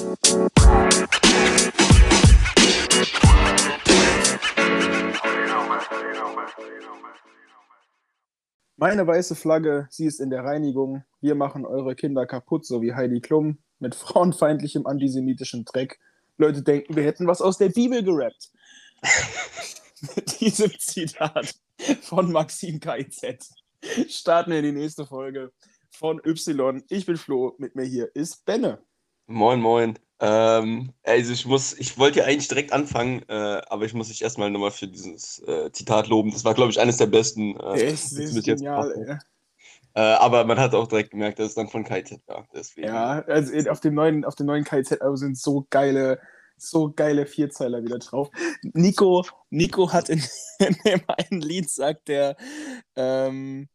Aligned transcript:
Meine 0.00 0.14
weiße 9.04 9.34
Flagge, 9.34 9.88
sie 9.90 10.06
ist 10.06 10.20
in 10.20 10.30
der 10.30 10.44
Reinigung. 10.44 11.02
Wir 11.20 11.34
machen 11.34 11.66
eure 11.66 11.96
Kinder 11.96 12.26
kaputt, 12.26 12.64
so 12.64 12.80
wie 12.80 12.94
Heidi 12.94 13.20
Klum, 13.20 13.58
mit 13.80 13.94
frauenfeindlichem 13.96 14.86
antisemitischen 14.86 15.64
Dreck. 15.64 15.98
Leute 16.36 16.62
denken, 16.62 16.94
wir 16.94 17.02
hätten 17.02 17.26
was 17.26 17.42
aus 17.42 17.58
der 17.58 17.70
Bibel 17.70 18.04
gerappt. 18.04 18.52
Mit 20.14 20.40
diesem 20.40 20.70
Zitat 20.78 21.56
von 22.02 22.30
Maxim 22.30 22.78
KIZ 22.78 23.52
starten 24.08 24.52
wir 24.52 24.62
die 24.62 24.70
nächste 24.70 25.06
Folge 25.06 25.50
von 25.90 26.20
Y. 26.24 26.84
Ich 26.88 27.04
bin 27.04 27.16
Flo, 27.16 27.56
mit 27.58 27.74
mir 27.74 27.82
hier 27.82 28.14
ist 28.14 28.44
Benne. 28.44 28.80
Moin, 29.28 29.60
moin. 29.60 29.98
Ähm, 30.20 30.92
also 31.04 31.32
ich 31.32 31.44
muss, 31.44 31.78
ich 31.78 31.98
wollte 31.98 32.20
ja 32.20 32.24
eigentlich 32.24 32.48
direkt 32.48 32.72
anfangen, 32.72 33.22
äh, 33.28 33.60
aber 33.68 33.84
ich 33.84 33.92
muss 33.92 34.08
dich 34.08 34.22
erstmal 34.22 34.50
nochmal 34.50 34.70
für 34.70 34.88
dieses 34.88 35.38
äh, 35.46 35.70
Zitat 35.70 36.08
loben. 36.08 36.32
Das 36.32 36.44
war, 36.46 36.54
glaube 36.54 36.70
ich, 36.70 36.80
eines 36.80 36.96
der 36.96 37.06
besten. 37.06 37.54
Äh, 37.60 37.84
Es 37.84 38.10
ist 38.12 38.42
genial, 38.42 38.90
ey. 38.96 39.16
Äh, 39.94 40.14
aber 40.14 40.44
man 40.46 40.58
hat 40.58 40.74
auch 40.74 40.86
direkt 40.86 41.10
gemerkt, 41.10 41.38
dass 41.38 41.48
es 41.48 41.54
dann 41.54 41.68
von 41.68 41.84
KZ 41.84 42.20
war. 42.26 42.48
Deswegen. 42.54 42.88
Ja, 42.88 43.20
also 43.26 43.70
auf 43.70 43.80
dem 43.80 43.94
neuen, 43.94 44.24
auf 44.24 44.34
dem 44.34 44.46
neuen 44.46 44.64
KZ-Album 44.64 45.16
sind 45.18 45.38
so 45.38 45.66
geile, 45.68 46.20
so 46.56 46.90
geile 46.90 47.26
Vierzeiler 47.26 47.82
wieder 47.84 47.98
drauf. 47.98 48.30
Nico, 48.62 49.26
Nico 49.50 49.92
hat 49.92 50.08
in, 50.08 50.22
in 50.58 50.76
dem 50.86 51.02
einen 51.06 51.42
Lied 51.42 51.68
sagt 51.68 52.08
der, 52.08 52.36
ähm, 52.96 53.68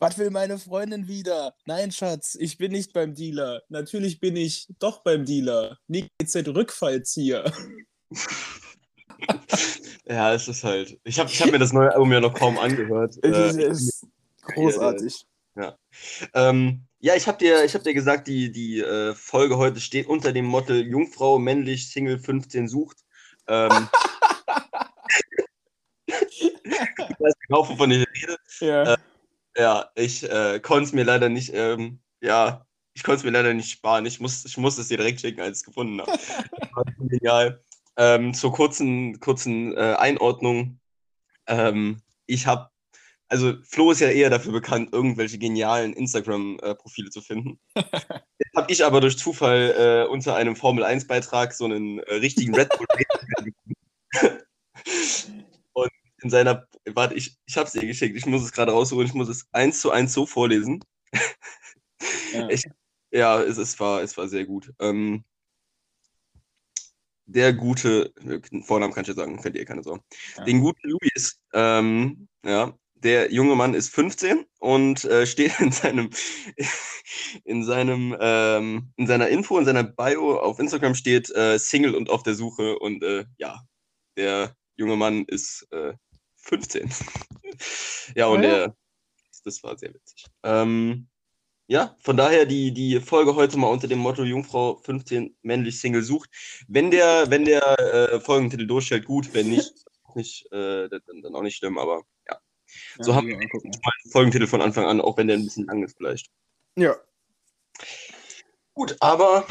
was 0.00 0.18
will 0.18 0.30
meine 0.30 0.58
Freundin 0.58 1.06
wieder? 1.06 1.54
Nein, 1.66 1.92
Schatz, 1.92 2.36
ich 2.40 2.58
bin 2.58 2.72
nicht 2.72 2.92
beim 2.92 3.14
Dealer. 3.14 3.62
Natürlich 3.68 4.18
bin 4.18 4.34
ich 4.34 4.66
doch 4.78 5.02
beim 5.02 5.24
Dealer. 5.24 5.78
Nico 5.86 6.08
KZ 6.20 6.48
Rückfallzieher. 6.48 7.52
Ja, 10.06 10.34
es 10.34 10.48
ist 10.48 10.64
halt. 10.64 10.98
Ich 11.04 11.20
habe 11.20 11.30
ich 11.30 11.40
hab 11.40 11.52
mir 11.52 11.60
das 11.60 11.72
neue 11.72 11.92
Album 11.92 12.10
ja 12.10 12.20
noch 12.20 12.34
kaum 12.34 12.58
angehört. 12.58 13.14
Es 13.22 13.54
Äh, 13.54 13.70
ist, 13.70 13.80
ist 13.80 14.06
großartig. 14.42 15.24
Ähm, 16.34 16.82
ja, 16.98 17.14
ich 17.14 17.28
habe 17.28 17.38
dir, 17.38 17.64
ich 17.64 17.74
hab 17.74 17.84
dir 17.84 17.94
gesagt, 17.94 18.26
die, 18.26 18.50
die 18.50 18.80
äh, 18.80 19.14
Folge 19.14 19.56
heute 19.56 19.78
steht 19.78 20.08
unter 20.08 20.32
dem 20.32 20.46
Motto 20.46 20.72
Jungfrau, 20.72 21.38
männlich, 21.38 21.92
Single 21.92 22.18
15 22.18 22.66
sucht. 22.66 22.96
Ähm, 23.46 23.70
ich 26.06 27.16
weiß 27.18 27.34
genau, 27.46 27.68
wovon 27.68 27.90
ich 27.92 27.98
rede. 27.98 28.36
Ja. 28.60 28.94
Äh, 28.94 28.96
Ja, 29.60 29.90
ich 29.94 30.22
äh, 30.22 30.58
konnte 30.58 30.84
es 30.84 30.92
mir 30.94 31.04
leider 31.04 31.28
nicht, 31.28 31.52
ähm, 31.52 32.00
ja, 32.22 32.64
ich 32.94 33.02
konnte 33.02 33.18
es 33.18 33.24
mir 33.24 33.30
leider 33.30 33.52
nicht 33.52 33.70
sparen. 33.70 34.06
Ich 34.06 34.18
muss, 34.18 34.46
ich 34.46 34.56
muss 34.56 34.78
es 34.78 34.88
dir 34.88 34.96
direkt 34.96 35.20
schicken, 35.20 35.42
als 35.42 35.58
ich 35.58 35.60
es 35.60 35.64
gefunden 35.64 36.00
habe. 36.00 36.10
Genial. 36.98 37.62
Ähm, 37.98 38.32
zur 38.32 38.54
kurzen, 38.54 39.20
kurzen 39.20 39.76
äh, 39.76 39.96
Einordnung. 39.98 40.80
Ähm, 41.46 42.00
ich 42.24 42.46
habe, 42.46 42.70
also 43.28 43.52
Flo 43.62 43.90
ist 43.90 44.00
ja 44.00 44.08
eher 44.08 44.30
dafür 44.30 44.52
bekannt, 44.52 44.94
irgendwelche 44.94 45.36
genialen 45.36 45.92
Instagram-Profile 45.92 47.10
zu 47.10 47.20
finden. 47.20 47.60
Jetzt 47.76 48.56
habe 48.56 48.72
ich 48.72 48.82
aber 48.82 49.02
durch 49.02 49.18
Zufall 49.18 50.06
äh, 50.06 50.10
unter 50.10 50.36
einem 50.36 50.56
Formel-1-Beitrag 50.56 51.52
so 51.52 51.66
einen 51.66 51.98
äh, 51.98 52.14
richtigen 52.14 52.54
Red 52.54 52.70
Bull 52.70 52.86
in 56.22 56.30
seiner, 56.30 56.66
warte, 56.86 57.14
ich, 57.14 57.36
ich 57.46 57.56
habe 57.56 57.66
es 57.66 57.72
dir 57.72 57.86
geschickt, 57.86 58.16
ich 58.16 58.26
muss 58.26 58.42
es 58.42 58.52
gerade 58.52 58.72
rausholen, 58.72 59.06
ich 59.06 59.14
muss 59.14 59.28
es 59.28 59.46
eins 59.52 59.80
zu 59.80 59.90
eins 59.90 60.12
so 60.12 60.26
vorlesen. 60.26 60.84
Ja. 62.32 62.48
Ich, 62.48 62.64
ja, 63.10 63.42
es, 63.42 63.58
es, 63.58 63.78
war, 63.80 64.02
es 64.02 64.16
war 64.16 64.28
sehr 64.28 64.46
gut. 64.46 64.72
Ähm, 64.78 65.24
der 67.26 67.52
gute, 67.52 68.12
Vornamen 68.64 68.92
kann 68.92 69.02
ich 69.02 69.08
ja 69.08 69.14
sagen, 69.14 69.40
fällt 69.40 69.54
dir 69.54 69.64
keine 69.64 69.82
Sorgen. 69.82 70.02
Ja. 70.36 70.44
Den 70.44 70.60
guten 70.60 70.88
Luis, 70.88 71.38
ähm, 71.52 72.28
ja, 72.44 72.74
der 72.94 73.32
junge 73.32 73.56
Mann 73.56 73.74
ist 73.74 73.94
15 73.94 74.44
und 74.58 75.04
äh, 75.04 75.26
steht 75.26 75.58
in 75.60 75.72
seinem, 75.72 76.10
in 77.44 77.64
seinem, 77.64 78.16
ähm, 78.20 78.92
in 78.96 79.06
seiner 79.06 79.28
Info, 79.28 79.58
in 79.58 79.64
seiner 79.64 79.84
Bio 79.84 80.38
auf 80.38 80.58
Instagram 80.58 80.94
steht 80.94 81.30
äh, 81.30 81.58
Single 81.58 81.94
und 81.94 82.10
auf 82.10 82.22
der 82.22 82.34
Suche 82.34 82.78
und 82.78 83.02
äh, 83.02 83.24
ja, 83.38 83.60
der 84.16 84.54
junge 84.76 84.96
Mann 84.96 85.24
ist 85.24 85.66
äh, 85.70 85.94
15. 86.50 86.90
ja, 88.16 88.26
und 88.26 88.42
ja. 88.42 88.50
der, 88.50 88.76
das 89.44 89.62
war 89.62 89.78
sehr 89.78 89.94
witzig. 89.94 90.26
Ähm, 90.42 91.08
ja, 91.68 91.94
von 92.00 92.16
daher 92.16 92.46
die, 92.46 92.72
die 92.72 93.00
Folge 93.00 93.36
heute 93.36 93.56
mal 93.56 93.68
unter 93.68 93.86
dem 93.86 94.00
Motto 94.00 94.24
Jungfrau 94.24 94.76
15 94.78 95.36
männlich 95.42 95.80
Single 95.80 96.02
sucht. 96.02 96.28
Wenn 96.66 96.90
der, 96.90 97.30
wenn 97.30 97.44
der 97.44 97.78
äh, 97.78 98.20
Folgentitel 98.20 98.66
durchstellt, 98.66 99.04
gut, 99.04 99.32
wenn 99.32 99.48
nicht, 99.50 99.72
nicht 100.16 100.46
äh, 100.52 100.88
dann, 100.88 101.22
dann 101.22 101.36
auch 101.36 101.42
nicht 101.42 101.56
schlimm, 101.56 101.78
aber 101.78 102.02
ja. 102.28 102.40
So 102.98 103.12
Ja, 103.12 103.16
haben 103.16 103.28
mal 103.28 103.40
angucken. 103.40 103.70
Mal 103.70 103.92
einen 104.02 104.12
Folgentitel 104.12 104.46
von 104.48 104.62
Anfang 104.62 104.86
an, 104.86 105.00
auch 105.00 105.16
wenn 105.16 105.28
der 105.28 105.36
ein 105.36 105.44
bisschen 105.44 105.66
lang 105.66 105.84
ist 105.84 105.96
vielleicht. 105.96 106.28
Ja. 106.76 106.96
Gut, 108.74 108.96
aber 109.00 109.46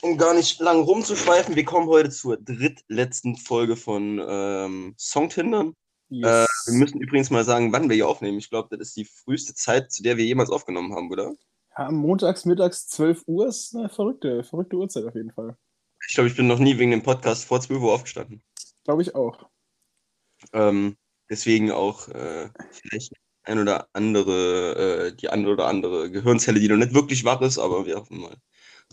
um 0.00 0.18
gar 0.18 0.34
nicht 0.34 0.58
lang 0.60 0.82
rumzuschweifen, 0.82 1.54
wir 1.54 1.64
kommen 1.64 1.86
heute 1.86 2.10
zur 2.10 2.36
drittletzten 2.38 3.36
Folge 3.36 3.76
von 3.76 4.20
ähm, 4.28 4.94
Songtindern. 4.98 5.74
Äh, 6.10 6.16
Yes. 6.18 6.48
wir 6.66 6.74
müssen 6.74 7.00
übrigens 7.00 7.30
mal 7.30 7.44
sagen, 7.44 7.72
wann 7.72 7.88
wir 7.88 7.96
hier 7.96 8.08
aufnehmen. 8.08 8.38
Ich 8.38 8.48
glaube, 8.50 8.76
das 8.76 8.88
ist 8.88 8.96
die 8.96 9.04
früheste 9.04 9.54
Zeit, 9.54 9.90
zu 9.90 10.02
der 10.02 10.16
wir 10.16 10.24
jemals 10.24 10.50
aufgenommen 10.50 10.94
haben, 10.94 11.10
oder? 11.10 11.34
Ja, 11.76 11.90
montags, 11.90 12.44
mittags 12.44 12.86
12 12.88 13.24
Uhr 13.26 13.48
ist 13.48 13.74
eine 13.74 13.88
verrückte, 13.88 14.44
verrückte 14.44 14.76
Uhrzeit 14.76 15.04
auf 15.04 15.14
jeden 15.14 15.32
Fall. 15.32 15.56
Ich 16.08 16.14
glaube, 16.14 16.28
ich 16.28 16.36
bin 16.36 16.46
noch 16.46 16.58
nie 16.60 16.78
wegen 16.78 16.92
dem 16.92 17.02
Podcast 17.02 17.44
vor 17.44 17.60
12 17.60 17.80
Uhr 17.82 17.92
aufgestanden. 17.92 18.42
Glaube 18.84 19.02
ich 19.02 19.14
auch. 19.14 19.48
Ähm, 20.52 20.96
deswegen 21.28 21.72
auch 21.72 22.08
äh, 22.08 22.50
vielleicht 22.70 23.12
ein 23.42 23.58
oder 23.58 23.88
andere, 23.92 25.08
äh, 25.08 25.16
die 25.16 25.28
andere 25.28 25.54
oder 25.54 25.66
andere 25.66 26.10
Gehirnzelle, 26.10 26.60
die 26.60 26.68
noch 26.68 26.76
nicht 26.76 26.94
wirklich 26.94 27.24
wach 27.24 27.40
ist, 27.40 27.58
aber 27.58 27.84
wir 27.86 27.96
hoffen 27.96 28.20
mal, 28.20 28.36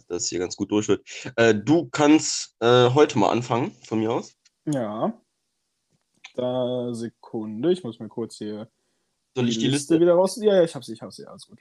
dass 0.07 0.23
es 0.23 0.29
hier 0.29 0.40
ganz 0.40 0.56
gut 0.56 0.72
durch 0.72 0.88
wird. 0.88 1.06
Äh, 1.35 1.53
du 1.56 1.90
kannst 1.91 2.56
äh, 2.59 2.90
heute 2.90 3.18
mal 3.19 3.29
anfangen, 3.31 3.72
von 3.85 4.00
mir 4.00 4.12
aus. 4.12 4.34
Ja. 4.66 5.13
Da 6.33 6.94
Sekunde, 6.94 7.71
ich 7.71 7.83
muss 7.83 7.99
mal 7.99 8.09
kurz 8.09 8.38
hier 8.38 8.69
Soll 9.35 9.49
ich 9.49 9.59
die 9.59 9.67
Liste? 9.67 9.99
wieder 9.99 10.13
raus. 10.13 10.38
Ja, 10.41 10.55
ja, 10.55 10.63
ich 10.63 10.73
habe 10.75 10.83
sie, 10.83 10.94
ich 10.94 11.01
habe 11.01 11.11
sie, 11.11 11.25
alles 11.25 11.47
gut. 11.47 11.59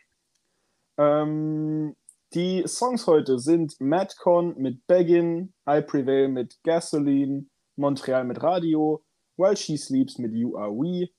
Ähm, 0.98 1.96
die 2.34 2.64
Songs 2.66 3.06
heute 3.06 3.38
sind 3.38 3.78
Madcon 3.80 4.56
mit 4.58 4.86
Beggin, 4.86 5.52
I 5.68 5.82
Prevail 5.82 6.28
mit 6.28 6.58
Gasoline, 6.62 7.46
Montreal 7.76 8.24
mit 8.24 8.42
Radio, 8.42 9.04
While 9.36 9.56
She 9.56 9.76
Sleeps 9.76 10.18
mit 10.18 10.32
You 10.32 10.56
Are 10.56 10.70
We, 10.70 11.10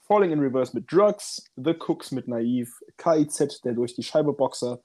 Falling 0.00 0.32
in 0.32 0.40
Reverse 0.40 0.74
mit 0.74 0.90
Drugs, 0.90 1.42
The 1.56 1.74
Cooks 1.74 2.12
mit 2.12 2.28
Naive, 2.28 2.70
KIZ, 2.96 3.60
der 3.62 3.74
durch 3.74 3.94
die 3.94 4.02
Scheibe 4.02 4.32
Boxer, 4.32 4.82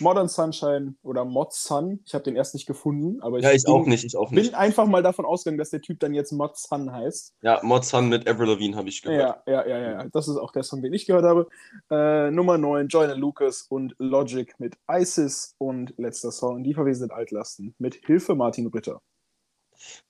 Modern 0.00 0.28
Sunshine 0.28 0.96
oder 1.02 1.24
Mod 1.24 1.52
Sun. 1.52 2.00
Ich 2.04 2.14
habe 2.14 2.24
den 2.24 2.34
erst 2.36 2.54
nicht 2.54 2.66
gefunden, 2.66 3.20
aber 3.22 3.38
ich, 3.38 3.44
Ja, 3.44 3.52
ich 3.52 3.64
bin, 3.64 3.72
auch 3.72 3.86
nicht, 3.86 4.04
ich 4.04 4.16
auch 4.16 4.30
bin 4.30 4.40
nicht. 4.40 4.54
einfach 4.54 4.86
mal 4.86 5.02
davon 5.02 5.24
ausgegangen, 5.24 5.58
dass 5.58 5.70
der 5.70 5.80
Typ 5.80 6.00
dann 6.00 6.12
jetzt 6.12 6.32
Mod 6.32 6.56
Sun 6.56 6.92
heißt. 6.92 7.34
Ja, 7.42 7.60
Mod 7.62 7.84
Sun 7.84 8.08
mit 8.08 8.28
Avril 8.28 8.48
Lavigne 8.48 8.76
habe 8.76 8.88
ich 8.88 9.00
gehört. 9.00 9.42
Ja, 9.46 9.52
ja, 9.62 9.66
ja, 9.66 9.90
ja. 9.92 10.08
Das 10.12 10.28
ist 10.28 10.36
auch 10.36 10.50
der 10.52 10.64
Song, 10.64 10.82
den 10.82 10.92
ich 10.92 11.06
gehört 11.06 11.24
habe. 11.24 11.48
Äh, 11.90 12.30
Nummer 12.30 12.58
9, 12.58 12.88
Joyner 12.88 13.16
Lucas 13.16 13.62
und 13.68 13.94
Logic 13.98 14.54
mit 14.58 14.76
ISIS 14.90 15.54
und 15.58 15.94
letzter 15.98 16.32
Song, 16.32 16.64
Die 16.64 16.74
verwesenden 16.74 17.16
Altlasten 17.16 17.74
mit 17.78 17.94
Hilfe 18.06 18.34
Martin 18.34 18.66
Ritter. 18.66 19.00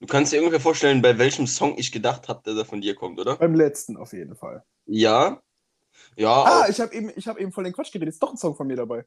Du 0.01 0.07
kannst 0.07 0.33
dir 0.33 0.39
ungefähr 0.39 0.61
vorstellen, 0.61 1.03
bei 1.03 1.19
welchem 1.19 1.47
Song 1.47 1.75
ich 1.77 1.91
gedacht 1.93 2.29
habe, 2.29 2.41
dass 2.45 2.57
er 2.57 2.65
von 2.65 2.81
dir 2.81 2.95
kommt, 2.95 3.19
oder? 3.21 3.37
Beim 3.37 3.55
letzten 3.55 3.97
auf 3.97 4.13
jeden 4.13 4.37
Fall. 4.37 4.65
Ja. 4.87 5.43
Ja, 6.15 6.31
Ah, 6.45 6.63
auch. 6.63 6.69
ich 6.69 6.81
habe 6.81 6.95
eben, 6.95 7.11
ich 7.17 7.27
hab 7.27 7.39
eben 7.39 7.53
voll 7.53 7.65
den 7.65 7.73
Quatsch 7.73 7.91
geredet. 7.93 8.15
Ist 8.15 8.23
doch 8.23 8.31
ein 8.31 8.37
Song 8.37 8.55
von 8.55 8.67
mir 8.67 8.77
dabei. 8.77 9.05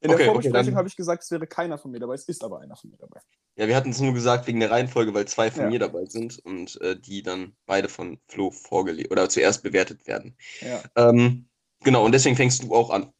In 0.00 0.08
der 0.08 0.14
Okay, 0.16 0.22
okay, 0.28 0.32
Vorbesprechung 0.32 0.66
dann- 0.66 0.76
habe 0.76 0.88
ich 0.88 0.96
gesagt, 0.96 1.22
es 1.22 1.30
wäre 1.30 1.46
keiner 1.46 1.76
von 1.78 1.90
mir 1.90 2.00
dabei. 2.00 2.14
Es 2.14 2.24
ist 2.28 2.42
aber 2.42 2.60
einer 2.60 2.74
von 2.76 2.90
mir 2.90 2.96
dabei. 2.96 3.20
ja, 3.56 3.68
wir 3.68 3.76
hatten 3.76 3.90
es 3.90 4.00
nur 4.00 4.14
gesagt 4.14 4.46
wegen 4.46 4.60
der 4.60 4.70
Reihenfolge, 4.70 5.12
weil 5.12 5.26
zwei 5.28 5.50
von 5.50 5.64
Ja. 5.64 5.68
mir 5.68 5.78
dabei 5.78 6.06
sind 6.06 6.38
und 6.38 6.80
äh, 6.80 6.98
die 6.98 7.22
dann 7.22 7.54
beide 7.66 7.88
von 7.90 8.18
Flo 8.28 8.50
vorgelegt 8.50 9.10
oder 9.12 9.28
zuerst 9.28 9.62
bewertet 9.62 10.06
werden. 10.06 10.36
Ja, 10.62 10.82
Ähm, 10.96 11.48
genau, 11.84 12.04
und 12.04 12.12
deswegen 12.12 12.36
fängst 12.36 12.62
du 12.62 12.74
auch 12.74 12.88
an. 12.90 13.12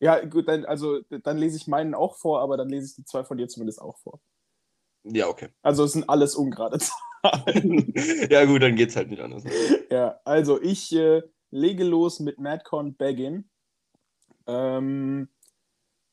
ja 0.00 0.22
gut, 0.26 0.48
dann, 0.48 0.66
also, 0.66 1.00
dann 1.08 1.38
lese 1.38 1.56
ich 1.56 1.66
meinen 1.66 1.94
auch 1.94 2.16
vor, 2.16 2.40
aber 2.40 2.58
dann 2.58 2.68
lese 2.68 2.86
ich 2.86 2.94
die 2.96 3.04
zwei 3.04 3.24
von 3.24 3.38
dir 3.38 3.48
zumindest 3.48 3.80
auch 3.80 3.96
vor. 3.98 4.20
Ja, 5.04 5.28
okay. 5.28 5.48
Also 5.62 5.84
es 5.84 5.92
sind 5.92 6.08
alles 6.10 6.34
ungerade 6.36 6.78
Zahlen. 6.78 7.92
ja, 8.30 8.44
gut, 8.44 8.62
dann 8.62 8.76
geht's 8.76 8.96
halt 8.96 9.08
nicht 9.10 9.22
anders. 9.22 9.44
Ja, 9.90 10.20
also 10.24 10.60
ich 10.60 10.94
äh, 10.94 11.22
lege 11.50 11.84
los 11.84 12.20
mit 12.20 12.38
Madcon 12.38 12.94
Baggin. 12.96 13.48
Ähm, 14.46 15.28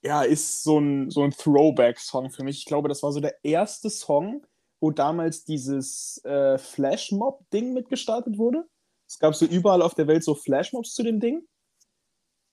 ja, 0.02 0.24
ist 0.24 0.64
so 0.64 0.80
ein, 0.80 1.10
so 1.10 1.24
ein 1.24 1.32
Throwback-Song 1.32 2.30
für 2.30 2.44
mich. 2.44 2.60
Ich 2.60 2.66
glaube, 2.66 2.88
das 2.90 3.04
war 3.04 3.12
so 3.12 3.20
der 3.20 3.36
erste 3.44 3.90
Song, 3.90 4.46
wo 4.80 4.92
damals 4.92 5.44
dieses 5.44 6.24
äh, 6.24 6.58
Flashmob-Ding 6.58 7.74
mitgestartet 7.74 8.38
wurde. 8.38 8.66
Es 9.08 9.20
gab 9.20 9.36
so 9.36 9.46
überall 9.46 9.82
auf 9.82 9.96
der 9.96 10.08
Welt 10.08 10.24
so 10.24 10.36
Flashmobs 10.36 10.94
zu 10.94 11.04
dem 11.04 11.20
Ding. 11.20 11.42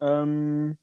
Ähm, 0.01 0.79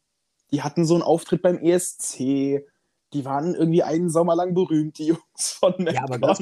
die 0.51 0.61
hatten 0.61 0.85
so 0.85 0.93
einen 0.93 1.03
Auftritt 1.03 1.41
beim 1.41 1.57
ESC. 1.57 2.17
die 2.17 3.25
waren 3.25 3.55
irgendwie 3.55 3.83
einen 3.83 4.09
Sommer 4.09 4.35
lang 4.35 4.53
berühmt, 4.53 4.97
die 4.99 5.05
Jungs 5.07 5.51
von 5.59 5.85
Ja, 5.87 6.03
aber 6.03 6.19
ganz, 6.19 6.41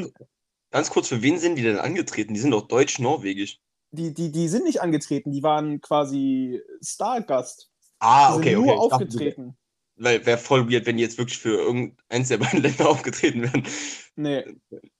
ganz 0.69 0.89
kurz, 0.91 1.07
für 1.07 1.21
wen 1.21 1.39
sind 1.39 1.55
die 1.55 1.63
denn 1.63 1.77
angetreten? 1.77 2.33
Die 2.33 2.39
sind 2.39 2.51
doch 2.51 2.67
deutsch-norwegisch. 2.67 3.59
Die, 3.91 4.13
die, 4.13 4.31
die 4.31 4.47
sind 4.47 4.65
nicht 4.65 4.81
angetreten, 4.81 5.31
die 5.31 5.43
waren 5.43 5.81
quasi 5.81 6.61
Stargast. 6.81 7.69
Ah, 7.99 8.31
Die 8.31 8.37
okay, 8.37 8.49
sind 8.49 8.59
okay. 8.59 8.67
nur 8.67 8.89
dachte, 8.89 8.95
aufgetreten. 8.95 9.57
Weil 10.03 10.25
wäre 10.25 10.37
voll 10.39 10.69
weird, 10.71 10.85
wenn 10.87 10.97
die 10.97 11.03
jetzt 11.03 11.17
wirklich 11.19 11.37
für 11.37 11.59
irgendeins 11.59 12.29
der 12.29 12.37
beiden 12.39 12.61
Länder 12.63 12.89
aufgetreten 12.89 13.43
wären. 13.43 13.63
Nee. 14.15 14.43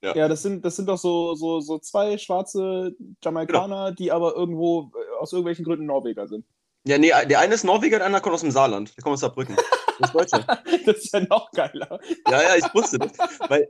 Ja. 0.00 0.14
Ja, 0.16 0.28
das 0.28 0.42
sind, 0.42 0.64
das 0.64 0.76
sind 0.76 0.88
doch 0.88 0.98
so, 0.98 1.34
so, 1.34 1.60
so 1.60 1.78
zwei 1.78 2.16
schwarze 2.18 2.94
Jamaikaner, 3.22 3.86
Genau. 3.86 3.90
die 3.96 4.12
aber 4.12 4.34
irgendwo 4.36 4.92
äh, 4.94 5.20
aus 5.20 5.32
irgendwelchen 5.32 5.64
Gründen 5.64 5.86
Norweger 5.86 6.28
sind. 6.28 6.44
Ja, 6.86 6.98
nee, 6.98 7.12
der 7.28 7.40
eine 7.40 7.54
ist 7.54 7.64
Norweger, 7.64 7.98
der 7.98 8.06
andere 8.06 8.22
kommt 8.22 8.34
aus 8.34 8.40
dem 8.40 8.50
Saarland. 8.50 8.96
Der 8.96 9.02
kommt 9.02 9.14
aus 9.14 9.20
Saarbrücken. 9.20 9.56
Das 10.00 10.08
ist 10.10 10.14
Deutscher. 10.14 10.62
Das 10.86 10.96
ist 10.96 11.12
ja 11.12 11.20
noch 11.20 11.50
geiler. 11.52 12.00
Ja, 12.28 12.42
ja, 12.42 12.56
ich 12.56 12.74
wusste 12.74 12.98
das. 12.98 13.12
Weil, 13.48 13.68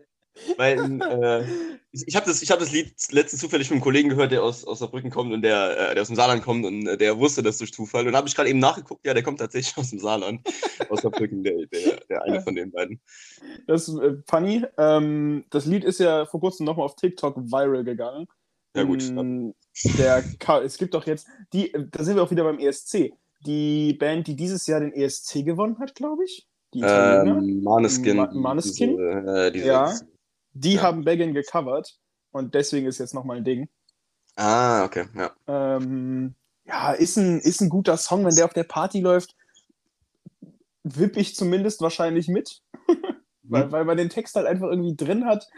weil 0.57 1.01
äh, 1.03 1.45
ich, 1.93 2.09
ich 2.09 2.17
habe 2.17 2.27
das, 2.27 2.43
ich 2.43 2.51
hab 2.51 2.59
das 2.59 2.73
Lied 2.73 2.95
letztens 3.11 3.41
zufällig 3.43 3.69
von 3.69 3.77
einem 3.77 3.83
Kollegen 3.83 4.09
gehört, 4.09 4.33
der 4.33 4.43
aus, 4.43 4.65
aus 4.65 4.79
Saarbrücken 4.81 5.11
kommt 5.11 5.33
und 5.33 5.43
der, 5.43 5.91
äh, 5.91 5.95
der 5.95 6.03
aus 6.03 6.09
dem 6.09 6.17
Saarland 6.17 6.43
kommt 6.43 6.65
und 6.65 6.87
äh, 6.87 6.97
der 6.97 7.19
wusste 7.19 7.43
das 7.43 7.59
durch 7.59 7.73
Zufall. 7.73 8.07
Und 8.07 8.17
habe 8.17 8.29
ich 8.29 8.35
gerade 8.35 8.49
eben 8.49 8.59
nachgeguckt, 8.59 9.05
ja, 9.07 9.15
der 9.15 9.23
kommt 9.23 9.39
tatsächlich 9.41 9.77
aus 9.79 9.91
dem 9.91 9.99
Saarland. 9.99 10.41
Aus 10.89 11.03
Saarbrücken, 11.03 11.43
der, 11.45 11.55
der, 11.67 12.01
der 12.09 12.23
eine 12.25 12.41
von 12.41 12.55
den 12.55 12.71
beiden. 12.71 13.01
Das 13.67 13.89
ist 13.89 13.99
äh, 13.99 14.17
funny. 14.29 14.65
Ähm, 14.79 15.45
das 15.51 15.67
Lied 15.67 15.85
ist 15.85 16.01
ja 16.01 16.27
vor 16.27 16.41
kurzem 16.41 16.67
nochmal 16.67 16.87
auf 16.87 16.97
TikTok 16.97 17.37
viral 17.37 17.85
gegangen. 17.85 18.27
Ja, 18.75 18.85
gut. 18.85 19.03
Ähm, 19.03 19.55
Der 19.99 20.25
es 20.65 20.79
gibt 20.79 20.95
doch 20.95 21.07
jetzt, 21.07 21.27
die, 21.53 21.73
da 21.91 22.03
sind 22.05 22.17
wir 22.17 22.23
auch 22.23 22.31
wieder 22.31 22.45
beim 22.45 22.59
ESC. 22.59 23.13
Die 23.45 23.93
Band, 23.95 24.29
die 24.29 24.37
dieses 24.37 24.67
Jahr 24.67 24.81
den 24.81 24.93
ESC 24.93 25.45
gewonnen 25.45 25.79
hat, 25.79 25.95
glaube 25.95 26.25
ich. 26.25 26.47
Die 26.73 26.79
Italiener. 26.79 27.39
Ähm, 27.39 27.63
Maneskin. 27.63 28.17
Ma- 28.17 28.31
Maneskin? 28.33 28.91
Diese, 28.97 29.11
äh, 29.47 29.53
diese, 29.53 29.67
Ja. 29.67 29.95
Die 30.55 30.75
ja. 30.75 30.83
haben 30.83 31.05
Beggin 31.05 31.35
gecovert. 31.35 31.99
Und 32.31 32.55
deswegen 32.55 32.87
ist 32.87 32.99
jetzt 32.99 33.15
nochmal 33.15 33.39
ein 33.39 33.45
Ding. 33.45 33.69
Ah, 34.37 34.85
okay, 34.85 35.07
ja. 35.15 35.31
Ähm, 35.47 36.35
ja, 36.65 36.93
ist 36.93 37.17
ein, 37.17 37.41
ist 37.41 37.61
ein 37.61 37.69
guter 37.69 37.97
Song, 37.97 38.25
wenn 38.25 38.35
der 38.35 38.47
auf 38.47 38.55
der 38.55 38.65
Party 38.65 39.01
läuft. 39.01 39.37
Wipp 40.85 41.17
ich 41.17 41.37
zumindest 41.37 41.81
wahrscheinlich 41.81 42.29
mit, 42.29 42.63
weil, 43.43 43.71
weil 43.71 43.85
man 43.85 43.97
den 43.97 44.09
Text 44.09 44.35
halt 44.35 44.47
einfach 44.47 44.69
irgendwie 44.69 44.97
drin 44.97 45.27
hat. 45.27 45.49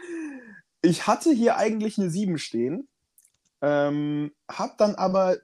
Ich 0.81 1.07
hatte 1.07 1.31
hier 1.31 1.57
eigentlich 1.57 1.97
eine 1.97 2.09
7 2.09 2.37
stehen, 2.37 2.87
ähm, 3.61 4.33
hab 4.47 4.77
dann 4.77 4.95
aber 4.95 5.37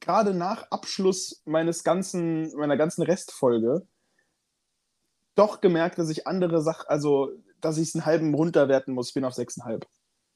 gerade 0.00 0.34
nach 0.34 0.70
Abschluss 0.70 1.42
meines 1.44 1.82
ganzen, 1.82 2.54
meiner 2.56 2.76
ganzen 2.76 3.02
Restfolge 3.02 3.86
doch 5.34 5.60
gemerkt, 5.60 5.98
dass 5.98 6.10
ich 6.10 6.26
andere 6.26 6.62
Sachen, 6.62 6.86
also 6.88 7.32
dass 7.64 7.78
ich 7.78 7.88
es 7.88 7.94
einen 7.94 8.06
halben 8.06 8.34
runterwerten 8.34 8.94
muss, 8.94 9.12
bin 9.12 9.24
auf 9.24 9.34
6,5. 9.34 9.82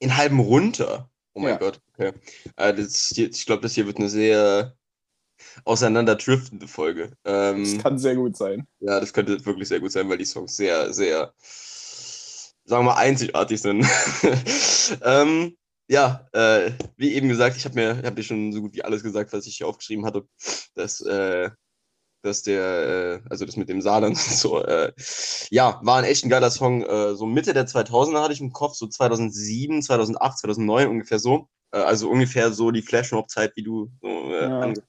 In 0.00 0.16
halben 0.16 0.40
runter. 0.40 1.10
Oh 1.34 1.40
mein 1.40 1.50
Ja. 1.52 1.56
Gott, 1.58 1.80
okay. 1.92 2.12
Äh, 2.56 2.75
das 2.75 3.12
ich 3.12 3.46
glaube, 3.46 3.62
das 3.62 3.75
hier 3.75 3.86
wird 3.86 3.98
eine 3.98 4.08
sehr 4.08 4.75
auseinanderdriftende 5.64 6.66
Folge. 6.66 7.12
Ähm, 7.25 7.64
Das 7.64 7.82
kann 7.82 7.98
sehr 7.98 8.16
gut 8.16 8.36
sein. 8.36 8.66
Ja, 8.80 8.98
das 9.00 9.12
könnte 9.12 9.44
wirklich 9.44 9.69
sehr 9.69 9.80
gut 9.80 9.92
sein, 9.92 10.08
weil 10.08 10.19
die 10.19 10.25
Songs 10.25 10.56
sehr, 10.56 10.92
sehr, 10.92 11.32
sagen 12.64 12.84
wir 12.84 12.92
mal, 12.92 12.96
einzigartig 12.96 13.60
sind. 13.60 13.86
ähm, 15.02 15.56
ja, 15.88 16.28
äh, 16.32 16.72
wie 16.96 17.14
eben 17.14 17.28
gesagt, 17.28 17.56
ich 17.56 17.64
habe 17.64 17.75
mir, 17.76 18.02
hab 18.04 18.16
dir 18.16 18.22
schon 18.22 18.52
so 18.52 18.60
gut 18.60 18.75
wie 18.75 18.84
alles 18.84 19.02
gesagt, 19.02 19.32
was 19.32 19.46
ich 19.46 19.56
hier 19.56 19.69
aufgeschrieben 19.69 20.04
hatte, 20.04 20.26
dass, 20.75 21.00
äh, 21.00 21.50
dass 22.28 22.42
der, 22.42 23.20
äh, 23.25 23.28
also 23.30 23.44
das 23.44 23.56
mit 23.56 23.69
dem 23.69 23.80
Saarland 23.80 24.16
und 24.16 24.19
so, 24.19 24.62
äh, 24.62 24.92
ja, 25.50 25.80
war 25.82 25.98
ein 25.98 26.04
echt 26.04 26.25
ein 26.25 26.30
geiler 26.30 26.50
Song. 26.50 26.82
Äh, 26.82 27.14
so 27.14 27.26
Mitte 27.26 27.54
der 27.54 27.66
2000er 27.66 28.22
hatte 28.22 28.34
ich 28.34 28.40
im 28.40 28.52
Kopf, 28.52 28.75
so 28.75 28.86
2007, 28.86 29.82
2008, 29.82 30.38
2009 30.38 30.88
ungefähr 30.88 31.19
so. 31.19 31.48
Äh, 31.72 31.78
also 31.78 32.08
ungefähr 32.08 32.52
so 32.52 32.70
die 32.70 32.82
Flashmob-Zeit, 32.82 33.56
wie 33.56 33.62
du 33.62 33.90
so, 34.00 34.08
äh, 34.08 34.42
Ja. 34.42 34.60
angefangen 34.60 34.88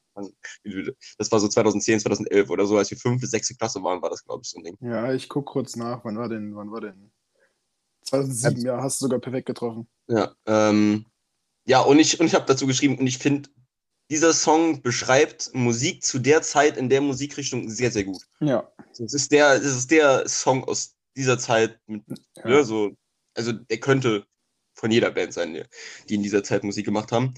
du, 0.64 0.96
Das 1.18 1.32
war 1.32 1.40
so 1.40 1.48
2010, 1.48 2.00
2011 2.02 2.50
oder 2.50 2.66
so, 2.66 2.78
als 2.78 2.92
wir 2.92 2.98
fünfte, 2.98 3.28
sechste 3.28 3.56
Klasse 3.56 3.82
waren, 3.84 4.02
war 4.02 4.10
das, 4.10 4.24
glaube 4.24 4.42
ich, 4.44 4.50
so 4.50 4.60
ein 4.60 4.64
Ding. 4.64 4.78
Ja, 4.82 5.14
ich 5.14 5.30
guck 5.30 5.46
kurz 5.46 5.76
nach. 5.76 6.04
Wann 6.04 6.18
war 6.18 6.30
denn, 6.30 6.56
wann 6.56 6.72
war 6.72 6.82
denn? 6.82 7.12
2007, 8.04 8.66
ja, 8.66 8.82
hast 8.82 9.02
du 9.02 9.06
sogar 9.06 9.20
perfekt 9.20 9.48
getroffen. 9.48 9.88
Ja, 10.08 10.34
ähm, 10.46 11.06
ja, 11.66 11.82
und 11.82 12.00
ich, 12.00 12.20
und 12.20 12.26
ich 12.26 12.34
habe 12.34 12.46
dazu 12.46 12.66
geschrieben, 12.66 12.98
und 12.98 13.08
ich 13.08 13.18
finde, 13.18 13.50
dieser 14.10 14.34
Song 14.34 14.82
beschreibt 14.82 15.52
Musik 15.54 16.04
zu 16.04 16.20
der 16.20 16.42
Zeit 16.42 16.78
in 16.78 16.90
der 16.90 17.02
Musikrichtung 17.02 17.70
sehr, 17.70 17.92
sehr 17.92 18.04
gut. 18.04 18.24
Ja. 18.40 18.72
Es 18.92 19.14
ist 19.14 19.32
der, 19.32 19.54
es 19.54 19.64
ist 19.66 19.92
der 19.92 20.28
Song 20.28 20.64
aus 20.64 20.96
dieser 21.16 21.38
Zeit, 21.38 21.80
mit, 21.88 22.04
Ja. 22.38 22.48
ne, 22.48 22.64
so, 22.64 22.96
also 23.36 23.52
der 23.52 23.80
könnte 23.80 24.26
von 24.74 24.92
jeder 24.92 25.12
Band 25.12 25.34
sein, 25.34 25.64
die- 26.08 26.16
in 26.16 26.24
dieser 26.24 26.44
Zeit 26.44 26.64
Musik 26.64 26.86
gemacht 26.86 27.12
haben. 27.12 27.34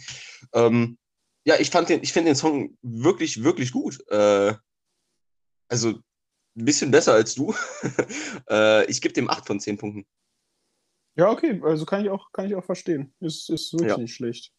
Ähm, 0.54 0.98
ja, 1.44 1.56
ich 1.60 1.70
fand 1.72 1.90
den, 1.90 2.04
ich 2.04 2.14
finde 2.14 2.30
den 2.32 2.36
Song 2.36 2.78
wirklich, 2.82 3.44
wirklich 3.44 3.72
gut. 3.72 4.00
Äh, 4.10 4.54
also 5.68 5.90
ein 6.56 6.66
bisschen 6.66 6.92
besser 6.92 7.14
als 7.14 7.36
du. 7.36 7.54
äh, 8.50 8.86
ich 8.90 9.02
gebe 9.02 9.14
dem 9.14 9.30
8 9.30 9.48
von 9.48 9.60
10 9.60 9.78
Punkten. 9.78 10.06
Ja, 11.16 11.30
okay, 11.30 11.60
also 11.64 11.86
kann 11.86 12.04
ich 12.06 12.10
auch, 12.10 12.32
kann 12.32 12.46
ich 12.48 12.56
auch 12.56 12.64
verstehen. 12.64 13.14
Ist, 13.20 13.50
ist 13.50 13.74
wirklich 13.74 13.90
Ja. 13.92 13.98
nicht 13.98 14.14
schlecht. 14.16 14.52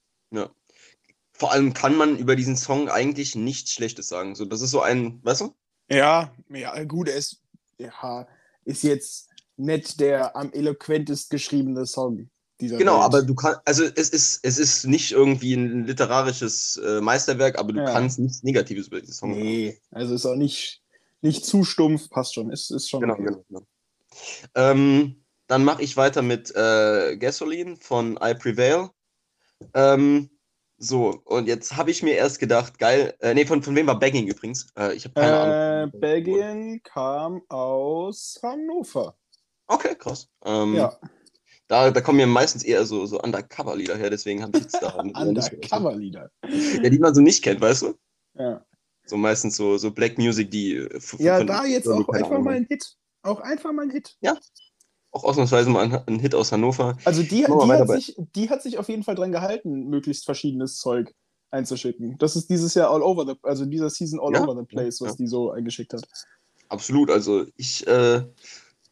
Vor 1.42 1.50
allem 1.50 1.74
kann 1.74 1.96
man 1.96 2.16
über 2.18 2.36
diesen 2.36 2.56
Song 2.56 2.88
eigentlich 2.88 3.34
nichts 3.34 3.72
Schlechtes 3.72 4.06
sagen. 4.06 4.36
So, 4.36 4.44
das 4.44 4.60
ist 4.60 4.70
so 4.70 4.80
ein, 4.80 5.18
weißt 5.24 5.40
du? 5.40 5.52
Ja, 5.90 6.32
ja, 6.50 6.84
gut, 6.84 7.08
er 7.08 7.16
ist, 7.16 7.42
ja, 7.78 8.28
ist 8.64 8.84
jetzt 8.84 9.28
nicht 9.56 9.98
der 9.98 10.36
am 10.36 10.52
eloquentest 10.52 11.30
geschriebene 11.30 11.84
Song 11.84 12.30
dieser 12.60 12.76
Genau, 12.78 12.94
Welt. 12.94 13.04
aber 13.06 13.22
du 13.22 13.34
kannst, 13.34 13.60
also 13.64 13.82
es 13.82 14.10
ist, 14.10 14.38
es 14.44 14.56
ist 14.56 14.84
nicht 14.86 15.10
irgendwie 15.10 15.54
ein 15.54 15.84
literarisches 15.84 16.76
äh, 16.76 17.00
Meisterwerk, 17.00 17.58
aber 17.58 17.72
du 17.72 17.80
Ja. 17.80 17.86
kannst 17.92 18.20
nichts 18.20 18.44
Negatives 18.44 18.86
über 18.86 19.00
diesen 19.00 19.14
Song 19.14 19.32
sagen. 19.34 19.44
Nee, 19.44 19.80
also 19.90 20.14
ist 20.14 20.26
auch 20.26 20.36
nicht, 20.36 20.80
nicht 21.22 21.44
zu 21.44 21.64
stumpf, 21.64 22.08
passt 22.08 22.34
schon. 22.34 22.52
Ist, 22.52 22.70
ist 22.70 22.88
schon. 22.88 23.00
Genau, 23.00 23.14
okay. 23.14 23.24
genau. 23.24 23.44
genau. 23.48 23.66
Ähm, 24.54 25.24
dann 25.48 25.64
mache 25.64 25.82
ich 25.82 25.96
weiter 25.96 26.22
mit 26.22 26.54
äh, 26.54 27.16
Gasoline 27.16 27.74
von 27.78 28.16
I 28.22 28.32
Prevail. 28.34 28.90
Ähm, 29.74 30.30
so, 30.84 31.22
und 31.26 31.46
jetzt 31.46 31.76
habe 31.76 31.92
ich 31.92 32.02
mir 32.02 32.14
erst 32.14 32.40
gedacht, 32.40 32.78
geil, 32.78 33.14
äh, 33.20 33.34
nee, 33.34 33.46
von, 33.46 33.62
von 33.62 33.76
wem 33.76 33.86
war 33.86 33.98
Bagging 34.00 34.26
übrigens? 34.26 34.66
Äh, 34.76 34.94
ich 34.94 35.04
habe 35.04 35.14
keine 35.14 35.32
Äh, 35.36 35.38
Ahnung. 35.82 36.00
Belgien 36.00 36.82
kam 36.82 37.42
aus 37.48 38.40
Hannover. 38.42 39.16
Okay, 39.68 39.94
krass. 39.94 40.28
Ähm, 40.44 40.74
Ja, 40.74 40.98
da, 41.68 41.90
da 41.92 42.00
kommen 42.00 42.18
mir 42.18 42.26
meistens 42.26 42.64
eher 42.64 42.84
so, 42.84 43.06
so 43.06 43.20
Undercover-Lieder 43.20 43.96
her, 43.96 44.10
deswegen 44.10 44.42
habe 44.42 44.58
ich 44.58 44.64
jetzt 44.64 44.82
da. 44.82 44.94
Undercover-Lieder. 44.98 46.30
Ja, 46.82 46.90
die 46.90 46.98
man 46.98 47.14
so 47.14 47.20
nicht 47.20 47.42
kennt, 47.44 47.60
weißt 47.60 47.82
du? 47.82 47.94
Ja, 48.34 48.64
So 49.06 49.16
meistens 49.16 49.56
so, 49.56 49.78
so 49.78 49.92
Black 49.92 50.18
Music, 50.18 50.50
die. 50.50 50.74
äh, 50.74 51.00
ja 51.18 51.44
da 51.44 51.64
jetzt 51.64 51.86
auch 51.86 52.08
einfach 52.08 52.30
Ahnung 52.30 52.44
mal 52.44 52.54
ein 52.56 52.66
Hit. 52.68 52.96
Auch 53.22 53.40
einfach 53.40 53.72
mal 53.72 53.82
ein 53.82 53.90
Hit. 53.90 54.16
Auch 55.12 55.24
ausnahmsweise 55.24 55.68
mal 55.68 56.02
ein, 56.06 56.18
Hit 56.18 56.34
aus 56.34 56.52
Hannover. 56.52 56.96
Also 57.04 57.22
die, 57.22 57.44
die, 57.44 57.46
hat 57.46 57.88
sich, 57.88 58.16
die 58.34 58.50
hat 58.50 58.62
sich 58.62 58.78
auf 58.78 58.88
jeden 58.88 59.02
Fall 59.02 59.14
dran 59.14 59.30
gehalten, 59.30 59.88
möglichst 59.88 60.24
verschiedenes 60.24 60.78
Zeug 60.78 61.14
einzuschicken. 61.50 62.16
Das 62.18 62.34
ist 62.34 62.48
dieses 62.48 62.74
Jahr 62.74 62.90
all 62.90 63.02
over 63.02 63.26
the, 63.26 63.34
also 63.42 63.66
dieser 63.66 63.90
Season 63.90 64.18
all 64.18 64.32
Ja, 64.32 64.42
over 64.42 64.58
the 64.58 64.66
place, 64.66 65.00
was 65.00 65.10
ja. 65.10 65.16
die 65.16 65.26
so 65.26 65.50
eingeschickt 65.50 65.92
hat. 65.92 66.02
Absolut. 66.70 67.10
Also 67.10 67.44
ich 67.56 67.86
äh, 67.86 68.22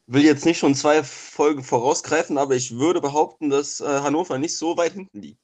will 0.07 0.23
jetzt 0.23 0.45
nicht 0.45 0.59
schon 0.59 0.75
zwei 0.75 1.03
Folgen 1.03 1.63
vorausgreifen, 1.63 2.37
aber 2.37 2.55
ich 2.55 2.77
würde 2.77 3.01
behaupten, 3.01 3.49
dass 3.49 3.81
äh, 3.81 3.87
Hannover 3.87 4.39
nicht 4.39 4.57
so 4.57 4.77
weit 4.77 4.93
hinten 4.93 5.23
liegt. 5.23 5.41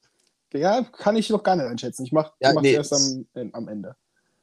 Ja, 0.53 0.83
kann 0.83 1.17
ich 1.17 1.31
noch 1.31 1.43
gar 1.43 1.57
nicht 1.57 1.67
einschätzen. 1.67 2.05
Ich 2.05 2.13
mach, 2.13 2.33
Ja, 2.41 2.53
nee, 2.61 2.73
erst 2.73 2.93
am, 2.93 3.27
am 3.53 3.69
Ende. 3.69 3.97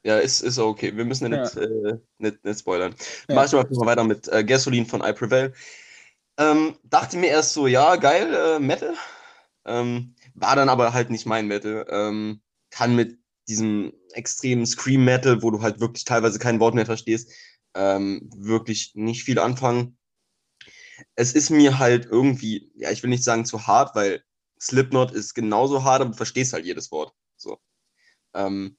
Ja, 0.04 0.18
ist, 0.18 0.42
ist 0.42 0.60
okay. 0.60 0.96
Wir 0.96 1.06
müssen 1.06 1.32
ja 1.32 1.42
nicht, 1.42 1.56
äh, 1.56 1.98
nicht, 2.18 2.44
nicht 2.44 2.60
spoilern. 2.60 2.94
Ja. 3.30 3.36
Mach 3.36 3.46
ich 3.46 3.54
mal 3.54 3.66
mal 3.70 3.86
weiter 3.86 4.04
mit 4.04 4.28
äh, 4.28 4.44
Gasoline 4.44 4.86
von 4.86 5.02
I 5.02 5.14
Prevail. 5.14 5.54
Ähm, 6.38 6.78
dachte 6.84 7.18
mir 7.18 7.28
erst 7.28 7.54
so, 7.54 7.68
ja, 7.68 7.96
geil, 7.96 8.34
äh, 8.34 8.60
Metal. 8.60 8.96
Ähm, 9.66 10.16
war 10.34 10.56
dann 10.56 10.70
aber 10.70 10.94
halt 10.94 11.10
nicht 11.10 11.26
mein 11.26 11.48
Metal. 11.48 11.86
Ähm, 11.90 12.42
kann 12.70 12.96
mit 12.96 13.20
diesem 13.48 13.94
extremen 14.14 14.66
Scream 14.66 15.06
Metal, 15.06 15.42
wo 15.44 15.52
du 15.52 15.62
halt 15.62 15.80
wirklich 15.80 16.06
teilweise 16.06 16.40
kein 16.40 16.60
Wort 16.60 16.76
mehr 16.76 16.86
verstehst, 16.86 17.32
ähm, 17.76 18.30
wirklich 18.36 18.94
nicht 18.96 19.24
viel 19.24 19.40
anfangen. 19.40 19.98
Es 21.16 21.34
ist 21.34 21.50
mir 21.50 21.80
halt 21.80 22.06
irgendwie, 22.06 22.72
ja, 22.76 22.92
ich 22.92 23.04
will 23.04 23.10
nicht 23.10 23.24
sagen 23.24 23.46
zu 23.46 23.68
hart, 23.68 23.96
weil 23.96 24.24
Slipknot 24.60 25.12
ist 25.12 25.34
genauso 25.34 25.84
hart, 25.84 26.02
aber 26.02 26.12
du 26.12 26.18
verstehst 26.18 26.54
halt 26.54 26.66
jedes 26.66 26.92
Wort. 26.92 27.14
So. 27.36 27.60
Ähm, 28.34 28.78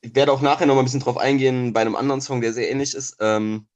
ich 0.00 0.14
werde 0.14 0.32
auch 0.32 0.40
nachher 0.40 0.66
noch 0.66 0.74
mal 0.74 0.82
ein 0.82 0.84
bisschen 0.84 1.00
drauf 1.00 1.16
eingehen 1.16 1.72
bei 1.72 1.80
einem 1.80 1.96
anderen 1.96 2.20
Song, 2.20 2.40
der 2.40 2.52
sehr 2.52 2.70
ähnlich 2.70 2.94
ist. 2.94 3.16
Ähm, 3.20 3.68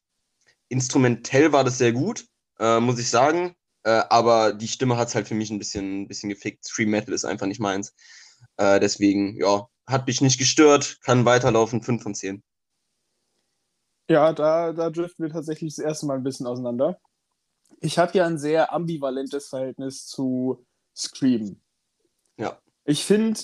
instrumentell 0.69 1.53
war 1.53 1.65
das 1.65 1.79
sehr 1.79 1.93
gut, 1.93 2.27
äh, 2.59 2.81
muss 2.81 2.99
ich 2.99 3.11
sagen. 3.11 3.55
Äh, 3.85 4.03
aber 4.11 4.53
die 4.53 4.69
Stimme 4.69 4.97
hat 4.97 5.09
es 5.09 5.15
halt 5.15 5.29
für 5.29 5.35
mich 5.35 5.51
ein 5.51 5.59
bisschen, 5.59 6.03
ein 6.03 6.09
bisschen 6.09 6.29
gefickt. 6.29 6.69
Stream 6.69 6.91
Metal 6.91 7.15
ist 7.15 7.25
einfach 7.25 7.47
nicht 7.47 7.61
meins. 7.61 7.95
Äh, 8.57 8.81
deswegen, 8.81 9.37
ja, 9.41 9.69
hat 9.87 10.07
mich 10.07 10.21
nicht 10.21 10.39
gestört, 10.39 10.99
kann 11.03 11.25
weiterlaufen, 11.25 11.83
5 11.83 12.03
von 12.03 12.15
10. 12.15 12.43
Ja, 14.11 14.33
da, 14.33 14.73
da 14.73 14.91
driften 14.91 15.25
wir 15.25 15.33
tatsächlich 15.33 15.77
das 15.77 15.85
erste 15.85 16.07
Mal 16.07 16.17
ein 16.17 16.25
bisschen 16.25 16.47
auseinander. 16.47 16.99
Ich 17.81 17.99
habe 17.99 18.17
ja 18.17 18.27
ein 18.27 18.39
sehr 18.39 18.73
ambivalentes 18.73 19.49
Verhältnis 19.49 20.07
zu 20.07 20.67
Scream. 20.97 21.61
Ja. 22.37 22.59
Ich 22.85 23.05
finde, 23.05 23.41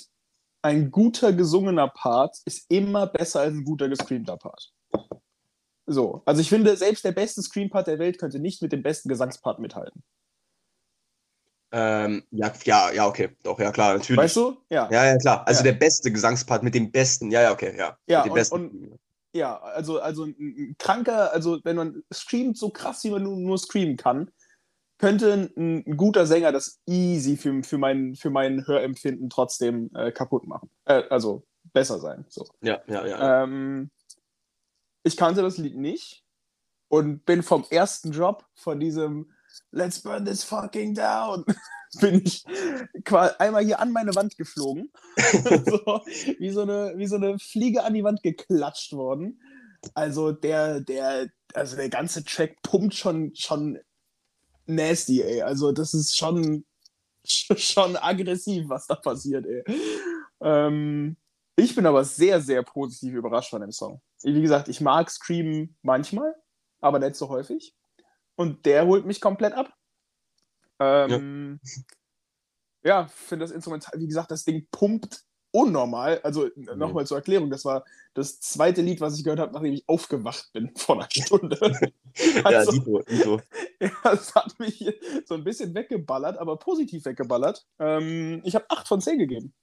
ein 0.62 0.90
guter 0.90 1.32
gesungener 1.32 1.88
Part 1.88 2.38
ist 2.46 2.70
immer 2.70 3.06
besser 3.06 3.40
als 3.40 3.54
ein 3.54 3.64
guter 3.64 3.88
gescreamter 3.88 4.36
Part. 4.36 4.73
So, 5.86 6.22
also 6.24 6.40
ich 6.40 6.48
finde, 6.48 6.76
selbst 6.76 7.04
der 7.04 7.12
beste 7.12 7.42
Scream-Part 7.42 7.86
der 7.86 7.98
Welt 7.98 8.18
könnte 8.18 8.38
nicht 8.38 8.62
mit 8.62 8.72
dem 8.72 8.82
besten 8.82 9.08
Gesangspart 9.08 9.58
mithalten. 9.58 10.02
Ähm, 11.72 12.22
ja, 12.30 12.52
ja, 12.64 12.92
ja, 12.92 13.06
okay. 13.06 13.36
Doch, 13.42 13.58
ja, 13.58 13.72
klar, 13.72 13.94
natürlich. 13.94 14.16
Weißt 14.18 14.36
du? 14.36 14.56
Ja. 14.70 14.88
Ja, 14.90 15.04
ja, 15.06 15.16
klar. 15.18 15.46
Also 15.46 15.58
Ja. 15.64 15.72
der 15.72 15.78
beste 15.78 16.12
Gesangspart 16.12 16.62
mit 16.62 16.74
dem 16.74 16.90
besten. 16.92 17.30
Ja, 17.30 17.42
ja, 17.42 17.52
okay, 17.52 17.74
ja. 17.76 17.98
Ja, 18.06 18.18
mit 18.20 18.26
dem 18.26 18.30
und- 18.32 18.34
besten. 18.36 18.54
und- 18.56 18.98
Ja, 19.36 19.58
also, 19.58 19.98
also 20.00 20.24
ein, 20.26 20.76
kranker, 20.78 21.32
also 21.32 21.58
wenn 21.64 21.74
man 21.74 22.04
streamt 22.12 22.56
so 22.56 22.70
krass, 22.70 23.02
wie 23.02 23.10
man 23.10 23.24
nur, 23.24 23.36
nur 23.36 23.58
streamen 23.58 23.96
kann, 23.96 24.30
könnte 24.98 25.32
ein, 25.56 25.84
ein 25.88 25.96
guter 25.96 26.24
Sänger 26.24 26.52
das 26.52 26.78
easy 26.86 27.36
für, 27.36 27.64
für, 27.64 27.76
mein, 27.78 28.14
für 28.14 28.30
mein 28.30 28.64
Hörempfinden 28.64 29.28
trotzdem 29.28 29.90
äh, 29.96 30.12
kaputt 30.12 30.46
machen. 30.46 30.70
Äh, 30.84 31.02
also 31.10 31.44
besser 31.72 31.98
sein. 31.98 32.24
So. 32.28 32.46
ja, 32.62 32.80
ja, 32.86 33.04
ja. 33.04 33.42
Ähm, 33.42 33.90
ich 35.04 35.16
kannte 35.16 35.42
das 35.42 35.58
Lied 35.58 35.76
nicht 35.76 36.24
und 36.88 37.24
bin 37.24 37.42
vom 37.42 37.64
ersten 37.70 38.10
Drop 38.10 38.44
von 38.54 38.80
diesem 38.80 39.30
Let's 39.70 40.00
burn 40.00 40.24
this 40.24 40.42
fucking 40.42 40.94
down 40.94 41.44
bin 42.00 42.22
ich 42.24 42.44
einmal 43.38 43.64
hier 43.64 43.80
an 43.80 43.92
meine 43.92 44.14
Wand 44.14 44.36
geflogen. 44.36 44.90
so, 45.16 46.02
wie, 46.38 46.50
so 46.50 46.62
eine, 46.62 46.94
wie 46.96 47.06
so 47.06 47.16
eine 47.16 47.38
Fliege 47.38 47.84
an 47.84 47.94
die 47.94 48.04
Wand 48.04 48.22
geklatscht 48.22 48.92
worden. 48.92 49.40
Also 49.94 50.32
der, 50.32 50.80
der, 50.80 51.28
also 51.52 51.76
der 51.76 51.88
ganze 51.88 52.24
Track 52.24 52.62
pumpt 52.62 52.94
schon, 52.94 53.34
schon 53.34 53.78
nasty, 54.66 55.22
ey. 55.22 55.42
Also 55.42 55.72
das 55.72 55.94
ist 55.94 56.16
schon, 56.16 56.64
schon 57.24 57.96
aggressiv, 57.96 58.68
was 58.68 58.86
da 58.86 58.96
passiert, 58.96 59.46
ey. 59.46 59.62
Ähm, 60.40 61.16
ich 61.56 61.74
bin 61.74 61.86
aber 61.86 62.04
sehr, 62.04 62.40
sehr 62.40 62.62
positiv 62.62 63.14
überrascht 63.14 63.50
von 63.50 63.60
dem 63.60 63.72
Song. 63.72 64.00
Wie 64.22 64.40
gesagt, 64.40 64.68
ich 64.68 64.80
mag 64.80 65.10
Scream 65.10 65.74
manchmal, 65.82 66.34
aber 66.80 66.98
nicht 66.98 67.16
so 67.16 67.28
häufig. 67.28 67.74
Und 68.36 68.66
der 68.66 68.86
holt 68.86 69.06
mich 69.06 69.20
komplett 69.20 69.52
ab. 69.52 69.72
Ähm, 70.80 71.60
ja, 72.82 73.06
finde 73.14 73.44
das 73.44 73.52
Instrumental, 73.52 74.00
wie 74.00 74.06
gesagt, 74.06 74.30
das 74.30 74.44
Ding 74.44 74.66
pumpt 74.70 75.24
unnormal. 75.52 76.20
Also 76.24 76.48
nochmal 76.56 77.06
zur 77.06 77.18
Erklärung, 77.18 77.48
das 77.48 77.64
war 77.64 77.84
das 78.14 78.40
zweite 78.40 78.82
Lied, 78.82 79.00
was 79.00 79.16
ich 79.16 79.22
gehört 79.22 79.38
habe, 79.38 79.52
nachdem 79.52 79.72
ich 79.72 79.88
aufgewacht 79.88 80.50
bin 80.52 80.72
vor 80.76 80.96
einer 80.96 81.08
Stunde. 81.10 81.58
ja, 82.16 82.42
also- 82.42 82.72
Dito, 82.72 83.02
Dito. 83.02 83.40
ja, 83.80 83.90
das 84.02 84.34
hat 84.34 84.58
mich 84.58 84.84
so 85.26 85.34
ein 85.34 85.44
bisschen 85.44 85.72
weggeballert, 85.72 86.38
aber 86.38 86.56
positiv 86.58 87.04
weggeballert. 87.04 87.64
Ähm, 87.78 88.40
ich 88.44 88.56
habe 88.56 88.66
8 88.68 88.88
von 88.88 89.00
10 89.00 89.18
gegeben. 89.18 89.54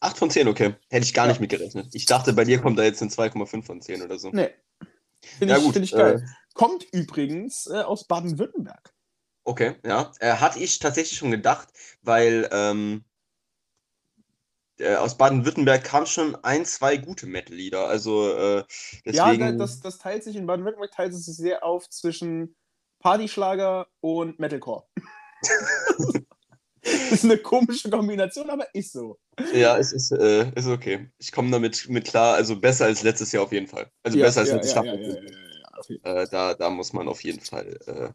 8 0.00 0.16
von 0.16 0.30
10, 0.30 0.48
okay. 0.48 0.74
Hätte 0.90 1.04
ich 1.04 1.14
gar 1.14 1.26
Ja. 1.26 1.32
nicht 1.32 1.40
mitgerechnet. 1.40 1.88
Ich 1.92 2.06
dachte, 2.06 2.32
bei 2.32 2.44
dir 2.44 2.60
kommt 2.60 2.78
da 2.78 2.84
jetzt 2.84 3.02
ein 3.02 3.10
2,5 3.10 3.64
von 3.64 3.80
10 3.80 4.02
oder 4.02 4.18
so. 4.18 4.30
Nee. 4.30 4.50
Finde 5.20 5.54
Ja, 5.54 5.58
ich, 5.58 5.64
gut, 5.64 5.72
find 5.72 5.84
ich 5.84 5.92
geil. 5.92 6.24
Kommt 6.54 6.84
übrigens 6.92 7.66
äh, 7.66 7.80
aus 7.82 8.06
Baden-Württemberg. 8.06 8.94
Okay, 9.44 9.76
ja. 9.84 10.12
Äh, 10.20 10.34
hatte 10.34 10.60
ich 10.60 10.78
tatsächlich 10.78 11.18
schon 11.18 11.30
gedacht, 11.30 11.68
weil 12.02 12.48
ähm, 12.52 13.04
äh, 14.78 14.94
aus 14.94 15.16
Baden-Württemberg 15.16 15.82
kamen 15.82 16.06
schon 16.06 16.36
ein, 16.44 16.64
zwei 16.64 16.96
gute 16.96 17.26
Metal-Lieder. 17.26 17.86
Also 17.86 18.32
äh, 18.36 18.64
deswegen. 19.04 19.42
Ja, 19.42 19.52
das, 19.52 19.80
das 19.80 19.98
teilt 19.98 20.22
sich 20.22 20.36
in 20.36 20.46
Baden-Württemberg 20.46 20.92
teilt 20.92 21.12
es 21.12 21.24
sich 21.24 21.36
sehr 21.36 21.64
auf 21.64 21.88
zwischen 21.88 22.56
Partyschlager 23.00 23.88
und 24.00 24.38
Metalcore. 24.38 24.84
das 26.82 27.12
ist 27.12 27.24
eine 27.24 27.38
komische 27.38 27.90
Kombination, 27.90 28.50
aber 28.50 28.72
ist 28.74 28.92
so. 28.92 29.18
Ja, 29.52 29.76
es 29.78 29.92
ist, 29.92 30.10
äh, 30.12 30.50
ist 30.54 30.66
okay. 30.66 31.10
Ich 31.18 31.32
komme 31.32 31.50
damit 31.50 31.88
mit 31.88 32.06
klar. 32.06 32.34
Also 32.34 32.58
besser 32.58 32.86
als 32.86 33.02
letztes 33.02 33.32
Jahr 33.32 33.44
auf 33.44 33.52
jeden 33.52 33.66
Fall. 33.66 33.90
Also 34.02 34.18
Ja, 34.18 34.24
besser 34.26 34.40
als 34.40 34.48
ja, 34.50 34.56
letztes 34.56 34.74
ja, 34.74 34.84
Jahr. 34.84 36.22
Äh, 36.22 36.26
da, 36.30 36.54
da 36.54 36.70
muss 36.70 36.92
man 36.92 37.08
auf 37.08 37.22
jeden 37.22 37.40
Fall 37.40 37.78
äh, 37.86 38.08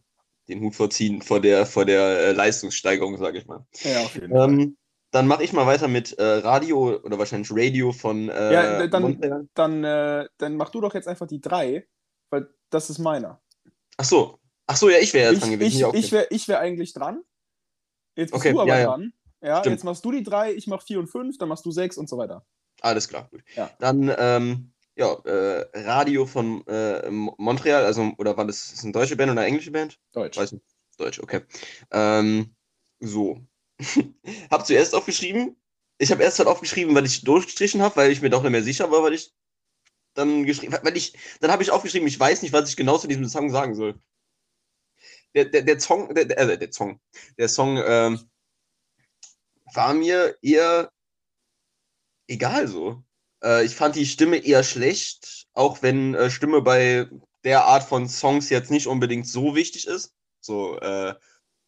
den 0.50 0.62
Hut 0.62 0.76
vorziehen 0.76 1.22
vor 1.22 1.40
der, 1.40 1.66
vor 1.66 1.86
der 1.86 2.02
äh, 2.02 2.32
Leistungssteigerung, 2.34 3.18
sage 3.18 3.38
ich 3.40 3.48
mal. 3.48 3.66
Fall. 3.74 3.92
Ja, 3.92 4.00
auf 4.02 4.14
jeden 4.16 4.32
Fall. 4.32 4.50
Ähm, 4.50 4.78
dann 5.12 5.28
mache 5.28 5.44
ich 5.44 5.54
mal 5.54 5.66
weiter 5.66 5.88
mit 5.88 6.12
äh, 6.18 6.24
Radio 6.24 6.96
oder 6.98 7.18
wahrscheinlich 7.20 7.50
Radio 7.52 7.92
von 7.92 8.30
äh, 8.30 8.54
Ja, 8.54 8.88
dann- 8.88 9.02
Montreal. 9.04 9.48
Dann, 9.54 9.84
äh, 9.84 10.28
dann 10.38 10.58
mach 10.58 10.70
du 10.72 10.82
doch 10.82 10.94
jetzt 10.94 11.08
einfach 11.08 11.28
die 11.28 11.40
drei, 11.40 11.88
weil 12.30 12.48
das 12.70 12.90
ist 12.90 13.00
meiner. 13.00 13.42
Ach 13.98 14.06
so. 14.06 14.40
Ach 14.66 14.76
so, 14.76 14.90
ja, 14.90 14.98
ich 14.98 15.14
wäre 15.14 15.28
ja 15.28 15.32
ich 15.34 15.40
dran 15.40 15.52
gewesen. 15.52 15.90
ich, 15.94 16.06
ich 16.06 16.12
wäre 16.12 16.28
ich 16.32 16.48
wär 16.48 16.60
eigentlich 16.60 16.94
dran. 16.94 17.22
Jetzt 18.16 18.32
bist 18.32 18.44
Okay, 18.46 18.54
du 18.54 18.62
aber 18.62 18.78
ja. 18.80 18.86
dran. 18.86 19.14
Ja, 19.44 19.60
Stimmt. 19.60 19.76
jetzt 19.76 19.84
machst 19.84 20.06
du 20.06 20.12
die 20.12 20.24
drei, 20.24 20.54
ich 20.54 20.68
mach 20.68 20.82
vier 20.82 21.00
und 21.00 21.08
fünf, 21.08 21.38
dann 21.38 21.50
machst 21.50 21.66
du 21.66 21.72
sechs 21.72 21.98
und 21.98 22.08
so 22.08 22.18
weiter. 22.18 22.46
Alles 22.82 23.08
klar, 23.08 23.28
gut. 23.30 23.44
Ja. 23.56 23.70
Dann, 23.80 24.14
ähm, 24.18 24.74
ja, 24.96 25.14
äh, 25.26 25.66
Radio 25.82 26.26
von 26.26 26.66
äh, 26.68 27.10
Mo- 27.10 27.36
Montreal, 27.38 27.84
also, 27.86 28.12
oder 28.18 28.38
war 28.38 28.46
das, 28.46 28.72
ist 28.72 28.84
eine 28.84 28.94
deutsche 28.94 29.16
Band 29.16 29.32
oder 29.32 29.42
eine 29.42 29.48
englische 29.50 29.72
Band? 29.72 30.00
Deutsch. 30.14 30.38
Weiß 30.38 30.52
nicht. 30.54 30.66
Deutsch, 30.98 31.20
okay. 31.20 31.42
Ähm, 31.92 32.56
so. 33.00 33.42
hab 34.52 34.66
zuerst 34.66 34.96
aufgeschrieben. 34.96 35.58
Ich 35.98 36.12
habe 36.12 36.24
erst 36.24 36.40
halt 36.40 36.48
aufgeschrieben, 36.48 36.96
weil 36.96 37.06
ich 37.06 37.24
durchgestrichen 37.24 37.82
habe, 37.82 37.96
weil 37.98 38.12
ich 38.12 38.22
mir 38.22 38.30
doch 38.30 38.44
nicht 38.44 38.52
mehr 38.52 38.64
sicher 38.64 38.92
war, 38.92 39.04
weil 39.04 39.14
ich 39.14 39.34
dann 40.14 40.46
geschrieben 40.46 40.78
weil 40.84 40.96
ich 40.96 41.18
Dann 41.42 41.52
habe 41.52 41.64
ich 41.64 41.72
aufgeschrieben, 41.72 42.08
ich 42.08 42.20
weiß 42.20 42.44
nicht, 42.44 42.54
was 42.54 42.70
ich 42.70 42.78
genau 42.78 42.98
zu 42.98 43.08
diesem 43.08 43.28
Song 43.28 43.50
sagen 43.50 43.76
soll. 43.76 44.00
Der, 45.36 45.46
der, 45.46 45.64
der 45.64 45.80
Song, 45.80 46.14
der, 46.14 46.26
der, 46.26 46.38
äh, 46.38 46.58
der 46.58 46.72
Song, 46.72 47.00
der 47.38 47.50
Song 47.50 47.82
ähm, 47.84 48.20
war 49.76 49.94
mir 49.94 50.38
eher 50.42 50.92
egal 52.28 52.68
so. 52.68 53.04
Äh, 53.44 53.66
ich 53.66 53.76
fand 53.76 53.96
die 53.96 54.06
Stimme 54.06 54.38
eher 54.38 54.64
schlecht, 54.64 55.48
auch 55.54 55.82
wenn 55.82 56.16
äh, 56.16 56.30
Stimme 56.30 56.62
bei 56.62 57.10
der 57.44 57.66
Art 57.66 57.84
von 57.84 58.08
Songs 58.08 58.50
jetzt 58.50 58.72
nicht 58.72 58.88
unbedingt 58.88 59.28
so 59.28 59.56
wichtig 59.56 59.88
ist. 59.88 60.14
So, 60.40 60.80
äh, 60.80 61.14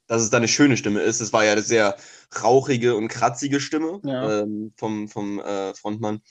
dass 0.08 0.22
es 0.22 0.30
da 0.30 0.38
eine 0.38 0.48
schöne 0.48 0.78
Stimme 0.78 1.02
ist. 1.02 1.20
Es 1.20 1.34
war 1.34 1.44
ja 1.46 1.54
eine 1.54 1.62
sehr 1.62 1.98
rauchige 2.42 2.96
und 2.96 3.08
kratzige 3.08 3.60
Stimme 3.60 4.00
Ja. 4.04 4.42
ähm, 4.42 4.74
vom, 4.78 5.08
vom 5.10 5.40
äh, 5.40 5.74
Frontmann. 5.74 6.22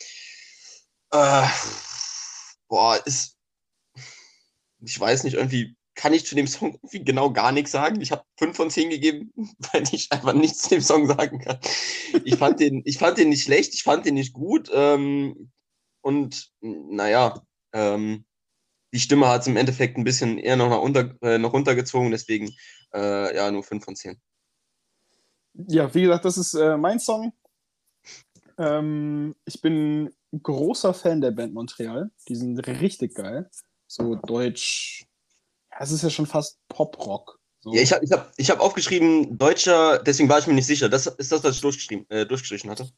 Äh, 1.10 1.46
boah, 2.68 3.00
ist. 3.04 3.36
Ich 4.80 4.98
weiß 5.00 5.24
nicht, 5.24 5.34
irgendwie 5.34 5.76
kann 5.94 6.12
ich 6.12 6.26
zu 6.26 6.34
dem 6.34 6.46
Song 6.46 6.74
irgendwie 6.74 7.04
genau 7.04 7.32
gar 7.32 7.52
nichts 7.52 7.70
sagen. 7.70 8.00
Ich 8.00 8.12
habe 8.12 8.24
5 8.38 8.56
von 8.56 8.70
10 8.70 8.90
gegeben, 8.90 9.32
weil 9.72 9.84
ich 9.92 10.10
einfach 10.10 10.32
nichts 10.32 10.62
zu 10.62 10.70
dem 10.70 10.80
Song 10.80 11.06
sagen 11.06 11.38
kann. 11.38 11.58
Ich 12.24 12.36
fand 12.36 12.60
den, 12.60 12.82
ich 12.84 12.98
fand 12.98 13.18
den 13.18 13.28
nicht 13.28 13.44
schlecht, 13.44 13.74
ich 13.74 13.82
fand 13.82 14.06
den 14.06 14.14
nicht 14.14 14.32
gut. 14.32 14.70
Ähm, 14.72 15.50
und 16.02 16.52
naja, 16.60 17.42
ähm, 17.72 18.24
die 18.92 19.00
Stimme 19.00 19.28
hat 19.28 19.42
es 19.42 19.46
im 19.46 19.56
Endeffekt 19.56 19.96
ein 19.96 20.04
bisschen 20.04 20.38
eher 20.38 20.56
noch, 20.56 20.80
unter, 20.80 21.14
äh, 21.22 21.38
noch 21.38 21.52
runtergezogen, 21.52 22.10
deswegen 22.10 22.54
äh, 22.94 23.34
ja, 23.34 23.50
nur 23.50 23.62
5 23.62 23.84
von 23.84 23.96
10. 23.96 24.20
Ja, 25.68 25.92
wie 25.94 26.02
gesagt, 26.02 26.24
das 26.24 26.36
ist 26.36 26.54
äh, 26.54 26.76
mein 26.76 26.98
Song. 26.98 27.32
Ähm, 28.58 29.34
ich 29.44 29.60
bin 29.60 30.14
großer 30.42 30.94
Fan 30.94 31.20
der 31.20 31.30
Band 31.30 31.54
Montreal. 31.54 32.10
Die 32.28 32.36
sind 32.36 32.58
richtig 32.66 33.14
geil. 33.14 33.50
So 33.86 34.16
deutsch. 34.16 35.06
Es 35.78 35.90
ist 35.90 36.02
ja 36.02 36.10
schon 36.10 36.26
fast 36.26 36.58
Pop-Rock. 36.68 37.38
So. 37.60 37.74
Ja, 37.74 37.80
ich 37.82 37.92
habe 37.92 38.04
ich 38.04 38.12
hab, 38.12 38.32
ich 38.36 38.50
hab 38.50 38.60
aufgeschrieben, 38.60 39.38
Deutscher, 39.38 39.98
deswegen 39.98 40.28
war 40.28 40.38
ich 40.38 40.46
mir 40.46 40.54
nicht 40.54 40.66
sicher. 40.66 40.88
Das 40.88 41.06
ist 41.06 41.32
das, 41.32 41.42
was 41.44 41.56
ich 41.56 41.60
durchgeschrieben, 41.62 42.08
äh, 42.10 42.26
durchgestrichen 42.26 42.70
hatte. 42.70 42.90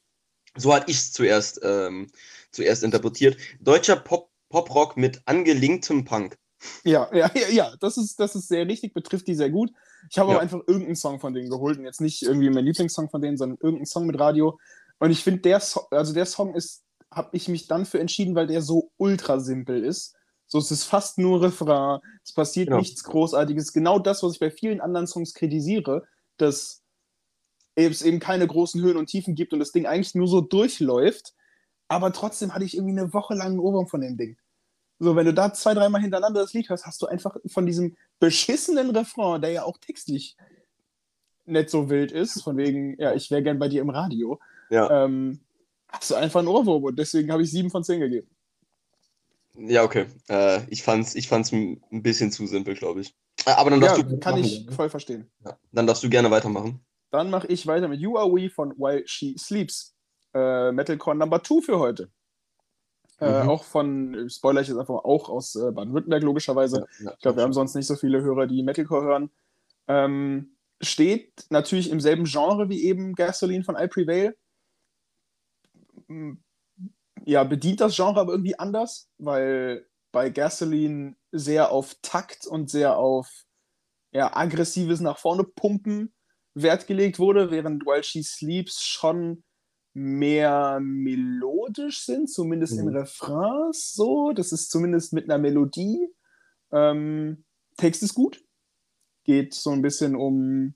So 0.56 0.74
hatte 0.74 0.90
ich 0.90 0.96
es 0.96 1.12
zuerst, 1.12 1.60
ähm, 1.62 2.08
zuerst 2.50 2.82
interpretiert. 2.82 3.36
Deutscher 3.60 3.96
Pop, 3.96 4.30
Pop-Rock 4.48 4.96
mit 4.96 5.22
angelinktem 5.26 6.04
Punk. 6.04 6.36
Ja, 6.84 7.08
ja, 7.14 7.30
ja, 7.34 7.48
ja, 7.48 7.76
das 7.80 7.96
ist, 7.96 8.18
das 8.18 8.34
ist 8.34 8.48
sehr 8.48 8.66
richtig, 8.66 8.94
betrifft 8.94 9.28
die 9.28 9.34
sehr 9.34 9.50
gut. 9.50 9.70
Ich 10.10 10.18
habe 10.18 10.30
Ja. 10.30 10.36
aber 10.36 10.42
einfach 10.42 10.60
irgendeinen 10.66 10.96
Song 10.96 11.20
von 11.20 11.34
denen 11.34 11.50
geholt 11.50 11.78
und 11.78 11.84
jetzt 11.84 12.00
nicht 12.00 12.22
irgendwie 12.22 12.50
mein 12.50 12.64
Lieblingssong 12.64 13.10
von 13.10 13.20
denen, 13.20 13.36
sondern 13.36 13.58
irgendeinen 13.60 13.86
Song 13.86 14.06
mit 14.06 14.18
Radio. 14.18 14.58
Und 14.98 15.10
ich 15.10 15.22
finde, 15.22 15.42
der 15.42 15.60
Song, 15.60 15.84
also 15.90 16.14
der 16.14 16.26
Song 16.26 16.54
ist, 16.54 16.82
habe 17.12 17.28
ich 17.32 17.48
mich 17.48 17.68
dann 17.68 17.84
für 17.86 18.00
entschieden, 18.00 18.34
weil 18.34 18.46
der 18.46 18.62
so 18.62 18.90
ultra 18.96 19.38
simpel 19.38 19.84
ist. 19.84 20.14
So, 20.48 20.58
es 20.58 20.70
ist 20.70 20.84
fast 20.84 21.18
nur 21.18 21.42
Refrain, 21.42 22.00
es 22.22 22.32
passiert 22.32 22.68
Genau. 22.68 22.78
nichts 22.78 23.02
Großartiges. 23.04 23.72
Genau 23.72 23.98
das, 23.98 24.22
was 24.22 24.34
ich 24.34 24.40
bei 24.40 24.50
vielen 24.50 24.80
anderen 24.80 25.06
Songs 25.06 25.34
kritisiere, 25.34 26.04
dass 26.36 26.82
es 27.74 28.02
eben 28.02 28.20
keine 28.20 28.46
großen 28.46 28.80
Höhen 28.82 28.96
und 28.96 29.06
Tiefen 29.06 29.34
gibt 29.34 29.52
und 29.52 29.58
das 29.58 29.72
Ding 29.72 29.86
eigentlich 29.86 30.14
nur 30.14 30.28
so 30.28 30.40
durchläuft. 30.40 31.34
Aber 31.88 32.12
trotzdem 32.12 32.54
hatte 32.54 32.64
ich 32.64 32.76
irgendwie 32.76 32.98
eine 32.98 33.12
Woche 33.12 33.34
lang 33.34 33.48
einen 33.48 33.58
Ohrwurm 33.58 33.86
von 33.86 34.00
dem 34.00 34.16
Ding. 34.16 34.36
So, 34.98 35.14
wenn 35.14 35.26
du 35.26 35.34
da 35.34 35.52
zwei, 35.52 35.74
dreimal 35.74 36.00
hintereinander 36.00 36.40
das 36.40 36.54
Lied 36.54 36.68
hörst, 36.70 36.86
hast 36.86 37.02
du 37.02 37.06
einfach 37.06 37.36
von 37.48 37.66
diesem 37.66 37.96
beschissenen 38.18 38.90
Refrain, 38.96 39.42
der 39.42 39.50
ja 39.50 39.64
auch 39.64 39.76
textlich 39.78 40.36
nicht 41.44 41.70
so 41.70 41.90
wild 41.90 42.12
ist, 42.12 42.42
von 42.42 42.56
wegen, 42.56 42.98
ja, 43.00 43.14
ich 43.14 43.30
wäre 43.30 43.42
gern 43.42 43.58
bei 43.58 43.68
dir 43.68 43.82
im 43.82 43.90
Radio, 43.90 44.40
Ja. 44.70 45.04
ähm, 45.04 45.40
hast 45.88 46.10
du 46.10 46.14
einfach 46.14 46.40
einen 46.40 46.48
Ohrwurm 46.48 46.84
und 46.84 46.98
deswegen 46.98 47.30
habe 47.30 47.42
ich 47.42 47.50
sieben 47.50 47.70
von 47.70 47.84
zehn 47.84 48.00
gegeben. 48.00 48.28
Ja, 49.58 49.82
okay. 49.84 50.06
Äh, 50.28 50.60
ich 50.68 50.82
fand's, 50.82 51.14
ich 51.14 51.28
fand's 51.28 51.52
ein 51.52 51.80
bisschen 51.90 52.30
zu 52.30 52.46
simpel, 52.46 52.74
glaube 52.74 53.00
ich. 53.00 53.14
Äh, 53.46 53.50
aber 53.50 53.70
dann 53.70 53.80
darfst 53.80 53.98
Ja, 53.98 54.02
du. 54.04 54.18
kann 54.18 54.36
ich 54.38 54.64
machen. 54.64 54.74
voll 54.76 54.90
verstehen. 54.90 55.30
Ja. 55.44 55.58
Dann 55.72 55.86
darfst 55.86 56.02
du 56.02 56.08
gerne 56.10 56.30
weitermachen. 56.30 56.84
Dann 57.10 57.30
mache 57.30 57.46
ich 57.46 57.66
weiter 57.66 57.88
mit 57.88 58.00
You 58.00 58.18
Are 58.18 58.30
We 58.30 58.50
von 58.50 58.72
While 58.78 59.02
She 59.06 59.36
Sleeps. 59.38 59.94
Äh, 60.34 60.72
Metalcore 60.72 61.16
Number 61.16 61.42
2 61.42 61.62
für 61.62 61.78
heute. 61.78 62.10
Äh, 63.18 63.44
Mhm. 63.44 63.48
auch 63.48 63.64
von, 63.64 64.28
spoiler 64.28 64.60
ich 64.60 64.68
jetzt 64.68 64.76
einfach 64.76 64.92
mal, 64.94 65.00
auch 65.00 65.30
aus 65.30 65.54
äh, 65.54 65.70
Baden-Württemberg 65.70 66.22
logischerweise. 66.22 66.86
Ja, 67.02 67.12
Ich 67.14 67.20
glaube, 67.20 67.38
wir 67.38 67.44
haben 67.44 67.54
sonst 67.54 67.74
nicht 67.74 67.86
so 67.86 67.94
viele 67.96 68.20
Hörer, 68.20 68.46
die 68.46 68.62
Metalcore 68.62 69.04
hören. 69.04 69.30
Ähm, 69.88 70.56
steht 70.82 71.46
natürlich 71.48 71.88
im 71.90 72.00
selben 72.00 72.24
Genre 72.24 72.68
wie 72.68 72.84
eben 72.84 73.14
Gasoline 73.14 73.64
von 73.64 73.76
I 73.76 73.86
Prevail. 73.88 74.36
Ja, 77.26 77.42
bedient 77.44 77.80
das 77.80 77.96
Genre 77.96 78.20
aber 78.20 78.32
irgendwie 78.32 78.58
anders, 78.58 79.10
weil 79.18 79.86
bei 80.12 80.30
Gasoline 80.30 81.16
sehr 81.32 81.72
auf 81.72 81.96
Takt 82.00 82.46
und 82.46 82.70
sehr 82.70 82.96
auf 82.96 83.28
ja, 84.12 84.34
aggressives 84.34 85.00
nach 85.00 85.18
vorne 85.18 85.44
pumpen 85.44 86.14
Wert 86.54 86.86
gelegt 86.86 87.18
wurde, 87.18 87.50
während 87.50 87.84
While 87.84 88.04
She 88.04 88.22
Sleeps 88.22 88.82
schon 88.82 89.42
mehr 89.92 90.78
melodisch 90.80 92.04
sind, 92.04 92.30
zumindest 92.30 92.74
Mhm. 92.74 92.88
im 92.88 92.88
Refrain 92.96 93.72
so. 93.72 94.32
Das 94.32 94.52
ist 94.52 94.70
zumindest 94.70 95.12
mit 95.12 95.24
einer 95.24 95.38
Melodie. 95.38 96.08
Ähm, 96.70 97.44
Text 97.76 98.02
ist 98.02 98.14
gut. 98.14 98.44
Geht 99.24 99.52
so 99.52 99.70
ein 99.70 99.82
bisschen 99.82 100.14
um 100.14 100.74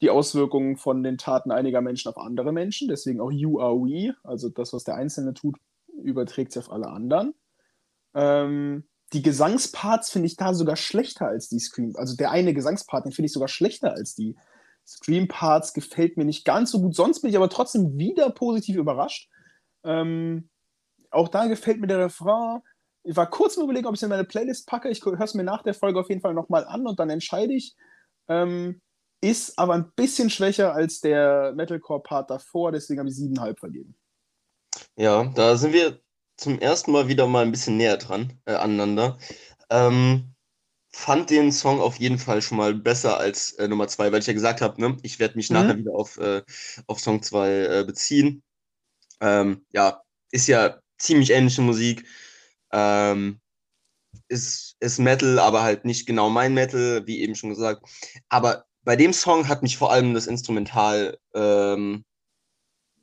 die 0.00 0.10
Auswirkungen 0.10 0.76
von 0.76 1.02
den 1.02 1.18
Taten 1.18 1.50
einiger 1.50 1.80
Menschen 1.80 2.08
auf 2.08 2.18
andere 2.18 2.52
Menschen. 2.52 2.88
Deswegen 2.88 3.20
auch 3.20 3.30
You 3.30 3.60
are 3.60 3.76
we. 3.76 4.14
Also 4.22 4.48
das, 4.48 4.72
was 4.72 4.84
der 4.84 4.96
Einzelne 4.96 5.34
tut, 5.34 5.56
überträgt 6.02 6.52
sich 6.52 6.62
auf 6.62 6.72
alle 6.72 6.88
anderen. 6.88 7.34
Ähm, 8.14 8.84
die 9.12 9.22
Gesangsparts 9.22 10.10
finde 10.10 10.26
ich 10.26 10.36
da 10.36 10.52
sogar 10.52 10.76
schlechter 10.76 11.26
als 11.26 11.48
die 11.48 11.60
Scream. 11.60 11.94
Also 11.96 12.16
der 12.16 12.30
eine 12.30 12.52
Gesangspart, 12.52 13.04
den 13.06 13.12
finde 13.12 13.26
ich 13.26 13.32
sogar 13.32 13.48
schlechter 13.48 13.92
als 13.92 14.14
die 14.14 14.36
Scream-Parts. 14.86 15.72
Gefällt 15.72 16.16
mir 16.16 16.24
nicht 16.24 16.44
ganz 16.44 16.72
so 16.72 16.80
gut. 16.80 16.94
Sonst 16.94 17.20
bin 17.20 17.30
ich 17.30 17.36
aber 17.36 17.48
trotzdem 17.48 17.96
wieder 17.96 18.30
positiv 18.30 18.76
überrascht. 18.76 19.30
Ähm, 19.84 20.50
auch 21.10 21.28
da 21.28 21.46
gefällt 21.46 21.80
mir 21.80 21.86
der 21.86 22.00
Refrain. 22.00 22.60
Ich 23.04 23.16
war 23.16 23.30
kurz 23.30 23.56
im 23.56 23.62
Überlegen, 23.62 23.86
ob 23.86 23.94
ich 23.94 23.98
es 24.00 24.02
in 24.02 24.08
meine 24.08 24.24
Playlist 24.24 24.66
packe. 24.66 24.90
Ich 24.90 25.04
höre 25.04 25.20
es 25.20 25.34
mir 25.34 25.44
nach 25.44 25.62
der 25.62 25.74
Folge 25.74 26.00
auf 26.00 26.08
jeden 26.08 26.20
Fall 26.20 26.34
nochmal 26.34 26.64
an 26.66 26.86
und 26.86 26.98
dann 26.98 27.08
entscheide 27.08 27.54
ich. 27.54 27.76
Ähm, 28.28 28.82
ist 29.20 29.58
aber 29.58 29.74
ein 29.74 29.92
bisschen 29.96 30.30
schwächer 30.30 30.74
als 30.74 31.00
der 31.00 31.52
Metalcore-Part 31.56 32.30
davor, 32.30 32.72
deswegen 32.72 33.00
habe 33.00 33.08
ich 33.08 33.16
siebeneinhalb 33.16 33.58
vergeben. 33.58 33.96
Ja, 34.96 35.24
da 35.34 35.56
sind 35.56 35.72
wir 35.72 36.00
zum 36.36 36.58
ersten 36.58 36.92
Mal 36.92 37.08
wieder 37.08 37.26
mal 37.26 37.44
ein 37.44 37.50
bisschen 37.50 37.76
näher 37.76 37.96
dran, 37.96 38.40
äh, 38.44 38.54
aneinander. 38.54 39.18
Ähm, 39.70 40.34
fand 40.92 41.30
den 41.30 41.52
Song 41.52 41.80
auf 41.80 41.96
jeden 41.98 42.18
Fall 42.18 42.42
schon 42.42 42.58
mal 42.58 42.74
besser 42.74 43.18
als 43.18 43.52
äh, 43.54 43.68
Nummer 43.68 43.88
zwei, 43.88 44.12
weil 44.12 44.20
ich 44.20 44.26
ja 44.26 44.34
gesagt 44.34 44.60
habe, 44.62 44.80
ne, 44.80 44.96
ich 45.02 45.18
werde 45.20 45.36
mich 45.36 45.50
Mhm. 45.50 45.52
nachher 45.52 45.78
wieder 45.78 45.94
auf, 45.94 46.18
äh, 46.18 46.42
auf 46.86 47.00
Song 47.00 47.22
zwei 47.22 47.50
äh, 47.80 47.84
beziehen. 47.86 48.42
Ähm, 49.20 49.66
ja, 49.72 50.02
ist 50.32 50.48
ja 50.48 50.80
ziemlich 50.98 51.30
ähnliche 51.32 51.62
Musik. 51.62 52.06
Ähm, 52.72 53.40
ist, 54.28 54.76
ist 54.80 54.98
Metal, 54.98 55.38
aber 55.38 55.62
halt 55.62 55.84
nicht 55.84 56.06
genau 56.06 56.30
mein 56.30 56.54
Metal, 56.54 57.06
wie 57.06 57.20
eben 57.20 57.34
schon 57.34 57.50
gesagt. 57.50 57.82
Aber 58.28 58.66
bei 58.86 58.94
dem 58.94 59.12
Song 59.12 59.48
hat 59.48 59.62
mich 59.62 59.76
vor 59.76 59.90
allem 59.90 60.14
das 60.14 60.28
Instrumental, 60.28 61.18
ähm, 61.34 62.04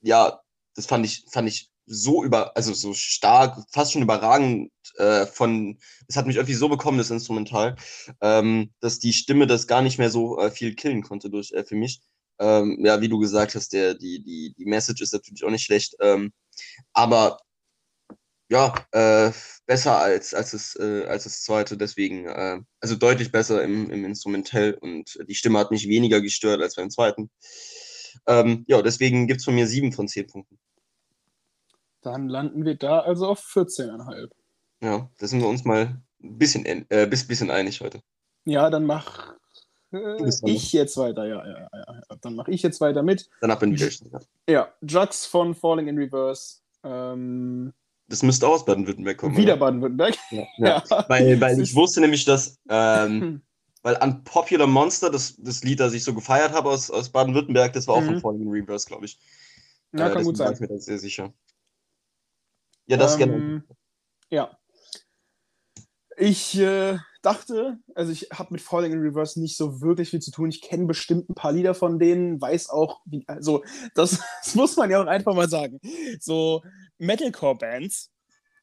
ja, 0.01 0.41
das 0.75 0.85
fand 0.85 1.05
ich, 1.05 1.25
fand 1.29 1.49
ich 1.49 1.69
so 1.85 2.23
über, 2.23 2.55
also 2.55 2.73
so 2.73 2.93
stark, 2.93 3.61
fast 3.69 3.91
schon 3.91 4.01
überragend 4.01 4.71
äh, 4.95 5.25
von, 5.25 5.77
es 6.07 6.15
hat 6.15 6.25
mich 6.25 6.37
irgendwie 6.37 6.53
so 6.53 6.69
bekommen, 6.69 6.99
das 6.99 7.11
Instrumental, 7.11 7.75
ähm, 8.21 8.71
dass 8.79 8.99
die 8.99 9.11
Stimme 9.11 9.45
das 9.45 9.67
gar 9.67 9.81
nicht 9.81 9.99
mehr 9.99 10.09
so 10.09 10.39
äh, 10.39 10.51
viel 10.51 10.73
killen 10.73 11.03
konnte 11.03 11.29
durch, 11.29 11.51
äh, 11.51 11.65
für 11.65 11.75
mich. 11.75 11.99
Ähm, 12.39 12.77
ja, 12.83 13.01
wie 13.01 13.09
du 13.09 13.19
gesagt 13.19 13.53
hast, 13.53 13.73
der, 13.73 13.93
die, 13.93 14.23
die, 14.23 14.55
die 14.57 14.65
Message 14.65 15.01
ist 15.01 15.11
natürlich 15.11 15.43
auch 15.43 15.51
nicht 15.51 15.65
schlecht, 15.65 15.97
ähm, 15.99 16.31
aber 16.93 17.39
ja, 18.53 18.71
äh, 18.91 19.31
besser 19.65 19.97
als, 19.97 20.35
als, 20.35 20.53
es, 20.53 20.75
äh, 20.75 21.05
als 21.07 21.23
das 21.23 21.41
zweite, 21.41 21.75
deswegen, 21.75 22.27
äh, 22.27 22.61
also 22.79 22.95
deutlich 22.95 23.31
besser 23.31 23.63
im, 23.63 23.89
im 23.89 24.05
Instrumentell 24.05 24.75
und 24.75 25.17
die 25.27 25.33
Stimme 25.33 25.57
hat 25.57 25.71
mich 25.71 25.87
weniger 25.87 26.21
gestört 26.21 26.61
als 26.61 26.75
beim 26.75 26.91
zweiten. 26.91 27.31
Ähm, 28.27 28.63
ja, 28.67 28.83
deswegen 28.83 29.25
gibt 29.25 29.39
es 29.39 29.45
von 29.45 29.55
mir 29.55 29.65
sieben 29.65 29.91
von 29.91 30.07
zehn 30.07 30.27
Punkten. 30.27 30.59
Dann 32.01 32.29
landen 32.29 32.63
wir 32.63 32.75
da 32.75 32.99
also 32.99 33.27
auf 33.27 33.39
14,5. 33.39 34.29
Ja, 34.81 35.09
da 35.17 35.27
sind 35.27 35.41
wir 35.41 35.47
uns 35.47 35.65
mal 35.65 35.99
ein 36.21 36.37
bisschen, 36.37 36.63
äh, 36.67 37.07
bis, 37.09 37.27
bisschen 37.27 37.49
einig 37.49 37.81
heute. 37.81 38.01
Ja, 38.45 38.69
dann 38.69 38.85
mach 38.85 39.33
äh, 39.93 40.29
ich 40.45 40.73
jetzt 40.73 40.97
weiter. 40.97 41.25
Ja, 41.25 41.43
ja, 41.43 41.69
ja. 41.73 42.17
Dann 42.21 42.35
mache 42.35 42.51
ich 42.51 42.61
jetzt 42.61 42.81
weiter 42.81 43.01
mit. 43.01 43.27
Danach 43.41 43.57
bin 43.57 43.73
ich. 43.73 44.03
Ja, 44.47 44.71
Jugs 44.81 45.25
von 45.25 45.55
Falling 45.55 45.87
in 45.87 45.97
Reverse. 45.97 46.57
Ähm, 46.83 47.73
Das 48.07 48.21
müsste 48.21 48.47
auch 48.47 48.53
aus 48.53 48.65
Baden-Württemberg 48.65 49.17
kommen. 49.17 49.37
wieder? 49.37 49.55
Baden-Württemberg. 49.57 50.15
Ja, 50.31 50.45
ja. 50.57 50.83
Weil, 51.07 51.39
weil 51.39 51.59
ich 51.61 51.73
wusste 51.73 52.01
nämlich, 52.01 52.25
dass, 52.25 52.59
ähm, 52.69 53.21
Hm. 53.21 53.41
weil 53.81 53.97
an 53.97 54.23
Popular 54.23 54.67
Monster, 54.67 55.09
das, 55.09 55.35
das 55.37 55.63
Lied, 55.63 55.79
das 55.79 55.93
ich 55.93 56.03
so 56.03 56.13
gefeiert 56.13 56.51
habe 56.51 56.69
aus, 56.69 56.91
aus 56.91 57.09
Baden-Württemberg, 57.09 57.73
das 57.73 57.87
war 57.87 57.95
auch 57.95 58.03
von 58.03 58.15
Mhm. 58.15 58.19
Falling 58.21 58.41
in 58.41 58.49
Reverse, 58.49 58.87
glaube 58.87 59.05
ich. 59.05 59.17
Ja, 59.93 60.09
Äh, 60.09 60.13
kann 60.13 60.23
gut 60.23 60.37
sein. 60.37 60.53
ich 60.53 60.59
mir 60.59 60.67
da 60.67 60.77
sehr 60.77 60.99
sicher. 60.99 61.33
Ja, 62.87 62.97
das 62.97 63.17
gerne. 63.17 63.33
ähm, 63.35 63.63
Ja. 64.29 64.57
Ich 66.17 66.57
äh, 66.59 66.97
dachte, 67.23 67.79
also 67.95 68.11
ich 68.11 68.27
habe 68.33 68.53
mit 68.53 68.61
Falling 68.61 68.91
in 68.91 68.99
Reverse 69.01 69.39
nicht 69.41 69.57
so 69.57 69.81
wirklich 69.81 70.09
viel 70.11 70.19
zu 70.21 70.29
tun. 70.31 70.49
Ich 70.49 70.61
kenne 70.61 70.85
bestimmt 70.85 71.27
ein 71.29 71.33
paar 71.35 71.51
Lieder 71.53 71.73
von 71.73 71.97
denen, 71.97 72.39
weiß 72.39 72.69
auch, 72.69 73.01
wie, 73.05 73.23
also 73.27 73.63
das, 73.95 74.19
das 74.43 74.55
muss 74.55 74.75
man 74.75 74.91
ja 74.91 75.01
auch 75.01 75.07
einfach 75.07 75.33
mal 75.33 75.49
sagen. 75.49 75.79
So 76.19 76.61
Metalcore-Bands, 77.05 78.11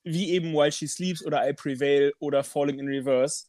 wie 0.04 0.30
eben 0.30 0.52
While 0.54 0.72
She 0.72 0.86
Sleeps 0.86 1.24
oder 1.24 1.48
I 1.48 1.52
Prevail 1.52 2.12
oder 2.18 2.42
Falling 2.42 2.78
in 2.78 2.88
Reverse, 2.88 3.46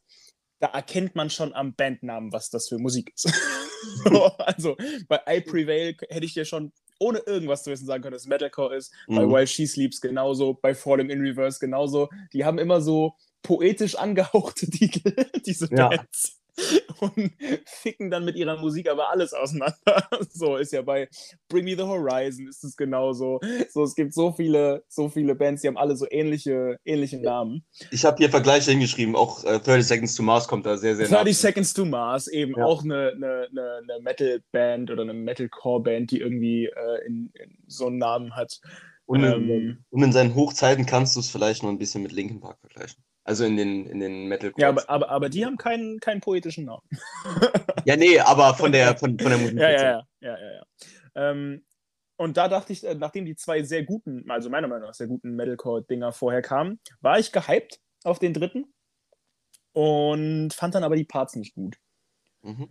da 0.60 0.68
erkennt 0.68 1.14
man 1.16 1.28
schon 1.30 1.52
am 1.54 1.74
Bandnamen, 1.74 2.32
was 2.32 2.50
das 2.50 2.68
für 2.68 2.78
Musik 2.78 3.12
ist. 3.14 3.24
so, 4.04 4.24
also 4.38 4.76
bei 5.08 5.20
I 5.28 5.40
Prevail 5.40 5.96
hätte 6.08 6.24
ich 6.24 6.34
dir 6.34 6.44
schon 6.44 6.72
ohne 7.00 7.18
irgendwas 7.26 7.64
zu 7.64 7.70
wissen 7.70 7.86
sagen 7.86 8.02
können, 8.02 8.12
dass 8.12 8.22
es 8.22 8.28
Metalcore 8.28 8.76
ist. 8.76 8.92
Bei 9.08 9.26
Mhm. 9.26 9.32
While 9.32 9.46
She 9.46 9.66
Sleeps 9.66 10.00
genauso, 10.00 10.54
bei 10.54 10.74
Falling 10.74 11.10
in 11.10 11.20
Reverse 11.20 11.58
genauso. 11.58 12.08
Die 12.32 12.44
haben 12.44 12.58
immer 12.58 12.80
so 12.80 13.16
poetisch 13.42 13.96
angehauchte 13.98 14.70
Titel, 14.70 15.12
diese 15.44 15.68
Ja. 15.74 15.88
Bands. 15.88 16.41
Und 17.00 17.32
ficken 17.66 18.10
dann 18.10 18.24
mit 18.24 18.36
ihrer 18.36 18.58
Musik 18.58 18.88
aber 18.88 19.10
alles 19.10 19.32
auseinander. 19.32 19.76
So 20.30 20.56
ist 20.56 20.72
ja 20.72 20.82
bei 20.82 21.08
Bring 21.48 21.64
Me 21.64 21.76
the 21.76 21.82
Horizon 21.82 22.46
ist 22.46 22.62
es 22.64 22.76
genauso. 22.76 23.40
So, 23.70 23.82
es 23.82 23.94
gibt 23.94 24.14
so 24.14 24.32
viele, 24.32 24.84
so 24.88 25.08
viele 25.08 25.34
Bands, 25.34 25.62
die 25.62 25.68
haben 25.68 25.76
alle 25.76 25.96
so 25.96 26.06
ähnliche, 26.10 26.78
ähnliche 26.84 27.20
Namen. 27.20 27.64
Ich 27.90 28.04
habe 28.04 28.16
hier 28.18 28.30
Vergleiche 28.30 28.70
hingeschrieben, 28.70 29.16
auch 29.16 29.44
äh, 29.44 29.58
30 29.58 29.86
Seconds 29.86 30.14
to 30.14 30.22
Mars 30.22 30.46
kommt 30.48 30.66
da 30.66 30.76
sehr, 30.76 30.96
sehr 30.96 31.08
nah. 31.08 31.18
30 31.18 31.36
Seconds 31.36 31.74
to 31.74 31.84
Mars, 31.84 32.28
eben 32.28 32.54
Ja. 32.56 32.64
auch 32.64 32.84
eine, 32.84 33.12
eine, 33.14 33.48
eine, 33.50 33.80
eine 33.82 34.00
Metal-Band 34.02 34.90
oder 34.90 35.02
eine 35.02 35.14
Metalcore-Band, 35.14 36.10
die 36.10 36.20
irgendwie 36.20 36.66
äh, 36.66 37.06
in, 37.06 37.30
in 37.34 37.56
so 37.66 37.86
einen 37.86 37.98
Namen 37.98 38.36
hat. 38.36 38.60
Und 39.06 39.24
in, 39.24 39.32
ähm, 39.50 39.84
und 39.90 40.02
in 40.02 40.12
seinen 40.12 40.34
Hochzeiten 40.34 40.86
kannst 40.86 41.16
du 41.16 41.20
es 41.20 41.28
vielleicht 41.28 41.62
noch 41.62 41.70
ein 41.70 41.78
bisschen 41.78 42.02
mit 42.02 42.12
Linkin 42.12 42.40
Park 42.40 42.58
vergleichen. 42.60 43.02
Also 43.32 43.46
in 43.46 43.56
den, 43.56 43.86
in 43.86 43.98
den 43.98 44.26
Metal 44.26 44.52
Ja, 44.58 44.68
aber, 44.68 44.90
aber, 44.90 45.08
aber 45.08 45.28
die 45.30 45.46
haben 45.46 45.56
keinen, 45.56 46.00
keinen 46.00 46.20
poetischen 46.20 46.66
Namen. 46.66 46.82
ja, 47.86 47.96
nee, 47.96 48.20
aber 48.20 48.52
von 48.52 48.70
der, 48.70 48.94
von, 48.98 49.18
von 49.18 49.30
der 49.30 49.38
Musik. 49.38 49.58
Ja, 49.58 49.70
ja, 49.70 49.82
ja. 49.82 50.06
ja, 50.20 50.38
ja, 50.38 50.52
ja. 50.52 50.64
Ähm, 51.14 51.64
und 52.18 52.36
da 52.36 52.48
dachte 52.48 52.74
ich, 52.74 52.84
äh, 52.84 52.94
nachdem 52.94 53.24
die 53.24 53.34
zwei 53.34 53.62
sehr 53.62 53.84
guten, 53.84 54.30
also 54.30 54.50
meiner 54.50 54.68
Meinung 54.68 54.86
nach 54.86 54.92
sehr 54.92 55.06
guten 55.06 55.34
Metalcore-Dinger 55.34 56.12
vorher 56.12 56.42
kamen, 56.42 56.78
war 57.00 57.18
ich 57.18 57.32
gehypt 57.32 57.80
auf 58.04 58.18
den 58.18 58.34
dritten 58.34 58.70
und 59.72 60.52
fand 60.52 60.74
dann 60.74 60.84
aber 60.84 60.96
die 60.96 61.04
Parts 61.04 61.34
nicht 61.34 61.54
gut. 61.54 61.78
Mhm. 62.42 62.68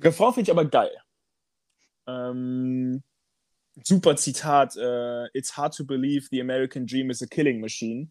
Refrain 0.00 0.34
finde 0.34 0.50
ich 0.50 0.50
aber 0.50 0.64
geil. 0.64 1.00
Ähm, 2.08 3.04
super 3.84 4.16
Zitat: 4.16 4.74
äh, 4.76 5.28
It's 5.32 5.56
hard 5.56 5.76
to 5.76 5.84
believe 5.84 6.26
the 6.32 6.40
American 6.40 6.86
dream 6.86 7.08
is 7.08 7.22
a 7.22 7.26
killing 7.26 7.60
machine. 7.60 8.10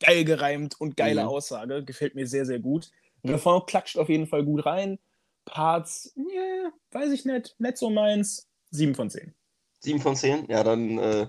Geil 0.00 0.24
gereimt 0.24 0.80
und 0.80 0.96
geile 0.96 1.22
Mhm. 1.22 1.28
Aussage. 1.28 1.84
Gefällt 1.84 2.14
mir 2.14 2.26
sehr, 2.26 2.46
sehr 2.46 2.58
gut. 2.60 2.90
Refrain 3.26 3.62
klatscht 3.66 3.98
auf 3.98 4.08
jeden 4.08 4.26
Fall 4.26 4.44
gut 4.44 4.64
rein. 4.64 4.98
Parts, 5.44 6.12
yeah, 6.16 6.70
weiß 6.92 7.10
ich 7.12 7.24
nicht, 7.24 7.56
nicht 7.58 7.78
so 7.78 7.90
meins. 7.90 8.46
7 8.70 8.94
von 8.94 9.10
10. 9.10 9.34
7 9.80 10.00
von 10.00 10.14
10? 10.14 10.46
Ja, 10.48 10.62
dann 10.62 10.98
äh, 10.98 11.26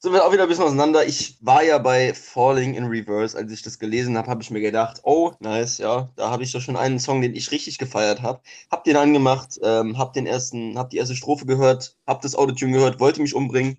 sind 0.00 0.12
wir 0.12 0.24
auch 0.24 0.32
wieder 0.32 0.44
ein 0.44 0.48
bisschen 0.48 0.64
auseinander. 0.64 1.04
Ich 1.04 1.36
war 1.40 1.62
ja 1.62 1.78
bei 1.78 2.14
Falling 2.14 2.74
in 2.74 2.84
Reverse, 2.84 3.36
als 3.36 3.52
ich 3.52 3.62
das 3.62 3.78
gelesen 3.78 4.16
habe, 4.16 4.28
habe 4.30 4.42
ich 4.42 4.50
mir 4.50 4.60
gedacht, 4.60 5.00
oh, 5.04 5.32
nice, 5.40 5.78
ja, 5.78 6.10
da 6.16 6.30
habe 6.30 6.42
ich 6.42 6.52
doch 6.52 6.60
schon 6.60 6.76
einen 6.76 6.98
Song, 6.98 7.20
den 7.20 7.34
ich 7.34 7.50
richtig 7.50 7.78
gefeiert 7.78 8.22
habe. 8.22 8.40
Hab 8.70 8.84
den 8.84 8.96
angemacht, 8.96 9.58
ähm, 9.62 9.98
hab 9.98 10.14
den 10.14 10.26
ersten, 10.26 10.78
hab 10.78 10.90
die 10.90 10.96
erste 10.96 11.14
Strophe 11.14 11.46
gehört, 11.46 11.96
hab 12.06 12.22
das 12.22 12.34
Autotune 12.34 12.72
gehört, 12.72 12.98
wollte 12.98 13.20
mich 13.20 13.34
umbringen 13.34 13.76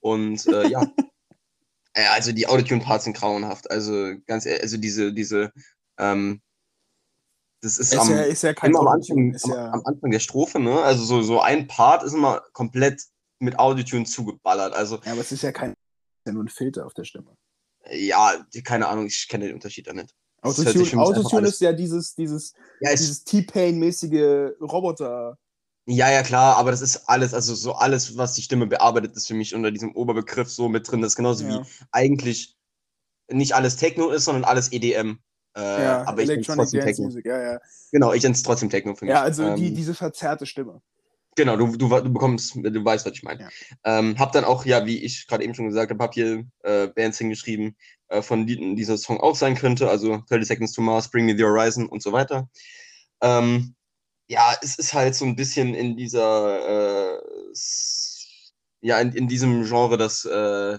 und 0.00 0.46
äh, 0.46 0.68
ja, 0.68 0.86
Ja, 1.96 2.12
also 2.12 2.32
die 2.32 2.46
Autotune-Parts 2.46 3.04
sind 3.04 3.16
grauenhaft. 3.16 3.70
Also 3.70 4.14
ganz 4.26 4.44
ehrlich, 4.44 4.62
also 4.62 4.76
diese, 4.76 5.12
diese, 5.12 5.52
ähm, 5.98 6.42
das 7.62 7.78
ist, 7.78 7.92
Ist 7.92 7.98
am, 7.98 8.10
ja, 8.10 8.22
ist 8.22 8.42
ja 8.42 8.52
kein 8.52 8.70
immer 8.70 8.80
am 8.80 8.88
Anfang, 8.88 9.32
ist 9.32 9.44
am, 9.44 9.50
ja, 9.52 9.70
am 9.72 9.82
Anfang 9.84 10.10
der 10.10 10.20
Strophe, 10.20 10.60
ne? 10.60 10.82
Also 10.82 11.04
so, 11.04 11.22
so 11.22 11.40
ein 11.40 11.66
Part 11.66 12.02
ist 12.02 12.12
immer 12.12 12.42
komplett 12.52 13.02
mit 13.38 13.58
Autotune 13.58 14.04
zugeballert. 14.04 14.74
Also 14.74 15.00
ja, 15.04 15.12
aber 15.12 15.22
es 15.22 15.32
ist 15.32 15.42
ja 15.42 15.52
kein, 15.52 15.70
ist 15.70 16.26
ja 16.26 16.32
nur 16.32 16.44
ein 16.44 16.48
Filter 16.48 16.86
auf 16.86 16.94
der 16.94 17.04
Stimme. 17.04 17.34
ja, 17.90 18.44
keine 18.62 18.88
Ahnung, 18.88 19.06
ich 19.06 19.26
kenne 19.28 19.46
den 19.46 19.54
Unterschied 19.54 19.86
da 19.86 19.94
nicht. 19.94 20.14
Autotune, 20.42 21.02
Autotune 21.02 21.48
ist 21.48 21.60
ja 21.60 21.72
dieses, 21.72 22.14
dieses, 22.14 22.52
Ja, 22.80 22.90
es, 22.90 23.00
dieses 23.00 23.24
T-Pain-mäßige 23.24 24.52
Roboter. 24.60 25.38
Ja, 25.86 26.10
ja, 26.10 26.22
klar, 26.22 26.56
aber 26.56 26.72
das 26.72 26.82
ist 26.82 27.08
alles, 27.08 27.32
also 27.32 27.54
so 27.54 27.74
alles, 27.74 28.16
was 28.16 28.34
die 28.34 28.42
Stimme 28.42 28.66
bearbeitet, 28.66 29.16
ist 29.16 29.28
für 29.28 29.34
mich 29.34 29.54
unter 29.54 29.70
diesem 29.70 29.94
Oberbegriff 29.94 30.50
so 30.50 30.68
mit 30.68 30.90
drin. 30.90 31.00
Das 31.00 31.12
ist 31.12 31.16
genauso 31.16 31.44
Ja. 31.44 31.60
wie 31.60 31.66
eigentlich 31.92 32.56
nicht 33.30 33.54
alles 33.54 33.76
Techno 33.76 34.10
ist, 34.10 34.24
sondern 34.24 34.44
alles 34.44 34.72
EDM. 34.72 35.18
Äh, 35.56 35.60
ja, 35.60 36.02
aber 36.06 36.22
ich 36.22 36.28
Electronic 36.28 36.58
trotzdem 36.58 36.80
Dance 36.80 36.92
Techno. 36.92 37.04
Music, 37.06 37.26
ja, 37.26 37.52
ja. 37.52 37.58
Genau, 37.92 38.12
ich 38.12 38.22
nenne 38.22 38.34
es 38.34 38.42
trotzdem 38.42 38.68
Techno 38.68 38.94
für 38.94 39.04
mich. 39.04 39.14
Ja, 39.14 39.22
also 39.22 39.54
die, 39.54 39.68
Ähm, 39.68 39.74
diese 39.74 39.94
verzerrte 39.94 40.44
Stimme. 40.44 40.82
Genau, 41.36 41.56
du, 41.56 41.76
du, 41.76 41.88
du 41.88 42.12
bekommst, 42.12 42.56
du 42.56 42.84
weißt, 42.84 43.06
was 43.06 43.12
ich 43.12 43.22
meine. 43.22 43.42
Ja. 43.42 43.48
Ähm, 43.84 44.18
hab 44.18 44.32
dann 44.32 44.44
auch, 44.44 44.64
ja, 44.64 44.86
wie 44.86 45.04
ich 45.04 45.26
gerade 45.26 45.44
eben 45.44 45.54
schon 45.54 45.68
gesagt 45.68 45.90
habe, 45.90 46.02
hab 46.02 46.14
hier 46.14 46.44
äh, 46.62 46.88
Bands 46.88 47.18
hingeschrieben, 47.18 47.76
äh, 48.08 48.22
von 48.22 48.46
denen 48.46 48.74
dieser 48.74 48.98
Song 48.98 49.20
auch 49.20 49.36
sein 49.36 49.54
könnte, 49.54 49.88
also 49.88 50.22
30 50.30 50.48
Seconds 50.48 50.72
to 50.72 50.80
Mars, 50.82 51.10
Bring 51.10 51.26
Me 51.26 51.36
the 51.36 51.44
Horizon 51.44 51.86
und 51.88 52.02
so 52.02 52.12
weiter. 52.12 52.48
Ähm, 53.22 53.75
ja, 54.28 54.54
es 54.62 54.78
ist 54.78 54.94
halt 54.94 55.14
so 55.14 55.24
ein 55.24 55.36
bisschen 55.36 55.74
in 55.74 55.96
dieser, 55.96 57.16
äh, 57.16 57.20
ja, 58.80 59.00
in, 59.00 59.12
in 59.12 59.28
diesem 59.28 59.64
Genre, 59.64 59.96
das, 59.96 60.24
äh, 60.24 60.78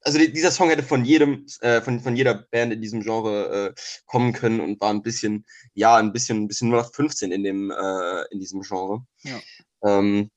also 0.00 0.18
die, 0.18 0.32
dieser 0.32 0.52
Song 0.52 0.68
hätte 0.68 0.82
von 0.82 1.04
jedem, 1.04 1.46
äh, 1.60 1.80
von, 1.80 2.00
von 2.00 2.16
jeder 2.16 2.34
Band 2.34 2.72
in 2.72 2.80
diesem 2.80 3.02
Genre 3.02 3.74
äh, 3.76 3.80
kommen 4.06 4.32
können 4.32 4.60
und 4.60 4.80
war 4.80 4.90
ein 4.90 5.02
bisschen, 5.02 5.44
ja, 5.74 5.96
ein 5.96 6.12
bisschen, 6.12 6.44
ein 6.44 6.48
bisschen 6.48 6.68
nur 6.70 6.82
nach 6.82 6.92
15 6.92 7.32
in 7.32 7.42
dem, 7.42 7.70
äh, 7.70 8.24
in 8.30 8.40
diesem 8.40 8.62
Genre. 8.62 9.04
Ja. 9.22 9.40
Ähm, 9.84 10.30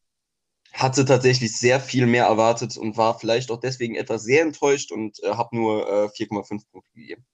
hatte 0.74 1.06
tatsächlich 1.06 1.58
sehr 1.58 1.80
viel 1.80 2.06
mehr 2.06 2.26
erwartet 2.26 2.78
und 2.78 2.98
war 2.98 3.18
vielleicht 3.18 3.52
auch 3.52 3.60
deswegen 3.60 3.96
etwas 3.96 4.24
sehr 4.24 4.44
enttäuscht 4.44 4.92
und 4.92 5.22
äh, 5.24 5.34
habe 5.34 5.56
nur 5.56 5.88
äh, 5.88 6.06
4,5 6.08 6.62
Punkte 6.72 6.92
gegeben. 6.94 7.26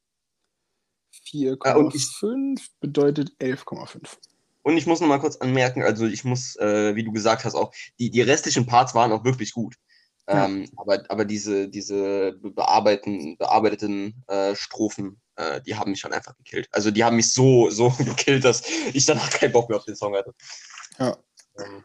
4,5 1.14 2.62
bedeutet 2.80 3.32
11,5. 3.40 4.18
Und 4.66 4.78
ich 4.78 4.88
muss 4.88 5.00
noch 5.00 5.08
mal 5.08 5.20
kurz 5.20 5.36
anmerken, 5.38 5.84
also 5.84 6.08
ich 6.08 6.24
muss, 6.24 6.56
äh, 6.56 6.96
wie 6.96 7.04
du 7.04 7.12
gesagt 7.12 7.46
hast, 7.46 7.54
auch 7.54 7.72
die, 8.00 8.10
die 8.10 8.22
restlichen 8.22 8.66
Parts 8.66 8.96
waren 8.96 9.12
auch 9.12 9.24
wirklich 9.24 9.52
gut. 9.52 9.76
Ja. 10.28 10.46
Ähm, 10.46 10.68
aber, 10.76 11.04
aber 11.08 11.24
diese, 11.24 11.70
diese 11.70 12.32
be- 12.32 12.50
bearbeiten, 12.50 13.38
bearbeiteten 13.38 14.24
äh, 14.26 14.56
Strophen, 14.56 15.22
äh, 15.36 15.62
die 15.62 15.76
haben 15.76 15.92
mich 15.92 16.00
schon 16.00 16.14
einfach 16.14 16.36
gekillt. 16.38 16.68
Also 16.72 16.90
die 16.90 17.04
haben 17.04 17.16
mich 17.16 17.32
so, 17.32 17.70
so 17.70 17.90
gekillt, 18.00 18.44
dass 18.44 18.68
ich 18.92 19.06
danach 19.06 19.30
keinen 19.30 19.52
Bock 19.52 19.70
mehr 19.70 19.78
auf 19.78 19.86
den 19.86 19.96
Song 19.96 20.16
hatte. 20.16 20.34
Ja. 20.98 21.16
Ähm, 21.60 21.84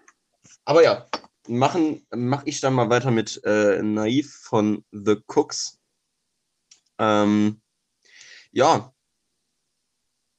aber 0.65 0.83
ja, 0.83 1.07
machen 1.49 2.07
mache 2.15 2.49
ich 2.49 2.63
dann 2.63 2.73
mal 2.73 2.89
weiter 2.89 3.11
mit 3.11 3.43
äh, 3.45 3.83
Naiv 3.83 4.35
von 4.43 4.87
The 4.91 5.17
Cooks. 5.27 5.79
Ähm, 6.99 7.61
ja, 8.53 8.95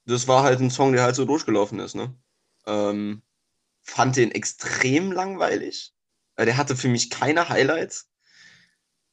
das 0.06 0.26
war 0.26 0.42
halt 0.42 0.58
ein 0.58 0.72
Song, 0.72 0.92
der 0.92 1.04
halt 1.04 1.14
so 1.14 1.24
durchgelaufen 1.24 1.78
ist, 1.78 1.94
ne? 1.94 2.12
Ähm, 2.66 3.22
fand 3.82 4.16
den 4.16 4.30
extrem 4.30 5.12
langweilig. 5.12 5.92
Äh, 6.36 6.46
Der 6.46 6.56
hatte 6.56 6.76
für 6.76 6.88
mich 6.88 7.10
keine 7.10 7.48
Highlights. 7.48 8.08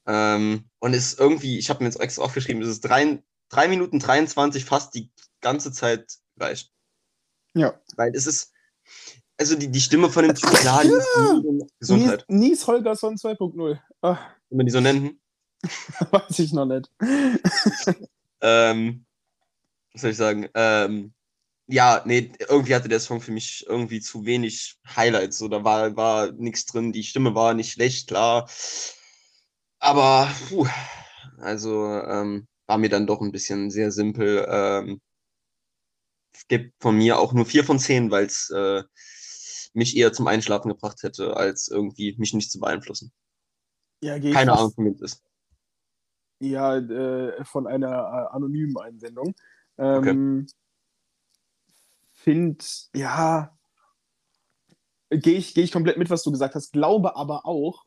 Ähm, 0.06 0.70
und 0.80 0.94
ist 0.94 1.20
irgendwie, 1.20 1.60
ich 1.60 1.70
habe 1.70 1.84
mir 1.84 1.90
jetzt 1.90 2.00
extra 2.00 2.24
aufgeschrieben, 2.24 2.62
es 2.62 2.70
ist 2.70 2.82
3, 2.82 3.22
drei 3.50 3.68
Minuten 3.68 4.00
23 4.00 4.66
fast 4.66 4.96
die 4.96 5.12
ganze 5.42 5.72
Zeit 5.72 6.18
gleich. 6.36 6.72
Ja. 7.54 7.80
Weil 7.96 8.16
es 8.16 8.26
ist, 8.26 8.52
also 9.38 9.56
die, 9.56 9.70
die 9.70 9.82
Stimme 9.82 10.10
von 10.10 10.26
dem 10.26 10.36
Typ, 10.36 10.50
klar, 10.56 10.84
die 10.84 10.90
ist 10.90 11.08
Nies, 11.18 11.72
Gesundheit, 11.80 12.26
Nies 12.28 12.68
Holgersson 12.68 13.16
2.0. 13.16 13.80
Ah, 14.02 14.18
wenn 14.50 14.58
man 14.58 14.66
die 14.66 14.72
so 14.72 14.80
nennen. 14.80 15.20
weiß 16.12 16.40
ich 16.40 16.54
noch 16.54 16.66
nicht. 16.66 16.90
Ähm, 18.42 19.06
was 19.94 20.02
soll 20.02 20.12
ich 20.12 20.18
sagen? 20.18 20.48
Ähm, 20.54 21.14
ja, 21.72 22.02
nee, 22.06 22.32
irgendwie 22.50 22.74
hatte 22.74 22.90
der 22.90 23.00
Song 23.00 23.22
für 23.22 23.32
mich 23.32 23.64
irgendwie 23.68 24.02
zu 24.02 24.26
wenig 24.26 24.80
Highlights. 24.96 25.38
So, 25.38 25.48
da 25.48 25.64
war, 25.64 25.96
war 25.96 26.32
nichts 26.32 26.66
drin. 26.66 26.92
Die 26.92 27.04
Stimme 27.04 27.36
war 27.36 27.54
nicht 27.54 27.74
schlecht, 27.74 28.08
klar. 28.08 28.50
Aber, 29.78 30.32
puh, 30.50 30.68
also, 31.38 31.86
ähm, 31.86 32.48
war 32.66 32.80
mir 32.80 32.90
dann 32.90 33.06
doch 33.06 33.22
ein 33.22 33.32
bisschen 33.32 33.70
sehr 33.70 33.92
simpel. 33.92 34.48
Ähm, 34.50 35.00
es 36.34 36.48
gibt 36.48 36.74
von 36.82 36.98
mir 36.98 37.20
auch 37.20 37.34
nur 37.34 37.46
vier 37.46 37.64
von 37.64 37.78
zehn, 37.78 38.10
weil 38.10 38.26
es 38.26 38.50
äh, 38.50 38.82
mich 39.74 39.96
eher 39.96 40.12
zum 40.12 40.26
Einschlafen 40.26 40.70
gebracht 40.70 41.04
hätte, 41.04 41.38
als 41.38 41.68
irgendwie 41.68 42.16
mich 42.18 42.34
nicht 42.34 42.52
zu 42.52 42.60
beeinflussen. 42.60 43.12
Ja, 44.02 44.18
geh 44.18 44.30
ich 44.30 44.34
Keine 44.34 44.54
Ahnung, 44.54 44.74
von 44.74 44.86
wem 44.86 44.94
es 44.94 45.02
ist. 45.02 45.24
Ja, 46.40 46.78
äh, 46.78 47.46
von 47.46 47.68
einer 47.68 47.90
äh, 47.90 48.36
anonymen 48.36 48.78
Einsendung. 48.78 49.36
Ähm, 49.78 50.48
Find, 52.24 52.90
ja, 52.94 53.58
gehe 55.10 55.38
ich, 55.38 55.54
geh 55.54 55.62
ich 55.62 55.72
komplett 55.72 55.98
mit, 55.98 56.10
was 56.10 56.24
du 56.24 56.32
gesagt 56.32 56.56
hast. 56.56 56.72
Glaube 56.74 57.16
aber 57.16 57.46
auch, 57.46 57.86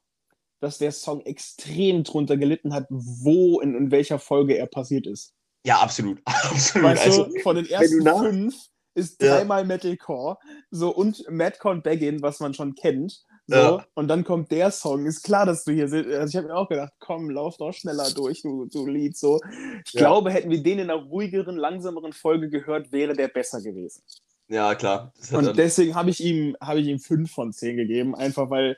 dass 0.61 0.79
der 0.79 0.92
Song 0.92 1.21
extrem 1.21 2.05
drunter 2.05 2.37
gelitten 2.37 2.73
hat, 2.73 2.87
wo 2.88 3.61
in, 3.61 3.75
in 3.75 3.90
welcher 3.90 4.18
Folge 4.18 4.57
er 4.57 4.66
passiert 4.66 5.07
ist. 5.07 5.35
Ja, 5.66 5.81
absolut. 5.81 6.21
absolut. 6.25 6.88
Weißt 6.88 7.05
also, 7.05 7.25
du, 7.25 7.40
von 7.40 7.57
den 7.57 7.66
ersten 7.66 8.03
fünf 8.03 8.55
ist 8.95 9.23
Ja. 9.23 9.37
dreimal 9.37 9.64
Metalcore, 9.64 10.38
so 10.71 10.95
und 10.95 11.25
Madcore 11.31 11.75
und 11.75 11.85
Baggin, 11.85 12.23
was 12.23 12.40
man 12.40 12.55
schon 12.55 12.75
kennt. 12.75 13.23
So, 13.48 13.57
Ja. 13.57 13.87
und 13.94 14.09
dann 14.09 14.24
kommt 14.24 14.50
der 14.52 14.70
Song. 14.70 15.05
Ist 15.05 15.22
klar, 15.24 15.46
dass 15.46 15.64
du 15.64 15.72
hier 15.72 15.88
sitzt. 15.88 16.11
Also 16.11 16.28
ich 16.31 16.37
habe 16.37 16.46
mir 16.46 16.55
auch 16.57 16.68
gedacht, 16.68 16.92
komm, 17.00 17.28
lauf 17.28 17.57
doch 17.57 17.72
schneller 17.72 18.11
durch, 18.12 18.42
du, 18.42 18.66
du 18.66 18.87
Lied. 18.87 19.16
So. 19.16 19.40
Ich 19.85 19.92
Ja. 19.94 20.00
glaube, 20.02 20.31
hätten 20.31 20.50
wir 20.50 20.62
den 20.62 20.78
in 20.78 20.90
einer 20.90 21.02
ruhigeren, 21.02 21.57
langsameren 21.57 22.12
Folge 22.12 22.48
gehört, 22.50 22.92
wäre 22.92 23.14
der 23.14 23.28
besser 23.28 23.61
gewesen. 23.61 24.02
ja, 24.48 24.74
klar. 24.74 25.12
Und 25.33 25.57
deswegen 25.57 25.94
habe 25.94 26.11
ich 26.11 26.22
ihm, 26.22 26.57
habe 26.61 26.81
ich 26.81 26.87
ihm 26.87 26.98
fünf 26.98 27.33
von 27.33 27.52
zehn 27.52 27.76
gegeben, 27.76 28.14
einfach 28.14 28.48
weil, 28.50 28.76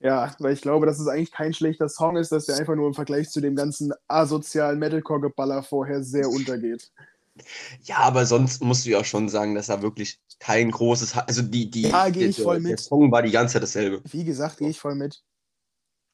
ja, 0.00 0.34
weil 0.40 0.52
ich 0.54 0.62
glaube, 0.62 0.86
dass 0.86 0.98
es 0.98 1.06
eigentlich 1.06 1.30
kein 1.30 1.54
schlechter 1.54 1.88
Song 1.88 2.16
ist, 2.16 2.32
dass 2.32 2.46
der 2.46 2.56
einfach 2.56 2.74
nur 2.74 2.88
im 2.88 2.94
Vergleich 2.94 3.30
zu 3.30 3.40
dem 3.40 3.54
ganzen 3.54 3.92
asozialen 4.08 4.78
Metalcore-Geballer 4.78 5.62
vorher 5.62 6.02
sehr 6.02 6.28
untergeht. 6.28 6.90
Ja, 7.84 7.98
aber 7.98 8.26
sonst 8.26 8.62
musst 8.62 8.84
du 8.84 8.90
ja 8.90 9.04
schon 9.04 9.28
sagen, 9.28 9.54
dass 9.54 9.66
da 9.66 9.82
wirklich 9.82 10.20
kein 10.38 10.70
großes, 10.70 11.16
also 11.16 11.42
die, 11.42 11.70
die, 11.70 11.82
Ja, 11.82 12.08
geh 12.10 12.20
der, 12.20 12.28
ich 12.28 12.42
voll 12.42 12.60
der 12.60 12.72
mit. 12.72 12.80
Song 12.80 13.10
war 13.10 13.22
die 13.22 13.30
ganze 13.30 13.54
Zeit 13.54 13.62
dasselbe. 13.62 14.02
Wie 14.04 14.24
gesagt, 14.24 14.58
gehe 14.58 14.68
ich 14.68 14.78
voll 14.78 14.94
mit. 14.94 15.22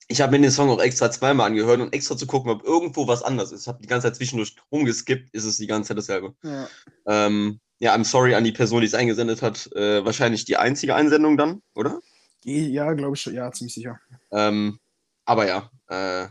Ich 0.06 0.20
habe 0.20 0.32
mir 0.32 0.40
den 0.40 0.50
Song 0.50 0.70
auch 0.70 0.80
extra 0.80 1.10
zweimal 1.10 1.46
angehört 1.46 1.80
und 1.80 1.92
extra 1.92 2.16
zu 2.16 2.26
gucken, 2.26 2.50
ob 2.50 2.64
irgendwo 2.64 3.06
was 3.06 3.22
anders 3.22 3.52
ist. 3.52 3.62
Ich 3.62 3.68
habe 3.68 3.82
die 3.82 3.88
ganze 3.88 4.06
Zeit 4.06 4.16
zwischendurch 4.16 4.56
rumgeskippt, 4.72 5.34
ist 5.34 5.44
es 5.44 5.58
die 5.58 5.66
ganze 5.66 5.88
Zeit 5.88 5.98
dasselbe. 5.98 6.34
Ja. 6.42 6.68
Ähm, 7.06 7.60
ja, 7.78 7.94
I'm 7.94 8.04
sorry 8.04 8.34
an 8.34 8.44
die 8.44 8.52
Person, 8.52 8.80
die 8.80 8.86
es 8.86 8.94
eingesendet 8.94 9.42
hat. 9.42 9.70
Äh, 9.74 10.04
wahrscheinlich 10.04 10.44
die 10.44 10.56
einzige 10.56 10.94
Einsendung 10.94 11.36
dann, 11.36 11.62
oder? 11.74 12.00
Ja, 12.44 12.92
glaube 12.94 13.16
ich 13.16 13.20
schon. 13.20 13.34
Ja, 13.34 13.52
ziemlich 13.52 13.74
sicher. 13.74 14.00
Ähm, 14.32 14.78
aber 15.26 15.46
ja, 15.46 15.70
äh, 15.88 16.28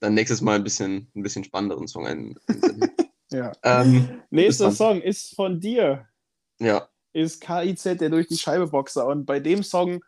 dann 0.00 0.14
nächstes 0.14 0.40
Mal 0.40 0.56
ein 0.56 0.64
bisschen, 0.64 1.10
ein 1.14 1.22
bisschen 1.22 1.44
spannenderen 1.44 1.86
Song 1.86 2.06
ein, 2.06 2.34
einsenden. 2.46 2.90
Ja. 3.30 3.52
ähm, 3.62 4.22
Nächster. 4.30 4.70
Song 4.72 5.00
ist 5.00 5.34
von 5.34 5.60
dir. 5.60 6.06
ja, 6.60 6.88
Ist 7.12 7.40
KIZ, 7.40 7.84
der 8.00 8.10
durch 8.10 8.28
die 8.28 8.38
Scheibe 8.38 8.66
Boxer. 8.68 9.06
Und 9.06 9.26
bei 9.26 9.40
dem 9.40 9.62
Song 9.62 10.00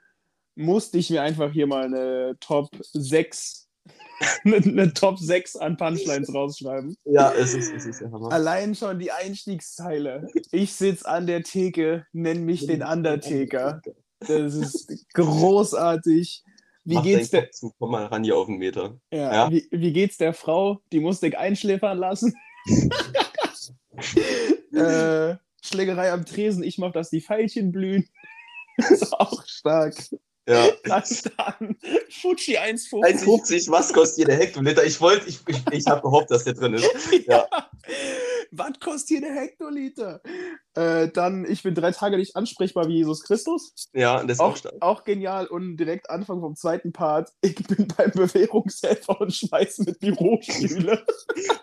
musste 0.56 0.98
ich 0.98 1.11
mir 1.11 1.22
einfach 1.22 1.52
hier 1.52 1.66
mal 1.66 1.85
eine 1.85 2.37
Top 2.40 2.68
6, 2.92 3.68
eine, 4.44 4.56
eine 4.56 4.92
Top 4.94 5.18
6 5.18 5.56
an 5.56 5.76
Punchlines 5.76 6.33
rausschreiben. 6.35 6.96
ja, 7.04 7.33
es 7.33 7.54
ist, 7.54 7.72
es 7.72 7.87
ist 7.87 8.00
der 8.00 8.11
Hammer. 8.11 8.33
Allein 8.33 8.74
schon 8.74 8.98
die 8.98 9.12
Einstiegszeile. 9.12 10.28
Ich 10.50 10.72
sitz 10.74 11.02
an 11.04 11.26
der 11.26 11.42
Theke, 11.42 12.06
nenn 12.12 12.44
mich 12.44 12.66
den 12.66 12.83
Undertaker. 12.83 13.80
Das 14.20 14.54
ist 14.54 14.92
großartig. 15.14 16.44
Wie 16.85 16.94
Mach 16.94 17.02
geht's 17.02 17.30
der, 17.30 17.50
zu, 17.50 17.72
komm 17.78 17.92
mal 17.92 18.06
ran 18.06 18.24
hier 18.24 18.37
auf 18.37 18.46
den 18.46 18.56
Meter. 18.56 18.98
ja, 19.12 19.33
Ja. 19.33 19.50
Wie, 19.50 19.68
wie 19.70 19.92
geht's 19.92 20.16
der 20.16 20.33
Frau? 20.33 20.80
Die 20.92 21.00
musste 21.00 21.26
ich 21.28 21.38
einschläfern 21.38 21.98
lassen. 21.98 22.35
äh, 24.73 25.37
Schlägerei 25.62 26.12
am 26.12 26.25
Tresen, 26.25 26.62
ich 26.62 26.79
mach, 26.79 26.92
dass 26.92 27.11
die 27.11 27.20
Veilchen 27.20 27.73
blühen. 27.73 28.09
ist 28.90 29.12
auch 29.12 29.46
stark. 29.46 29.94
Ja. 30.49 30.68
Dann, 30.85 31.03
dann 31.37 31.77
Fuji 32.09 32.59
1,50. 32.59 33.25
1,50, 33.25 33.70
was 33.70 33.92
kostet 33.92 34.18
jeder 34.18 34.35
Hektoliter? 34.35 34.85
Ich 34.85 35.01
wollte, 35.01 35.29
ich, 35.29 35.38
ich, 35.46 35.62
ich 35.70 35.87
habe 35.87 36.03
gehofft, 36.03 36.31
dass 36.31 36.44
der 36.44 36.55
drin 36.55 36.75
ist. 36.75 36.88
Ja. 37.27 37.46
Was 38.52 38.78
kostet 38.80 39.08
hier 39.08 39.20
der 39.20 39.34
Hektoliter? 39.34 40.20
Äh, 40.74 41.08
dann, 41.08 41.44
ich 41.44 41.62
bin 41.62 41.74
drei 41.74 41.92
Tage 41.92 42.16
nicht 42.16 42.36
ansprechbar 42.36 42.88
wie 42.88 42.96
Jesus 42.96 43.22
Christus. 43.22 43.74
Ja, 43.92 44.22
das 44.22 44.36
ist 44.36 44.40
Auch, 44.40 44.58
auch 44.80 45.00
auch 45.00 45.04
genial. 45.04 45.46
Und 45.46 45.76
direkt 45.76 46.10
Anfang 46.10 46.40
vom 46.40 46.56
zweiten 46.56 46.92
Part. 46.92 47.30
Ich 47.42 47.66
bin 47.66 47.88
beim 47.96 48.10
Bewährungshelfer 48.12 49.20
und 49.20 49.32
schmeiß 49.32 49.78
mit 49.80 49.98
Bürostühle. 50.00 51.04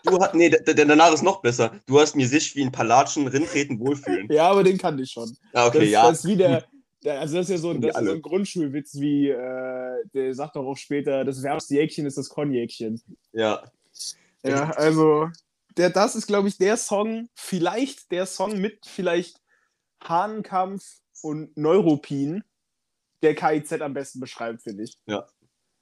Du 0.03 0.17
hast, 0.19 0.33
nee, 0.35 0.49
danach 0.49 1.13
ist 1.13 1.21
noch 1.21 1.41
besser. 1.41 1.73
Du 1.85 1.99
hast 1.99 2.15
mir 2.15 2.27
sich 2.27 2.55
wie 2.55 2.63
ein 2.63 2.71
Palatschen 2.71 3.27
rintreten 3.27 3.79
wohlfühlen. 3.79 4.27
ja, 4.31 4.49
aber 4.49 4.63
den 4.63 4.77
kann 4.77 4.97
ich 4.99 5.11
schon. 5.11 5.35
Ja, 5.53 5.67
okay, 5.67 5.79
das, 5.81 5.89
ja. 5.89 6.09
das 6.09 6.19
ist 6.19 6.25
wie 6.25 6.37
der, 6.37 6.63
also 7.05 7.35
das 7.35 7.45
ist 7.45 7.51
ja 7.51 7.57
so 7.57 7.73
das 7.73 7.95
so 7.95 8.11
ein 8.11 8.21
Grundschulwitz 8.21 8.95
wie, 8.95 9.29
äh, 9.29 10.05
der 10.13 10.33
sagt 10.33 10.55
doch 10.55 10.65
auch 10.65 10.77
später, 10.77 11.25
das 11.25 11.43
wärmste 11.43 11.75
Jäckchen 11.75 12.05
ist 12.05 12.17
das 12.17 12.29
Konjäckchen. 12.29 13.01
Ja. 13.33 13.63
Ja, 14.43 14.71
also 14.71 15.27
der, 15.77 15.89
das 15.89 16.15
ist, 16.15 16.27
glaube 16.27 16.47
ich, 16.47 16.57
der 16.57 16.77
Song, 16.77 17.29
vielleicht 17.35 18.11
der 18.11 18.25
Song 18.25 18.59
mit 18.59 18.85
vielleicht 18.85 19.41
Hahnenkampf 20.03 20.83
und 21.21 21.55
Neuropin, 21.57 22.43
der 23.23 23.35
KIZ 23.35 23.73
am 23.81 23.93
besten 23.93 24.19
beschreibt, 24.19 24.61
finde 24.61 24.83
ich. 24.83 24.97
Ja. 25.05 25.27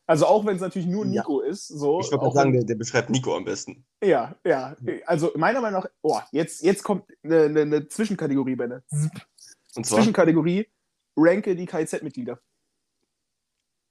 Also 0.07 0.27
auch 0.27 0.45
wenn 0.45 0.55
es 0.55 0.61
natürlich 0.61 0.87
nur 0.87 1.05
Ja. 1.05 1.21
Nico 1.21 1.41
ist, 1.41 1.67
so. 1.67 1.99
Ich 1.99 2.11
würde 2.11 2.23
auch 2.23 2.33
sagen, 2.33 2.53
der, 2.53 2.63
der 2.63 2.75
beschreibt 2.75 3.09
Nico 3.09 3.35
am 3.35 3.43
besten. 3.43 3.85
ja, 4.03 4.35
ja. 4.45 4.75
Also 5.05 5.31
meiner 5.35 5.61
Meinung 5.61 5.81
nach, 5.81 5.89
oh, 6.01 6.19
jetzt, 6.31 6.61
jetzt 6.61 6.83
kommt 6.83 7.05
eine, 7.23 7.45
eine, 7.45 7.61
eine 7.61 7.87
Zwischenkategorie, 7.87 8.55
Benne. 8.55 8.83
Und 9.75 9.85
zwar, 9.85 9.97
Zwischenkategorie, 9.97 10.67
ranke 11.17 11.55
die 11.55 11.65
KIZ-Mitglieder. 11.65 12.39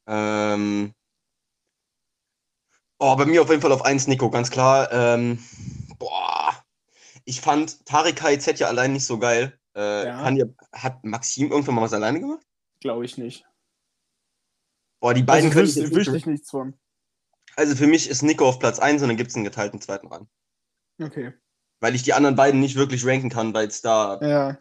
ähm, 0.07 0.95
oh, 2.99 3.17
bei 3.17 3.27
mir 3.27 3.43
auf 3.43 3.51
jeden 3.51 3.61
Fall 3.61 3.73
auf 3.73 3.85
1 3.85 4.07
Nico, 4.07 4.31
ganz 4.31 4.51
klar. 4.51 4.93
Ähm, 4.93 5.38
ich 7.25 7.41
fand 7.41 7.85
Tarek 7.87 8.17
KIZ 8.17 8.59
ja 8.59 8.69
allein 8.69 8.93
nicht 8.93 9.07
so 9.07 9.19
geil. 9.19 9.59
Äh, 9.77 10.07
Ja. 10.07 10.23
kann 10.23 10.37
ja, 10.37 10.45
hat 10.73 11.05
Maxim 11.05 11.51
irgendwann 11.51 11.75
mal 11.75 11.83
was 11.83 11.93
alleine 11.93 12.21
gemacht? 12.21 12.47
Glaube 12.81 13.05
ich 13.05 13.19
nicht. 13.19 13.45
Boah, 15.01 15.15
die 15.15 15.23
beiden 15.23 15.47
also 15.47 15.55
können 15.59 15.69
ich 15.69 15.77
wüsste, 15.77 15.97
wüsste 15.97 16.17
ich 16.17 16.27
nichts 16.27 16.51
von. 16.51 16.75
Also 17.57 17.77
für 17.77 17.87
mich 17.87 18.09
ist 18.09 18.23
Nico 18.23 18.49
auf 18.49 18.59
Platz 18.59 18.79
1 18.79 19.03
und 19.03 19.09
dann 19.09 19.17
gibt 19.17 19.31
es 19.31 19.37
einen 19.37 19.45
geteilten 19.45 19.81
zweiten 19.81 20.07
Rang. 20.09 20.29
Okay. 21.01 21.33
Weil 21.81 21.95
ich 21.95 22.03
die 22.03 22.13
anderen 22.13 22.37
beiden 22.37 22.61
nicht 22.61 22.77
wirklich 22.77 23.05
ranken 23.07 23.31
kann, 23.31 23.53
weil 23.55 23.69
es 23.69 23.81
da 23.83 24.19
Ja, 24.23 24.59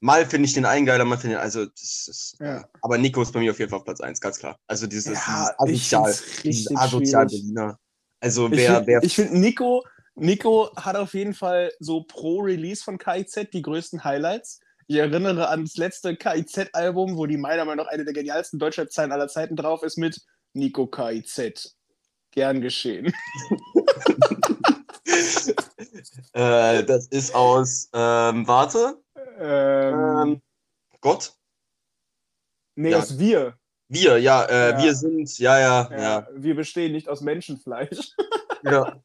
mal 0.00 0.26
finde 0.26 0.46
ich 0.46 0.54
den 0.54 0.64
einen 0.64 0.86
geiler, 0.86 1.04
mal 1.04 1.18
finde 1.18 1.36
ich 1.36 1.42
also 1.42 1.66
das 1.66 2.08
ist, 2.08 2.36
Ja. 2.40 2.68
aber 2.82 2.98
Nico 2.98 3.22
ist 3.22 3.32
bei 3.32 3.40
mir 3.40 3.50
auf 3.50 3.58
jeden 3.58 3.70
Fall 3.70 3.78
auf 3.80 3.84
Platz 3.84 4.00
1, 4.00 4.20
ganz 4.20 4.38
klar. 4.38 4.58
Also 4.66 4.86
dieses, 4.86 5.18
ja 5.26 5.54
dieses 5.64 5.90
ich 5.90 5.96
asozial, 5.96 6.42
dieses 6.44 6.76
asozial. 6.76 7.26
Berliner. 7.26 7.78
Also 8.20 8.46
Ich 8.46 8.52
wer, 8.58 8.86
wer 8.86 9.00
finde, 9.02 9.14
find, 9.14 9.32
Nico, 9.34 9.84
Nico 10.14 10.70
hat 10.76 10.96
auf 10.96 11.14
jeden 11.14 11.34
Fall 11.34 11.72
so 11.78 12.02
pro 12.02 12.40
Release 12.40 12.82
von 12.82 12.98
KIZ 12.98 13.48
die 13.52 13.62
größten 13.62 14.04
Highlights. 14.04 14.60
Ich 14.86 14.96
erinnere 14.96 15.48
an 15.48 15.62
das 15.64 15.76
letzte 15.76 16.16
KIZ-Album, 16.16 17.16
wo 17.16 17.26
die 17.26 17.36
meiner 17.36 17.64
Meinung 17.64 17.86
nach 17.86 17.92
eine 17.92 18.04
der 18.04 18.12
genialsten 18.12 18.58
Deutschrap-Zeilen 18.58 19.12
aller 19.12 19.28
Zeiten 19.28 19.56
drauf 19.56 19.82
ist 19.82 19.96
mit 19.96 20.20
Nico 20.52 20.86
KIZ. 20.86 21.76
Gern 22.32 22.60
geschehen. 22.60 23.06
äh, 26.32 26.84
das 26.84 27.06
ist 27.08 27.34
aus 27.34 27.88
ähm, 27.92 28.46
warte, 28.46 29.00
Ähm, 29.38 30.32
ähm, 30.32 30.42
Gott, 31.00 31.32
nee, 32.74 32.90
ja. 32.90 32.98
aus 32.98 33.18
wir. 33.18 33.56
wir, 33.88 34.18
ja, 34.18 34.44
äh, 34.44 34.70
Ja. 34.72 34.82
wir 34.82 34.94
sind, 34.94 35.38
ja, 35.38 35.58
ja, 35.58 35.88
Ja, 35.90 35.98
ja, 36.00 36.28
Wir 36.34 36.54
bestehen 36.56 36.92
nicht 36.92 37.08
aus 37.08 37.20
Menschenfleisch. 37.20 38.14
ja. 38.64 39.00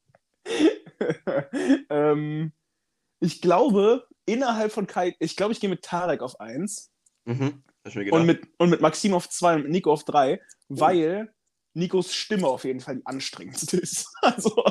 ähm, 1.90 2.52
ich 3.20 3.42
glaube, 3.42 4.08
innerhalb 4.26 4.72
von 4.72 4.88
KIZ, 4.88 5.16
ich 5.20 5.36
glaube, 5.36 5.54
ich 5.54 5.60
gehe 5.60 5.70
mit 5.70 5.84
Tarek 5.84 6.22
auf 6.22 6.40
1. 6.40 6.92
Mhm. 7.26 7.64
Und 8.12 8.26
mit, 8.26 8.48
und 8.58 8.72
mit 8.72 8.82
Maxim 8.82 9.14
auf 9.14 9.30
2 9.30 9.56
und 9.56 9.62
mit 9.64 9.72
Nico 9.72 9.92
auf 9.94 10.04
3, 10.06 10.42
weil 10.70 11.32
Nikos 11.76 12.14
Stimme 12.14 12.48
auf 12.48 12.64
jeden 12.64 12.80
Fall 12.80 12.98
die 12.98 13.06
anstrengendste 13.06 13.78
ist. 13.82 14.08
Also, 14.22 14.64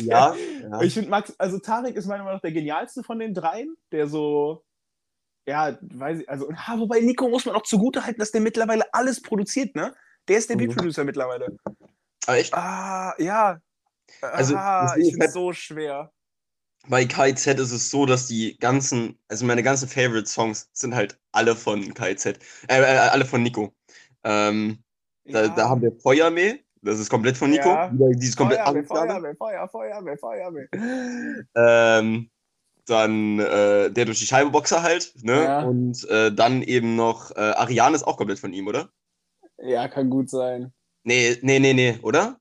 ja, 0.00 0.34
ja. 0.62 0.82
ich 0.82 0.94
finde 0.94 1.10
Max, 1.10 1.34
also 1.38 1.58
Tarek 1.58 1.94
ist 1.96 2.06
meiner 2.06 2.24
Meinung 2.24 2.36
nach 2.36 2.42
der 2.42 2.52
genialste 2.52 3.02
von 3.04 3.18
den 3.18 3.34
dreien, 3.34 3.76
der 3.92 4.08
so, 4.08 4.64
ja, 5.46 5.78
weiß 5.80 6.20
ich, 6.20 6.28
also, 6.28 6.52
ha, 6.52 6.78
wobei 6.78 7.00
Nico 7.00 7.28
muss 7.28 7.46
man 7.46 7.54
auch 7.54 7.62
zugute 7.62 8.04
halten, 8.04 8.18
dass 8.18 8.32
der 8.32 8.40
mittlerweile 8.40 8.92
alles 8.92 9.22
produziert, 9.22 9.76
ne? 9.76 9.94
Der 10.28 10.38
ist 10.38 10.50
der 10.50 10.56
Mhm. 10.56 10.68
Beat-Producer 10.68 11.04
mittlerweile. 11.04 11.56
Aber 12.26 12.36
echt, 12.38 12.52
Ah, 12.54 13.14
ja. 13.18 13.60
Also, 14.22 14.56
ah, 14.56 14.94
ich 14.98 15.10
finde 15.10 15.24
halt- 15.26 15.32
so 15.32 15.52
schwer. 15.52 16.12
bei 16.88 17.04
KIZ 17.04 17.46
ist 17.58 17.72
es 17.72 17.90
so, 17.90 18.06
dass 18.06 18.26
die 18.28 18.56
ganzen, 18.58 19.18
also 19.28 19.44
meine 19.44 19.62
ganzen 19.62 19.88
Favorite-Songs 19.88 20.70
sind 20.72 20.94
halt 20.94 21.18
alle 21.32 21.56
von 21.56 21.92
KIZ, 21.94 22.26
äh, 22.26 22.34
äh, 22.68 22.84
alle 23.08 23.24
von 23.24 23.42
Nico. 23.42 23.74
Ähm, 24.22 24.78
da, 25.24 25.42
Ja. 25.42 25.48
da 25.48 25.68
haben 25.68 25.82
wir 25.82 25.92
Feuermehl, 26.00 26.60
das 26.82 27.00
ist 27.00 27.10
komplett 27.10 27.36
von 27.36 27.50
Nico. 27.50 27.68
Ja. 27.68 27.90
Dieses 27.92 28.36
komplett 28.36 28.60
Feuerwehr, 28.60 28.82
Asoziale. 28.84 29.34
Feuerwehr, 29.36 29.68
Feuerwehr, 29.68 30.16
Feuerwehr, 30.18 30.68
Feuerwehr. 30.72 31.46
Ähm, 31.56 32.30
dann 32.86 33.40
äh, 33.40 33.90
der 33.90 34.04
durch 34.04 34.20
die 34.20 34.26
Scheibe 34.26 34.50
Boxer 34.50 34.82
halt, 34.84 35.12
ne? 35.22 35.42
Ja. 35.42 35.62
Und 35.64 36.08
äh, 36.08 36.32
dann 36.32 36.62
eben 36.62 36.94
noch 36.94 37.32
äh, 37.32 37.40
Ariane 37.40 37.96
ist 37.96 38.04
auch 38.04 38.16
komplett 38.16 38.38
von 38.38 38.52
ihm, 38.52 38.68
oder? 38.68 38.90
Ja, 39.58 39.88
kann 39.88 40.08
gut 40.08 40.30
sein. 40.30 40.72
Nee, 41.02 41.36
nee, 41.42 41.58
nee, 41.58 41.72
nee, 41.74 41.98
oder? 42.02 42.38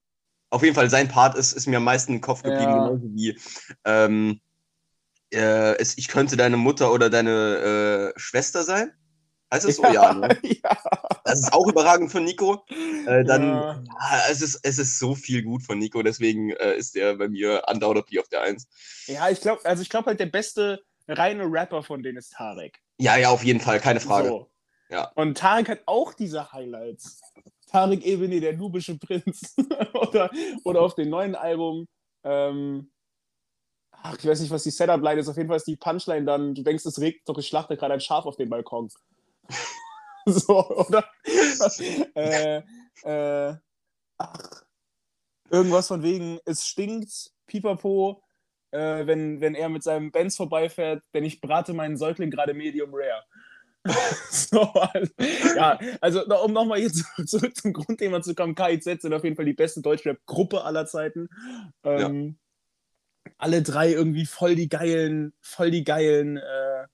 Auf 0.49 0.63
jeden 0.63 0.75
Fall, 0.75 0.89
sein 0.89 1.07
Part 1.07 1.35
ist, 1.35 1.53
ist 1.53 1.67
mir 1.67 1.77
am 1.77 1.83
meisten 1.83 2.13
im 2.13 2.21
Kopf 2.21 2.43
geblieben, 2.43 2.71
Ja. 2.71 2.77
genauso 2.77 3.03
wie 3.13 3.39
ähm, 3.85 4.39
äh, 5.33 5.75
es, 5.77 5.97
ich 5.97 6.07
könnte 6.07 6.37
deine 6.37 6.57
Mutter 6.57 6.91
oder 6.93 7.09
deine 7.09 8.13
äh, 8.15 8.19
Schwester 8.19 8.63
sein. 8.63 8.91
Heißt 9.53 9.67
das 9.67 9.75
so? 9.75 9.85
Ja, 9.85 10.13
ne? 10.13 10.37
ja. 10.43 10.77
Das 11.23 11.39
ist 11.39 11.53
auch 11.53 11.67
überragend 11.67 12.11
von 12.11 12.23
Nico. 12.23 12.65
Äh, 13.05 13.23
dann, 13.23 13.41
Ja. 13.43 13.83
ja, 13.83 14.21
es, 14.31 14.41
ist, 14.41 14.59
es 14.63 14.77
ist 14.79 14.99
so 14.99 15.15
viel 15.15 15.43
gut 15.43 15.63
von 15.63 15.77
Nico, 15.79 16.01
deswegen 16.03 16.51
äh, 16.51 16.75
ist 16.77 16.95
der 16.95 17.15
bei 17.15 17.27
mir 17.27 17.63
undoubtedly 17.69 18.19
auf 18.19 18.27
der 18.29 18.41
Eins. 18.41 18.67
Ja, 19.07 19.29
ich 19.29 19.41
glaube, 19.41 19.63
also 19.65 19.81
ich 19.81 19.89
glaube 19.89 20.07
halt, 20.07 20.19
der 20.19 20.25
beste 20.27 20.83
reine 21.07 21.43
Rapper 21.45 21.83
von 21.83 22.01
denen 22.01 22.17
ist 22.17 22.33
Tarek. 22.33 22.79
Ja, 22.99 23.17
ja, 23.17 23.29
auf 23.29 23.43
jeden 23.43 23.59
Fall, 23.59 23.79
keine 23.79 23.99
Frage. 23.99 24.29
So. 24.29 24.51
Ja. 24.89 25.11
Und 25.15 25.37
Tarek 25.37 25.69
hat 25.69 25.79
auch 25.85 26.13
diese 26.13 26.51
Highlights. 26.51 27.21
Tarek 27.75 28.05
Ebene, 28.05 28.39
der 28.39 28.55
nubische 28.55 28.97
Prinz. 28.97 29.53
oder, 29.93 30.31
oder 30.63 30.81
auf 30.81 30.95
dem 30.95 31.09
neuen 31.09 31.35
Album. 31.35 31.89
Ähm, 32.23 32.89
ach, 33.91 34.17
ich 34.17 34.25
weiß 34.25 34.39
nicht, 34.39 34.51
was 34.51 34.63
die 34.63 34.71
Setup-Line 34.71 35.19
ist. 35.19 35.27
Auf 35.27 35.35
jeden 35.35 35.49
Fall 35.49 35.57
ist 35.57 35.67
die 35.67 35.75
Punchline 35.75 36.25
dann, 36.25 36.55
du 36.55 36.63
denkst, 36.63 36.85
es 36.85 37.01
regnet, 37.01 37.27
doch 37.27 37.37
ich 37.37 37.47
schlachte 37.47 37.75
gerade 37.75 37.93
ein 37.93 37.99
Schaf 37.99 38.25
auf 38.25 38.37
dem 38.37 38.49
Balkon. 38.49 38.89
so, 40.25 40.69
oder? 40.69 41.03
äh, 42.15 42.61
äh, 43.03 43.55
ach, 44.19 44.63
irgendwas 45.49 45.89
von 45.89 46.01
wegen, 46.01 46.39
es 46.45 46.65
stinkt, 46.65 47.33
pipapo, 47.45 48.23
äh, 48.71 49.05
wenn, 49.05 49.41
wenn 49.41 49.53
er 49.53 49.67
mit 49.67 49.83
seinem 49.83 50.13
Benz 50.13 50.37
vorbeifährt, 50.37 51.03
denn 51.13 51.25
ich 51.25 51.41
brate 51.41 51.73
meinen 51.73 51.97
Säugling 51.97 52.31
gerade 52.31 52.53
medium 52.53 52.91
rare. 52.93 53.25
so, 54.31 54.61
also, 54.61 55.11
ja, 55.55 55.79
also 56.01 56.25
um 56.43 56.53
nochmal 56.53 56.79
jetzt 56.79 57.05
zurück 57.27 57.55
zum 57.55 57.73
Grundthema 57.73 58.21
zu 58.21 58.35
kommen, 58.35 58.55
KIZ 58.55 59.01
sind 59.01 59.13
auf 59.13 59.23
jeden 59.23 59.35
Fall 59.35 59.45
die 59.45 59.53
beste 59.53 59.81
Deutschrap-Gruppe 59.81 60.63
aller 60.63 60.85
Zeiten. 60.87 61.29
Ähm, 61.83 62.39
Alle 63.37 63.61
drei 63.63 63.91
irgendwie 63.91 64.25
voll 64.25 64.55
die 64.55 64.69
geilen, 64.69 65.33
voll 65.41 65.71
die 65.71 65.83
geilen, 65.83 66.37
äh, 66.37 66.87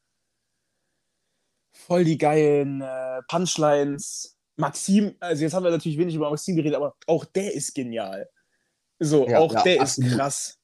voll 1.74 2.04
die 2.04 2.18
geilen 2.18 2.82
äh, 2.82 3.22
Punchlines. 3.28 4.38
Maxim, 4.58 5.16
also 5.20 5.44
jetzt 5.44 5.54
haben 5.54 5.64
wir 5.64 5.72
natürlich 5.72 5.98
wenig 5.98 6.16
über 6.16 6.30
Maxim 6.30 6.56
geredet, 6.56 6.76
aber 6.76 6.96
auch 7.08 7.26
der 7.26 7.54
ist 7.54 7.74
genial. 7.74 8.30
So, 9.00 9.28
Ja, 9.28 9.40
auch 9.40 9.56
ja, 9.56 9.64
der 9.64 9.82
absolut. 9.82 10.12
ist 10.12 10.18
krass. 10.18 10.58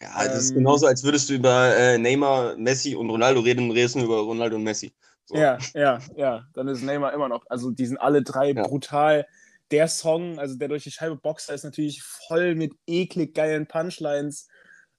Ja, 0.00 0.28
das 0.28 0.44
ist 0.44 0.50
Ähm, 0.50 0.56
genauso, 0.56 0.86
als 0.86 1.04
würdest 1.04 1.28
du 1.30 1.34
über 1.34 1.76
äh, 1.76 1.98
Neymar, 1.98 2.56
Messi 2.56 2.94
und 2.94 3.10
Ronaldo 3.10 3.40
reden 3.40 3.64
und 3.70 3.72
redest 3.76 3.96
nur 3.96 4.06
über 4.06 4.20
Ronaldo 4.20 4.56
und 4.56 4.64
Messi. 4.64 4.92
So. 5.30 5.36
Ja, 5.36 5.58
ja, 5.74 6.00
ja. 6.16 6.44
Dann 6.54 6.66
ist 6.68 6.82
Neymar 6.82 7.12
immer 7.14 7.28
noch. 7.28 7.44
Also 7.48 7.70
die 7.70 7.86
sind 7.86 7.98
alle 7.98 8.22
drei 8.22 8.50
Ja. 8.52 8.62
brutal. 8.66 9.26
Der 9.70 9.86
Song, 9.86 10.38
also 10.40 10.56
der 10.56 10.66
durch 10.68 10.82
die 10.82 10.90
Scheibe 10.90 11.14
Boxer, 11.16 11.54
ist 11.54 11.62
natürlich 11.62 12.02
voll 12.02 12.56
mit 12.56 12.72
eklig 12.88 13.34
geilen 13.34 13.66
Punchlines. 13.68 14.48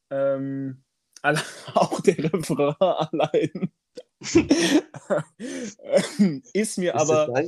Ähm, 0.10 0.84
auch 1.76 2.00
der 2.02 2.18
Refrain 2.34 2.76
allein. 2.80 3.72
Ist 6.54 6.78
mir 6.78 6.94
Ist 6.96 7.02
aber. 7.02 7.44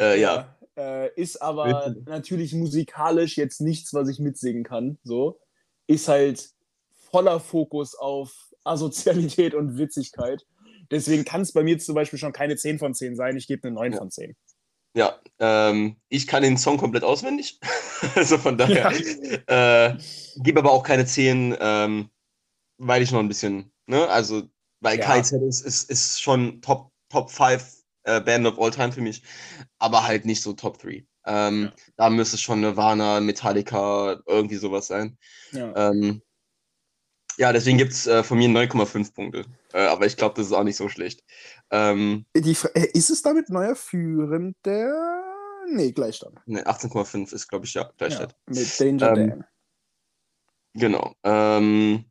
Äh, 0.00 0.20
ja. 0.20 0.56
Äh, 0.76 1.14
ist 1.20 1.40
aber 1.42 1.90
Bitte. 1.94 2.10
natürlich 2.10 2.54
musikalisch 2.54 3.36
jetzt 3.36 3.60
nichts, 3.60 3.92
was 3.92 4.08
ich 4.08 4.18
mitsingen 4.18 4.64
kann. 4.64 4.98
So. 5.04 5.38
Ist 5.86 6.08
halt 6.08 6.48
voller 7.10 7.40
Fokus 7.40 7.94
auf 7.94 8.32
Asozialität 8.64 9.54
und 9.54 9.76
Witzigkeit. 9.76 10.46
Deswegen 10.92 11.24
kann 11.24 11.40
es 11.40 11.52
bei 11.52 11.62
mir 11.64 11.78
zum 11.78 11.94
Beispiel 11.96 12.18
schon 12.18 12.32
keine 12.32 12.54
10 12.56 12.78
von 12.78 12.94
10 12.94 13.16
sein. 13.16 13.36
Ich 13.36 13.46
gebe 13.48 13.66
eine 13.66 13.74
9 13.74 13.92
Ja. 13.92 13.98
von 13.98 14.10
10. 14.10 14.36
Ja, 14.94 15.18
ähm, 15.38 15.96
ich 16.10 16.26
kann 16.26 16.42
den 16.42 16.58
Song 16.58 16.76
komplett 16.76 17.02
auswendig. 17.02 17.58
also 18.14 18.36
von 18.38 18.58
daher. 18.58 18.92
Äh, 19.46 19.96
gebe 20.36 20.60
aber 20.60 20.70
auch 20.70 20.82
keine 20.82 21.06
10, 21.06 21.56
ähm, 21.58 22.10
weil 22.78 23.02
ich 23.02 23.10
noch 23.10 23.20
ein 23.20 23.28
bisschen, 23.28 23.72
ne? 23.86 24.06
Also, 24.08 24.42
weil 24.80 24.98
Ja. 24.98 25.14
KIZ 25.16 25.32
ist, 25.32 25.62
ist, 25.62 25.90
ist 25.90 26.20
schon 26.20 26.60
Top, 26.60 26.90
Top 27.08 27.30
5 27.30 27.82
äh, 28.04 28.20
Band 28.20 28.46
of 28.46 28.58
All 28.60 28.70
Time 28.70 28.92
für 28.92 29.00
mich, 29.00 29.22
aber 29.78 30.06
halt 30.06 30.26
nicht 30.26 30.42
so 30.42 30.52
Top 30.52 30.78
3. 30.78 31.06
Ähm, 31.24 31.62
Ja. 31.64 31.72
Da 31.96 32.10
müsste 32.10 32.36
es 32.36 32.42
schon 32.42 32.60
Nirvana, 32.60 33.20
Metallica, 33.20 34.20
irgendwie 34.26 34.56
sowas 34.56 34.88
sein. 34.88 35.16
Ja. 35.52 35.72
Ähm, 35.90 36.20
ja, 37.38 37.52
deswegen 37.52 37.78
gibt 37.78 37.92
es 37.92 38.06
äh, 38.06 38.22
von 38.22 38.38
mir 38.38 38.48
9,5 38.48 39.14
Punkte. 39.14 39.44
Äh, 39.72 39.86
aber 39.86 40.06
ich 40.06 40.16
glaube, 40.16 40.34
das 40.36 40.46
ist 40.46 40.52
auch 40.52 40.64
nicht 40.64 40.76
so 40.76 40.88
schlecht. 40.88 41.24
Ähm, 41.70 42.26
Die, 42.36 42.54
Fra- 42.54 42.70
äh, 42.74 42.88
ist 42.92 43.10
es 43.10 43.22
damit 43.22 43.48
neuer 43.50 43.74
Führender? 43.76 45.24
Nee, 45.70 45.92
Gleichstand. 45.92 46.38
ne, 46.46 46.66
18,5 46.66 47.32
ist, 47.32 47.48
glaube 47.48 47.64
ich, 47.66 47.74
ja, 47.74 47.82
Ja, 47.82 47.90
Gleichheit. 47.96 48.36
mit 48.46 48.80
Danger 48.80 49.16
Ähm, 49.16 49.28
Dan. 49.30 49.44
Genau. 50.74 51.14
Ähm, 51.22 52.04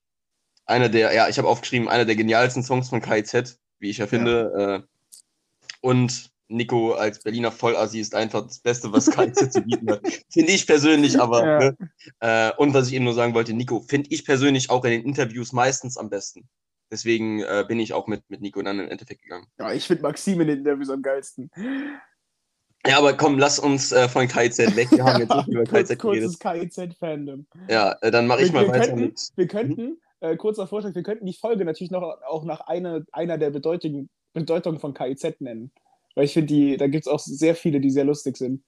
einer 0.66 0.90
der, 0.90 1.14
ja, 1.14 1.28
ich 1.28 1.38
habe 1.38 1.48
aufgeschrieben, 1.48 1.88
einer 1.90 2.06
der 2.06 2.16
genialsten 2.16 2.64
Songs 2.64 2.90
von 2.90 3.02
KIZ, 3.02 3.60
wie 3.80 3.90
ich 3.90 3.98
ja 3.98 4.08
finde. 4.08 4.86
Äh, 4.88 5.68
und 5.82 6.31
Nico 6.52 6.94
als 6.94 7.20
Berliner 7.20 7.52
Vollassi 7.52 8.00
ist 8.00 8.16
einfach 8.16 8.46
das 8.46 8.60
Beste, 8.60 8.92
was 8.92 9.10
KIZ 9.10 9.52
zu 9.52 9.62
bieten 9.62 9.90
hat. 9.90 10.02
Finde 10.30 10.52
ich 10.52 10.68
persönlich, 10.68 11.20
aber. 11.20 11.46
Ja. 11.46 11.60
Ne? 11.60 11.78
Äh, 12.20 12.52
und 12.58 12.74
was 12.74 12.88
ich 12.88 12.94
eben 12.94 13.06
nur 13.06 13.14
sagen 13.14 13.34
wollte, 13.34 13.54
Nico, 13.54 13.82
finde 13.82 14.10
ich 14.12 14.26
persönlich 14.26 14.70
auch 14.70 14.84
in 14.86 14.92
den 14.92 15.04
Interviews 15.04 15.54
meistens 15.54 15.98
am 15.98 16.10
besten. 16.10 16.48
Deswegen 16.92 17.40
äh, 17.42 17.64
bin 17.68 17.80
ich 17.80 17.94
auch 17.94 18.08
mit, 18.08 18.30
mit 18.30 18.42
Nico 18.42 18.62
dann 18.62 18.80
im 18.80 18.90
Endeffekt 18.90 19.22
gegangen. 19.24 19.48
Ja, 19.58 19.72
ich 19.72 19.88
finde 19.88 20.04
Maxim 20.04 20.42
in 20.42 20.48
den 20.48 20.60
Interviews 20.60 20.90
am 20.90 21.02
geilsten. 21.02 21.50
Ja, 22.86 22.98
aber 22.98 23.14
komm, 23.14 23.38
lass 23.38 23.60
uns 23.60 23.92
äh, 23.92 24.10
von 24.10 24.28
KIZ 24.28 24.76
weg. 24.76 24.92
Wir 24.92 25.04
haben 25.04 25.22
jetzt 25.22 25.36
nicht 25.36 25.48
über 25.48 25.64
Kurz, 25.70 25.90
KIZ 25.90 26.00
kurzes 26.00 26.40
geredet. 26.40 26.74
KIZ-Fandom. 26.76 27.46
Ja, 27.70 27.96
äh, 28.02 28.12
dann 28.12 28.28
mache 28.28 28.42
ich 28.42 28.52
Wir, 28.52 28.62
mal 28.62 28.68
wir 28.68 28.74
weiter 28.74 28.88
könnten, 28.88 29.02
mit. 29.02 29.32
wir 29.36 29.48
könnten 29.48 29.98
äh, 30.20 30.36
kurzer 30.36 30.68
Vorschlag, 30.68 30.96
wir 30.96 31.04
könnten 31.04 31.26
die 31.26 31.34
Folge 31.34 31.64
natürlich 31.64 31.92
noch 31.92 32.02
auch 32.02 32.44
nach 32.44 32.62
einer, 32.62 33.04
einer 33.12 33.38
der 33.38 33.52
Bedeutung, 33.52 34.10
Bedeutungen 34.34 34.80
von 34.80 34.94
KIZ 34.94 35.40
nennen. 35.40 35.72
Weil 36.16 36.26
ich 36.26 36.34
finde, 36.34 36.78
da 36.78 36.88
gibt 36.88 37.06
es 37.06 37.12
auch 37.12 37.20
sehr 37.20 37.56
viele, 37.56 37.80
die 37.80 37.92
sehr 37.92 38.06
lustig 38.06 38.38
sind. 38.38 38.64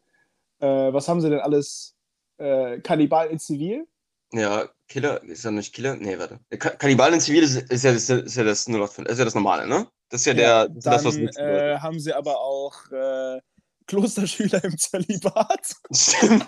Äh, 0.59 0.93
was 0.93 1.07
haben 1.07 1.21
sie 1.21 1.29
denn 1.29 1.39
alles? 1.39 1.95
Äh, 2.37 2.79
Kannibal 2.79 3.29
in 3.29 3.39
Zivil? 3.39 3.85
Ja, 4.33 4.67
Killer, 4.87 5.23
ist 5.23 5.43
ja 5.45 5.51
nicht 5.51 5.73
Killer? 5.73 5.95
Nee, 5.95 6.17
warte. 6.17 6.39
Ka 6.57 6.71
Kannibalen 6.71 7.15
in 7.15 7.19
Zivil 7.19 7.43
ist, 7.43 7.55
ist, 7.55 7.83
ja, 7.83 7.91
ist, 7.91 8.09
ja, 8.09 8.17
ist 8.17 8.35
ja 8.35 8.43
das 8.43 8.67
0805, 8.67 9.07
ist 9.09 9.19
ja 9.19 9.25
das 9.25 9.35
Normale, 9.35 9.67
ne? 9.67 9.87
Das 10.09 10.21
ist 10.21 10.25
ja, 10.25 10.33
der, 10.33 10.69
das, 10.69 10.83
dann 10.83 10.93
das, 10.93 11.05
was 11.05 11.15
nichts 11.17 11.37
äh, 11.37 11.77
haben 11.77 11.99
sie 11.99 12.13
aber 12.13 12.39
auch 12.39 12.73
äh, 12.91 13.39
Klosterschüler 13.87 14.63
im 14.63 14.77
Zölibat. 14.77 15.75
Stimmt. 15.93 16.45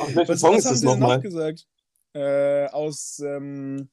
Ach, 0.00 0.08
Was, 0.28 0.40
Song 0.40 0.54
was 0.54 0.58
ist 0.58 0.66
haben 0.66 0.74
das 0.74 0.80
sie 0.80 0.86
denn 0.86 0.98
noch 0.98 0.98
nochmal? 0.98 1.20
gesagt? 1.20 1.66
Äh, 2.12 2.66
aus, 2.68 3.18
ähm, 3.20 3.90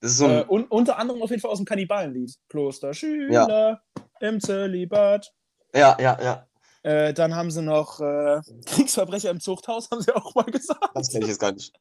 Das 0.00 0.12
ist 0.12 0.18
so 0.18 0.26
äh, 0.26 0.42
ein, 0.42 0.48
un 0.48 0.64
unter 0.64 0.98
anderem 0.98 1.22
auf 1.22 1.30
jeden 1.30 1.40
Fall 1.40 1.50
aus 1.50 1.58
dem 1.58 1.66
Kannibalenlied. 1.66 2.34
Klosterschüler 2.48 3.82
im 4.20 4.40
Zölibat. 4.40 5.32
ja, 5.74 5.96
ja, 6.00 6.18
ja. 6.22 6.44
Äh, 6.82 7.12
dann 7.12 7.34
haben 7.34 7.50
sie 7.50 7.60
noch 7.62 8.00
äh, 8.00 8.40
Kriegsverbrecher 8.66 9.30
im 9.30 9.40
Zuchthaus, 9.40 9.90
haben 9.90 10.00
sie 10.00 10.14
auch 10.14 10.34
mal 10.34 10.44
gesagt. 10.44 10.90
Das 10.94 11.10
kenne 11.10 11.24
ich 11.24 11.30
jetzt 11.30 11.40
gar 11.40 11.52
nicht. 11.52 11.72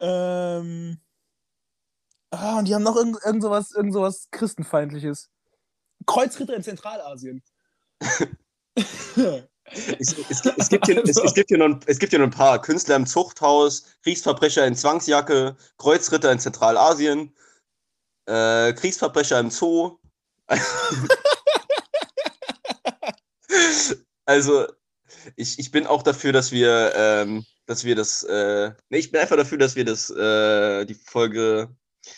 Ähm, 0.00 1.00
ah, 2.30 2.58
und 2.58 2.66
die 2.66 2.74
haben 2.74 2.82
noch 2.82 2.96
irgend, 2.96 3.16
irgend, 3.24 3.42
sowas, 3.42 3.70
irgend 3.72 3.92
sowas 3.94 4.28
Christenfeindliches. 4.32 5.30
Kreuzritter 6.04 6.54
in 6.56 6.62
Zentralasien. 6.62 7.42
Es, 9.98 10.14
es, 10.30 10.42
gibt- 10.42 10.58
es, 10.60 10.68
gibt 10.68 10.86
hier, 10.86 11.02
es, 11.04 11.16
es, 11.16 11.34
gibt 11.34 11.48
hier 11.48 11.58
noch, 11.58 11.66
ein- 11.66 11.80
es 11.86 11.98
gibt 11.98 12.10
hier 12.10 12.20
noch 12.20 12.26
ein 12.28 12.30
paar. 12.30 12.60
Künstler 12.62 12.94
im 12.94 13.04
Zuchthaus, 13.06 13.84
Kriegsverbrecher 14.04 14.64
in 14.64 14.76
Zwangsjacke, 14.76 15.56
Kreuzritter 15.76 16.30
in 16.30 16.38
Zentralasien, 16.38 17.34
äh, 18.26 18.72
Kriegsverbrecher 18.74 19.40
im 19.40 19.50
Zoo. 19.50 19.98
also, 24.24 24.66
ich, 25.36 25.58
ich 25.58 25.70
bin 25.70 25.86
auch 25.86 26.02
dafür, 26.02 26.32
dass 26.32 26.52
wir, 26.52 26.92
ähm, 26.96 27.44
dass 27.66 27.84
wir 27.84 27.94
das, 27.96 28.22
äh, 28.22 28.72
nee, 28.90 28.98
ich 28.98 29.10
bin 29.10 29.20
einfach 29.20 29.36
dafür, 29.36 29.58
dass 29.58 29.76
wir 29.76 29.84
das, 29.84 30.10
äh, 30.10 30.84
die 30.86 30.94
Folge 30.94 31.74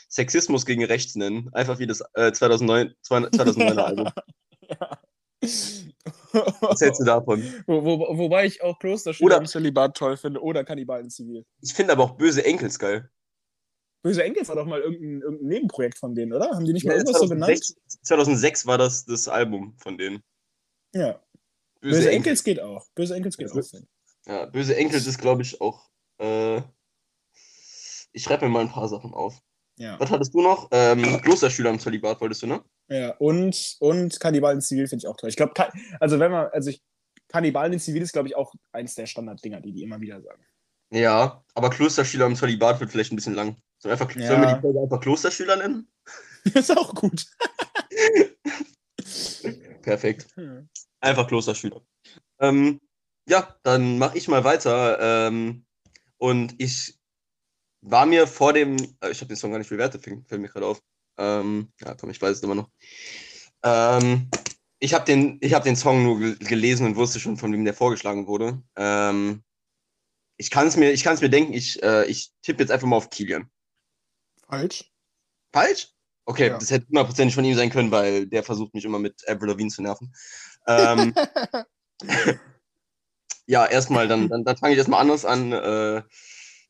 Sexismus 0.08 0.66
gegen 0.66 0.84
Rechts 0.84 1.14
nennen. 1.16 1.48
Einfach 1.52 1.78
wie 1.78 1.86
das 1.86 2.02
äh, 2.14 2.32
2009, 2.32 2.94
2009er 3.06 3.78
Album. 3.84 4.08
ja. 4.60 4.98
Was 6.60 6.80
hältst 6.80 7.00
du 7.00 7.04
davon? 7.04 7.42
Wo, 7.66 7.82
wo, 7.84 8.18
wobei 8.18 8.46
ich 8.46 8.62
auch 8.62 8.78
Klosterschüler 8.78 9.26
Oder- 9.26 9.36
im 9.38 9.46
Zölibat 9.46 9.96
toll 9.96 10.16
finde 10.16 10.42
oder 10.42 10.64
Kannibalen 10.64 11.10
zivil. 11.10 11.44
Ich 11.62 11.72
finde 11.72 11.92
aber 11.92 12.04
auch 12.04 12.16
böse 12.16 12.44
Enkels 12.44 12.78
geil. 12.78 13.10
Böse 14.02 14.22
Enkels 14.22 14.48
war 14.48 14.56
doch 14.56 14.66
mal 14.66 14.80
irgendein, 14.80 15.22
irgendein 15.22 15.48
Nebenprojekt 15.48 15.98
von 15.98 16.14
denen, 16.14 16.32
oder? 16.32 16.50
Haben 16.50 16.64
die 16.64 16.72
nicht 16.72 16.84
mal 16.84 16.92
Ja, 16.92 16.98
irgendwas 16.98 17.20
so 17.20 17.28
genannt? 17.28 17.56
2006, 17.58 17.98
2006 18.02 18.66
war 18.66 18.78
das 18.78 19.04
das 19.04 19.28
Album 19.28 19.74
von 19.78 19.98
denen. 19.98 20.22
Ja. 20.94 21.20
Böse, 21.80 21.96
Böse, 21.96 21.98
Enkel. 22.10 22.12
Enkels 22.16 22.44
geht 22.44 22.60
auch. 22.60 22.86
Böse 22.94 23.14
Enkels 23.14 23.36
geht 23.36 23.52
Böse- 23.52 23.78
auch. 23.78 24.30
Ja, 24.30 24.46
Böse 24.46 24.76
Enkels 24.76 25.06
ist, 25.06 25.18
glaube 25.18 25.42
ich, 25.42 25.60
auch. 25.60 25.88
Äh, 26.18 26.58
ich 28.12 28.22
schreibe 28.22 28.44
mir 28.46 28.50
mal 28.50 28.60
ein 28.60 28.70
paar 28.70 28.88
Sachen 28.88 29.12
auf. 29.14 29.40
Ja. 29.76 29.98
Was 30.00 30.10
hattest 30.10 30.34
du 30.34 30.42
noch? 30.42 30.68
Ähm, 30.72 31.20
Klosterschüler 31.22 31.70
im 31.70 31.78
Zölibat 31.78 32.20
wolltest 32.20 32.42
du, 32.42 32.46
ne? 32.48 32.64
Ja, 32.88 33.10
und, 33.18 33.76
und 33.80 34.18
Kannibalen 34.18 34.60
zivil 34.60 34.88
finde 34.88 35.04
ich 35.04 35.08
auch 35.08 35.16
toll. 35.16 35.28
Ich 35.28 35.36
glaube, 35.36 35.52
also 36.00 36.18
wenn 36.18 36.32
man, 36.32 36.46
also 36.48 36.70
ich, 36.70 36.82
Kannibalen 37.28 37.74
in 37.74 37.78
zivil 37.80 38.02
ist, 38.02 38.12
glaube 38.12 38.28
ich, 38.28 38.34
auch 38.34 38.52
eins 38.72 38.94
der 38.96 39.06
Standarddinger, 39.06 39.60
die 39.60 39.72
die 39.72 39.82
immer 39.82 40.00
wieder 40.00 40.20
sagen. 40.20 40.42
Ja, 40.90 41.44
aber 41.54 41.70
Klosterschüler 41.70 42.26
im 42.26 42.34
Zölibat 42.34 42.80
wird 42.80 42.90
vielleicht 42.90 43.12
ein 43.12 43.16
bisschen 43.16 43.34
lang. 43.34 43.56
Sollen 43.78 43.90
wir, 43.98 44.04
einfach, 44.04 44.16
Ja. 44.16 44.26
sollen 44.28 44.40
wir 44.42 44.54
die 44.54 44.60
Folge 44.60 44.80
einfach 44.80 45.00
Klosterschüler 45.00 45.56
nennen? 45.56 45.88
ist 46.54 46.76
auch 46.76 46.94
gut. 46.94 47.26
Perfekt. 49.82 50.34
Einfach 51.00 51.26
Klosterschüler. 51.28 51.80
Ähm, 52.40 52.80
ja, 53.28 53.56
dann 53.62 53.98
mache 53.98 54.18
ich 54.18 54.28
mal 54.28 54.44
weiter. 54.44 54.98
Ähm, 55.28 55.64
und 56.18 56.54
ich 56.58 56.98
war 57.80 58.06
mir 58.06 58.26
vor 58.26 58.52
dem, 58.52 58.76
äh, 59.00 59.10
ich 59.10 59.20
habe 59.20 59.28
den 59.28 59.36
Song 59.36 59.52
gar 59.52 59.58
nicht 59.58 59.70
bewertet, 59.70 60.02
fällt 60.02 60.40
mir 60.40 60.48
gerade 60.48 60.66
auf. 60.66 60.82
Ähm, 61.18 61.72
ja, 61.80 61.94
komm, 61.94 62.10
ich 62.10 62.20
weiß 62.20 62.36
es 62.38 62.42
immer 62.42 62.54
noch. 62.56 62.68
Ähm, 63.62 64.28
ich 64.80 64.94
habe 64.94 65.04
den, 65.04 65.38
ich 65.40 65.54
hab 65.54 65.64
den 65.64 65.76
Song 65.76 66.02
nur 66.04 66.18
gel- 66.18 66.36
gelesen 66.38 66.86
und 66.86 66.96
wusste 66.96 67.20
schon, 67.20 67.36
von 67.36 67.52
wem 67.52 67.64
der 67.64 67.74
vorgeschlagen 67.74 68.26
wurde. 68.26 68.62
Ähm, 68.76 69.42
ich 70.36 70.50
kann 70.50 70.68
es 70.68 70.76
mir, 70.76 70.92
ich 70.92 71.02
kann's 71.02 71.20
mir 71.20 71.30
denken, 71.30 71.52
ich, 71.52 71.82
äh, 71.82 72.04
ich 72.06 72.32
tippe 72.42 72.62
jetzt 72.62 72.70
einfach 72.70 72.86
mal 72.86 72.96
auf 72.96 73.10
Kilian. 73.10 73.48
Falsch. 74.48 74.90
Falsch? 75.52 75.88
Okay, 76.24 76.48
Ja. 76.48 76.58
das 76.58 76.70
hätte 76.70 76.86
hundertprozentig 76.88 77.34
von 77.34 77.44
ihm 77.44 77.56
sein 77.56 77.70
können, 77.70 77.90
weil 77.90 78.26
der 78.26 78.42
versucht 78.42 78.74
mich 78.74 78.84
immer 78.84 78.98
mit 78.98 79.26
Avril 79.28 79.48
Lavigne 79.50 79.70
zu 79.70 79.82
nerven. 79.82 80.12
Ähm, 80.66 81.14
ja, 83.46 83.64
erstmal, 83.66 84.08
dann, 84.08 84.28
dann, 84.28 84.44
dann 84.44 84.56
fange 84.56 84.72
ich 84.72 84.78
erstmal 84.78 85.00
anders 85.00 85.24
an. 85.24 85.52
Äh, 85.52 86.02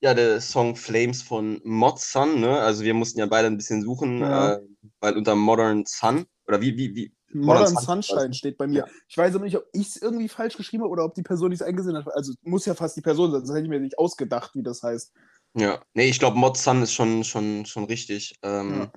ja, 0.01 0.15
der 0.15 0.41
Song 0.41 0.77
Flames 0.77 1.23
von 1.23 1.61
Mod 1.65 1.99
Sun, 1.99 2.41
ne? 2.41 2.61
Also 2.61 2.85
wir 2.85 2.95
mussten 2.95 3.19
ja 3.19 3.27
beide 3.27 3.49
ein 3.49 3.57
bisschen 3.57 3.83
suchen, 3.83 4.21
Ja. 4.21 4.55
äh, 4.55 4.61
weil 5.01 5.17
unter 5.17 5.35
Modern 5.35 5.85
Sun, 5.87 6.27
oder 6.47 6.61
wie, 6.61 6.77
wie, 6.77 6.95
wie? 6.95 7.13
Modern 7.33 7.67
Sun- 7.67 8.01
Sunshine 8.03 8.33
steht 8.33 8.57
bei 8.57 8.69
mir. 8.69 8.79
Ja. 8.79 8.87
Ich 9.09 9.19
weiß 9.19 9.35
aber 9.35 9.45
nicht, 9.45 9.57
ob 9.57 9.65
ich 9.73 9.89
es 9.89 9.97
irgendwie 9.97 10.29
falsch 10.29 10.57
geschrieben 10.57 10.85
habe 10.85 10.93
oder 10.93 11.05
ob 11.05 11.15
die 11.15 11.23
Person 11.23 11.51
nicht 11.51 11.63
eingesehen 11.63 11.97
hat. 11.97 12.07
Also 12.15 12.33
muss 12.43 12.65
ja 12.65 12.75
fast 12.75 12.97
die 12.97 13.01
Person 13.03 13.33
sein, 13.33 13.41
sonst 13.45 13.57
hätte 13.57 13.65
ich 13.65 13.71
mir 13.71 13.81
nicht 13.81 13.99
ausgedacht, 13.99 14.55
wie 14.55 14.63
das 14.63 14.83
heißt. 14.85 15.13
Ja, 15.59 15.83
nee, 15.95 16.09
ich 16.09 16.19
glaube, 16.19 16.39
Mod 16.39 16.57
Sun 16.57 16.83
ist 16.83 16.95
schon, 16.95 17.25
schon, 17.25 17.67
schon 17.67 17.85
richtig. 17.85 18.39
Ähm, 18.43 18.81
Ja. 18.81 18.93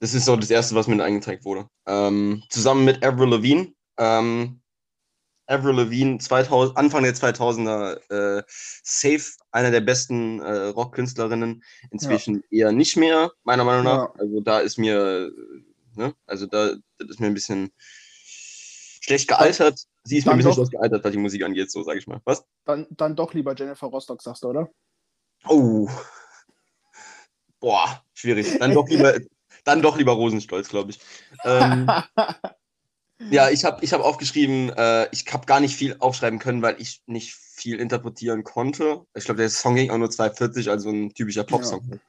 Das 0.00 0.14
ist 0.14 0.26
so 0.26 0.36
das 0.36 0.50
Erste, 0.50 0.76
was 0.76 0.86
mir 0.86 1.02
angezeigt 1.02 1.44
wurde. 1.44 1.68
Ähm, 1.86 2.44
zusammen 2.50 2.84
mit 2.84 3.04
Avril 3.04 3.30
Lavigne. 3.30 3.72
Ähm, 3.98 4.60
Avril 5.48 5.74
Lavigne 5.74 6.18
2000, 6.18 6.76
Anfang 6.76 7.02
der 7.02 7.14
2000er 7.14 7.98
äh, 8.10 8.42
safe 8.84 9.32
einer 9.50 9.72
der 9.72 9.80
besten 9.80 10.40
äh, 10.40 10.66
Rockkünstlerinnen. 10.66 11.64
Inzwischen 11.90 12.44
eher 12.50 12.70
nicht 12.70 12.96
mehr, 12.96 13.32
meiner 13.42 13.64
Meinung 13.64 13.84
nach. 13.84 14.14
Ja. 14.14 14.14
Also 14.18 14.40
da 14.40 14.60
ist 14.60 14.78
mir, 14.78 15.32
ne, 15.96 16.14
also 16.26 16.46
da 16.46 16.74
das 16.98 17.08
ist 17.08 17.20
mir 17.20 17.26
ein 17.26 17.34
bisschen 17.34 17.72
schlecht 19.00 19.26
gealtert. 19.26 19.80
Sie 20.04 20.18
ist 20.18 20.26
mir 20.26 20.30
dann 20.30 20.34
ein 20.34 20.38
bisschen 20.38 20.50
doch. 20.50 20.56
schlecht 20.56 20.72
gealtert, 20.72 21.04
was 21.04 21.12
die 21.12 21.18
Musik 21.18 21.42
angeht, 21.42 21.70
so 21.72 21.82
sage 21.82 21.98
ich 21.98 22.06
mal. 22.06 22.20
Was? 22.24 22.44
Dann, 22.64 22.86
dann 22.90 23.16
doch 23.16 23.34
lieber 23.34 23.54
Jennifer 23.56 23.88
Rostock, 23.88 24.22
sagst 24.22 24.44
du, 24.44 24.48
oder? 24.48 24.70
Oh. 25.46 25.88
Boah, 27.60 28.02
schwierig. 28.14 28.58
Dann 28.58 28.72
doch 28.72 28.88
lieber, 28.88 29.18
dann 29.64 29.82
doch 29.82 29.96
lieber 29.96 30.12
Rosenstolz, 30.12 30.68
glaube 30.68 30.90
ich. 30.90 31.00
Ähm, 31.44 31.90
ja, 33.30 33.50
ich 33.50 33.64
habe 33.64 33.84
ich 33.84 33.92
hab 33.92 34.00
aufgeschrieben, 34.00 34.70
äh, 34.70 35.08
ich 35.12 35.24
habe 35.32 35.46
gar 35.46 35.60
nicht 35.60 35.76
viel 35.76 35.96
aufschreiben 35.98 36.38
können, 36.38 36.62
weil 36.62 36.80
ich 36.80 37.02
nicht 37.06 37.34
viel 37.34 37.80
interpretieren 37.80 38.44
konnte. 38.44 39.04
Ich 39.14 39.24
glaube, 39.24 39.38
der 39.38 39.50
Song 39.50 39.74
ging 39.74 39.90
auch 39.90 39.98
nur 39.98 40.08
2,40, 40.08 40.70
also 40.70 40.90
ein 40.90 41.12
typischer 41.14 41.44
Popsong. 41.44 42.00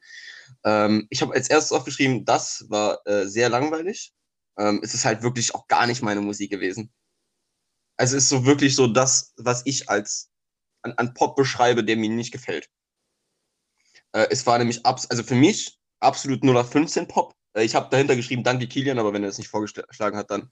Ähm, 0.63 1.07
ich 1.09 1.21
habe 1.21 1.33
als 1.33 1.49
erstes 1.49 1.71
aufgeschrieben, 1.71 2.25
das 2.25 2.65
war 2.69 2.99
äh, 3.05 3.25
sehr 3.27 3.49
langweilig. 3.49 4.13
Ähm, 4.57 4.81
es 4.83 4.93
ist 4.93 5.05
halt 5.05 5.23
wirklich 5.23 5.55
auch 5.55 5.67
gar 5.67 5.87
nicht 5.87 6.01
meine 6.01 6.21
Musik 6.21 6.51
gewesen. 6.51 6.91
Also 7.97 8.15
es 8.15 8.23
ist 8.23 8.29
so 8.29 8.45
wirklich 8.45 8.75
so 8.75 8.87
das, 8.87 9.33
was 9.37 9.61
ich 9.65 9.89
als 9.89 10.29
an, 10.81 10.93
an 10.93 11.13
Pop 11.13 11.35
beschreibe, 11.35 11.83
der 11.83 11.97
mir 11.97 12.09
nicht 12.09 12.31
gefällt. 12.31 12.69
Äh, 14.13 14.27
es 14.29 14.45
war 14.45 14.57
nämlich 14.57 14.85
abs 14.85 15.09
also 15.09 15.23
für 15.23 15.35
mich 15.35 15.79
absolut 15.99 16.43
0815 16.43 17.07
Pop. 17.07 17.33
Äh, 17.53 17.63
ich 17.63 17.75
habe 17.75 17.89
dahinter 17.89 18.15
geschrieben, 18.15 18.43
danke 18.43 18.67
Kilian, 18.67 18.99
aber 18.99 19.13
wenn 19.13 19.23
er 19.23 19.29
es 19.29 19.37
nicht 19.37 19.49
vorgeschlagen 19.49 20.17
hat, 20.17 20.31
dann 20.31 20.51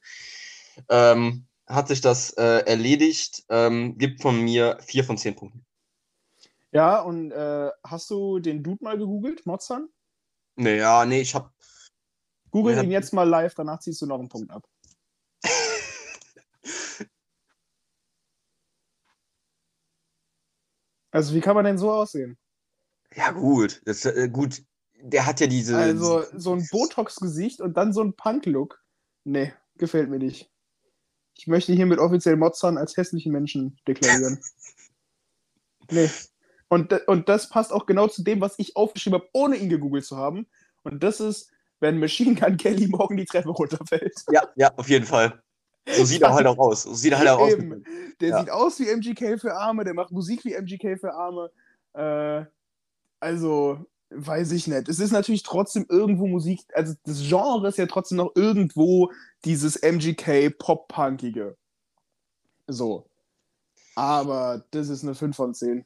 ähm, 0.90 1.48
hat 1.68 1.88
sich 1.88 2.02
das 2.02 2.32
äh, 2.32 2.64
erledigt. 2.66 3.44
Ähm, 3.50 3.98
gibt 3.98 4.22
von 4.22 4.40
mir 4.42 4.78
vier 4.82 5.04
von 5.04 5.18
zehn 5.18 5.36
Punkten. 5.36 5.66
Ja, 6.72 7.02
und 7.02 7.32
äh, 7.32 7.72
hast 7.84 8.10
du 8.10 8.40
den 8.40 8.64
Dude 8.64 8.84
mal 8.84 8.98
gegoogelt, 8.98 9.46
Mozan? 9.46 9.88
Naja, 10.56 11.06
nee, 11.06 11.22
ich 11.22 11.36
habe. 11.36 11.52
Google 12.52 12.76
ja. 12.76 12.84
ihn 12.84 12.92
jetzt 12.92 13.14
mal 13.14 13.28
live, 13.28 13.54
danach 13.56 13.80
ziehst 13.80 14.02
du 14.02 14.06
noch 14.06 14.20
einen 14.20 14.30
Punkt 14.30 14.52
ab. 14.52 14.68
also, 21.12 21.34
wie 21.36 21.42
kann 21.42 21.56
man 21.56 21.66
denn 21.66 21.78
so 21.78 21.92
aussehen? 21.92 22.38
Ja, 23.18 23.32
gut. 23.32 23.82
Das, 23.86 24.06
äh, 24.06 24.30
gut. 24.32 24.62
Der 25.02 25.26
hat 25.26 25.40
ja 25.40 25.48
diese. 25.48 25.76
Also, 25.76 26.24
so 26.36 26.54
ein 26.54 26.68
Botox-Gesicht 26.72 27.62
und 27.62 27.76
dann 27.76 27.92
so 27.92 28.02
ein 28.02 28.14
Punk-Look. 28.14 28.82
Nee, 29.24 29.54
gefällt 29.78 30.10
mir 30.10 30.20
nicht. 30.20 30.52
Ich 31.36 31.48
möchte 31.48 31.74
hiermit 31.74 32.00
offiziell 32.00 32.36
Mozan 32.36 32.78
als 32.78 32.96
hässlichen 32.96 33.32
Menschen 33.32 33.78
deklarieren. 33.88 34.40
nee. 35.92 36.10
Und, 36.70 36.92
und 37.08 37.30
das 37.30 37.50
passt 37.50 37.72
auch 37.72 37.86
genau 37.86 38.08
zu 38.08 38.24
dem, 38.24 38.42
was 38.42 38.56
ich 38.58 38.76
aufgeschrieben 38.76 39.20
habe, 39.20 39.30
ohne 39.34 39.56
ihn 39.56 39.70
gegoogelt 39.70 40.06
zu 40.06 40.18
haben. 40.18 40.48
Und 40.84 41.04
das 41.04 41.20
ist, 41.20 41.50
wenn 41.80 42.00
Machine 42.00 42.36
Gun 42.36 42.58
Kelly 42.58 42.88
morgen 42.88 43.18
die 43.18 43.26
Treppe 43.26 43.50
runterfällt. 43.50 44.16
Ja, 44.32 44.44
ja, 44.56 44.74
auf 44.76 44.90
jeden 44.90 45.06
Fall. 45.06 45.42
So 45.90 46.04
sieht 46.06 46.22
er 46.22 46.34
halt 46.34 46.46
auch 46.46 46.58
aus. 46.58 46.84
So 46.84 46.94
sieht 46.94 47.14
er 47.14 47.20
halt 47.20 47.30
auch 47.30 47.50
Eben. 47.50 47.74
aus. 47.74 47.80
Der 48.20 48.30
ja. 48.30 48.40
sieht 48.40 48.50
aus 48.50 48.80
wie 48.80 48.90
MGK 48.90 49.40
für 49.40 49.56
Arme, 49.56 49.86
der 49.86 49.94
macht 49.94 50.12
Musik 50.12 50.44
wie 50.44 50.54
MGK 50.54 51.00
für 51.00 51.14
Arme. 51.14 51.50
Äh, 51.94 52.46
also, 53.20 53.86
weiß 54.10 54.52
ich 54.52 54.68
nicht. 54.68 54.88
Es 54.90 55.00
ist 55.00 55.12
natürlich 55.12 55.44
trotzdem 55.44 55.86
irgendwo 55.90 56.28
Musik, 56.28 56.62
also 56.74 56.94
das 57.04 57.22
Genre 57.22 57.68
ist 57.68 57.78
ja 57.78 57.86
trotzdem 57.86 58.18
noch 58.18 58.32
irgendwo 58.36 59.12
dieses 59.46 59.76
MGK 59.78 60.52
Pop-Punkige. 60.58 61.58
So. 62.68 63.10
Aber 63.96 64.66
das 64.72 64.90
ist 64.90 65.04
eine 65.04 65.16
5 65.16 65.36
von 65.36 65.54
10. 65.54 65.86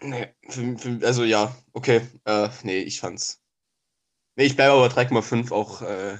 Nee, 0.00 0.34
für, 0.48 0.78
für, 0.78 1.06
also 1.06 1.24
ja, 1.24 1.54
okay. 1.72 2.02
Äh, 2.24 2.48
nee, 2.62 2.80
ich 2.80 3.00
fand's. 3.00 3.40
Nee, 4.36 4.44
ich 4.44 4.56
bleibe 4.56 4.74
aber 4.74 4.86
3,5 4.86 5.52
auch 5.52 5.82
äh, 5.82 6.18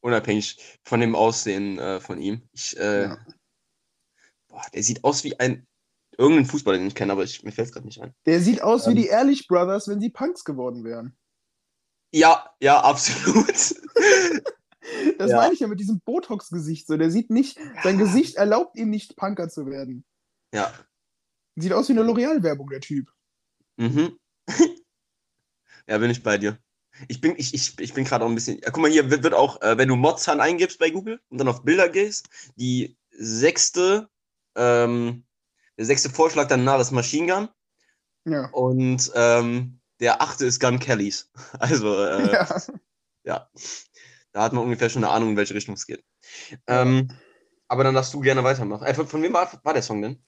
unabhängig 0.00 0.58
von 0.84 1.00
dem 1.00 1.14
Aussehen 1.14 1.78
äh, 1.78 2.00
von 2.00 2.20
ihm. 2.20 2.48
Ich, 2.52 2.76
äh, 2.76 3.04
ja. 3.04 3.26
boah, 4.48 4.62
der 4.72 4.82
sieht 4.82 5.02
aus 5.04 5.24
wie 5.24 5.38
ein 5.40 5.66
irgendein 6.22 6.46
Fußballer, 6.46 6.78
den 6.78 6.88
ich 6.88 6.94
kenne, 6.94 7.12
aber 7.12 7.24
ich, 7.24 7.42
mir 7.42 7.52
fällt 7.52 7.68
es 7.68 7.74
gerade 7.74 7.86
nicht 7.86 8.00
ein. 8.00 8.14
Der 8.26 8.40
sieht 8.40 8.62
aus 8.62 8.86
ähm, 8.86 8.92
wie 8.92 9.02
die 9.02 9.06
Ehrlich 9.08 9.46
Brothers, 9.48 9.88
wenn 9.88 10.00
sie 10.00 10.10
Punks 10.10 10.44
geworden 10.44 10.84
wären. 10.84 11.16
Ja, 12.12 12.50
ja, 12.60 12.80
absolut. 12.80 13.48
das 15.18 15.30
ja. 15.30 15.36
meine 15.36 15.54
ich 15.54 15.60
ja 15.60 15.66
mit 15.66 15.80
diesem 15.80 16.00
Botox-Gesicht. 16.00 16.86
So, 16.86 16.96
der 16.96 17.10
sieht 17.10 17.30
nicht, 17.30 17.58
sein 17.82 17.98
Gesicht 17.98 18.36
erlaubt 18.36 18.76
ihm 18.76 18.90
nicht, 18.90 19.16
Punker 19.16 19.48
zu 19.48 19.66
werden. 19.66 20.04
Ja, 20.54 20.72
Sieht 21.56 21.72
aus 21.72 21.88
wie 21.88 21.92
eine 21.92 22.02
L'Oreal-Werbung, 22.02 22.70
der 22.70 22.80
Typ. 22.80 23.12
Mhm. 23.76 24.18
ja, 25.86 25.98
bin 25.98 26.10
ich 26.10 26.22
bei 26.22 26.38
dir. 26.38 26.58
Ich 27.08 27.20
bin, 27.20 27.34
ich, 27.36 27.54
ich, 27.54 27.78
ich 27.78 27.94
bin 27.94 28.04
gerade 28.04 28.24
auch 28.24 28.28
ein 28.28 28.34
bisschen. 28.34 28.58
Ja, 28.58 28.70
guck 28.70 28.82
mal, 28.82 28.90
hier 28.90 29.10
wird, 29.10 29.22
wird 29.22 29.34
auch, 29.34 29.60
äh, 29.62 29.76
wenn 29.76 29.88
du 29.88 29.96
Modzahn 29.96 30.40
eingibst 30.40 30.78
bei 30.78 30.90
Google 30.90 31.20
und 31.28 31.38
dann 31.38 31.48
auf 31.48 31.62
Bilder 31.62 31.88
gehst, 31.88 32.28
die 32.56 32.96
sechste, 33.10 34.08
ähm, 34.56 35.24
der 35.82 35.86
sechste 35.86 36.10
Vorschlag 36.10 36.46
danach 36.46 36.78
ist 36.78 36.92
Machine 36.92 37.26
Gun. 37.26 37.48
Ja. 38.24 38.48
Und 38.50 39.10
ähm, 39.16 39.80
der 39.98 40.22
achte 40.22 40.46
ist 40.46 40.60
Gun 40.60 40.78
Kellys. 40.78 41.28
Also, 41.58 42.04
äh, 42.04 42.32
ja. 42.32 42.62
ja. 43.24 43.50
Da 44.30 44.42
hat 44.44 44.52
man 44.52 44.62
ungefähr 44.62 44.88
schon 44.88 45.02
eine 45.02 45.12
Ahnung, 45.12 45.30
in 45.30 45.36
welche 45.36 45.54
Richtung 45.54 45.74
es 45.74 45.86
geht. 45.86 46.04
Ähm, 46.68 47.08
aber 47.66 47.82
dann 47.82 47.94
darfst 47.94 48.14
du 48.14 48.20
gerne 48.20 48.44
weitermachen. 48.44 48.86
Äh, 48.86 48.94
von, 48.94 49.08
von 49.08 49.22
wem 49.24 49.32
war, 49.32 49.50
war 49.64 49.74
der 49.74 49.82
Song 49.82 50.02
denn? 50.02 50.24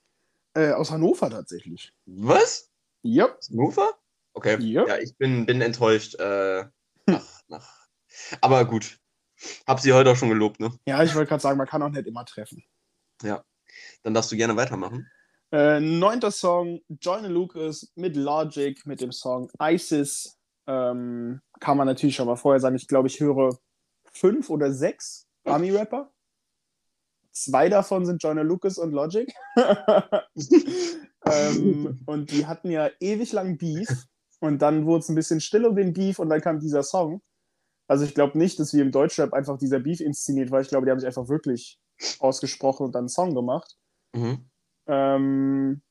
Äh, 0.55 0.73
aus 0.73 0.91
Hannover 0.91 1.31
tatsächlich. 1.31 1.93
Was? 2.05 2.73
Ja. 3.03 3.33
Aus 3.37 3.49
Hannover? 3.49 3.93
Okay. 4.33 4.61
Ja, 4.61 4.89
ja 4.89 4.99
ich 4.99 5.17
bin, 5.17 5.47
bin 5.47 5.61
enttäuscht. 5.61 6.17
Äh, 6.17 6.65
nach, 7.07 7.43
nach. 7.47 7.87
Aber 8.41 8.65
gut. 8.65 8.99
Hab 9.69 9.79
sie 9.79 9.93
heute 9.93 10.11
auch 10.11 10.17
schon 10.17 10.31
gelobt, 10.31 10.59
ne? 10.59 10.77
Ja, 10.85 11.01
ich 11.05 11.15
wollte 11.15 11.29
gerade 11.29 11.43
sagen, 11.43 11.59
man 11.59 11.69
kann 11.69 11.83
auch 11.83 11.91
nicht 11.91 12.09
immer 12.09 12.25
treffen. 12.25 12.65
Ja. 13.23 13.45
Dann 14.03 14.15
darfst 14.15 14.33
du 14.33 14.37
gerne 14.37 14.57
weitermachen. 14.57 15.09
Äh, 15.55 15.79
neunter 15.79 16.33
Song, 16.33 16.81
Joyner 16.89 17.29
Lucas 17.29 17.93
mit 17.95 18.17
Logic, 18.17 18.85
mit 18.87 19.01
dem 19.01 19.13
Song 19.13 19.49
ISIS. 19.63 20.37
Ähm, 20.67 21.43
kann 21.61 21.77
man 21.77 21.87
natürlich 21.87 22.17
schon 22.17 22.27
mal 22.27 22.35
vorher 22.35 22.59
sagen. 22.59 22.75
Ich 22.75 22.89
glaube, 22.89 23.07
ich 23.07 23.21
höre 23.21 23.57
fünf 24.05 24.51
oder 24.51 24.73
sechs 24.73 25.29
Army-Rapper. 25.45 26.11
Zwei 27.31 27.69
davon 27.69 28.05
sind 28.05 28.21
Joyner 28.21 28.43
Lucas 28.43 28.79
und 28.79 28.91
Logic. 28.91 29.33
ähm, 31.25 32.01
und 32.05 32.33
die 32.33 32.47
hatten 32.47 32.73
ja 32.73 32.91
ewig 32.99 33.31
lang 33.31 33.57
Beef. 33.57 34.07
Und 34.41 34.61
dann 34.61 34.87
wurde 34.87 35.05
es 35.05 35.09
ein 35.09 35.15
bisschen 35.15 35.39
still 35.39 35.67
um 35.67 35.77
den 35.77 35.93
Beef 35.93 36.19
und 36.19 36.31
dann 36.31 36.41
kam 36.41 36.59
dieser 36.59 36.83
Song. 36.83 37.23
Also 37.87 38.05
ich 38.05 38.15
glaube 38.17 38.37
nicht, 38.39 38.59
dass 38.59 38.75
wie 38.75 38.81
im 38.81 38.91
Deutschrap 38.91 39.33
einfach 39.33 39.57
dieser 39.57 39.79
Beef 39.79 40.01
inszeniert 40.01 40.51
war. 40.51 40.61
Ich 40.63 40.69
glaube, 40.69 40.87
die 40.87 40.91
haben 40.91 40.99
sich 40.99 41.07
einfach 41.07 41.29
wirklich 41.29 41.79
ausgesprochen 42.19 42.87
und 42.87 42.93
dann 42.97 43.03
einen 43.03 43.09
Song 43.09 43.37
gemacht. 43.37 43.77
Mhm. 44.17 44.51
Ähm, 44.87 45.82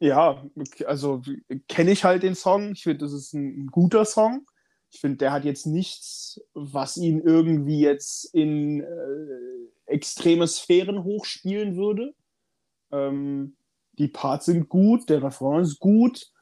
ja, 0.00 0.42
also 0.86 1.22
kenne 1.68 1.90
ich 1.90 2.04
halt 2.04 2.22
den 2.22 2.34
Song. 2.34 2.72
Ich 2.72 2.84
finde, 2.84 3.04
das 3.04 3.12
ist 3.12 3.34
ein, 3.34 3.64
ein 3.64 3.66
guter 3.66 4.04
Song. 4.04 4.46
Ich 4.90 5.00
finde, 5.00 5.18
der 5.18 5.32
hat 5.32 5.44
jetzt 5.44 5.66
nichts, 5.66 6.40
was 6.52 6.96
ihn 6.96 7.20
irgendwie 7.20 7.80
jetzt 7.80 8.34
in 8.34 8.80
äh, 8.80 8.86
extreme 9.86 10.46
Sphären 10.48 11.04
hochspielen 11.04 11.76
würde. 11.76 12.14
Ähm, 12.90 13.56
die 13.92 14.08
Parts 14.08 14.46
sind 14.46 14.68
gut, 14.68 15.08
der 15.10 15.22
Refrain 15.22 15.62
ist 15.62 15.78
gut, 15.78 16.32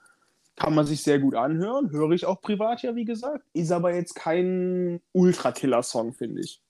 kann 0.56 0.74
man 0.74 0.86
sich 0.86 1.02
sehr 1.02 1.18
gut 1.18 1.34
anhören, 1.34 1.90
höre 1.90 2.12
ich 2.12 2.24
auch 2.24 2.40
privat 2.40 2.82
ja, 2.82 2.94
wie 2.94 3.04
gesagt. 3.04 3.44
Ist 3.52 3.72
aber 3.72 3.94
jetzt 3.94 4.14
kein 4.14 5.00
Ultra-Killer-Song, 5.12 6.14
finde 6.14 6.42
ich. 6.42 6.62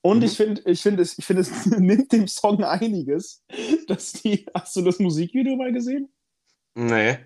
Und 0.00 0.18
mhm. 0.18 0.24
ich 0.24 0.36
finde, 0.36 0.62
ich 0.64 0.82
finde, 0.82 1.02
es, 1.02 1.18
ich 1.18 1.24
finde, 1.24 1.42
es 1.42 1.66
nimmt 1.66 2.12
dem 2.12 2.28
Song 2.28 2.62
einiges, 2.62 3.42
dass 3.86 4.12
die. 4.12 4.46
Hast 4.54 4.76
du 4.76 4.82
das 4.82 4.98
Musikvideo 4.98 5.56
mal 5.56 5.72
gesehen? 5.72 6.08
Nee. 6.74 7.18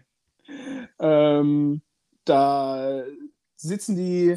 Ähm, 0.98 1.82
da 2.24 3.04
sitzen 3.56 3.96
die 3.96 4.36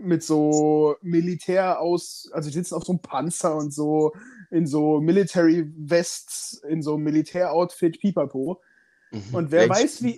mit 0.00 0.22
so 0.22 0.96
Militär 1.02 1.80
aus, 1.80 2.28
also 2.32 2.48
die 2.48 2.54
sitzen 2.54 2.74
auf 2.74 2.84
so 2.84 2.92
einem 2.92 3.02
Panzer 3.02 3.56
und 3.56 3.72
so 3.72 4.12
in 4.50 4.66
so 4.66 5.00
Military 5.00 5.70
Vests, 5.76 6.62
in 6.68 6.82
so 6.82 6.98
Militäroutfit, 6.98 8.00
pipapo. 8.00 8.60
Mhm. 9.10 9.22
Und 9.34 9.50
wer 9.50 9.64
ja, 9.64 9.68
weiß, 9.68 10.02
wie. 10.02 10.16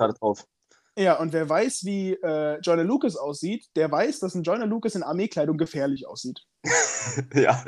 Ja, 0.99 1.19
und 1.19 1.35
wer 1.35 1.47
weiß, 1.49 1.85
wie 1.85 2.15
äh, 2.15 2.59
Joyner 2.61 2.85
Lucas 2.85 3.17
aussieht, 3.17 3.67
der 3.77 3.91
weiß, 3.91 4.21
dass 4.21 4.35
ein 4.35 4.43
Joyner 4.43 4.67
Lucas 4.67 4.95
in 4.95 5.03
Armeekleidung 5.03 5.59
gefährlich 5.59 6.07
aussieht. 6.07 6.41
ja. 7.35 7.63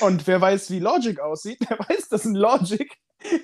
Und 0.00 0.26
wer 0.26 0.40
weiß, 0.40 0.70
wie 0.70 0.78
Logic 0.78 1.20
aussieht, 1.20 1.58
der 1.68 1.78
weiß, 1.78 2.08
dass 2.08 2.24
ein 2.24 2.34
Logic 2.34 2.90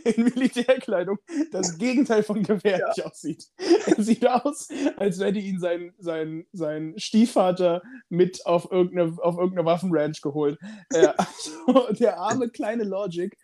in 0.05 0.25
Militärkleidung 0.25 1.19
das 1.53 1.77
Gegenteil 1.77 2.23
von 2.23 2.43
gefährlich 2.43 2.97
ja. 2.97 3.05
aussieht. 3.05 3.45
Er 3.87 4.03
sieht 4.03 4.27
aus, 4.27 4.69
als 4.97 5.21
hätte 5.21 5.39
ihn 5.39 5.61
sein, 5.61 5.93
sein, 5.99 6.47
sein 6.53 6.95
Stiefvater 6.97 7.83
mit 8.09 8.47
auf 8.47 8.71
irgendeine, 8.71 9.23
auf 9.23 9.37
irgendeine 9.37 9.67
Waffenranch 9.67 10.23
geholt. 10.23 10.59
Äh, 10.91 11.09
also, 11.19 11.93
der 11.93 12.19
arme 12.19 12.49
kleine 12.49 12.85
Logic 12.85 13.37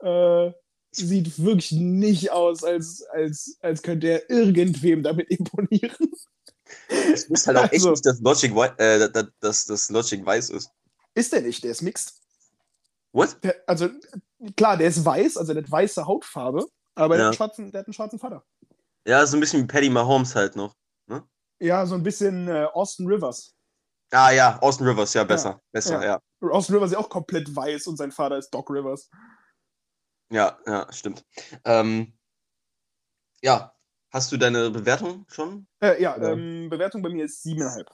äh, 0.00 0.50
sieht 0.96 1.42
wirklich 1.42 1.72
nicht 1.72 2.30
aus, 2.30 2.64
als, 2.64 3.02
als, 3.12 3.56
als 3.60 3.82
könnte 3.82 4.08
er 4.08 4.30
irgendwem 4.30 5.02
damit 5.02 5.30
imponieren. 5.30 6.12
Es 6.88 7.24
ist 7.24 7.46
halt 7.46 7.58
auch 7.58 7.70
also, 7.70 7.74
echt 7.74 8.04
nicht, 8.04 8.06
dass 8.06 8.20
Logic, 8.20 8.52
äh, 8.78 9.08
dass, 9.40 9.66
dass 9.66 9.90
Logic 9.90 10.24
weiß 10.24 10.50
ist. 10.50 10.70
Ist 11.14 11.32
der 11.32 11.42
nicht, 11.42 11.64
der 11.64 11.70
ist 11.70 11.82
mixed. 11.82 12.14
What? 13.12 13.42
Der, 13.42 13.56
also, 13.66 13.88
klar, 14.56 14.76
der 14.76 14.88
ist 14.88 15.04
weiß, 15.04 15.36
also 15.36 15.54
der 15.54 15.62
hat 15.62 15.70
weiße 15.70 16.06
Hautfarbe, 16.06 16.66
aber 16.94 17.14
ja. 17.14 17.18
der, 17.18 17.28
hat 17.28 17.36
schwarzen, 17.36 17.72
der 17.72 17.80
hat 17.80 17.86
einen 17.86 17.94
schwarzen 17.94 18.18
Vater. 18.18 18.44
Ja, 19.06 19.24
so 19.24 19.36
ein 19.36 19.40
bisschen 19.40 19.62
wie 19.62 19.66
Paddy 19.66 19.88
Mahomes 19.88 20.34
halt 20.34 20.56
noch. 20.56 20.74
Ne? 21.06 21.22
Ja, 21.60 21.86
so 21.86 21.94
ein 21.94 22.02
bisschen 22.02 22.48
äh, 22.48 22.66
Austin 22.74 23.06
Rivers. 23.06 23.54
Ah 24.10 24.30
ja, 24.30 24.58
Austin 24.60 24.86
Rivers, 24.86 25.14
ja, 25.14 25.24
besser. 25.24 25.50
Ja. 25.50 25.60
Besser, 25.72 26.02
ja. 26.02 26.20
ja. 26.42 26.50
Austin 26.50 26.74
Rivers 26.74 26.90
ist 26.90 26.94
ja 26.94 26.98
auch 26.98 27.08
komplett 27.08 27.54
weiß 27.54 27.86
und 27.86 27.96
sein 27.96 28.12
Vater 28.12 28.36
ist 28.36 28.50
Doc 28.50 28.70
Rivers. 28.70 29.08
Ja, 30.30 30.58
ja, 30.66 30.92
stimmt. 30.92 31.24
Ähm, 31.64 32.12
ja, 33.42 33.72
hast 34.10 34.32
du 34.32 34.36
deine 34.36 34.70
Bewertung 34.70 35.24
schon? 35.28 35.66
Äh, 35.80 36.02
ja, 36.02 36.16
ähm, 36.16 36.68
Bewertung 36.68 37.02
bei 37.02 37.10
mir 37.10 37.24
ist 37.24 37.42
siebeneinhalb. 37.42 37.90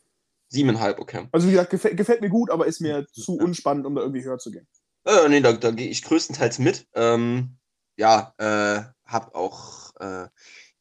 Siebeneinhalb, 0.49 0.99
okay. 0.99 1.29
Also 1.33 1.47
wie 1.47 1.53
gesagt, 1.53 1.71
gefällt, 1.71 1.97
gefällt 1.97 2.21
mir 2.21 2.31
gut, 2.31 2.51
aber 2.51 2.67
ist 2.67 2.81
mir 2.81 3.07
zu 3.09 3.37
unspannend, 3.37 3.87
um 3.87 3.95
da 3.95 4.03
irgendwie 4.03 4.25
höher 4.25 4.39
zu 4.39 4.51
gehen. 4.51 4.67
Äh, 5.05 5.29
nee, 5.29 5.41
da, 5.41 5.53
da 5.53 5.71
gehe 5.71 5.89
ich 5.89 6.03
größtenteils 6.03 6.59
mit. 6.59 6.87
Ähm, 6.95 7.59
ja, 7.97 8.35
äh, 8.39 8.83
hab 9.05 9.35
auch 9.35 9.95
äh, 9.97 10.29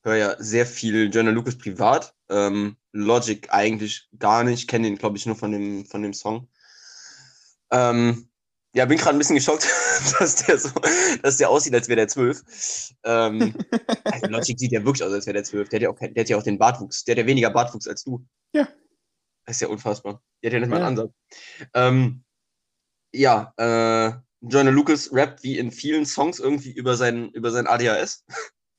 höre 0.03 0.15
ja 0.15 0.35
sehr 0.39 0.65
viel 0.65 1.13
Jonah 1.13 1.31
Lucas 1.31 1.57
privat. 1.57 2.15
Ähm, 2.29 2.77
Logic 2.91 3.47
eigentlich 3.51 4.09
gar 4.17 4.43
nicht. 4.43 4.69
Kenne 4.69 4.87
ihn, 4.87 4.97
glaube 4.97 5.17
ich, 5.17 5.25
nur 5.25 5.35
von 5.35 5.51
dem, 5.51 5.85
von 5.85 6.01
dem 6.01 6.13
Song. 6.13 6.47
Ähm, 7.71 8.29
ja, 8.73 8.85
bin 8.85 8.97
gerade 8.97 9.15
ein 9.15 9.17
bisschen 9.17 9.35
geschockt, 9.35 9.67
dass 10.19 10.35
der 10.37 10.57
so, 10.57 10.69
dass 11.21 11.37
der 11.37 11.49
aussieht, 11.49 11.73
als 11.73 11.89
wäre 11.89 11.97
der 11.97 12.07
zwölf. 12.07 12.41
Ähm, 13.03 13.55
also 14.05 14.27
Logic 14.27 14.57
sieht 14.57 14.71
ja 14.71 14.83
wirklich 14.85 15.03
aus, 15.03 15.11
als 15.11 15.25
wäre 15.25 15.35
der 15.35 15.43
zwölf. 15.43 15.69
Der 15.69 15.77
hat 15.77 15.83
ja 15.83 15.89
auch, 15.89 15.99
der 15.99 16.21
hat 16.21 16.29
ja 16.29 16.37
auch 16.37 16.43
den 16.43 16.57
Bartwuchs. 16.57 17.03
Der 17.03 17.13
hat 17.13 17.19
ja 17.19 17.25
weniger 17.25 17.49
Bartwuchs 17.49 17.87
als 17.87 18.03
du. 18.03 18.25
Ja. 18.53 18.67
Das 19.45 19.57
ist 19.57 19.61
ja 19.61 19.67
unfassbar. 19.67 20.21
Der 20.41 20.49
hat 20.49 20.53
ja 20.53 20.59
nicht 20.59 20.69
mal 20.69 20.77
einen 20.77 20.85
Ansatz. 20.85 21.11
Ähm, 21.73 22.23
ja, 23.13 23.53
äh, 23.57 24.13
Jonah 24.41 24.71
Lucas 24.71 25.09
rappt 25.11 25.43
wie 25.43 25.57
in 25.57 25.71
vielen 25.71 26.05
Songs 26.05 26.39
irgendwie 26.39 26.71
über 26.71 26.95
sein, 26.95 27.29
über 27.31 27.51
sein 27.51 27.67
ADHS. 27.67 28.23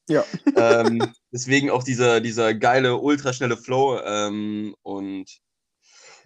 Ja. 0.08 0.24
ähm, 0.56 1.12
deswegen 1.30 1.70
auch 1.70 1.82
dieser, 1.82 2.20
dieser 2.20 2.54
geile, 2.54 2.96
ultraschnelle 2.96 3.58
Flow. 3.58 4.00
Ähm, 4.00 4.74
und 4.82 5.26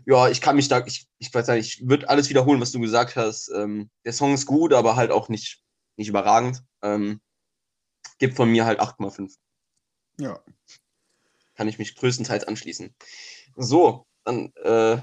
ja, 0.07 0.29
ich 0.29 0.41
kann 0.41 0.57
mich 0.57 0.69
da, 0.69 0.85
ich, 0.87 1.07
ich 1.19 1.35
weiß 1.35 1.49
nicht, 1.49 1.81
ich 1.81 1.89
würde 1.89 2.09
alles 2.09 2.31
wiederholen, 2.31 2.61
was 2.61 2.71
du 2.71 2.81
gesagt 2.81 3.17
hast. 3.17 3.51
Ähm, 3.51 3.91
der 4.05 4.13
Song 4.13 4.35
ist 4.35 4.47
gut, 4.47 4.73
aber 4.73 4.95
halt 4.95 5.11
auch 5.11 5.29
nicht, 5.29 5.63
nicht 5.97 6.09
überragend. 6.09 6.63
Ähm, 6.83 7.21
gibt 8.19 8.37
von 8.37 8.49
mir 8.49 8.65
halt 8.65 8.81
8,5. 8.81 9.35
Ja. 10.19 10.41
Kann 11.57 11.67
ich 11.67 11.79
mich 11.79 11.97
größtenteils 11.97 12.45
anschließen. 12.45 12.95
So, 13.57 14.07
dann 14.25 14.53
äh, 14.63 14.99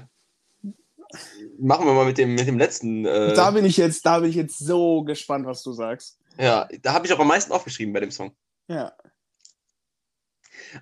machen 1.58 1.86
wir 1.86 1.92
mal 1.92 2.06
mit 2.06 2.16
dem, 2.16 2.34
mit 2.34 2.46
dem 2.46 2.58
letzten. 2.58 3.04
Äh, 3.04 3.34
da 3.34 3.50
bin 3.50 3.66
ich 3.66 3.76
jetzt, 3.76 4.06
da 4.06 4.20
bin 4.20 4.30
ich 4.30 4.36
jetzt 4.36 4.58
so 4.58 5.04
gespannt, 5.04 5.44
was 5.44 5.62
du 5.62 5.72
sagst. 5.72 6.18
Ja, 6.38 6.66
da 6.80 6.94
habe 6.94 7.06
ich 7.06 7.12
auch 7.12 7.20
am 7.20 7.28
meisten 7.28 7.52
aufgeschrieben 7.52 7.92
bei 7.92 8.00
dem 8.00 8.10
Song. 8.10 8.34
Ja. 8.68 8.96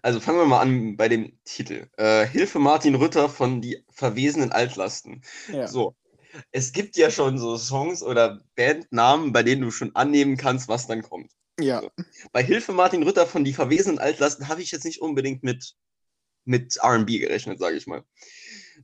Also 0.03 0.21
fangen 0.21 0.39
wir 0.39 0.47
mal 0.47 0.61
an 0.61 0.97
bei 0.97 1.09
dem 1.09 1.39
Titel. 1.45 1.89
Äh, 1.97 2.27
Hilfe 2.27 2.59
Martin 2.59 2.95
Rütter 2.95 3.29
von 3.29 3.61
die 3.61 3.85
verwesenen 3.91 4.53
Altlasten. 4.53 5.23
Ja. 5.53 5.67
So. 5.67 5.95
Es 6.51 6.73
gibt 6.73 6.97
ja 6.97 7.11
schon 7.11 7.39
so 7.39 7.59
Songs 7.59 8.03
oder 8.03 8.41
Bandnamen, 8.57 9.33
bei 9.33 9.43
denen 9.43 9.63
du 9.63 9.71
schon 9.71 9.95
annehmen 9.95 10.37
kannst, 10.37 10.69
was 10.69 10.87
dann 10.87 11.03
kommt. 11.03 11.31
Ja. 11.61 11.83
So. 11.83 11.91
Bei 12.33 12.43
Hilfe 12.43 12.73
Martin 12.73 13.03
Rütter 13.03 13.27
von 13.27 13.45
die 13.45 13.53
verwesenen 13.53 13.99
Altlasten 13.99 14.49
habe 14.49 14.63
ich 14.63 14.71
jetzt 14.71 14.85
nicht 14.85 15.03
unbedingt 15.03 15.43
mit, 15.43 15.75
mit 16.45 16.79
RB 16.83 17.07
gerechnet, 17.07 17.59
sage 17.59 17.77
ich 17.77 17.87
mal. 17.87 18.03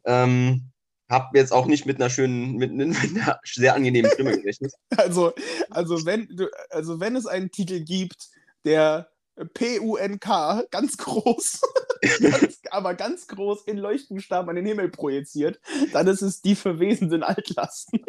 Ähm, 0.04 0.70
hab 1.08 1.34
jetzt 1.34 1.52
auch 1.52 1.66
nicht 1.66 1.86
mit 1.86 1.96
einer 1.96 2.10
schönen, 2.10 2.56
mit, 2.56 2.72
mit 2.72 2.96
einer 2.96 3.40
sehr 3.44 3.74
angenehmen 3.74 4.10
Stimme 4.10 4.38
gerechnet. 4.38 4.72
Also, 4.96 5.32
also, 5.70 6.04
wenn, 6.04 6.28
du, 6.28 6.50
also 6.70 7.00
wenn 7.00 7.16
es 7.16 7.26
einen 7.26 7.50
Titel 7.50 7.80
gibt, 7.80 8.28
der 8.64 9.08
P-U-N-K 9.54 10.64
ganz 10.70 10.96
groß, 10.96 11.60
ganz, 12.20 12.60
aber 12.70 12.94
ganz 12.94 13.26
groß 13.26 13.64
in 13.64 13.78
Leuchtbuchstaben 13.78 14.50
an 14.50 14.56
den 14.56 14.66
Himmel 14.66 14.88
projiziert, 14.90 15.60
dann 15.92 16.06
ist 16.06 16.22
es 16.22 16.42
die 16.42 16.54
verwesenden 16.54 17.22
Altlasten. 17.22 18.04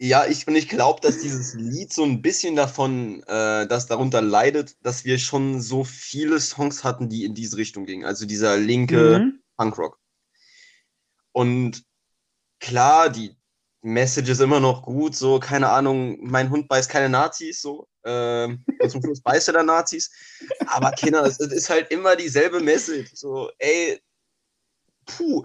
Ja, 0.00 0.26
ich, 0.26 0.46
und 0.46 0.54
ich 0.54 0.68
glaube, 0.68 1.00
dass 1.00 1.18
dieses 1.18 1.54
Lied 1.54 1.92
so 1.92 2.04
ein 2.04 2.22
bisschen 2.22 2.54
davon, 2.54 3.22
äh, 3.24 3.66
das 3.66 3.88
darunter 3.88 4.22
leidet, 4.22 4.76
dass 4.84 5.04
wir 5.04 5.18
schon 5.18 5.60
so 5.60 5.82
viele 5.82 6.38
Songs 6.38 6.84
hatten, 6.84 7.08
die 7.08 7.24
in 7.24 7.34
diese 7.34 7.56
Richtung 7.56 7.84
gingen. 7.84 8.04
Also 8.04 8.24
dieser 8.24 8.56
linke 8.56 9.18
mhm. 9.18 9.42
Punkrock. 9.56 9.98
Und 11.32 11.84
klar, 12.60 13.10
die 13.10 13.36
Message 13.82 14.30
ist 14.30 14.40
immer 14.40 14.60
noch 14.60 14.82
gut, 14.82 15.16
so, 15.16 15.40
keine 15.40 15.70
Ahnung, 15.70 16.18
mein 16.20 16.50
Hund 16.50 16.68
beißt 16.68 16.90
keine 16.90 17.08
Nazis, 17.08 17.60
so. 17.60 17.88
Ähm, 18.08 18.64
und 18.80 18.90
zum 18.90 19.02
Schluss 19.02 19.20
beißt 19.20 19.48
er 19.48 19.54
dann 19.54 19.66
Nazis. 19.66 20.10
Aber 20.66 20.92
Kinder, 20.92 21.24
es, 21.24 21.38
es, 21.38 21.52
ist 21.52 21.70
halt 21.70 21.90
immer 21.90 22.16
dieselbe 22.16 22.60
Message. 22.60 23.10
So, 23.14 23.50
ey, 23.58 24.00
puh. 25.04 25.44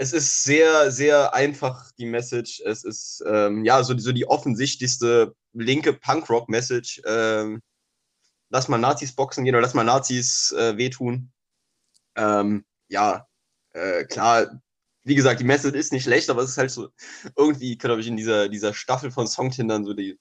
Es 0.00 0.12
ist 0.12 0.44
sehr, 0.44 0.92
sehr 0.92 1.34
einfach, 1.34 1.90
die 1.98 2.06
Message. 2.06 2.62
Es 2.64 2.84
ist, 2.84 3.20
ähm, 3.26 3.64
ja, 3.64 3.82
so, 3.82 3.98
so 3.98 4.12
die 4.12 4.28
offensichtlichste 4.28 5.34
linke 5.52 5.92
Punkrock-Message. 5.92 7.02
Ähm, 7.04 7.60
lass 8.48 8.68
mal 8.68 8.78
Nazis 8.78 9.12
boxen 9.12 9.44
gehen 9.44 9.56
oder 9.56 9.62
lass 9.62 9.74
mal 9.74 9.82
Nazis 9.82 10.52
äh, 10.52 10.76
wehtun. 10.76 11.32
Ähm, 12.14 12.64
ja, 12.88 13.26
äh, 13.72 14.04
klar, 14.04 14.60
wie 15.02 15.16
gesagt, 15.16 15.40
die 15.40 15.44
Message 15.44 15.76
ist 15.76 15.92
nicht 15.92 16.04
schlecht, 16.04 16.30
aber 16.30 16.42
es 16.42 16.50
ist 16.50 16.58
halt 16.58 16.70
so 16.70 16.90
irgendwie, 17.36 17.76
glaube 17.76 18.00
ich, 18.00 18.06
in 18.06 18.16
dieser, 18.16 18.48
dieser 18.48 18.74
Staffel 18.74 19.10
von 19.10 19.26
Songtindern 19.26 19.84
so 19.84 19.94
die 19.94 20.16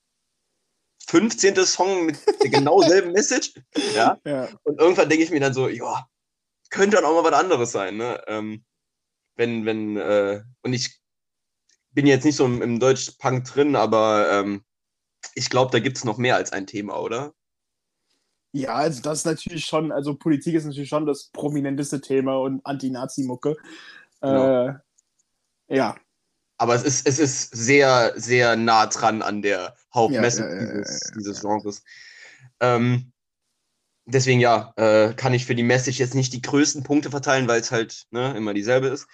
15. 1.08 1.56
Song 1.66 2.06
mit 2.06 2.20
genau 2.42 2.82
selben 2.82 3.12
Message. 3.12 3.54
Ja? 3.96 4.20
ja. 4.26 4.50
Und 4.64 4.80
irgendwann 4.80 5.10
denke 5.10 5.24
ich 5.24 5.32
mir 5.32 5.40
dann 5.40 5.54
so, 5.54 5.68
ja, 5.68 6.08
könnte 6.70 6.98
dann 6.98 7.06
auch 7.06 7.22
mal 7.22 7.32
was 7.32 7.40
anderes 7.40 7.72
sein, 7.72 7.98
ne? 7.98 8.22
Ähm, 8.28 8.64
wenn, 9.36 9.66
wenn, 9.66 9.98
äh, 9.98 10.42
und 10.64 10.74
ich 10.74 11.00
bin 11.92 12.08
jetzt 12.08 12.26
nicht 12.26 12.36
so 12.36 12.46
im, 12.46 12.62
im 12.62 12.80
Deutsch-Punk 12.80 13.46
drin, 13.46 13.76
aber 13.76 14.30
ähm, 14.32 14.64
ich 15.36 15.50
glaube, 15.50 15.72
da 15.72 15.80
gibt 15.80 15.98
es 15.98 16.04
noch 16.04 16.18
mehr 16.18 16.36
als 16.36 16.52
ein 16.52 16.68
Thema, 16.68 17.00
oder? 17.00 17.34
Ja, 18.52 18.76
also 18.76 19.02
das 19.02 19.20
ist 19.20 19.26
natürlich 19.26 19.66
schon, 19.66 19.92
also 19.92 20.16
Politik 20.16 20.56
ist 20.56 20.66
natürlich 20.66 20.90
schon 20.90 21.06
das 21.06 21.30
prominenteste 21.32 22.02
Thema 22.02 22.38
und 22.38 22.66
Anti-Nazi-Mucke. 22.66 23.56
Genau. 24.22 24.68
Äh, 24.68 24.74
ja. 25.68 25.96
Aber 26.58 26.74
es 26.76 26.84
ist, 26.84 27.08
es 27.08 27.20
ist 27.20 27.56
sehr, 27.56 28.14
sehr 28.16 28.56
nah 28.56 28.88
dran 28.88 29.22
an 29.22 29.42
der 29.42 29.76
Hauptmesse 29.94 30.42
ja, 30.42 30.56
ja, 30.56 30.78
dieses, 30.78 31.12
dieses 31.16 31.42
Genres. 31.42 31.84
Ähm, 32.60 33.12
deswegen 34.06 34.40
ja, 34.40 34.74
äh, 34.76 35.14
kann 35.14 35.34
ich 35.34 35.46
für 35.46 35.54
die 35.54 35.64
Message 35.64 36.00
jetzt 36.00 36.16
nicht 36.16 36.34
die 36.34 36.42
größten 36.42 36.84
Punkte 36.84 37.12
verteilen, 37.12 37.48
weil 37.48 37.62
es 37.62 37.72
halt 37.72 38.08
ne, 38.10 38.36
immer 38.36 38.54
dieselbe 38.54 38.88
ist. 38.88 39.08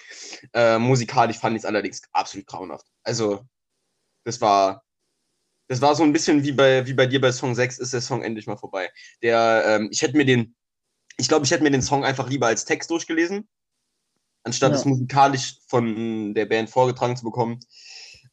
Äh, 0.53 0.79
musikalisch 0.79 1.37
fand 1.37 1.55
ich 1.55 1.63
es 1.63 1.65
allerdings 1.65 2.01
absolut 2.13 2.47
grauenhaft. 2.47 2.87
Also, 3.03 3.45
das 4.23 4.39
war, 4.39 4.83
das 5.67 5.81
war 5.81 5.95
so 5.95 6.03
ein 6.03 6.13
bisschen 6.13 6.43
wie 6.43 6.53
bei, 6.53 6.87
wie 6.87 6.93
bei 6.93 7.07
dir 7.07 7.19
bei 7.19 7.31
Song 7.33 7.55
6 7.55 7.79
ist 7.79 7.93
der 7.93 8.01
Song 8.01 8.23
endlich 8.23 8.47
mal 8.47 8.57
vorbei. 8.57 8.89
Der, 9.21 9.63
ähm, 9.67 9.89
ich 9.91 10.01
hätte 10.01 10.15
mir 10.15 10.25
den, 10.25 10.55
ich 11.17 11.27
glaube, 11.27 11.45
ich 11.45 11.51
hätte 11.51 11.63
mir 11.63 11.71
den 11.71 11.81
Song 11.81 12.05
einfach 12.05 12.29
lieber 12.29 12.47
als 12.47 12.63
Text 12.63 12.89
durchgelesen 12.89 13.49
anstatt 14.43 14.71
ja. 14.71 14.77
es 14.77 14.85
musikalisch 14.85 15.57
von 15.67 16.33
der 16.33 16.45
Band 16.45 16.69
vorgetragen 16.69 17.15
zu 17.15 17.23
bekommen. 17.23 17.59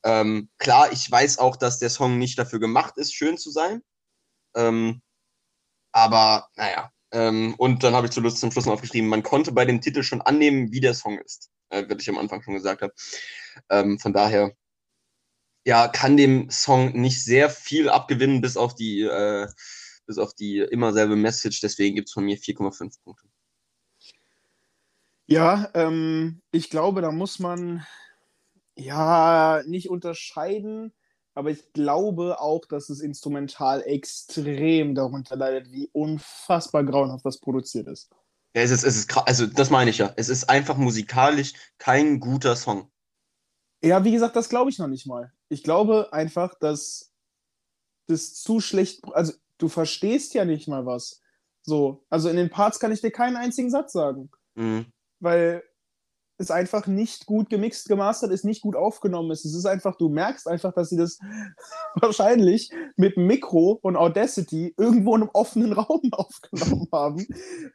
Ähm, 0.05 0.49
klar, 0.59 0.93
ich 0.93 1.11
weiß 1.11 1.39
auch, 1.39 1.57
dass 1.57 1.79
der 1.79 1.91
Song 1.91 2.19
nicht 2.19 2.39
dafür 2.39 2.59
gemacht 2.59 2.97
ist, 2.97 3.15
schön 3.15 3.39
zu 3.39 3.51
sein. 3.51 3.83
Ähm, 4.55 5.03
aber 5.93 6.49
naja. 6.57 6.91
Ähm, 7.13 7.55
und 7.59 7.83
dann 7.83 7.95
habe 7.95 8.07
ich 8.07 8.13
zum 8.13 8.23
Schluss 8.23 8.67
noch 8.67 8.75
aufgeschrieben, 8.75 9.09
man 9.09 9.25
konnte 9.25 9.53
bei 9.53 9.65
dem 9.65 9.81
Titel 9.81 10.03
schon 10.03 10.23
annehmen, 10.23 10.71
wie 10.73 10.81
der 10.81 10.95
Song 10.95 11.19
ist, 11.19 11.51
äh, 11.71 11.85
was 11.89 12.01
ich 12.01 12.09
am 12.09 12.19
Anfang 12.19 12.43
schon 12.43 12.55
gesagt 12.55 12.83
habe. 12.83 12.95
Ähm, 13.69 13.99
von 13.99 14.13
daher, 14.13 14.55
ja, 15.67 15.89
kann 15.89 16.17
dem 16.17 16.51
Song 16.51 16.93
nicht 16.93 17.23
sehr 17.23 17.51
viel 17.51 17.89
abgewinnen, 17.89 18.41
bis 18.41 18.57
auf 18.57 18.75
die, 18.75 19.03
äh, 19.03 19.49
bis 20.07 20.19
auf 20.19 20.35
die 20.35 20.59
immer 20.59 20.93
selbe 20.93 21.17
Message. 21.17 21.61
Deswegen 21.61 21.97
gibt 21.97 22.09
es 22.09 22.15
von 22.15 22.25
mir 22.25 22.39
4,5 22.39 23.03
Punkte. 23.03 23.29
Ja, 25.31 25.71
ähm, 25.75 26.43
ich 26.51 26.71
glaube, 26.71 27.03
da 27.03 27.13
muss 27.13 27.39
man 27.39 27.87
ja 28.77 29.63
nicht 29.65 29.89
unterscheiden, 29.89 30.93
aber 31.35 31.51
ich 31.51 31.73
glaube 31.73 32.41
auch, 32.41 32.67
dass 32.67 32.91
es 32.91 33.01
instrumental 33.01 33.83
extrem 33.83 34.97
darunter 34.97 35.37
leidet, 35.37 35.71
wie 35.71 35.89
unfassbar 35.93 36.83
grauenhaft 36.83 37.25
das 37.25 37.39
produziert 37.39 37.87
ist. 37.87 38.11
Ja, 38.57 38.63
es 38.63 38.73
ist, 38.73 38.83
es 38.83 38.97
ist 38.97 39.17
also 39.17 39.47
das 39.47 39.71
meine 39.71 39.91
ich 39.91 39.99
ja. 39.99 40.13
Es 40.17 40.29
ist 40.29 40.51
einfach 40.51 40.77
musikalisch 40.77 41.53
kein 41.79 42.19
guter 42.19 42.57
Song. 42.57 42.91
Ja, 43.85 44.03
wie 44.03 44.11
gesagt, 44.11 44.35
das 44.35 44.49
glaube 44.49 44.71
ich 44.71 44.81
noch 44.81 44.89
nicht 44.89 45.07
mal. 45.07 45.33
Ich 45.49 45.63
glaube 45.63 46.13
einfach, 46.13 46.55
dass 46.59 47.13
das 48.09 48.35
zu 48.35 48.59
schlecht, 48.59 49.05
also 49.13 49.33
du 49.59 49.69
verstehst 49.69 50.35
ja 50.35 50.45
nicht 50.45 50.67
mal 50.67 50.87
was. 50.87 51.23
So, 51.63 52.05
also 52.11 52.29
in 52.29 52.37
den 52.37 52.51
Parts 52.51 52.81
kann 52.81 52.91
ich 52.91 53.01
dir 53.01 53.13
keinen 53.13 53.37
einzigen 53.37 53.71
Satz 53.71 53.93
sagen. 53.93 54.29
Mhm 54.57 54.87
weil 55.21 55.63
es 56.41 56.51
einfach 56.51 56.87
nicht 56.87 57.27
gut 57.27 57.51
gemixt, 57.51 57.87
gemastert 57.89 58.33
ist, 58.33 58.45
nicht 58.45 58.63
gut 58.63 58.75
aufgenommen 58.75 59.31
ist. 59.31 59.45
Es 59.45 59.55
ist 59.55 59.67
einfach, 59.67 59.97
du 59.97 60.09
merkst 60.09 60.49
einfach, 60.49 60.73
dass 60.73 60.89
sie 60.89 60.97
das 60.97 61.19
wahrscheinlich 61.95 62.71
mit 62.97 63.17
Mikro 63.17 63.79
und 63.83 63.97
Audacity 63.97 64.75
irgendwo 64.79 65.15
in 65.15 65.23
einem 65.23 65.31
offenen 65.35 65.73
Raum 65.75 66.01
aufgenommen 66.13 66.89
haben. 66.93 67.27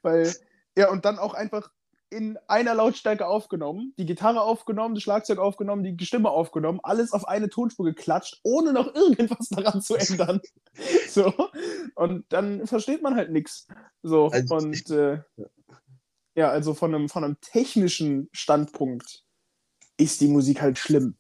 Weil, 0.01 0.33
ja, 0.75 0.89
und 0.89 1.05
dann 1.05 1.19
auch 1.19 1.35
einfach 1.35 1.69
in 2.09 2.37
einer 2.47 2.75
Lautstärke 2.75 3.27
aufgenommen, 3.27 3.93
die 3.97 4.05
Gitarre 4.05 4.41
aufgenommen, 4.41 4.95
das 4.95 5.03
Schlagzeug 5.03 5.37
aufgenommen, 5.37 5.83
die 5.83 6.05
Stimme 6.05 6.29
aufgenommen, 6.29 6.79
alles 6.81 7.11
auf 7.13 7.27
eine 7.27 7.49
Tonspur 7.49 7.85
geklatscht, 7.85 8.39
ohne 8.43 8.73
noch 8.73 8.93
irgendwas 8.95 9.49
daran 9.49 9.81
zu 9.81 9.95
ändern. 9.95 10.39
so. 11.09 11.33
Und 11.95 12.25
dann 12.29 12.65
versteht 12.67 13.01
man 13.01 13.15
halt 13.15 13.31
nichts. 13.31 13.67
So. 14.01 14.27
Also, 14.27 14.55
und 14.55 14.89
äh, 14.91 15.19
ja, 16.36 16.49
also 16.49 16.73
von 16.73 16.93
einem, 16.93 17.09
von 17.09 17.23
einem 17.23 17.38
technischen 17.41 18.29
Standpunkt 18.31 19.23
ist 19.97 20.21
die 20.21 20.27
Musik 20.27 20.61
halt 20.61 20.77
schlimm. 20.77 21.15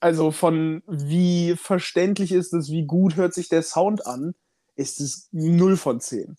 Also 0.00 0.30
von 0.30 0.82
wie 0.86 1.56
verständlich 1.56 2.32
ist 2.32 2.52
es, 2.52 2.70
wie 2.70 2.84
gut 2.84 3.16
hört 3.16 3.32
sich 3.32 3.48
der 3.48 3.62
Sound 3.62 4.06
an, 4.06 4.34
ist 4.76 5.00
es 5.00 5.28
0 5.32 5.76
von 5.76 6.00
10. 6.00 6.36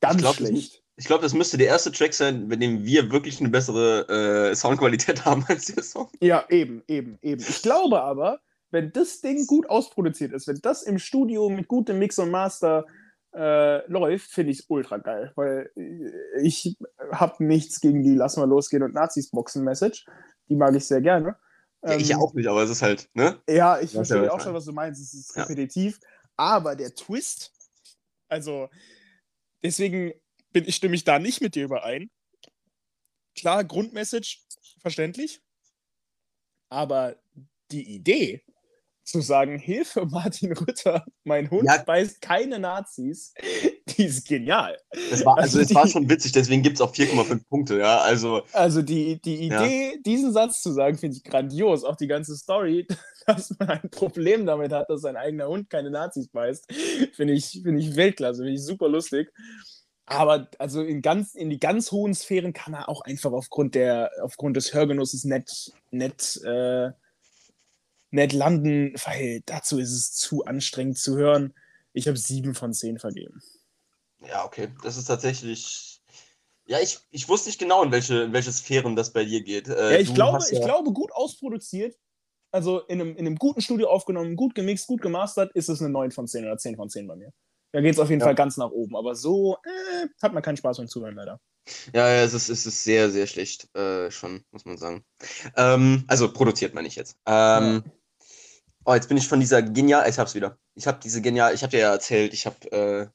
Ganz 0.00 0.16
ich 0.16 0.20
glaub, 0.22 0.34
schlecht. 0.34 0.82
Ich 0.96 1.06
glaube, 1.06 1.22
das 1.22 1.34
müsste 1.34 1.56
der 1.56 1.68
erste 1.68 1.92
Track 1.92 2.14
sein, 2.14 2.48
bei 2.48 2.56
dem 2.56 2.84
wir 2.84 3.10
wirklich 3.10 3.40
eine 3.40 3.48
bessere 3.48 4.50
äh, 4.50 4.54
Soundqualität 4.54 5.24
haben 5.24 5.44
als 5.48 5.66
der 5.66 5.82
Song. 5.82 6.08
Ja, 6.20 6.44
eben, 6.48 6.82
eben, 6.88 7.18
eben. 7.22 7.40
Ich 7.40 7.62
glaube 7.62 8.02
aber, 8.02 8.40
wenn 8.70 8.92
das 8.92 9.20
Ding 9.20 9.46
gut 9.46 9.68
ausproduziert 9.68 10.32
ist, 10.32 10.48
wenn 10.48 10.58
das 10.60 10.82
im 10.82 10.98
Studio 10.98 11.48
mit 11.48 11.68
gutem 11.68 12.00
Mix 12.00 12.18
und 12.18 12.30
Master 12.30 12.86
äh, 13.34 13.86
läuft, 13.90 14.30
finde 14.30 14.52
ich 14.52 14.60
es 14.60 14.66
ultra 14.68 14.98
geil. 14.98 15.32
Weil 15.34 15.70
äh, 15.76 16.42
ich 16.42 16.76
habe 17.10 17.44
nichts 17.44 17.80
gegen 17.80 18.02
die 18.02 18.14
Lass 18.14 18.36
mal 18.36 18.48
losgehen 18.48 18.82
und 18.82 18.94
Nazis 18.94 19.30
Boxen 19.30 19.64
Message. 19.64 20.06
Die 20.48 20.56
mag 20.56 20.74
ich 20.74 20.86
sehr 20.86 21.00
gerne. 21.00 21.36
Ja, 21.84 21.96
ich 21.96 22.08
ja 22.08 22.16
Ähm, 22.16 22.22
auch 22.22 22.34
nicht, 22.34 22.48
aber 22.48 22.62
es 22.62 22.70
ist 22.70 22.82
halt, 22.82 23.10
ne? 23.14 23.40
Ja, 23.48 23.80
ich 23.80 23.92
verstehe 23.92 24.24
ja, 24.24 24.32
auch 24.32 24.40
schon, 24.40 24.54
was 24.54 24.64
du 24.64 24.72
meinst. 24.72 25.00
Es 25.02 25.14
ist 25.14 25.36
Ja. 25.36 25.42
repetitiv. 25.42 25.98
Aber 26.36 26.76
der 26.76 26.94
Twist, 26.94 27.52
also 28.28 28.68
deswegen 29.62 30.12
bin 30.52 30.64
ich, 30.66 30.76
stimme 30.76 30.94
ich 30.94 31.04
da 31.04 31.18
nicht 31.18 31.40
mit 31.40 31.54
dir 31.54 31.64
überein. 31.64 32.10
Klar, 33.36 33.64
Grundmessage, 33.64 34.38
verständlich. 34.80 35.42
Aber 36.70 37.16
die 37.70 37.94
Idee, 37.94 38.42
zu 39.04 39.20
sagen, 39.20 39.58
Hilfe, 39.58 40.06
Martin 40.10 40.52
Rütter, 40.52 41.04
mein 41.24 41.50
Hund 41.50 41.64
Ja. 41.64 41.82
beißt 41.82 42.20
keine 42.20 42.58
Nazis, 42.58 43.34
die 43.88 44.04
ist 44.04 44.26
genial. 44.26 44.76
Das 45.10 45.24
war, 45.24 45.36
also 45.38 45.58
Also 45.58 45.60
es 45.60 45.74
war 45.74 45.86
schon 45.86 46.08
witzig, 46.08 46.32
deswegen 46.32 46.62
gibt 46.62 46.76
es 46.76 46.80
auch 46.80 46.92
4,5 46.94 47.48
Punkte, 47.48 47.78
ja. 47.78 47.98
Also, 47.98 48.42
Also 48.52 48.82
die, 48.82 49.20
die 49.20 49.48
Ja. 49.48 49.62
Idee, 49.64 50.00
diesen 50.04 50.32
Satz 50.32 50.62
zu 50.62 50.72
sagen, 50.72 50.96
finde 50.98 51.16
ich 51.16 51.24
grandios. 51.24 51.84
Auch 51.84 51.96
die 51.96 52.06
ganze 52.08 52.36
Story, 52.36 52.86
dass 53.26 53.50
man 53.58 53.68
ein 53.70 53.90
Problem 53.90 54.46
damit 54.46 54.72
hat, 54.72 54.88
dass 54.90 55.02
sein 55.02 55.16
eigener 55.16 55.48
Hund 55.48 55.70
keine 55.70 55.90
Nazis 55.90 56.28
beißt, 56.28 56.72
finde 57.14 57.34
ich, 57.34 57.60
finde 57.62 57.80
ich 57.80 57.96
Weltklasse, 57.96 58.38
finde 58.42 58.54
ich 58.54 58.64
super 58.64 58.88
lustig. 58.88 59.30
Aber 60.06 60.48
also 60.58 60.82
in, 60.82 61.00
ganz, 61.00 61.34
in 61.34 61.48
die 61.48 61.58
ganz 61.58 61.90
hohen 61.90 62.14
Sphären 62.14 62.52
kann 62.52 62.74
er 62.74 62.90
auch 62.90 63.00
einfach 63.02 63.32
aufgrund, 63.32 63.74
der, 63.74 64.10
aufgrund 64.22 64.56
des 64.56 64.74
Hörgenusses 64.74 65.24
nicht, 65.24 65.72
nicht, 65.90 66.42
äh, 66.44 66.90
nicht 68.14 68.32
landen, 68.32 68.94
weil 69.04 69.42
dazu 69.46 69.78
ist 69.78 69.92
es 69.92 70.12
zu 70.12 70.44
anstrengend 70.44 70.98
zu 70.98 71.16
hören. 71.16 71.52
Ich 71.92 72.06
habe 72.08 72.16
sieben 72.16 72.54
von 72.54 72.72
zehn 72.72 72.98
vergeben. 72.98 73.42
ja, 74.26 74.44
okay. 74.44 74.68
Das 74.82 74.96
ist 74.96 75.06
tatsächlich. 75.06 76.00
Ja, 76.66 76.80
ich, 76.80 76.98
ich 77.10 77.28
wusste 77.28 77.50
nicht 77.50 77.58
genau, 77.58 77.82
in 77.82 77.92
welche, 77.92 78.22
in 78.22 78.32
welche 78.32 78.50
Sphären 78.52 78.96
das 78.96 79.12
bei 79.12 79.24
dir 79.24 79.42
geht. 79.42 79.68
Äh, 79.68 79.92
Ja, 79.94 79.98
ich 80.00 80.14
glaube, 80.14 80.38
hast 80.38 80.50
ich 80.50 80.58
ja- 80.60 80.64
glaube, 80.64 80.92
gut 80.92 81.12
ausproduziert, 81.12 81.94
also 82.52 82.80
in 82.86 83.00
einem, 83.00 83.10
in 83.16 83.26
einem 83.26 83.36
guten 83.36 83.60
Studio 83.60 83.88
aufgenommen, 83.90 84.34
gut 84.36 84.54
gemixt, 84.54 84.86
gut 84.86 85.02
gemastert, 85.02 85.52
ist 85.54 85.68
es 85.68 85.80
eine 85.80 85.90
9 85.90 86.10
von 86.10 86.26
10 86.26 86.44
oder 86.44 86.56
10 86.56 86.76
von 86.76 86.88
10 86.88 87.06
bei 87.06 87.16
mir. 87.16 87.32
Da 87.72 87.80
geht 87.82 87.92
es 87.92 87.98
auf 87.98 88.08
jeden 88.08 88.20
Ja. 88.20 88.26
Fall 88.26 88.34
ganz 88.34 88.56
nach 88.56 88.70
oben. 88.70 88.96
Aber 88.96 89.14
so 89.14 89.56
äh, 89.64 90.06
hat 90.22 90.32
man 90.32 90.42
keinen 90.42 90.56
Spaß 90.56 90.78
beim 90.78 90.88
Zuhören, 90.88 91.16
leider. 91.16 91.38
Ja, 91.92 92.08
ja, 92.08 92.22
es 92.22 92.32
ist, 92.32 92.48
es 92.48 92.64
ist 92.64 92.82
sehr, 92.84 93.10
sehr 93.10 93.26
schlecht, 93.26 93.74
äh, 93.76 94.10
schon, 94.10 94.44
muss 94.50 94.64
man 94.64 94.78
sagen. 94.78 95.04
Ähm, 95.56 96.04
also 96.06 96.32
produziert 96.32 96.72
meine 96.74 96.88
ich 96.88 96.94
jetzt. 96.96 97.18
Ähm, 97.26 97.82
Oh, 98.86 98.94
jetzt 98.94 99.08
bin 99.08 99.16
ich 99.16 99.28
von 99.28 99.40
dieser 99.40 99.62
genial, 99.62 100.08
ich 100.08 100.18
hab's 100.18 100.34
wieder. 100.34 100.58
Ich 100.74 100.86
habe 100.86 100.98
diese 101.02 101.22
genial, 101.22 101.54
ich 101.54 101.62
habe 101.62 101.70
dir 101.70 101.80
ja 101.80 101.92
erzählt, 101.92 102.34
ich 102.34 102.44
habe, 102.46 102.72
äh, 102.72 103.08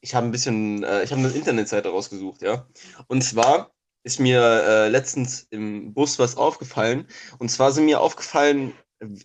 ich 0.00 0.14
habe 0.14 0.26
ein 0.26 0.32
bisschen, 0.32 0.82
äh, 0.82 1.04
ich 1.04 1.12
habe 1.12 1.20
eine 1.20 1.30
Internetseite 1.30 1.88
rausgesucht, 1.88 2.42
ja. 2.42 2.66
Und 3.06 3.22
zwar 3.22 3.72
ist 4.04 4.18
mir 4.20 4.40
äh, 4.42 4.88
letztens 4.88 5.46
im 5.50 5.92
Bus 5.92 6.18
was 6.18 6.36
aufgefallen. 6.36 7.06
Und 7.38 7.50
zwar 7.50 7.72
sind 7.72 7.84
mir 7.84 8.00
aufgefallen, 8.00 8.72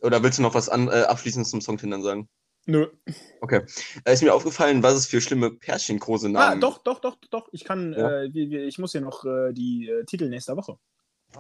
oder 0.01 0.22
willst 0.22 0.38
du 0.38 0.43
noch 0.43 0.54
was 0.54 0.70
an, 0.70 0.88
äh, 0.88 1.04
abschließend 1.04 1.47
zum 1.47 1.62
Songfindern 1.62 2.04
sagen? 2.04 2.30
Nö. 2.66 2.88
Äh, 3.49 4.14
ist 4.14 4.24
mir 4.24 4.34
aufgefallen, 4.34 4.84
was 4.84 4.93
es 4.93 5.08
für 5.08 5.20
schlimme 5.20 5.51
Pärchenkurse 5.51 6.28
Ah, 6.28 6.32
Namen 6.32 6.62
doch, 6.62 6.78
doch, 6.80 6.99
doch, 6.99 7.18
doch. 7.30 7.49
Ich 7.51 7.64
kann, 7.66 7.93
Ja. 7.93 8.22
äh, 8.22 8.26
ich 8.28 8.78
muss 8.78 8.91
hier 8.93 9.01
noch 9.01 9.24
die 9.51 9.91
Titel 10.08 10.30
nächster 10.30 10.56
Woche. 10.56 10.78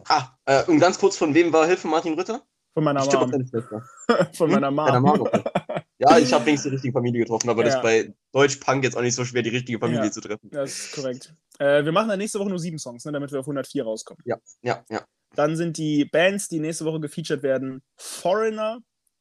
Ah, 0.07 0.35
und 0.67 0.79
ganz 0.79 0.97
kurz, 0.97 1.15
von 1.17 1.33
wem 1.33 1.53
war 1.53 1.67
Hilfe 1.67 1.87
Martin 1.87 2.15
Rütter? 2.15 2.43
Von 2.73 2.83
meiner 2.83 3.05
Mom. 3.05 3.47
Schwester. 3.47 3.83
Von 4.33 4.47
Hm? 4.47 4.53
meiner 4.55 4.71
Mom. 4.71 4.85
Deiner 4.85 4.99
Mom, 4.99 5.21
okay. 5.21 5.43
Ja, 5.99 6.17
ich 6.17 6.33
habe 6.33 6.45
wenigstens 6.45 6.69
die 6.69 6.75
richtige 6.75 6.93
Familie 6.93 7.21
getroffen, 7.21 7.49
aber 7.49 7.63
das 7.63 7.73
Ja. 7.75 7.79
ist 7.79 7.83
bei 7.83 8.13
Deutsch-Punk 8.31 8.83
jetzt 8.83 8.97
auch 8.97 9.01
nicht 9.01 9.15
so 9.15 9.23
schwer, 9.25 9.41
die 9.43 9.51
richtige 9.51 9.79
Familie 9.79 10.05
Ja. 10.05 10.11
zu 10.11 10.21
treffen. 10.21 10.49
Das 10.51 10.71
ist 10.71 10.91
korrekt. 10.93 11.33
Äh, 11.59 11.85
wir 11.85 11.91
machen 11.91 12.09
dann 12.09 12.17
nächste 12.19 12.39
Woche 12.39 12.49
nur 12.49 12.59
sieben 12.59 12.79
Songs, 12.79 13.05
ne, 13.05 13.11
damit 13.11 13.31
wir 13.31 13.39
auf 13.39 13.45
104 13.47 13.83
rauskommen. 13.83 14.21
Ja, 14.25 14.37
ja. 14.63 15.05
Dann 15.35 15.55
sind 15.55 15.77
die 15.77 16.05
Bands, 16.05 16.47
die 16.47 16.59
nächste 16.59 16.85
Woche 16.85 16.99
gefeatured 16.99 17.41
werden, 17.43 17.81
Foreigner, 17.95 18.79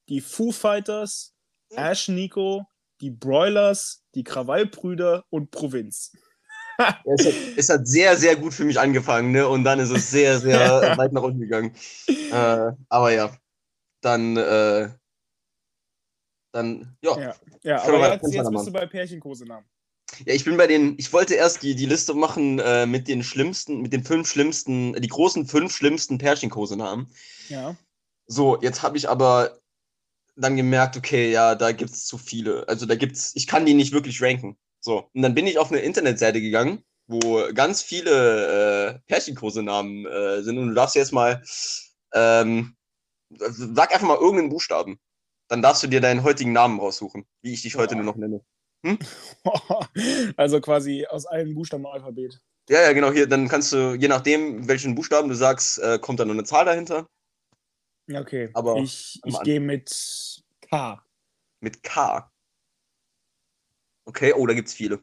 die 0.08 0.20
Foo 0.20 0.50
Fighters, 0.50 1.34
Ash 1.70 2.08
Nico, 2.08 2.66
die 3.00 3.10
Broilers, 3.10 4.02
die 4.14 4.24
Krawallbrüder 4.24 5.24
und 5.30 5.50
Provinz. 5.50 6.12
Ja, 6.78 6.98
es, 7.04 7.26
hat, 7.26 7.34
es 7.56 7.68
hat 7.68 7.86
sehr, 7.86 8.16
sehr 8.16 8.34
gut 8.36 8.54
für 8.54 8.64
mich 8.64 8.80
angefangen, 8.80 9.30
ne? 9.30 9.46
Und 9.46 9.62
dann 9.64 9.78
ist 9.78 9.90
es 9.90 10.10
sehr, 10.10 10.38
sehr 10.40 10.58
weit 10.98 11.12
nach 11.12 11.22
unten 11.22 11.38
gegangen. 11.40 11.74
Äh, 12.08 12.72
aber 12.88 13.12
ja, 13.12 13.30
dann, 14.02 14.36
äh, 14.36 14.90
dann, 16.52 16.96
ja. 17.02 17.18
Ja, 17.18 17.34
ja 17.62 17.82
aber 17.82 17.98
mal 17.98 18.12
jetzt, 18.12 18.34
jetzt 18.34 18.50
bist 18.50 18.66
du 18.66 18.72
bei 18.72 18.86
Pärchenkosenamen. 18.86 19.64
Ja, 20.26 20.34
ich 20.34 20.44
bin 20.44 20.58
bei 20.58 20.66
den, 20.66 20.94
ich 20.98 21.12
wollte 21.12 21.34
erst 21.34 21.62
die, 21.62 21.74
die 21.74 21.86
Liste 21.86 22.12
machen 22.12 22.58
äh, 22.58 22.84
mit 22.84 23.08
den 23.08 23.22
schlimmsten, 23.22 23.80
mit 23.80 23.92
den 23.92 24.04
fünf 24.04 24.28
schlimmsten, 24.28 24.92
die 24.92 25.08
großen 25.08 25.46
fünf 25.46 25.74
schlimmsten 25.74 26.18
Pärchenkosenamen. 26.18 27.08
Ja. 27.48 27.76
So, 28.26 28.60
jetzt 28.60 28.82
habe 28.82 28.98
ich 28.98 29.08
aber 29.08 29.58
dann 30.36 30.56
gemerkt, 30.56 30.96
okay, 30.96 31.30
ja, 31.30 31.54
da 31.54 31.72
gibt's 31.72 32.04
zu 32.04 32.18
viele. 32.18 32.68
Also 32.68 32.86
da 32.86 32.94
gibt's, 32.94 33.32
ich 33.34 33.46
kann 33.46 33.64
die 33.64 33.74
nicht 33.74 33.92
wirklich 33.92 34.20
ranken. 34.20 34.56
So, 34.80 35.08
und 35.14 35.22
dann 35.22 35.34
bin 35.34 35.46
ich 35.46 35.58
auf 35.58 35.70
eine 35.70 35.80
Internetseite 35.80 36.40
gegangen, 36.40 36.82
wo 37.06 37.42
ganz 37.54 37.82
viele 37.82 38.94
äh, 38.94 38.98
Pärchenkosenamen 39.06 40.06
äh, 40.06 40.42
sind 40.42 40.58
und 40.58 40.68
du 40.68 40.74
darfst 40.74 40.96
jetzt 40.96 41.12
mal, 41.12 41.42
ähm, 42.14 42.76
sag 43.38 43.92
einfach 43.92 44.06
mal 44.06 44.16
irgendeinen 44.16 44.50
Buchstaben. 44.50 44.98
Dann 45.48 45.62
darfst 45.62 45.82
du 45.82 45.86
dir 45.86 46.00
deinen 46.00 46.22
heutigen 46.22 46.52
Namen 46.52 46.80
raussuchen, 46.80 47.26
wie 47.42 47.52
ich 47.52 47.62
dich 47.62 47.76
heute 47.76 47.94
nur 47.94 48.04
noch 48.04 48.16
nenne. 48.16 48.42
also 50.36 50.60
quasi 50.60 51.06
aus 51.06 51.26
allen 51.26 51.54
Buchstaben 51.54 51.84
im 51.84 51.90
Alphabet. 51.90 52.40
Ja, 52.68 52.82
ja, 52.82 52.92
genau, 52.92 53.12
hier, 53.12 53.26
dann 53.26 53.48
kannst 53.48 53.72
du, 53.72 53.94
je 53.94 54.08
nachdem, 54.08 54.66
welchen 54.68 54.94
Buchstaben 54.94 55.28
du 55.28 55.34
sagst, 55.34 55.78
äh, 55.78 55.98
kommt 55.98 56.20
dann 56.20 56.28
nur 56.28 56.36
eine 56.36 56.44
Zahl 56.44 56.64
dahinter. 56.64 57.06
Ja, 58.08 58.20
Okay, 58.20 58.50
Aber 58.54 58.76
ich, 58.76 59.20
ich 59.24 59.40
gehe 59.42 59.60
mit 59.60 60.42
K. 60.68 61.04
Mit 61.60 61.82
K. 61.82 62.30
Okay, 64.04 64.32
oh, 64.32 64.46
da 64.46 64.54
gibt's 64.54 64.74
viele. 64.74 65.02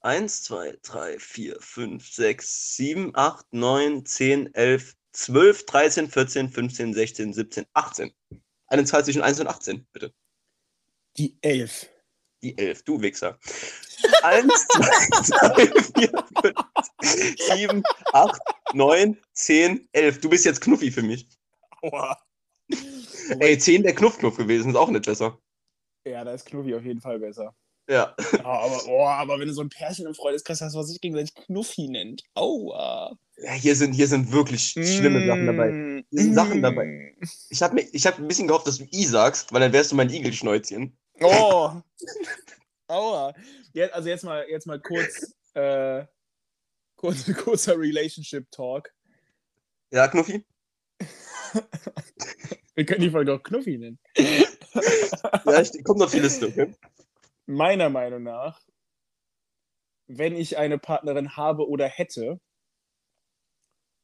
1, 0.00 0.42
2, 0.42 0.78
3, 0.82 1.18
4, 1.18 1.56
5, 1.60 2.06
6, 2.06 2.76
7, 2.76 3.10
8, 3.14 3.46
9, 3.52 4.04
10, 4.04 4.54
11, 4.54 4.94
12, 5.14 5.66
13, 5.66 6.08
14, 6.10 6.50
15, 6.50 6.94
16, 6.94 7.32
17, 7.32 7.66
18. 7.72 8.12
Eine 8.66 8.84
Zahl 8.84 9.04
zwischen 9.04 9.22
1 9.22 9.40
und 9.40 9.46
18, 9.46 9.86
bitte. 9.92 10.12
Die 11.16 11.38
Elf. 11.40 11.88
Die 12.42 12.58
11, 12.58 12.82
du 12.82 13.00
Wichser. 13.00 13.38
1, 14.22 14.52
2, 14.68 15.66
3, 15.66 15.82
4, 15.98 16.24
5, 17.00 17.36
7, 17.38 17.82
8, 18.12 18.40
9, 18.74 19.22
10, 19.32 19.88
11. 19.92 20.20
Du 20.20 20.28
bist 20.28 20.44
jetzt 20.44 20.60
Knuffi 20.60 20.90
für 20.90 21.02
mich. 21.02 21.28
Aua. 21.82 22.18
Ey, 23.38 23.58
10 23.58 23.84
der 23.84 23.94
Knuff-Knuff 23.94 24.36
gewesen, 24.36 24.70
ist 24.70 24.76
auch 24.76 24.90
nicht 24.90 25.06
besser. 25.06 25.38
Ja, 26.04 26.24
da 26.24 26.32
ist 26.32 26.46
Knuffi 26.46 26.74
auf 26.74 26.84
jeden 26.84 27.00
Fall 27.00 27.18
besser. 27.18 27.54
Ja. 27.88 28.16
Ja, 28.32 28.44
aber, 28.44 28.86
oh, 28.88 29.06
aber 29.06 29.38
wenn 29.38 29.48
du 29.48 29.54
so 29.54 29.62
ein 29.62 29.68
Pärchen 29.68 30.06
im 30.06 30.14
Freundeskreis 30.14 30.60
hast, 30.60 30.74
was 30.74 30.88
sich 30.88 31.00
gegenseitig 31.00 31.34
Knuffi 31.34 31.88
nennt. 31.88 32.22
Aua. 32.34 33.16
Hier, 33.36 33.74
sind, 33.74 33.92
hier 33.92 34.06
sind 34.06 34.32
wirklich 34.32 34.70
schlimme 34.70 35.26
Sachen 35.26 35.46
dabei. 35.46 35.70
Mm, 35.70 36.04
Hier 36.10 36.22
sind 36.22 36.34
Sachen 36.34 36.60
mm. 36.60 36.62
dabei. 36.62 37.16
Ich 37.50 37.62
habe 37.62 37.80
hab 37.80 38.18
ein 38.18 38.28
bisschen 38.28 38.46
gehofft, 38.46 38.66
dass 38.66 38.78
du 38.78 38.86
I 38.92 39.04
sagst, 39.04 39.52
weil 39.52 39.60
dann 39.60 39.72
wärst 39.72 39.92
du 39.92 39.96
mein 39.96 40.10
Igelschnäuzchen. 40.10 40.96
Oh. 41.20 41.72
Aua. 42.88 43.34
Ja, 43.72 43.86
also 43.88 44.08
jetzt 44.08 44.24
mal, 44.24 44.46
jetzt 44.48 44.66
mal 44.66 44.80
kurz, 44.80 45.34
äh, 45.54 46.04
kurz, 46.96 47.24
kurzer 47.44 47.78
Relationship 47.78 48.50
Talk. 48.50 48.92
Ja, 49.90 50.08
Knuffi? 50.08 50.44
Wir 52.74 52.84
können 52.84 53.02
die 53.02 53.10
Folge 53.10 53.32
auch 53.32 53.42
Knuffi 53.42 53.78
nennen. 53.78 53.98
Ja, 54.16 55.60
ich, 55.60 55.84
kommt 55.84 56.02
auf 56.02 56.10
die 56.10 56.20
Liste, 56.20 56.48
okay? 56.48 56.74
Meiner 57.46 57.88
Meinung 57.88 58.22
nach, 58.24 58.60
wenn 60.06 60.34
ich 60.36 60.56
eine 60.58 60.78
Partnerin 60.78 61.36
habe 61.36 61.68
oder 61.68 61.86
hätte, 61.86 62.40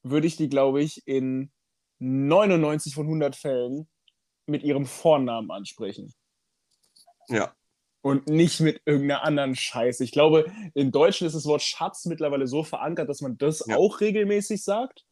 würde 0.02 0.26
ich 0.26 0.36
die, 0.36 0.48
glaube 0.48 0.82
ich, 0.82 1.06
in 1.06 1.50
99 1.98 2.94
von 2.94 3.06
100 3.06 3.36
Fällen 3.36 3.88
mit 4.46 4.62
ihrem 4.62 4.86
Vornamen 4.86 5.50
ansprechen. 5.50 6.14
Ja. 7.28 7.54
Und 8.02 8.28
nicht 8.28 8.60
mit 8.60 8.80
irgendeiner 8.86 9.22
anderen 9.24 9.54
Scheiße. 9.54 10.02
Ich 10.02 10.12
glaube, 10.12 10.50
in 10.74 10.90
Deutschen 10.90 11.26
ist 11.26 11.34
das 11.34 11.44
Wort 11.44 11.62
Schatz 11.62 12.06
mittlerweile 12.06 12.46
so 12.46 12.64
verankert, 12.64 13.08
dass 13.08 13.20
man 13.20 13.36
das 13.36 13.64
Ja. 13.66 13.76
auch 13.76 14.00
regelmäßig 14.00 14.64
sagt. 14.64 15.04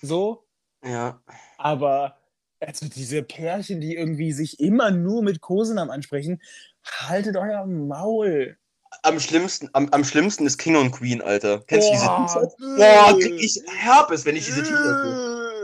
So. 0.00 0.46
Ja. 0.84 1.22
Aber 1.58 2.16
also 2.60 2.88
diese 2.88 3.22
Pärchen, 3.22 3.80
die 3.80 3.96
irgendwie 3.96 4.32
sich 4.32 4.60
immer 4.60 4.90
nur 4.90 5.22
mit 5.22 5.40
Kosenamen 5.40 5.90
ansprechen, 5.90 6.40
haltet 6.84 7.36
euer 7.36 7.66
Maul. 7.66 8.56
Am 9.02 9.20
schlimmsten, 9.20 9.68
am, 9.72 9.88
am 9.90 10.04
schlimmsten 10.04 10.46
ist 10.46 10.58
King 10.58 10.76
und 10.76 10.90
Queen, 10.92 11.22
Alter. 11.22 11.62
Kennst 11.66 11.88
du 11.88 11.92
diese 11.92 12.06
Boah, 12.06 12.26
T-Shirts? 12.26 12.54
äh. 12.60 12.76
Boah, 12.76 13.18
krieg 13.18 13.42
ich 13.42 13.60
Herpes, 13.66 14.24
wenn 14.24 14.36
ich 14.36 14.44
diese 14.46 14.62
T-Shirts 14.62 15.02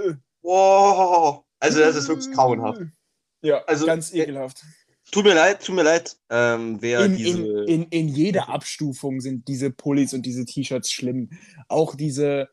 sehe. 0.02 0.18
Boah. 0.42 1.44
Also 1.60 1.78
das 1.80 1.96
ist 1.96 2.08
wirklich 2.08 2.32
grauenhaft. 2.34 2.80
Ja, 3.42 3.62
Also, 3.66 3.86
ganz 3.86 4.12
äh, 4.12 4.22
ekelhaft. 4.22 4.62
Tut 5.10 5.24
mir 5.24 5.34
leid, 5.34 5.64
tut 5.64 5.74
mir 5.74 5.82
leid, 5.82 6.16
ähm, 6.30 6.80
wer 6.80 7.04
In, 7.04 7.16
diese. 7.16 7.38
in, 7.38 7.66
in, 7.66 7.82
in 7.88 8.08
jeder 8.08 8.48
Abstufung 8.48 9.20
sind 9.20 9.46
diese 9.46 9.70
Pullis 9.70 10.14
und 10.14 10.22
diese 10.24 10.44
T-Shirts 10.44 10.90
schlimm. 10.90 11.30
Auch 11.68 11.94
diese, 11.94 12.48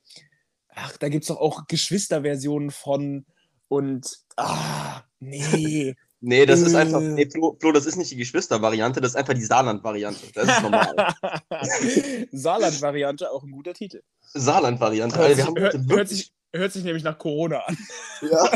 ach, 0.75 0.97
da 0.97 1.09
gibt 1.09 1.23
es 1.23 1.27
doch 1.29 1.37
auch 1.37 1.67
Geschwisterversionen 1.67 2.71
von 2.71 3.25
und, 3.67 4.19
ah, 4.35 5.03
nee. 5.19 5.95
nee, 6.21 6.45
das 6.45 6.61
ist 6.61 6.73
äh. 6.73 6.77
einfach. 6.77 7.01
Nee, 7.01 7.29
Flo, 7.29 7.57
Flo, 7.59 7.71
das 7.71 7.85
ist 7.85 7.95
nicht 7.95 8.11
die 8.11 8.17
Geschwister-Variante, 8.17 9.01
das 9.01 9.11
ist 9.11 9.15
einfach 9.15 9.33
die 9.33 9.43
Saarland-Variante. 9.43 10.27
Das 10.33 10.47
ist 10.47 10.61
normal. 10.61 10.95
Saarland-Variante, 12.31 13.31
auch 13.31 13.43
ein 13.43 13.51
guter 13.51 13.73
Titel. 13.73 14.01
Saarland-Variante. 14.33 15.17
Hört, 15.17 15.45
haben 15.45 15.57
hört, 15.57 15.77
hört, 15.89 16.09
sich, 16.09 16.31
hört 16.53 16.71
sich 16.71 16.83
nämlich 16.83 17.03
nach 17.03 17.17
Corona 17.17 17.59
an. 17.59 17.77
Ja, 18.21 18.49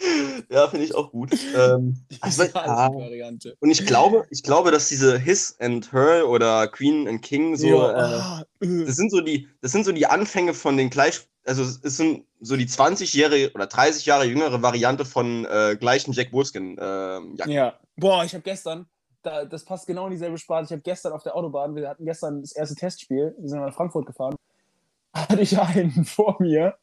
ja 0.50 0.68
finde 0.68 0.86
ich 0.86 0.94
auch 0.94 1.10
gut. 1.10 1.30
Ähm, 1.56 1.96
also. 2.20 2.44
Saarland-Variante. 2.44 3.56
Und 3.60 3.70
ich 3.70 3.86
glaube, 3.86 4.26
ich 4.30 4.42
glaube, 4.42 4.70
dass 4.70 4.88
diese 4.88 5.18
His 5.18 5.56
and 5.60 5.92
Her 5.92 6.28
oder 6.28 6.68
Queen 6.68 7.08
and 7.08 7.22
King 7.22 7.56
so, 7.56 7.66
Ja, 7.66 7.90
äh, 7.90 8.20
ah, 8.20 8.44
äh. 8.60 8.84
das 8.84 8.96
sind 8.96 9.10
so 9.10 9.20
die, 9.20 9.48
das 9.60 9.72
sind 9.72 9.84
so 9.84 9.92
die 9.92 10.06
Anfänge 10.06 10.54
von 10.54 10.76
den 10.76 10.90
gleich, 10.90 11.28
also 11.44 11.62
es 11.62 11.96
sind 11.96 12.26
so 12.40 12.56
die 12.56 12.66
20-jährige 12.66 13.52
oder 13.54 13.66
30 13.66 14.06
Jahre 14.06 14.24
jüngere 14.24 14.62
Variante 14.62 15.04
von 15.04 15.44
äh, 15.46 15.76
gleichen 15.78 16.12
Jack 16.12 16.32
Wolfskin 16.32 16.76
ähm, 16.80 17.36
Jacken. 17.36 17.52
Ja. 17.52 17.78
Boah, 17.96 18.24
ich 18.24 18.34
habe 18.34 18.42
gestern, 18.42 18.86
da, 19.22 19.44
das 19.44 19.64
passt 19.64 19.86
genau 19.86 20.06
in 20.06 20.12
dieselbe 20.12 20.38
Sparte. 20.38 20.66
Ich 20.66 20.72
habe 20.72 20.82
gestern 20.82 21.12
auf 21.12 21.22
der 21.22 21.36
Autobahn, 21.36 21.74
wir 21.74 21.88
hatten 21.88 22.04
gestern 22.04 22.40
das 22.40 22.52
erste 22.52 22.74
Testspiel, 22.74 23.34
wir 23.38 23.48
sind 23.48 23.60
nach 23.60 23.74
Frankfurt 23.74 24.06
gefahren, 24.06 24.36
hatte 25.14 25.40
ich 25.40 25.58
einen 25.58 26.04
vor 26.04 26.36
mir. 26.40 26.76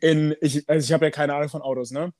In, 0.00 0.36
ich, 0.40 0.68
also 0.68 0.84
ich 0.84 0.92
habe 0.92 1.06
ja 1.06 1.10
keine 1.10 1.34
Ahnung 1.34 1.48
von 1.48 1.62
Autos, 1.62 1.90
ne? 1.90 2.12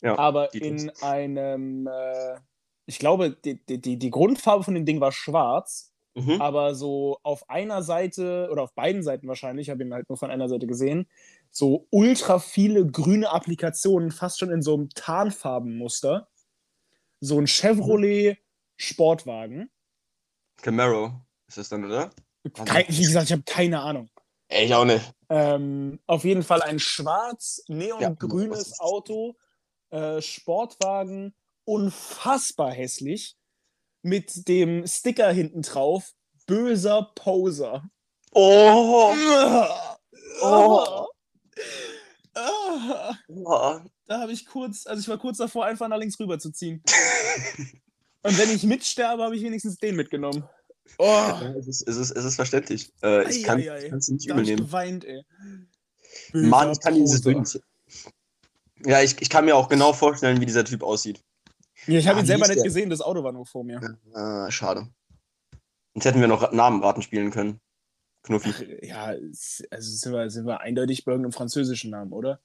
Ja, 0.00 0.18
Aber 0.18 0.52
in 0.54 0.90
einem, 1.00 1.86
äh, 1.86 2.36
ich 2.84 2.98
glaube, 2.98 3.30
die, 3.30 3.64
die 3.64 3.96
die 3.98 4.10
Grundfarbe 4.10 4.64
von 4.64 4.74
dem 4.74 4.84
Ding 4.84 5.00
war 5.00 5.12
schwarz, 5.12 5.93
Mhm. 6.16 6.40
aber 6.40 6.76
so 6.76 7.18
auf 7.24 7.48
einer 7.50 7.82
Seite 7.82 8.48
oder 8.52 8.62
auf 8.62 8.74
beiden 8.74 9.02
Seiten 9.02 9.26
wahrscheinlich, 9.26 9.66
ich 9.66 9.70
habe 9.70 9.82
ihn 9.82 9.92
halt 9.92 10.08
nur 10.08 10.16
von 10.16 10.30
einer 10.30 10.48
Seite 10.48 10.66
gesehen, 10.66 11.08
so 11.50 11.86
ultra 11.90 12.38
viele 12.38 12.86
grüne 12.86 13.30
Applikationen, 13.30 14.10
fast 14.10 14.38
schon 14.38 14.50
in 14.50 14.62
so 14.62 14.74
einem 14.74 14.90
Tarnfarbenmuster. 14.90 16.28
So 17.20 17.38
ein 17.38 17.46
Chevrolet 17.46 18.38
Sportwagen. 18.76 19.70
Camaro 20.62 21.20
ist 21.48 21.58
das 21.58 21.68
dann, 21.68 21.84
oder? 21.84 22.10
Kein, 22.64 22.84
wie 22.88 23.02
gesagt, 23.02 23.26
ich 23.26 23.32
habe 23.32 23.42
keine 23.44 23.80
Ahnung. 23.80 24.10
Ich 24.48 24.74
auch 24.74 24.84
nicht. 24.84 25.12
Ähm, 25.30 26.00
auf 26.06 26.24
jeden 26.24 26.42
Fall 26.42 26.62
ein 26.62 26.76
was 26.76 26.82
schwarz-neongrünes 26.82 28.58
ist 28.58 28.70
das? 28.72 28.80
Auto, 28.80 29.36
äh, 29.90 30.20
Sportwagen, 30.20 31.34
unfassbar 31.64 32.72
hässlich, 32.72 33.36
mit 34.04 34.46
dem 34.48 34.86
Sticker 34.86 35.32
hinten 35.32 35.62
drauf, 35.62 36.12
böser 36.46 37.10
Poser. 37.14 37.82
Oh, 38.32 39.14
Oh. 40.42 41.06
Ah. 42.34 43.14
oh. 43.28 43.80
Da 44.06 44.20
habe 44.20 44.32
ich 44.32 44.44
kurz, 44.44 44.86
also 44.86 45.00
ich 45.00 45.08
war 45.08 45.18
kurz 45.18 45.38
davor, 45.38 45.64
einfach 45.64 45.88
nach 45.88 45.98
links 45.98 46.18
rüber 46.18 46.38
zu 46.38 46.50
ziehen. 46.50 46.82
Und 48.22 48.38
wenn 48.38 48.50
ich 48.50 48.64
mitsterbe, 48.64 49.22
habe 49.22 49.36
ich 49.36 49.42
wenigstens 49.42 49.76
den 49.76 49.96
mitgenommen. 49.96 50.44
Oh, 50.98 51.04
Ja, 51.04 51.54
es, 51.58 51.66
ist, 51.68 51.88
es, 51.88 51.96
ist, 51.96 52.10
es 52.10 52.24
ist 52.24 52.36
verständlich. 52.36 52.92
Äh, 53.02 53.30
ich 53.30 53.44
kann 53.44 53.60
es 53.60 54.08
nicht 54.08 54.28
übel 54.28 54.42
nehmen. 54.44 54.58
geweint, 54.58 55.04
ey. 55.04 55.24
Mann, 56.32 56.72
ich 56.72 56.80
kann 56.80 56.94
dieses. 56.94 57.22
Bild 57.22 57.38
nicht. 57.38 57.60
Ja, 58.84 59.00
ich, 59.00 59.20
ich 59.20 59.30
kann 59.30 59.44
mir 59.44 59.56
auch 59.56 59.68
genau 59.68 59.92
vorstellen, 59.92 60.40
wie 60.40 60.46
dieser 60.46 60.64
Typ 60.64 60.82
aussieht. 60.82 61.22
Ja, 61.86 61.98
ich 61.98 62.06
habe 62.08 62.18
Ah, 62.18 62.20
ihn 62.22 62.26
selber 62.26 62.46
nicht 62.46 62.56
der? 62.58 62.64
gesehen, 62.64 62.90
das 62.90 63.00
Auto 63.00 63.22
war 63.22 63.32
nur 63.32 63.46
vor 63.46 63.64
mir. 63.64 63.80
Ah, 64.14 64.50
schade. 64.50 64.88
Sonst 65.94 66.04
hätten 66.06 66.20
wir 66.20 66.28
noch 66.28 66.50
Namenraten 66.52 67.02
spielen 67.02 67.30
können. 67.30 67.60
Knuffi. 68.22 68.78
Ja, 68.86 69.14
also 69.70 69.92
sind 69.96 70.12
wir, 70.12 70.30
sind 70.30 70.46
wir 70.46 70.60
eindeutig 70.60 71.04
bei 71.04 71.12
irgendeinem 71.12 71.32
französischen 71.32 71.90
Namen, 71.90 72.12
oder? 72.12 72.40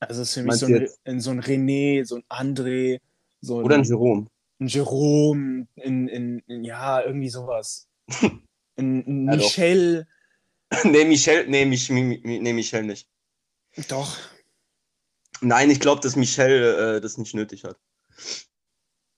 Also 0.00 0.20
es 0.22 0.28
ist 0.28 0.34
für 0.34 0.42
mich 0.42 0.56
so 0.56 0.66
ein, 0.66 0.72
jetzt- 0.82 1.00
in 1.04 1.20
so 1.20 1.30
ein 1.30 1.40
René, 1.40 2.04
so 2.04 2.16
ein 2.16 2.24
André, 2.28 3.00
so 3.40 3.58
ein, 3.60 3.64
Oder 3.64 3.76
ein 3.76 3.84
Jerome. 3.84 4.26
ein 4.60 4.66
Jerome, 4.68 5.66
in, 5.76 6.08
in, 6.08 6.38
in, 6.40 6.64
ja, 6.64 7.00
irgendwie 7.02 7.30
sowas. 7.30 7.88
Ein, 8.76 8.98
ein 9.06 9.28
Ja. 9.28 9.36
Michel, 9.36 10.06
nee, 10.84 11.04
Michel, 11.04 11.46
nee, 11.48 11.64
Mich, 11.64 11.88
Mi- 11.90 12.20
Mi- 12.24 12.40
nee, 12.40 12.52
Michel 12.52 12.82
nicht. 12.82 13.08
doch. 13.88 14.18
Nein, 15.40 15.70
ich 15.70 15.78
glaube, 15.80 16.00
dass 16.00 16.16
Michel 16.16 16.96
äh, 16.96 17.00
das 17.00 17.16
nicht 17.16 17.34
nötig 17.34 17.62
hat. 17.64 17.78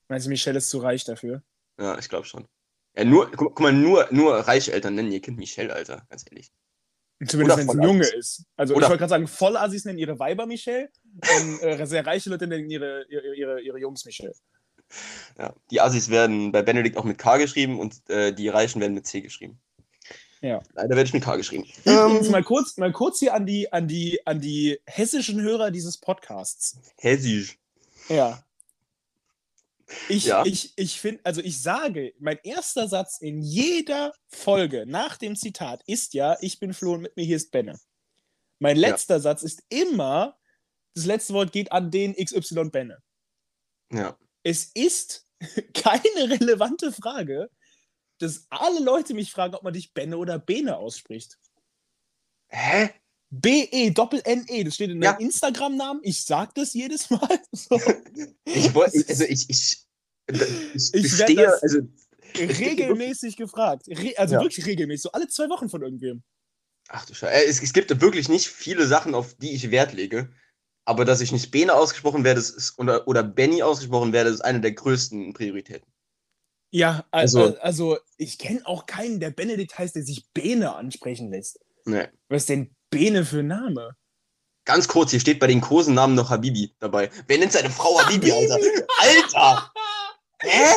Meinst 0.08 0.26
du, 0.26 0.30
Michel 0.30 0.56
ist 0.56 0.70
zu 0.70 0.78
reich 0.78 1.04
dafür? 1.04 1.42
Ja, 1.78 1.98
ich 1.98 2.08
glaube 2.08 2.26
schon. 2.26 2.46
Ja, 2.96 3.04
nur, 3.04 3.30
guck, 3.30 3.38
guck 3.48 3.60
mal, 3.60 3.72
nur, 3.72 4.08
nur 4.10 4.34
reiche 4.36 4.72
Eltern 4.72 4.94
nennen 4.94 5.12
ihr 5.12 5.20
Kind 5.20 5.38
Michel, 5.38 5.70
Alter, 5.70 6.06
ganz 6.08 6.24
ehrlich. 6.30 6.50
Zumindest 7.26 7.58
wenn 7.58 7.68
es 7.68 7.74
ein 7.74 7.82
Junge 7.82 8.06
ist. 8.06 8.44
Also 8.56 8.74
Oder- 8.74 8.86
ich 8.86 8.90
wollte 8.90 9.00
gerade 9.00 9.10
sagen, 9.10 9.26
Vollassis 9.28 9.84
nennen 9.84 9.98
ihre 9.98 10.18
Weiber 10.18 10.46
Michel 10.46 10.90
und 11.14 11.62
äh, 11.62 11.86
sehr 11.86 12.04
reiche 12.04 12.28
Leute 12.30 12.46
nennen 12.46 12.68
ihre, 12.70 13.06
ihre, 13.08 13.34
ihre, 13.34 13.60
ihre 13.60 13.78
Jungs 13.78 14.04
Michel. 14.04 14.34
Ja. 15.38 15.54
Die 15.70 15.80
Assis 15.80 16.10
werden 16.10 16.52
bei 16.52 16.62
Benedikt 16.62 16.96
auch 16.96 17.04
mit 17.04 17.18
K 17.18 17.38
geschrieben 17.38 17.80
und 17.80 18.08
äh, 18.08 18.32
die 18.32 18.48
Reichen 18.48 18.80
werden 18.80 18.94
mit 18.94 19.06
C 19.06 19.20
geschrieben. 19.20 19.58
Ja. 20.42 20.62
Leider 20.74 20.90
werde 20.90 21.04
ich 21.08 21.14
mit 21.14 21.24
K 21.24 21.36
geschrieben. 21.36 21.66
Ähm, 21.86 22.30
mal 22.30 22.44
kurz, 22.44 22.76
mal 22.76 22.92
kurz 22.92 23.18
hier 23.18 23.34
an 23.34 23.46
die, 23.46 23.72
an, 23.72 23.88
die, 23.88 24.24
an 24.26 24.40
die 24.40 24.78
hessischen 24.86 25.40
Hörer 25.40 25.70
dieses 25.70 25.98
Podcasts. 25.98 26.78
Hessisch. 26.98 27.58
Ja. 28.08 28.44
Ich, 30.08 30.24
Ja. 30.24 30.44
ich, 30.44 30.72
ich 30.76 31.00
finde, 31.00 31.20
also 31.24 31.40
ich 31.40 31.60
sage, 31.62 32.12
mein 32.18 32.38
erster 32.42 32.88
Satz 32.88 33.18
in 33.20 33.40
jeder 33.40 34.12
Folge 34.28 34.84
nach 34.86 35.16
dem 35.16 35.36
Zitat 35.36 35.82
ist 35.86 36.14
ja, 36.14 36.36
ich 36.40 36.58
bin 36.58 36.74
Flo 36.74 36.94
und 36.94 37.02
mit 37.02 37.16
mir 37.16 37.24
hier 37.24 37.36
ist 37.36 37.50
Benne. 37.52 37.78
Mein 38.58 38.76
Ja. 38.76 38.88
letzter 38.88 39.20
Satz 39.20 39.42
ist 39.42 39.62
immer, 39.68 40.36
das 40.94 41.04
letzte 41.04 41.34
Wort 41.34 41.52
geht 41.52 41.70
an 41.72 41.90
den 41.90 42.14
XY 42.14 42.70
Benne. 42.70 43.02
Ja. 43.92 44.18
Es 44.42 44.64
ist 44.74 45.28
keine 45.74 46.30
relevante 46.40 46.90
Frage, 46.92 47.50
dass 48.18 48.46
alle 48.48 48.80
Leute 48.80 49.14
mich 49.14 49.30
fragen, 49.30 49.54
ob 49.54 49.62
man 49.62 49.74
dich 49.74 49.92
Benne 49.92 50.16
oder 50.18 50.38
Bene 50.38 50.76
ausspricht. 50.78 51.38
Hä? 52.48 52.90
B-E, 53.30 53.90
Doppel-N-E, 53.90 54.64
das 54.64 54.74
steht 54.76 54.90
in 54.90 55.02
Ja. 55.02 55.12
deinem 55.12 55.22
Instagram-Namen. 55.26 56.00
Ich 56.04 56.24
sag 56.24 56.54
das 56.54 56.72
jedes 56.74 57.10
Mal. 57.10 57.20
So. 57.52 57.80
Ich 58.44 58.74
wollte, 58.74 59.04
also 59.08 59.24
ich, 59.24 59.48
ich, 59.50 59.86
ich, 60.28 60.94
Ich 60.94 61.16
das- 61.16 61.62
also 61.62 61.80
regelmäßig 62.38 63.36
gefragt. 63.36 63.86
Re 63.88 64.14
also 64.16 64.34
Ja. 64.34 64.40
wirklich 64.42 64.64
regelmäßig, 64.66 65.02
so 65.02 65.12
alle 65.12 65.28
zwei 65.28 65.48
Wochen 65.48 65.68
von 65.68 65.82
irgendwem. 65.82 66.22
Ach 66.88 67.04
du 67.06 67.14
Scheiße. 67.14 67.32
Äh, 67.44 67.48
Es, 67.48 67.62
es 67.62 67.72
gibt 67.72 68.00
wirklich 68.00 68.28
nicht 68.28 68.46
viele 68.48 68.86
Sachen, 68.86 69.14
auf 69.14 69.34
die 69.34 69.52
ich 69.54 69.70
Wert 69.70 69.92
lege. 69.92 70.30
Aber 70.84 71.04
dass 71.04 71.20
ich 71.20 71.32
nicht 71.32 71.50
Bene 71.50 71.74
ausgesprochen 71.74 72.22
werde, 72.22 72.38
ist, 72.38 72.78
oder, 72.78 73.08
oder 73.08 73.24
Benny 73.24 73.60
ausgesprochen 73.62 74.12
werde, 74.12 74.30
ist 74.30 74.40
eine 74.42 74.60
der 74.60 74.70
größten 74.72 75.32
Prioritäten. 75.32 75.90
Ja, 76.72 77.04
also, 77.10 77.40
Also- 77.42 77.58
also 77.60 77.98
ich 78.18 78.38
kenne 78.38 78.64
auch 78.66 78.86
keinen, 78.86 79.18
der 79.18 79.30
Benedikt 79.30 79.76
heißt, 79.76 79.96
der 79.96 80.04
sich 80.04 80.28
Bene 80.32 80.76
ansprechen 80.76 81.30
lässt. 81.30 81.58
Nee. 81.86 82.06
Was 82.28 82.46
denn 82.46 82.75
Bene 82.90 83.24
für 83.24 83.42
Name? 83.42 83.96
Ganz 84.64 84.88
kurz, 84.88 85.10
hier 85.10 85.20
steht 85.20 85.38
bei 85.38 85.46
den 85.46 85.60
Kosennamen 85.60 86.16
noch 86.16 86.30
Habibi 86.30 86.74
dabei. 86.80 87.10
Wer 87.26 87.38
nennt 87.38 87.52
seine 87.52 87.70
Frau 87.70 88.00
Habibi, 88.00 88.32
Alter? 88.32 88.58
Alter! 88.98 89.72
Hä? 90.42 90.74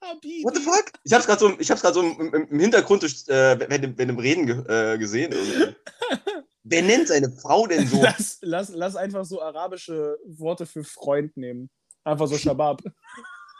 Habibi. 0.00 0.42
What 0.44 0.54
the 0.54 0.62
fuck? 0.62 0.92
Ich 1.04 1.12
hab's 1.12 1.26
gerade 1.26 1.40
so, 1.40 1.58
ich 1.58 1.70
hab's 1.70 1.82
grad 1.82 1.94
so 1.94 2.02
im, 2.02 2.34
im, 2.34 2.48
im 2.50 2.60
Hintergrund 2.60 3.02
durch, 3.02 3.28
äh, 3.28 3.58
wenn, 3.68 3.96
wenn 3.98 4.08
im 4.08 4.18
Reden 4.18 4.46
ge 4.46 4.94
äh, 4.94 4.98
gesehen. 4.98 5.32
irgendwie. 5.32 5.76
Wer 6.62 6.82
nennt 6.82 7.08
seine 7.08 7.30
Frau 7.30 7.66
denn 7.66 7.86
so? 7.86 8.02
Lass, 8.02 8.38
lass, 8.42 8.68
lass 8.70 8.96
einfach 8.96 9.24
so 9.24 9.40
arabische 9.40 10.18
Worte 10.24 10.66
für 10.66 10.84
Freund 10.84 11.36
nehmen. 11.36 11.70
Einfach 12.04 12.26
so 12.26 12.38
Shabab. 12.38 12.82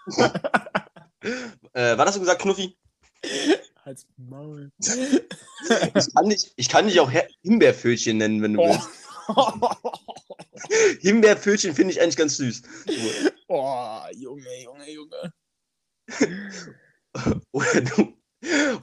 Äh, 1.74 1.98
war 1.98 2.06
das 2.06 2.14
so 2.14 2.20
gesagt, 2.20 2.40
Knuffi? 2.40 2.78
Als 3.84 4.06
Maul. 4.16 4.70
Ich 5.94 6.14
kann 6.14 6.28
dich, 6.28 6.52
ich 6.56 6.68
kann 6.70 6.86
dich 6.86 6.98
auch 7.00 7.10
Her 7.10 7.28
Himbeerpfötchen 7.42 8.16
nennen, 8.16 8.40
wenn 8.42 8.54
du 8.54 8.60
Oh. 8.62 8.66
willst. 9.28 11.00
Himbeerpfötchen 11.02 11.74
finde 11.74 11.92
ich 11.92 12.00
eigentlich 12.00 12.16
ganz 12.16 12.36
süß. 12.38 12.62
oh, 13.48 13.98
Junge, 14.16 14.62
Junge, 14.64 14.90
Junge. 14.90 15.32
Oder 17.52 17.80
du 17.82 18.14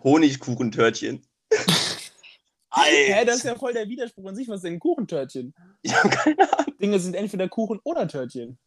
Honigkuchentörtchen. 0.04 1.26
Hä, 2.74 3.26
das 3.26 3.38
ist 3.38 3.46
ja 3.46 3.56
voll 3.56 3.74
der 3.74 3.90
Widerspruch 3.90 4.28
an 4.30 4.36
sich. 4.36 4.48
Was 4.48 4.58
ist 4.58 4.66
denn 4.66 4.74
ein 4.74 4.80
Kuchentörtchen? 4.80 5.54
Ich 5.82 5.96
hab 5.96 6.12
keine 6.12 6.54
Ahnung. 6.58 6.78
Dinge 6.80 7.00
sind 7.00 7.16
entweder 7.16 7.50
Kuchen 7.50 7.80
oder 7.84 8.08
Törtchen. 8.08 8.60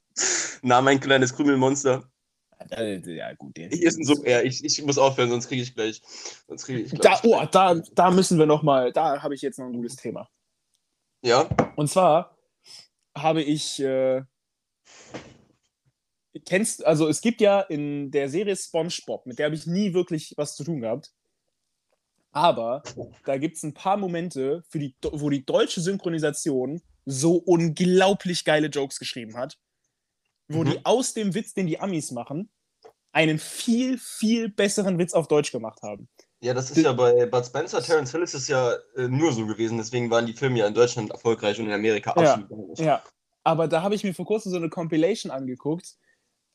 Na, 0.63 0.81
mein 0.83 0.99
kleines 1.01 1.35
Krümelmonster. 1.35 2.11
Ja 2.69 3.33
gut. 3.35 3.59
Ist 3.59 3.99
ein 3.99 4.05
Sub, 4.05 4.27
ja, 4.27 4.43
ich, 4.43 4.65
ich 4.65 4.83
muss 4.85 4.99
aufhören, 4.99 5.31
sonst 5.31 5.49
kriege 5.49 5.63
ich 5.63 5.75
gleich. 5.75 6.03
Sonst 6.47 6.65
kriege 6.65 6.81
ich 6.81 6.91
da, 6.93 7.19
gleich. 7.19 7.25
oh, 7.25 7.45
da, 7.51 7.75
da 7.75 8.11
müssen 8.11 8.39
wir 8.39 8.47
noch 8.47 8.63
mal, 8.63 8.93
da 8.93 9.23
habe 9.23 9.35
ich 9.35 9.43
jetzt 9.43 9.59
noch 9.59 9.67
ein 9.67 9.73
gutes 9.73 9.97
Thema. 9.97 10.29
Ja, 11.23 11.49
Und 11.77 11.89
zwar 11.89 12.37
habe 13.17 13.43
ich, 13.43 13.81
äh, 13.81 14.23
kennst, 16.47 16.85
also 16.87 17.09
es 17.09 17.21
gibt 17.21 17.41
ja 17.41 17.61
in 17.61 18.11
der 18.11 18.29
Serie 18.29 18.57
SpongeBob, 18.57 19.27
mit 19.27 19.39
der 19.39 19.47
habe 19.47 19.57
ich 19.57 19.67
nie 19.67 19.93
wirklich 19.93 20.35
was 20.37 20.55
zu 20.55 20.65
tun 20.65 20.81
gehabt. 20.81 21.13
Aber 22.33 22.83
da 23.25 23.39
gibt 23.39 23.57
es 23.57 23.63
ein 23.65 23.75
paar 23.75 23.97
Momente, 23.97 24.63
für 24.69 24.79
die, 24.79 24.95
wo 25.03 25.31
die 25.31 25.45
deutsche 25.45 25.81
Synchronisation 25.81 26.81
so 27.05 27.35
unglaublich 27.35 28.45
geile 28.45 28.69
Jokes 28.69 28.99
geschrieben 28.99 29.37
hat, 29.37 29.59
wo 30.51 30.65
Mhm. 30.65 30.71
die 30.71 30.85
aus 30.85 31.15
dem 31.15 31.35
Witz, 31.35 31.55
den 31.55 31.67
die 31.67 31.81
Amis 31.81 32.11
machen, 32.11 32.51
einen 33.13 33.39
viel, 33.39 33.99
viel 33.99 34.49
besseren 34.51 34.99
Witz 34.99 35.13
auf 35.15 35.27
Deutsch 35.29 35.51
gemacht 35.53 35.81
haben. 35.83 36.09
ja, 36.43 36.55
das 36.55 36.71
ist 36.71 36.79
ja 36.83 36.93
bei 36.93 37.27
Bud 37.27 37.45
Spencer, 37.45 37.83
Terence 37.83 38.13
Hill 38.13 38.23
ist 38.23 38.35
es 38.35 38.49
ja 38.49 38.73
äh, 38.97 39.09
nur 39.09 39.33
so 39.33 39.47
gewesen, 39.47 39.79
deswegen 39.79 40.11
waren 40.11 40.27
die 40.27 40.33
Filme 40.33 40.59
ja 40.61 40.67
in 40.67 40.75
Deutschland 40.75 41.11
erfolgreich 41.11 41.59
und 41.61 41.67
in 41.67 41.73
Amerika 41.73 42.15
Ja, 42.17 42.35
absolut 42.35 42.69
nicht. 42.69 42.81
Ja, 42.81 43.03
aber 43.45 43.69
da 43.69 43.83
habe 43.83 43.95
ich 43.95 44.05
mir 44.05 44.15
vor 44.15 44.27
kurzem 44.27 44.51
so 44.51 44.57
eine 44.57 44.69
Compilation 44.71 45.31
angeguckt. 45.33 45.97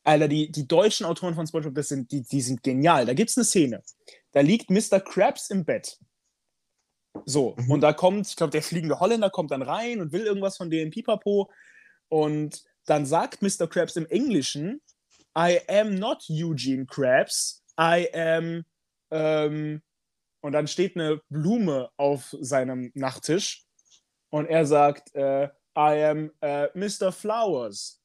Alter, 0.02 0.28
die, 0.28 0.50
die 0.52 0.66
deutschen 0.68 1.04
Autoren 1.04 1.34
von 1.34 1.46
SpongeBob, 1.46 1.74
das 1.74 1.88
sind, 1.88 2.10
die, 2.12 2.22
die 2.22 2.40
sind 2.40 2.62
genial. 2.62 3.06
Da 3.06 3.12
gibt 3.14 3.30
es 3.30 3.36
eine 3.36 3.44
Szene. 3.44 3.82
Da 4.32 4.40
liegt 4.40 4.70
Mr. 4.70 5.00
Krabs 5.00 5.50
im 5.50 5.64
Bett. 5.64 5.98
So, 7.24 7.54
Mhm. 7.58 7.70
und 7.72 7.80
da 7.80 7.92
kommt, 7.92 8.26
ich 8.28 8.36
glaube, 8.36 8.50
der 8.52 8.62
fliegende 8.62 9.00
Holländer 9.00 9.30
kommt 9.30 9.50
dann 9.50 9.62
rein 9.62 10.00
und 10.00 10.12
will 10.12 10.22
irgendwas 10.26 10.56
von 10.56 10.70
dem 10.70 10.90
Pipapo. 10.90 11.50
Und 12.08 12.62
dann 12.86 13.04
sagt 13.04 13.42
Mr. 13.42 13.66
Krabs 13.68 13.96
im 13.96 14.06
Englischen, 14.06 14.80
I 15.36 15.60
am 15.68 15.96
not 15.96 16.24
Eugene 16.30 16.86
Krabs, 16.86 17.62
I 17.78 18.08
am, 18.14 18.64
ähm, 19.10 19.82
und 20.40 20.52
dann 20.52 20.66
steht 20.66 20.96
eine 20.96 21.20
Blume 21.28 21.90
auf 21.96 22.34
seinem 22.40 22.90
Nachttisch 22.94 23.64
und 24.30 24.46
er 24.46 24.64
sagt, 24.64 25.14
äh, 25.14 25.48
I 25.76 26.04
am 26.04 26.30
äh, 26.40 26.68
Mr. 26.74 27.12
Flowers. 27.12 28.00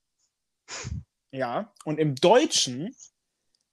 Ja, 1.31 1.73
und 1.85 1.97
im 1.97 2.15
Deutschen 2.15 2.93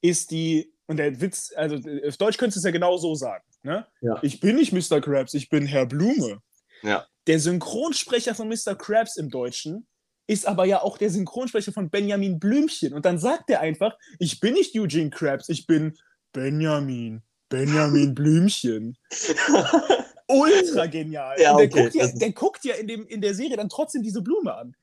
ist 0.00 0.30
die, 0.30 0.72
und 0.86 0.98
der 0.98 1.20
Witz, 1.20 1.52
also 1.56 1.76
auf 2.06 2.16
Deutsch 2.16 2.38
könntest 2.38 2.56
du 2.56 2.60
es 2.60 2.64
ja 2.64 2.70
genau 2.70 2.96
so 2.98 3.16
sagen, 3.16 3.44
ne? 3.62 3.86
Ja. 4.00 4.20
Ich 4.22 4.38
bin 4.38 4.54
nicht 4.56 4.72
Mr. 4.72 5.00
Krabs, 5.00 5.34
ich 5.34 5.48
bin 5.48 5.66
Herr 5.66 5.86
Blume. 5.86 6.40
Ja. 6.82 7.06
Der 7.26 7.40
Synchronsprecher 7.40 8.36
von 8.36 8.48
Mr. 8.48 8.76
Krabs 8.76 9.16
im 9.16 9.30
Deutschen 9.30 9.87
ist 10.28 10.46
aber 10.46 10.66
ja 10.66 10.82
auch 10.82 10.98
der 10.98 11.10
Synchronsprecher 11.10 11.72
von 11.72 11.90
Benjamin 11.90 12.38
Blümchen. 12.38 12.92
Und 12.92 13.04
dann 13.04 13.18
sagt 13.18 13.50
er 13.50 13.60
einfach, 13.60 13.98
ich 14.18 14.38
bin 14.38 14.54
nicht 14.54 14.78
Eugene 14.78 15.10
Krabs, 15.10 15.48
ich 15.48 15.66
bin 15.66 15.98
Benjamin. 16.32 17.22
Benjamin 17.48 18.14
Blümchen. 18.14 18.96
Ultra 20.28 20.86
genial. 20.86 21.40
Ja, 21.40 21.56
der, 21.56 21.66
okay, 21.66 21.82
guckt 21.82 21.94
ja, 21.94 22.06
der 22.06 22.32
guckt 22.32 22.64
ja 22.64 22.74
in, 22.74 22.86
dem, 22.86 23.06
in 23.06 23.22
der 23.22 23.34
Serie 23.34 23.56
dann 23.56 23.70
trotzdem 23.70 24.02
diese 24.02 24.22
Blume 24.22 24.54
an. 24.54 24.76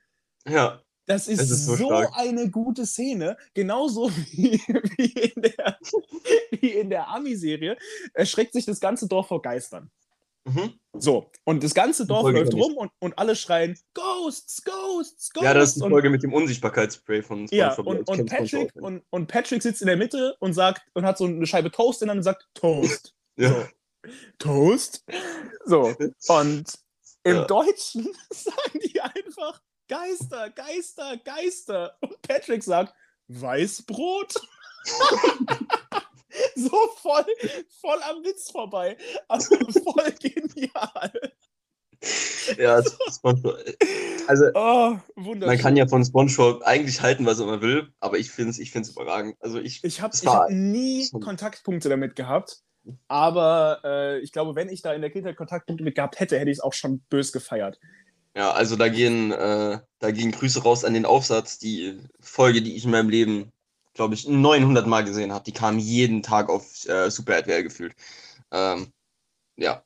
ja. 0.47 0.81
Das 1.07 1.27
ist, 1.27 1.39
ist 1.39 1.65
so 1.65 1.75
so, 1.75 1.89
eine 1.91 2.49
gute 2.49 2.87
Szene, 2.87 3.37
genauso 3.53 4.09
wie, 4.31 4.59
wie 4.97 5.11
in 5.11 5.41
der, 5.43 5.77
wie 6.49 6.69
in 6.69 6.89
der 6.89 7.07
Ami-Serie, 7.09 7.77
erschreckt 8.15 8.53
sich 8.53 8.65
das 8.65 8.79
ganze 8.79 9.07
Dorf 9.07 9.27
vor 9.27 9.39
Geistern. 9.39 9.91
Mhm. 10.45 10.79
So, 10.93 11.31
und 11.43 11.63
das 11.63 11.73
ganze 11.73 12.05
Dorf 12.05 12.31
läuft 12.31 12.53
rum 12.53 12.77
und, 12.77 12.91
und 12.99 13.17
alle 13.17 13.35
schreien 13.35 13.77
Ghosts, 13.93 14.63
Ghosts, 14.63 14.63
Ghosts. 14.95 15.31
ja, 15.41 15.53
das 15.53 15.69
ist 15.69 15.75
die 15.77 15.83
und, 15.83 15.91
Folge 15.91 16.09
mit 16.09 16.23
dem 16.23 16.33
Unsichtbarkeitsspray 16.33 17.21
von 17.21 17.47
ja, 17.51 17.71
SpongeBob. 17.71 18.09
und, 18.09 18.15
Ich 18.15 18.19
und, 18.19 18.29
kenn 18.29 18.37
Patrick, 18.45 18.75
und, 18.75 19.03
und 19.09 19.27
Patrick 19.27 19.61
sitzt 19.61 19.81
in 19.81 19.87
der 19.87 19.97
Mitte 19.97 20.35
und 20.39 20.53
sagt 20.53 20.83
und 20.93 21.05
hat 21.05 21.17
so 21.17 21.25
eine 21.25 21.45
Scheibe 21.45 21.71
Toast 21.71 22.01
in 22.01 22.07
der 22.07 22.11
Hand 22.11 22.19
und 22.19 22.23
sagt 22.23 22.47
Toast. 22.53 23.13
ja. 23.37 23.49
So. 23.49 23.65
Toast. 24.37 25.03
So. 25.65 25.95
Und 26.27 26.73
im 27.23 27.35
Ja. 27.37 27.45
Deutschen 27.45 28.07
sagen 28.29 28.79
die 28.83 29.01
einfach 29.01 29.61
Geister, 29.87 30.49
Geister, 30.51 31.17
Geister. 31.17 31.97
Und 32.01 32.21
Patrick 32.21 32.63
sagt 32.63 32.93
Weißbrot. 33.27 34.33
so 36.55 36.69
voll, 37.01 37.25
voll 37.81 38.01
am 38.03 38.23
Witz 38.23 38.51
vorbei. 38.51 38.97
Aber 39.27 39.41
voll 39.43 40.11
genial. 40.19 41.11
ja, 42.57 42.81
SpongeBob. 43.11 43.57
Also, 44.27 44.45
Oh, 44.55 44.97
man 45.15 45.57
kann 45.57 45.75
ja 45.75 45.87
von 45.87 46.03
SpongeBob 46.03 46.61
eigentlich 46.63 47.01
halten, 47.01 47.25
was 47.25 47.39
man 47.39 47.61
will, 47.61 47.89
aber 47.99 48.17
ich 48.17 48.31
finde 48.31 48.51
es 48.51 48.59
ich 48.59 48.71
find's 48.71 48.89
überragend. 48.89 49.35
Also, 49.39 49.59
ich. 49.59 49.83
Ich 49.83 50.01
habe 50.01 50.15
hab 50.15 50.49
nie 50.49 51.07
schon- 51.07 51.21
Kontaktpunkte 51.21 51.89
damit 51.89 52.15
gehabt. 52.15 52.61
Aber 53.07 53.81
äh, 53.83 54.19
ich 54.19 54.31
glaube, 54.31 54.55
wenn 54.55 54.69
ich 54.69 54.81
da 54.83 54.93
in 54.93 55.01
der 55.01 55.09
Kindheit 55.09 55.37
Kontaktpunkte 55.37 55.83
mit 55.83 55.95
gehabt 55.95 56.19
hätte, 56.19 56.37
hätte 56.37 56.51
ich 56.51 56.57
es 56.57 56.63
auch 56.63 56.73
schon 56.73 56.99
bös 57.09 57.31
gefeiert. 57.31 57.79
Ja, 58.35 58.51
also 58.51 58.75
da 58.75 58.89
gehen, 58.89 59.31
äh, 59.31 59.79
da 59.99 60.11
gehen 60.11 60.31
Grüße 60.31 60.61
raus 60.61 60.83
an 60.83 60.93
den 60.93 61.05
Aufsatz. 61.05 61.57
Die 61.57 61.97
Folge, 62.19 62.61
die 62.61 62.75
ich 62.75 62.85
in 62.85 62.91
meinem 62.91 63.09
Leben, 63.09 63.51
glaube 63.93 64.13
ich, 64.13 64.27
900 64.27 64.85
Mal 64.87 65.05
gesehen 65.05 65.31
habe, 65.31 65.45
die 65.45 65.53
kam 65.53 65.79
jeden 65.79 66.21
Tag 66.21 66.49
auf 66.49 66.85
äh, 66.87 67.09
Super 67.09 67.35
RTL 67.35 67.63
gefühlt. 67.63 67.95
Ähm, 68.51 68.91
ja. 69.55 69.84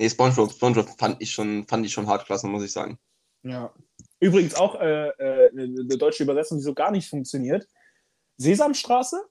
Nee, 0.00 0.08
SpongeBob, 0.08 0.50
SpongeBob 0.50 0.98
fand 0.98 1.20
ich 1.20 1.30
schon, 1.30 1.66
fand 1.68 1.84
ich 1.84 1.92
schon 1.92 2.06
hart 2.06 2.24
klasse, 2.24 2.46
muss 2.46 2.64
ich 2.64 2.72
sagen. 2.72 2.98
Ja. 3.42 3.70
Übrigens 4.18 4.54
auch 4.54 4.76
äh, 4.80 5.08
äh, 5.08 5.50
eine 5.50 5.84
deutsche 5.98 6.22
Übersetzung, 6.22 6.56
die 6.56 6.64
so 6.64 6.72
gar 6.72 6.90
nicht 6.90 7.06
funktioniert. 7.06 7.68
Sesamstraße? 8.38 9.22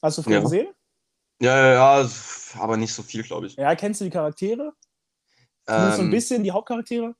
Hast 0.00 0.18
du 0.18 0.22
früher 0.22 0.34
Ja. 0.36 0.40
gesehen? 0.42 0.68
Ja, 1.42 1.56
ja, 1.72 2.02
ja, 2.02 2.10
aber 2.60 2.76
nicht 2.76 2.94
so 2.94 3.02
viel, 3.02 3.24
glaube 3.24 3.48
ich. 3.48 3.56
Ja, 3.56 3.74
kennst 3.74 4.00
du 4.00 4.04
die 4.04 4.10
Charaktere? 4.10 4.72
Zumindest 5.66 5.96
so 5.96 6.02
ein 6.02 6.06
Ähm, 6.06 6.10
bisschen 6.12 6.44
die 6.44 6.52
Hauptcharaktere? 6.52 7.16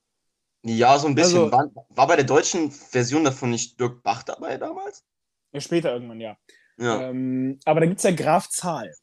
ja, 0.63 0.97
so 0.97 1.07
ein 1.07 1.15
bisschen. 1.15 1.39
Also- 1.39 1.51
war, 1.51 1.69
war 1.89 2.07
bei 2.07 2.15
der 2.15 2.25
deutschen 2.25 2.71
Version 2.71 3.25
davon 3.25 3.49
nicht 3.49 3.77
Dirk 3.79 4.01
Bach 4.01 4.23
dabei 4.23 4.57
damals? 4.57 5.03
Ja, 5.51 5.59
später 5.59 5.91
irgendwann, 5.91 6.21
ja. 6.21 6.37
Ja, 6.77 7.01
Ähm, 7.09 7.59
aber 7.65 7.81
da 7.81 7.85
gibt 7.85 7.97
es 7.97 8.03
ja 8.03 8.11
Graf 8.11 8.47
Zahl. 8.47 8.93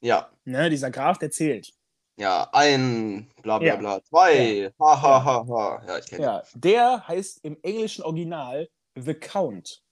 ja, 0.00 0.32
Ne? 0.44 0.68
Dieser 0.68 0.90
Graf, 0.90 1.18
der 1.18 1.30
zählt. 1.30 1.72
Ja, 2.16 2.48
ein, 2.52 3.28
bla 3.42 3.58
bla 3.58 3.66
Ja. 3.68 3.76
bla, 3.76 4.02
zwei, 4.04 4.72
ha 4.78 5.02
ha 5.02 5.24
ha 5.24 5.46
ha. 5.48 5.82
Ja, 5.86 5.98
ich 5.98 6.06
kenne 6.06 6.22
Ja, 6.22 6.42
der 6.54 7.06
heißt 7.08 7.44
im 7.44 7.58
englischen 7.62 8.02
Original 8.04 8.68
The 8.96 9.14
Count. 9.14 9.82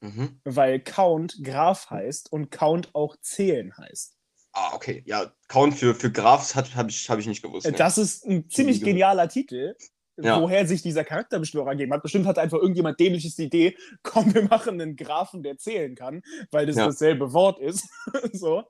Mhm. 0.00 0.38
weil 0.44 0.80
Count 0.80 1.42
Graf 1.42 1.88
heißt 1.88 2.30
und 2.30 2.50
Count 2.50 2.94
auch 2.94 3.16
zählen 3.22 3.74
heißt. 3.76 4.18
Ah, 4.52 4.74
okay. 4.74 5.02
Ja, 5.06 5.32
Count 5.48 5.74
für, 5.74 5.94
für 5.94 6.12
Grafs 6.12 6.54
habe 6.54 6.90
ich, 6.90 7.08
hab 7.08 7.18
ich 7.18 7.26
nicht 7.26 7.42
gewusst. 7.42 7.66
Äh, 7.66 7.70
ne. 7.72 7.78
Das 7.78 7.96
ist 7.96 8.24
ein 8.26 8.48
ziemlich 8.50 8.82
genialer 8.82 9.28
Titel. 9.28 9.74
Ja. 10.16 10.40
Woher 10.40 10.64
sich 10.66 10.80
dieser 10.80 11.02
Charakter 11.02 11.40
bestimmt 11.40 11.64
auch 11.64 11.68
ergeben 11.68 11.92
hat. 11.92 12.02
Bestimmt 12.02 12.26
hat 12.26 12.38
einfach 12.38 12.58
irgendjemand 12.58 13.00
dämliches 13.00 13.34
die 13.34 13.44
Idee, 13.46 13.76
komm, 14.04 14.32
wir 14.32 14.44
machen 14.44 14.80
einen 14.80 14.94
Grafen, 14.94 15.42
der 15.42 15.58
zählen 15.58 15.96
kann, 15.96 16.22
weil 16.52 16.66
das 16.66 16.76
Ja. 16.76 16.86
dasselbe 16.86 17.32
Wort 17.32 17.58
ist. 17.58 17.88
so. 18.32 18.62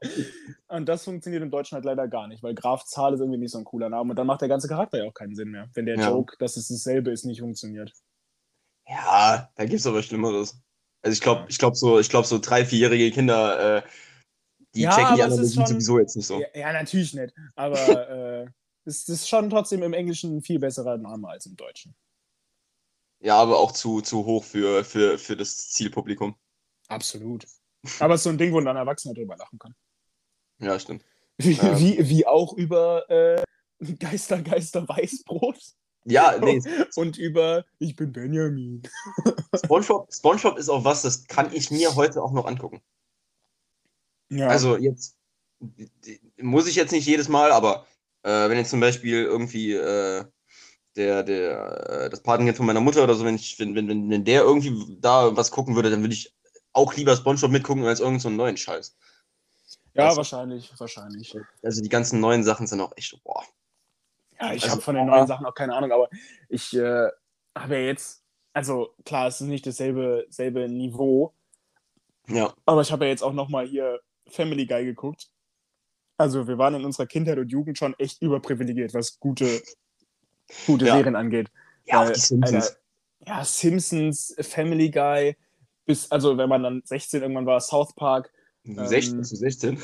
Und 0.69 0.89
das 0.89 1.05
funktioniert 1.05 1.43
im 1.43 1.51
Deutschen 1.51 1.75
halt 1.77 1.85
leider 1.85 2.09
gar 2.09 2.29
nicht, 2.29 2.43
weil 2.43 2.55
Graf 2.55 2.85
Zahl 2.85 3.13
ist 3.13 3.21
irgendwie 3.21 3.39
nicht 3.39 3.53
so 3.53 3.59
ein 3.59 3.65
cooler 3.65 3.91
Name. 3.91 4.11
Und 4.11 4.17
dann 4.17 4.27
macht 4.27 4.41
der 4.41 4.49
ganze 4.49 4.69
Charakter 4.69 4.99
ja 4.99 5.05
auch 5.05 5.13
keinen 5.15 5.35
Sinn 5.35 5.51
mehr, 5.51 5.69
wenn 5.75 5.85
der 5.87 5.97
Ja. 5.99 6.09
Joke, 6.11 6.35
dass 6.39 6.57
es 6.57 6.69
dasselbe 6.69 7.11
ist, 7.11 7.25
nicht 7.27 7.41
funktioniert. 7.41 7.93
Ja, 8.89 9.51
da 9.55 9.65
gibt 9.65 9.81
es 9.81 9.87
aber 9.87 10.03
Schlimmeres. 10.03 10.61
Also 11.03 11.13
ich 11.13 11.21
glaube, 11.21 11.45
ich 11.49 11.59
glaube 11.59 11.77
so, 11.77 11.99
ich 12.01 12.09
glaube 12.09 12.27
so 12.27 12.39
drei, 12.39 12.65
vierjährige 12.65 13.11
Kinder, 13.11 13.79
äh, 13.79 13.83
die 14.75 14.83
checken 14.85 15.17
die 15.17 15.23
Analogie 15.23 15.43
ist 15.43 15.55
schon- 15.55 15.67
sowieso 15.67 15.99
jetzt 15.99 16.17
nicht 16.17 16.27
so. 16.27 16.41
Ja, 16.41 16.47
ja, 16.55 16.73
natürlich 16.73 17.13
nicht. 17.15 17.35
Aber 17.55 17.77
äh, 18.45 18.47
es 18.85 19.09
ist 19.09 19.29
schon 19.29 19.51
trotzdem 19.51 19.83
im 19.83 19.93
Englischen 19.93 20.37
ein 20.37 20.43
viel 20.43 20.59
besserer 20.59 20.97
Name 20.99 21.29
als 21.29 21.47
im 21.47 21.57
Deutschen. 21.57 21.95
Ja, 23.21 23.37
aber 23.39 23.59
auch 23.59 23.73
zu, 23.73 24.01
zu 24.03 24.25
hoch 24.27 24.45
für, 24.45 24.85
für, 24.85 25.19
für 25.19 25.37
das 25.37 25.71
Zielpublikum. 25.71 26.37
Absolut. 26.89 27.47
Aber 27.99 28.15
es 28.15 28.21
ist 28.21 28.25
so 28.25 28.31
ein 28.31 28.39
Ding, 28.39 28.53
wo 28.53 28.59
dann 28.61 28.69
ein 28.69 28.77
Erwachsener 28.77 29.15
drüber 29.15 29.37
lachen 29.37 29.59
kann. 29.59 29.75
Ja, 30.59 30.79
stimmt. 30.79 31.05
Wie, 31.39 31.53
Ja. 31.53 31.79
wie, 31.79 32.09
wie 32.09 32.27
auch 32.27 32.53
über 32.53 33.09
äh, 33.11 33.43
Geister, 33.99 34.41
Geister, 34.43 34.89
Weißbrot 34.89 35.59
Ja, 36.05 36.39
nee, 36.43 36.61
und 36.97 37.17
über 37.19 37.65
Ich 37.79 37.97
bin 37.97 38.13
Benjamin. 38.13 38.83
SpongeBob, 39.65 40.13
SpongeBob 40.13 40.59
ist 40.59 40.69
auch 40.69 40.85
was, 40.85 41.03
das 41.03 41.27
kann 41.27 41.53
ich 41.53 41.71
mir 41.71 41.95
heute 41.97 42.23
auch 42.23 42.33
noch 42.33 42.47
angucken. 42.47 42.83
Ja. 44.31 44.49
Also 44.49 44.77
jetzt 44.77 45.17
muss 46.37 46.67
ich 46.67 46.75
jetzt 46.77 46.93
nicht 46.93 47.07
jedes 47.07 47.29
Mal, 47.29 47.53
aber 47.53 47.87
äh, 48.25 48.49
wenn 48.49 48.59
jetzt 48.59 48.71
zum 48.71 48.81
Beispiel 48.81 49.23
irgendwie 49.23 49.73
äh, 49.75 50.25
der, 50.97 51.23
der, 51.23 51.89
äh, 51.91 52.11
das 52.11 52.23
Patenkind 52.23 52.57
von 52.57 52.67
meiner 52.67 52.81
Mutter 52.81 53.05
oder 53.05 53.15
so, 53.15 53.25
wenn 53.25 53.35
ich, 53.37 53.59
wenn, 53.59 53.75
wenn, 53.75 53.89
wenn 54.11 54.25
der 54.25 54.43
irgendwie 54.43 54.97
da 55.01 55.37
was 55.37 55.51
gucken 55.51 55.75
würde, 55.77 55.91
dann 55.91 56.03
würde 56.03 56.15
ich 56.15 56.35
auch 56.73 56.95
lieber 56.95 57.15
SpongeBob 57.17 57.51
mitgucken 57.51 57.85
als 57.85 58.01
irgendeinen 58.01 58.21
so 58.21 58.29
einen 58.29 58.37
neuen 58.37 58.57
Scheiß. 58.57 58.97
ja, 59.95 60.07
also- 60.07 60.17
wahrscheinlich, 60.19 60.73
wahrscheinlich. 60.79 61.37
Also 61.63 61.83
die 61.83 61.89
ganzen 61.89 62.19
neuen 62.21 62.43
Sachen 62.45 62.67
sind 62.67 62.81
auch 62.81 62.93
echt, 62.97 63.17
boah. 63.23 63.45
Ja, 64.41 64.53
ich 64.53 64.63
Also- 64.65 64.73
habe 64.73 64.83
von 64.83 64.95
den 64.97 65.07
neuen 65.07 65.27
Sachen 65.27 65.47
auch 65.47 65.55
keine 65.55 65.75
Ahnung, 65.75 65.93
aber 65.93 66.09
ich 66.49 66.75
äh, 66.77 67.09
habe 67.57 67.75
ja 67.75 67.81
jetzt, 67.83 68.25
also 68.53 68.95
klar, 69.05 69.29
es 69.29 69.41
ist 69.41 69.47
nicht 69.47 69.67
dasselbe 69.67 70.27
selbe 70.31 70.69
Niveau, 70.69 71.35
Ja. 72.27 72.55
Aber 72.65 72.81
ich 72.81 72.91
habe 72.91 73.05
ja 73.05 73.11
jetzt 73.11 73.23
auch 73.23 73.35
noch 73.35 73.49
mal 73.51 73.67
hier 73.67 74.01
Family 74.29 74.65
Guy 74.67 74.85
geguckt. 74.87 75.29
Also 76.17 76.47
wir 76.47 76.59
waren 76.59 76.75
in 76.75 76.85
unserer 76.85 77.07
Kindheit 77.07 77.39
und 77.39 77.49
Jugend 77.51 77.79
schon 77.79 77.95
echt 77.99 78.23
überprivilegiert, 78.23 78.95
was 78.95 79.19
gute, 79.19 79.63
gute 80.67 80.87
Ja. 80.87 80.97
Serien 80.97 81.17
angeht. 81.17 81.51
Ja, 81.87 82.01
auch 82.01 82.07
Weil, 82.07 82.13
die 82.13 82.21
Simpsons. 82.21 82.67
Alter, 82.69 82.79
ja, 83.27 83.45
Simpsons, 83.45 84.37
Family 84.41 84.91
Guy, 84.91 85.37
bis, 85.87 86.11
also 86.11 86.37
wenn 86.39 86.49
man 86.49 86.63
dann 86.63 86.83
16 86.85 87.23
irgendwann 87.23 87.47
war, 87.47 87.61
South 87.61 87.95
Park, 87.95 88.31
16 88.65 89.19
ähm, 89.19 89.25
zu 89.25 89.37
16. 89.37 89.79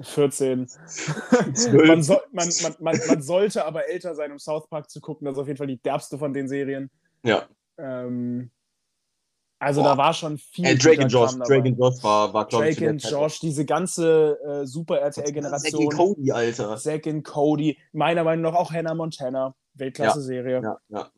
14. 0.00 0.68
12. 0.68 1.86
man, 1.86 2.02
soll, 2.02 2.20
man, 2.32 2.48
man, 2.62 2.74
man, 2.80 3.00
man 3.08 3.22
sollte 3.22 3.64
aber 3.64 3.88
älter 3.88 4.14
sein, 4.14 4.30
um 4.30 4.38
South 4.38 4.68
Park 4.68 4.90
zu 4.90 5.00
gucken. 5.00 5.24
Das 5.24 5.34
ist 5.34 5.38
auf 5.38 5.46
jeden 5.46 5.56
Fall 5.56 5.68
die 5.68 5.80
derbste 5.80 6.18
von 6.18 6.34
den 6.34 6.48
Serien. 6.48 6.90
Ja. 7.22 7.48
Ähm, 7.78 8.50
also 9.58 9.82
Boah. 9.82 9.90
da 9.90 9.96
war 9.96 10.12
schon 10.12 10.38
viel. 10.38 10.66
Äh, 10.66 10.76
Drake 10.76 11.02
and 11.02 11.12
Josh. 11.12 11.30
Kram. 11.30 11.48
Drake 11.48 11.68
and 11.68 11.78
Josh 11.78 12.02
war, 12.02 12.32
war 12.34 12.46
glaube 12.46 12.68
ich, 12.68 12.76
Drake 12.76 12.90
and 12.90 13.02
Josh, 13.02 13.40
diese 13.40 13.64
ganze 13.64 14.38
äh, 14.44 14.66
Super 14.66 14.96
Zack 15.10 15.24
RTL-Generation. 15.26 15.88
Cody, 15.88 16.32
Alter. 16.32 16.76
Zack 16.76 17.24
Cody, 17.24 17.78
meiner 17.92 18.24
Meinung 18.24 18.52
nach 18.52 18.58
auch 18.58 18.72
Hannah 18.72 18.94
Montana, 18.94 19.54
Weltklasse-Serie. 19.74 20.62
Ja, 20.62 20.78
ja, 20.88 21.10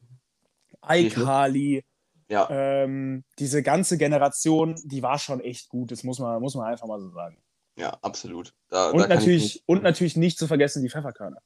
iCarly, 0.88 1.84
ja. 2.28 2.48
ähm, 2.50 3.24
diese 3.38 3.62
ganze 3.62 3.98
Generation, 3.98 4.76
die 4.84 5.02
war 5.02 5.18
schon 5.18 5.40
echt 5.40 5.68
gut, 5.68 5.90
das 5.90 6.04
muss 6.04 6.18
man, 6.18 6.40
muss 6.40 6.54
man 6.54 6.66
einfach 6.66 6.86
mal 6.86 7.00
so 7.00 7.10
sagen. 7.10 7.38
Ja, 7.76 7.96
absolut. 8.02 8.54
Da, 8.68 8.86
da 8.86 8.90
Und 8.92 9.02
ich 9.02 9.08
natürlich, 9.08 9.62
und 9.66 9.82
natürlich 9.82 10.16
nicht 10.16 10.38
zu 10.38 10.46
vergessen 10.46 10.82
die 10.82 10.90
Pfefferkörner. 10.90 11.38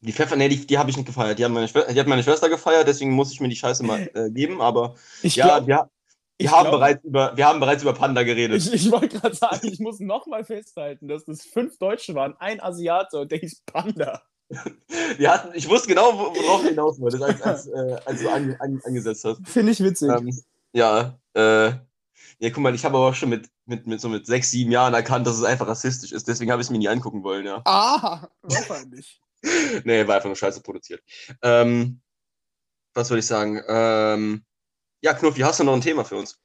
Die 0.00 0.12
Pfeffer, 0.12 0.36
nee, 0.36 0.48
die, 0.48 0.64
die 0.66 0.78
habe 0.78 0.90
ich 0.90 0.96
nicht 0.96 1.06
gefeiert. 1.06 1.38
Die, 1.38 1.44
haben 1.44 1.52
meine 1.54 1.66
Schwester, 1.68 1.92
die 1.92 1.98
hat 1.98 2.06
meine 2.06 2.22
Schwester 2.22 2.48
gefeiert, 2.48 2.86
deswegen 2.86 3.10
muss 3.12 3.32
ich 3.32 3.40
mir 3.40 3.48
die 3.48 3.56
Scheiße 3.56 3.82
mal 3.84 4.08
äh, 4.14 4.30
geben. 4.30 4.60
Aber 4.60 4.94
Ich 5.22 5.36
ja, 5.36 5.66
wir, 5.66 5.90
wir, 6.38 6.50
haben 6.52 6.62
glaub- 6.62 6.70
bereits 6.72 7.04
über, 7.04 7.36
wir 7.36 7.46
haben 7.46 7.58
bereits 7.60 7.82
über 7.82 7.94
Panda 7.94 8.22
geredet. 8.22 8.58
Ich, 8.64 8.72
ich 8.72 8.92
wollte 8.92 9.08
gerade 9.18 9.34
sagen, 9.34 9.66
ich 9.66 9.80
muss 9.80 9.98
nochmal 9.98 10.44
festhalten, 10.44 11.08
dass 11.08 11.26
es 11.26 11.42
fünf 11.44 11.78
Deutsche 11.78 12.14
waren, 12.14 12.36
ein 12.38 12.60
Asiate 12.62 13.18
und 13.18 13.32
der 13.32 13.38
hieß 13.38 13.62
Panda. 13.66 14.22
Wir 15.18 15.30
hatten, 15.30 15.50
ich 15.54 15.68
wusste 15.68 15.88
genau, 15.88 16.14
wo- 16.14 16.34
worauf 16.34 16.62
du 16.62 16.68
hinaus 16.68 16.98
wolltest, 17.00 17.22
als, 17.22 17.42
als, 17.42 17.66
äh, 17.66 17.96
als 18.06 18.22
du 18.22 18.30
an, 18.30 18.56
an, 18.60 18.80
angesetzt 18.84 19.24
hast. 19.24 19.40
Finde 19.46 19.72
ich 19.72 19.82
witzig. 19.84 20.08
Ähm, 20.08 20.40
ja, 20.72 21.18
äh, 21.34 21.66
ja, 22.40 22.50
guck 22.50 22.58
mal, 22.58 22.74
ich 22.74 22.82
habe 22.84 22.96
aber 22.96 23.08
auch 23.08 23.14
schon 23.14 23.28
mit, 23.28 23.50
mit, 23.66 23.86
mit 23.86 24.00
so 24.00 24.08
mit 24.08 24.24
sechs, 24.26 24.50
sieben 24.50 24.70
Jahren 24.70 24.94
erkannt, 24.94 25.26
dass 25.26 25.36
es 25.36 25.44
einfach 25.44 25.66
rassistisch 25.68 26.12
ist. 26.12 26.28
Deswegen 26.28 26.50
habe 26.50 26.62
ich 26.62 26.66
es 26.68 26.70
mir 26.70 26.78
nie 26.78 26.88
angucken 26.88 27.22
wollen, 27.24 27.44
ja. 27.44 27.60
ah, 27.66 28.26
wahrscheinlich. 28.42 29.20
nee, 29.84 30.06
war 30.06 30.16
einfach 30.16 30.28
nur 30.28 30.36
scheiße 30.36 30.62
produziert. 30.62 31.02
Ähm, 31.42 32.00
was 32.94 33.10
würde 33.10 33.20
ich 33.20 33.26
sagen? 33.26 33.62
Ähm, 33.68 34.44
ja, 35.00 35.14
Knuffi, 35.14 35.40
hast 35.40 35.60
du 35.60 35.64
noch 35.64 35.74
ein 35.74 35.80
Thema 35.80 36.04
für 36.04 36.16
uns? 36.16 36.38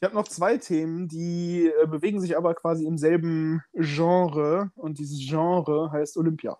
Ich 0.00 0.04
habe 0.06 0.14
noch 0.14 0.28
zwei 0.28 0.56
Themen, 0.56 1.08
die 1.08 1.66
äh, 1.66 1.86
bewegen 1.86 2.20
sich 2.20 2.36
aber 2.36 2.54
quasi 2.54 2.86
im 2.86 2.96
selben 2.96 3.62
Genre 3.74 4.70
und 4.74 4.98
dieses 4.98 5.18
Genre 5.28 5.92
heißt 5.92 6.16
Olympia. 6.16 6.58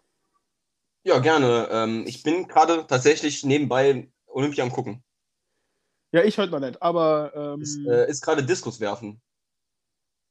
Ja, 1.05 1.19
gerne. 1.19 1.69
Ähm, 1.71 2.05
ich 2.07 2.23
bin 2.23 2.47
gerade 2.47 2.87
tatsächlich 2.87 3.43
nebenbei 3.43 4.11
Olympia 4.27 4.63
am 4.63 4.71
gucken. 4.71 5.03
Ja, 6.13 6.23
ich 6.23 6.39
heute 6.39 6.53
noch 6.53 6.61
nicht, 6.61 6.83
aber 6.83 7.33
ähm, 7.35 7.63
Ist, 7.63 7.79
äh, 7.87 8.09
ist 8.11 8.21
gerade 8.21 8.45
Diskus 8.45 8.79
werfen. 8.81 9.23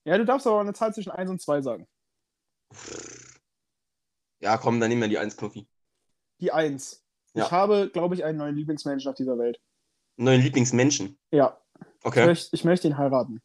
ja, 0.05 0.17
du 0.17 0.25
darfst 0.25 0.45
aber 0.45 0.59
eine 0.59 0.73
Zahl 0.73 0.93
zwischen 0.93 1.11
1 1.11 1.29
und 1.31 1.41
2 1.41 1.61
sagen. 1.61 1.87
Ja, 4.41 4.57
komm, 4.57 4.79
dann 4.79 4.89
nehmen 4.89 5.01
wir 5.01 5.09
die 5.09 5.17
1 5.17 5.37
Knuffi. 5.37 5.67
Die 6.39 6.51
1. 6.51 7.03
Ja. 7.33 7.45
Ich 7.45 7.51
habe, 7.51 7.89
glaube 7.91 8.15
ich, 8.15 8.23
einen 8.23 8.37
neuen 8.37 8.55
Lieblingsmenschen 8.55 9.09
auf 9.09 9.15
dieser 9.15 9.37
Welt. 9.37 9.59
Neuen 10.17 10.41
Lieblingsmenschen. 10.41 11.17
Ja, 11.31 11.59
ich, 11.79 12.05
Okay. 12.05 12.25
möchte, 12.25 12.55
ich 12.55 12.63
möchte 12.63 12.87
ihn 12.87 12.97
heiraten. 12.97 13.41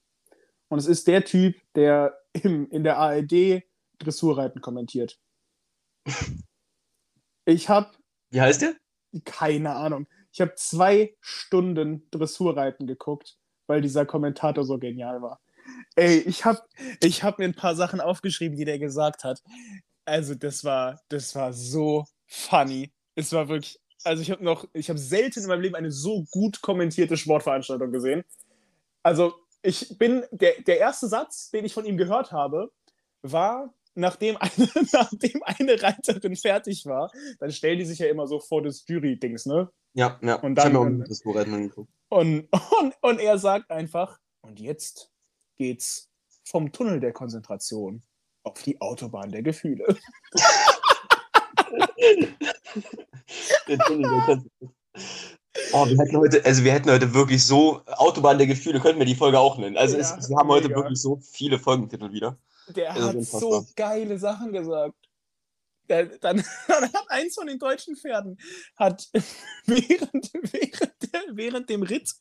Und 0.69 0.79
es 0.79 0.87
ist 0.87 1.07
der 1.07 1.25
Typ, 1.25 1.57
der 1.75 2.19
im, 2.33 2.69
in 2.71 2.85
der 2.85 2.99
ARD 2.99 3.63
Dressurreiten 3.99 4.61
kommentiert. 4.61 5.19
Ich 7.47 7.69
habe 7.69 7.91
Wie 8.31 8.41
heißt 8.41 8.63
der? 8.63 8.75
keine 9.27 9.75
Ahnung. 9.75 10.07
Ich 10.33 10.41
habe 10.41 10.55
zwei 10.57 11.15
Stunden 11.21 12.09
Dressurreiten 12.11 12.87
geguckt, 12.87 13.37
weil 13.67 13.83
dieser 13.83 14.07
Kommentator 14.07 14.65
so 14.65 14.79
genial 14.79 15.21
war. 15.21 15.41
Ey, 15.95 16.21
ich 16.21 16.45
habe 16.47 16.63
ich 17.01 17.23
hab 17.23 17.39
mir 17.39 17.45
ein 17.45 17.55
paar 17.55 17.77
Sachen 17.77 18.01
aufgeschrieben, 18.01 18.57
die 18.57 18.65
der 18.65 18.79
gesagt 18.79 19.25
hat. 19.25 19.43
Also, 20.05 20.35
das 20.35 20.65
war, 20.65 21.01
das 21.09 21.35
war 21.35 21.53
so 21.53 22.05
funny. 22.27 22.93
Es 23.15 23.33
war 23.33 23.49
wirklich, 23.49 23.81
also 24.03 24.23
ich 24.23 24.31
habe 24.31 24.45
noch, 24.45 24.67
ich 24.73 24.89
habe 24.91 24.99
selten 24.99 25.41
in 25.41 25.47
meinem 25.47 25.61
Leben 25.63 25.75
eine 25.77 25.91
so 25.91 26.25
gut 26.31 26.61
kommentierte 26.61 27.17
Sportveranstaltung 27.17 27.91
gesehen. 27.93 28.25
Also, 29.03 29.35
ich 29.63 29.97
bin, 29.99 30.25
der, 30.31 30.61
der 30.63 30.79
erste 30.79 31.09
Satz, 31.09 31.51
den 31.51 31.65
ich 31.65 31.73
von 31.73 31.87
ihm 31.87 31.97
gehört 31.97 32.33
habe, 32.33 32.71
war, 33.23 33.73
nachdem 33.95 34.37
eine, 34.37 34.53
nachdem 34.93 35.43
eine 35.43 35.83
Reiterin 35.83 36.37
fertig 36.37 36.85
war, 36.87 37.11
dann 37.39 37.51
stellen 37.51 37.79
die 37.79 37.87
sich 37.87 37.99
ja 37.99 38.09
immer 38.09 38.27
so 38.27 38.41
vor 38.41 38.63
das 38.63 38.85
Jury-Dings, 38.87 39.47
ne? 39.47 39.71
Ja, 39.95 40.19
ja. 40.23 40.35
Und 40.41 40.59
ich 40.59 40.65
habe 40.65 40.73
dann- 40.73 40.73
mir 40.73 40.79
auch 40.81 40.85
ein 40.87 41.05
Disco-Rennen 41.05 41.55
angeguckt. 41.55 41.91
Und, 42.09 42.49
und, 42.81 42.95
und 43.01 43.19
er 43.21 43.39
sagt 43.39 43.71
einfach, 43.71 44.19
und 44.43 44.61
jetzt 44.61 45.11
geht's 45.57 46.11
vom 46.45 46.71
Tunnel 46.73 47.01
der 47.01 47.13
Konzentration 47.13 48.03
auf 48.45 48.63
die 48.63 48.81
Autobahn 48.81 49.31
der 49.31 49.43
Gefühle. 49.43 49.85
Oh, 55.73 55.87
wir 55.87 55.97
hätten 55.99 56.17
heute, 56.17 56.45
also 56.45 56.65
wir 56.65 56.73
hätten 56.73 56.91
heute 56.91 57.15
wirklich 57.15 57.45
so 57.45 57.83
Autobahn 57.87 58.39
der 58.39 58.47
Gefühle, 58.47 58.81
könnten 58.81 58.99
wir 58.99 59.07
die 59.07 59.15
Folge 59.15 59.39
auch 59.39 59.57
nennen. 59.57 59.77
Also 59.77 59.97
Ja, 59.97 60.17
es, 60.19 60.29
wir 60.29 60.37
haben 60.37 60.49
heute 60.49 60.69
mega. 60.69 60.81
wirklich 60.81 61.01
so 61.01 61.21
viele 61.21 61.59
Folgentitel 61.59 62.13
wieder. 62.13 62.39
Der 62.75 62.95
Das 62.95 63.15
ist 63.15 63.35
hat 63.35 63.41
so 63.41 63.67
geile 63.77 64.19
Sachen 64.19 64.53
gesagt. 64.53 64.95
Der, 65.89 66.07
dann, 66.07 66.45
dann 66.69 66.85
hat 66.93 67.05
eins 67.09 67.35
von 67.35 67.47
den 67.47 67.59
deutschen 67.59 67.97
Pferden 67.97 68.39
hat 68.77 69.09
während, 69.67 70.33
während, 70.33 71.13
der, 71.13 71.23
während 71.33 71.71
dem 71.71 71.83
Ritt 71.83 72.13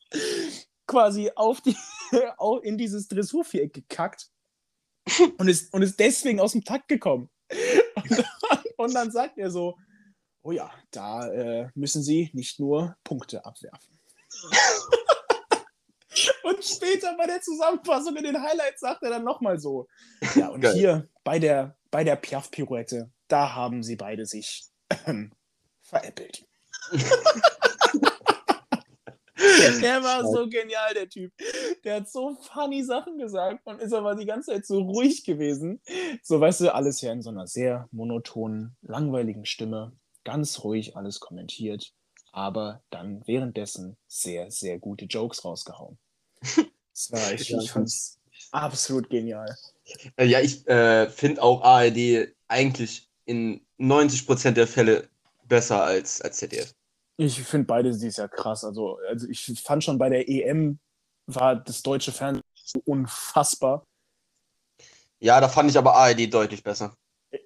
quasi 0.86 1.32
auf 1.36 1.62
die, 1.62 1.76
in 2.64 2.78
dieses 2.78 3.08
Dressurviereck 3.08 3.74
gekackt 3.74 4.30
und 5.38 5.48
ist, 5.48 5.74
und 5.74 5.82
ist 5.82 6.00
deswegen 6.00 6.40
aus 6.40 6.54
dem 6.54 6.64
Takt 6.64 6.88
gekommen. 6.88 7.30
Und 7.96 8.12
dann, 8.18 8.64
und 8.78 8.94
dann 8.94 9.12
sagt 9.12 9.38
er 9.38 9.52
so, 9.52 9.78
oh 10.42 10.52
ja, 10.52 10.72
da 10.92 11.28
äh, 11.32 11.70
müssen 11.76 12.04
Sie 12.04 12.30
nicht 12.34 12.60
nur 12.60 12.96
Punkte 13.04 13.46
abwerfen. 13.46 14.00
Und 16.44 16.64
später 16.64 17.16
bei 17.18 17.26
der 17.26 17.42
Zusammenfassung 17.42 18.16
in 18.16 18.24
den 18.24 18.40
Highlights 18.40 18.82
sagt 18.82 19.02
er 19.02 19.10
dann 19.10 19.24
nochmal 19.24 19.60
so. 19.60 19.88
Ja, 20.36 20.50
und 20.50 20.62
Geil. 20.62 20.74
hier 20.76 21.10
bei 21.24 21.40
der, 21.40 21.76
bei 21.90 22.04
der 22.04 22.16
Piaf-Pirouette, 22.16 23.12
da 23.28 23.56
haben 23.56 23.82
sie 23.82 23.96
beide 23.96 24.28
sich 24.28 24.66
ähm, 25.08 25.32
veräppelt. 25.82 26.46
der 29.82 30.04
war 30.04 30.24
so 30.26 30.48
genial, 30.48 30.94
der 30.94 31.10
Typ. 31.10 31.32
Der 31.84 31.98
hat 31.98 32.10
so 32.10 32.38
funny 32.54 32.84
Sachen 32.84 33.18
gesagt 33.18 33.66
und 33.66 33.82
ist 33.82 33.94
aber 33.94 34.16
die 34.16 34.26
ganze 34.26 34.52
Zeit 34.52 34.66
so 34.66 34.82
ruhig 34.82 35.24
gewesen. 35.24 35.82
So, 36.24 36.40
weißt 36.40 36.62
du, 36.62 36.74
alles 36.74 37.02
ja 37.02 37.12
in 37.12 37.22
so 37.22 37.30
einer 37.30 37.48
sehr 37.48 37.88
monotonen, 37.92 38.76
langweiligen 38.82 39.46
Stimme. 39.46 39.94
Ganz 40.24 40.64
ruhig 40.64 40.96
alles 40.96 41.20
kommentiert, 41.20 41.94
aber 42.32 42.82
dann 42.90 43.22
währenddessen 43.28 43.98
sehr, 44.08 44.50
sehr 44.52 44.80
gute 44.80 45.06
Jokes 45.06 45.44
rausgehauen. 45.46 45.98
Das 46.96 47.12
war, 47.12 47.34
ich, 47.34 47.52
ich 47.52 47.72
fand's 47.72 48.20
absolut 48.52 49.10
genial. 49.10 49.58
Äh, 50.16 50.26
Ja, 50.26 50.40
ich 50.42 50.68
äh, 50.68 51.10
finde 51.10 51.42
auch 51.42 51.64
ARD 51.64 52.28
eigentlich 52.48 53.10
in 53.26 53.66
90% 53.80 54.52
der 54.52 54.68
Fälle 54.68 55.10
besser 55.48 55.84
als, 55.84 56.22
als 56.22 56.38
ZDF. 56.38 56.74
Ich 57.18 57.42
finde 57.44 57.66
beide 57.68 57.92
dieses 57.92 58.18
Jahr 58.18 58.30
krass. 58.30 58.64
Also, 58.64 58.98
also 59.08 59.28
ich 59.28 59.62
fand 59.64 59.84
schon 59.84 59.98
bei 59.98 60.10
der 60.10 60.28
EM 60.30 60.80
war 61.28 61.56
das 61.56 61.82
deutsche 61.84 62.12
Fernsehen 62.12 62.44
so 62.56 62.82
unfassbar. 62.86 63.86
Ja, 65.20 65.40
da 65.40 65.48
fand 65.48 65.70
ich 65.70 65.78
aber 65.78 65.96
ARD 65.96 66.34
deutlich 66.34 66.64
besser. 66.64 66.96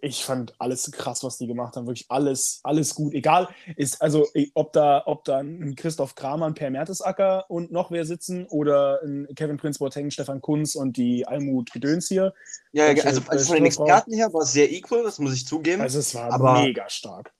Ich 0.01 0.26
fand 0.26 0.53
alles 0.59 0.91
krass, 0.91 1.24
was 1.24 1.38
die 1.38 1.47
gemacht 1.47 1.76
haben. 1.78 1.88
Wirklich 1.88 2.07
alles, 2.09 2.59
alles 2.63 2.93
gut. 2.93 3.13
Egal, 3.13 3.47
ist 3.78 4.01
also, 4.01 4.28
ob 4.53 4.74
da, 4.74 5.03
ob 5.05 5.24
da 5.24 5.38
ein 5.38 5.76
Christoph 5.76 6.13
Kramer, 6.15 6.45
ein 6.47 6.55
Per 6.55 6.70
Mertesacker 6.70 7.45
und 7.49 7.72
noch 7.72 7.89
wer 7.89 8.03
sitzen 8.05 8.45
oder 8.47 8.99
ein 9.03 9.28
Kevin 9.36 9.55
Prinz 9.57 9.78
Boateng, 9.80 10.11
Stefan 10.11 10.41
Kunz 10.41 10.76
und 10.76 10.97
die 10.97 11.26
Almut 11.26 11.72
Gedöns 11.72 12.07
hier. 12.09 12.34
Ja, 12.74 12.88
Deutsche- 12.93 13.07
also, 13.07 13.22
also 13.28 13.45
von 13.45 13.55
den 13.55 13.63
deutsche 13.65 13.76
Frau. 13.78 13.84
Experten 13.86 14.13
her 14.13 14.34
war 14.34 14.41
es 14.41 14.51
sehr 14.51 14.70
equal, 14.72 15.03
das 15.03 15.20
muss 15.20 15.34
ich 15.34 15.45
zugeben. 15.47 15.82
Also, 15.82 15.99
es 15.99 16.13
war 16.15 16.32
Aber- 16.34 16.61
mega 16.63 16.89
stark. 16.89 17.34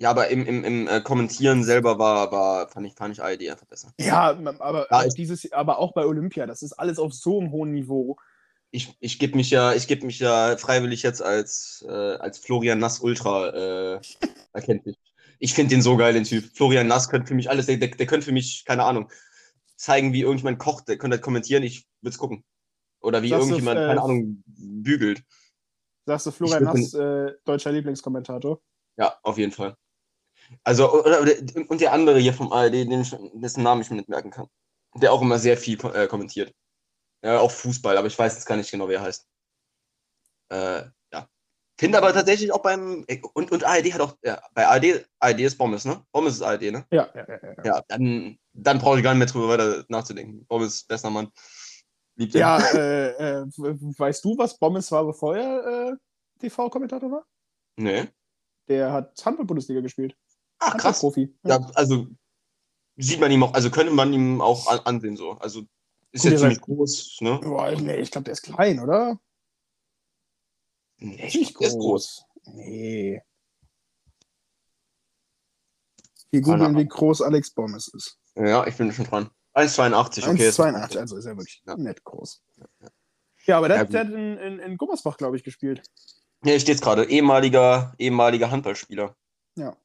Ja, 0.00 0.10
aber 0.10 0.28
im, 0.28 0.46
im, 0.46 0.64
im 0.64 0.88
äh, 0.88 1.00
Kommentieren 1.00 1.62
selber 1.62 1.98
war, 1.98 2.32
war 2.32 2.68
fand, 2.68 2.86
ich, 2.86 2.94
fand 2.94 3.14
ich 3.14 3.22
ARD 3.22 3.50
einfach 3.50 3.66
besser. 3.66 3.92
Ja, 3.98 4.30
aber, 4.58 4.86
Ja, 4.90 5.00
auch 5.00 5.06
ich- 5.06 5.14
dieses, 5.14 5.52
aber 5.52 5.78
auch 5.78 5.92
bei 5.92 6.06
Olympia, 6.06 6.46
das 6.46 6.62
ist 6.62 6.72
alles 6.72 6.98
auf 6.98 7.12
so 7.12 7.38
einem 7.38 7.50
hohen 7.52 7.72
Niveau. 7.72 8.16
Ich, 8.72 8.96
ich 9.00 9.18
gebe 9.18 9.36
mich 9.36 9.50
ja, 9.50 9.74
ich 9.74 9.88
gebe 9.88 10.06
mich 10.06 10.20
ja 10.20 10.56
freiwillig 10.56 11.02
jetzt 11.02 11.22
als, 11.22 11.84
äh, 11.88 11.92
als 11.92 12.38
Florian 12.38 12.78
Nass 12.78 13.00
Ultra 13.00 13.96
äh, 13.96 14.00
erkenntlich. 14.52 14.96
Ich 15.38 15.54
finde 15.54 15.74
den 15.74 15.82
so 15.82 15.96
geil, 15.96 16.12
den 16.14 16.24
Typ. 16.24 16.44
Florian 16.54 16.86
Nass 16.86 17.08
könnte 17.08 17.26
für 17.28 17.34
mich 17.34 17.50
alles, 17.50 17.66
der, 17.66 17.78
der, 17.78 17.88
der 17.88 18.06
könnte 18.06 18.26
für 18.26 18.32
mich, 18.32 18.64
keine 18.64 18.84
Ahnung, 18.84 19.10
zeigen, 19.76 20.12
wie 20.12 20.20
irgendjemand 20.22 20.58
kocht, 20.58 20.88
der 20.88 20.98
könnte 20.98 21.16
halt 21.16 21.24
kommentieren, 21.24 21.62
ich 21.62 21.86
würde 22.00 22.12
es 22.12 22.18
gucken. 22.18 22.44
Oder 23.00 23.22
wie 23.22 23.30
Sagst 23.30 23.50
du, 23.50 23.54
irgendjemand, 23.54 23.80
äh, 23.80 23.86
keine 23.88 24.02
Ahnung, 24.02 24.42
bügelt. 24.46 25.24
Sagst 26.06 26.26
du, 26.26 26.30
Florian 26.30 26.66
Hass, 26.68 26.94
äh, 26.94 27.32
deutscher 27.44 27.72
Lieblingskommentator? 27.72 28.60
Ja, 28.96 29.18
auf 29.22 29.38
jeden 29.38 29.52
Fall. 29.52 29.76
Also, 30.64 31.04
und 31.68 31.80
der 31.80 31.92
andere 31.92 32.18
hier 32.18 32.34
vom 32.34 32.52
ARD, 32.52 32.74
den 32.74 33.00
ich, 33.00 33.16
dessen 33.34 33.62
Namen 33.62 33.82
ich 33.82 33.90
mir 33.90 33.96
nicht 33.96 34.08
merken 34.08 34.30
kann. 34.30 34.48
Der 34.96 35.12
auch 35.12 35.22
immer 35.22 35.38
sehr 35.38 35.56
viel 35.56 35.78
äh, 35.94 36.06
kommentiert. 36.06 36.52
Ja, 37.22 37.38
auch 37.38 37.50
Fußball, 37.50 37.96
aber 37.96 38.06
ich 38.06 38.18
weiß 38.18 38.34
jetzt 38.34 38.46
gar 38.46 38.56
nicht 38.56 38.70
genau, 38.70 38.88
wie 38.88 38.94
er 38.94 39.02
heißt. 39.02 39.26
Äh, 40.50 40.82
ja. 41.12 41.28
Finde 41.78 41.98
aber 41.98 42.12
tatsächlich 42.12 42.52
auch 42.52 42.62
beim. 42.62 43.04
Und, 43.34 43.52
und 43.52 43.64
ARD 43.64 43.92
hat 43.92 44.00
auch. 44.00 44.16
Ja, 44.22 44.42
bei 44.54 44.66
ARD, 44.66 45.06
ARD 45.18 45.40
ist 45.40 45.58
Bommes, 45.58 45.84
ne? 45.84 46.04
Bommes 46.12 46.34
ist 46.34 46.42
ARD, 46.42 46.72
ne? 46.72 46.86
Ja, 46.90 47.08
ja, 47.14 47.26
ja. 47.28 47.38
ja. 47.42 47.64
Ja, 47.64 47.82
dann, 47.88 48.38
dann 48.52 48.78
brauche 48.78 48.98
ich 48.98 49.04
gar 49.04 49.14
nicht 49.14 49.18
mehr 49.18 49.28
drüber 49.28 49.48
weiter 49.48 49.84
nachzudenken. 49.88 50.46
Bommes, 50.46 50.84
bester 50.84 51.10
Mann. 51.10 51.30
Liebt. 52.16 52.34
Ja, 52.34 52.58
äh, 52.74 53.42
äh, 53.42 53.46
weißt 53.46 54.24
du, 54.24 54.36
was 54.36 54.58
Bommes 54.58 54.90
war, 54.90 55.04
bevor 55.04 55.36
er 55.36 55.92
äh, 55.92 55.96
TV-Kommentator 56.40 57.10
war? 57.10 57.26
Nee. 57.76 58.08
Der 58.68 58.92
hat 58.92 59.24
Handball-Bundesliga 59.24 59.80
gespielt. 59.80 60.16
Ach, 60.60 60.76
krass. 60.76 61.02
Handball-Profi. 61.02 61.34
Ja, 61.44 61.56
also 61.74 62.06
sieht 62.96 63.18
man 63.20 63.30
ihm 63.32 63.42
auch, 63.42 63.54
also 63.54 63.70
könnte 63.70 63.92
man 63.92 64.12
ihm 64.12 64.40
auch 64.40 64.66
an, 64.68 64.78
ansehen 64.80 65.16
so. 65.16 65.32
Also 65.32 65.62
ist 66.12 66.22
Gut, 66.22 66.32
ja 66.32 66.38
ziemlich 66.38 66.60
groß, 66.60 67.18
ne? 67.20 67.38
Boah, 67.42 67.70
nee, 67.72 67.96
ich 67.96 68.10
glaube, 68.10 68.24
der 68.24 68.32
ist 68.32 68.42
klein, 68.42 68.78
oder? 68.80 69.18
Nee, 70.98 71.16
Nicht 71.34 71.58
der 71.60 71.68
ist 71.68 71.78
groß. 71.78 72.24
Nee. 72.44 73.22
Wir 76.30 76.40
googeln, 76.42 76.76
wie 76.76 76.86
groß 76.86 77.22
Alex 77.22 77.50
Bommes 77.52 77.88
ist. 77.88 78.18
Ja, 78.36 78.66
ich 78.66 78.76
bin 78.76 78.92
schon 78.92 79.06
dran. 79.06 79.30
1,82, 79.54 80.28
okay. 80.28 80.48
ist- 80.48 80.60
1,82, 80.60 80.98
also 80.98 81.16
ist 81.16 81.24
er 81.24 81.36
wirklich 81.36 81.62
Ja. 81.66 81.76
nett 81.76 82.04
groß. 82.04 82.42
Ja, 83.46 83.58
aber 83.58 83.68
der, 83.68 83.78
Ja, 83.78 83.82
hat- 83.82 83.92
der 83.92 84.00
hat 84.00 84.08
in, 84.10 84.36
in, 84.38 84.58
in 84.60 84.76
Gummersbach, 84.76 85.16
glaube 85.16 85.36
ich, 85.36 85.42
gespielt. 85.42 85.82
Ja, 86.44 86.52
hier 86.52 86.60
steht's 86.60 86.80
gerade. 86.80 87.04
Ehemaliger, 87.06 87.94
ehemaliger 87.98 88.50
Handballspieler. 88.50 89.16
Ja. 89.56 89.76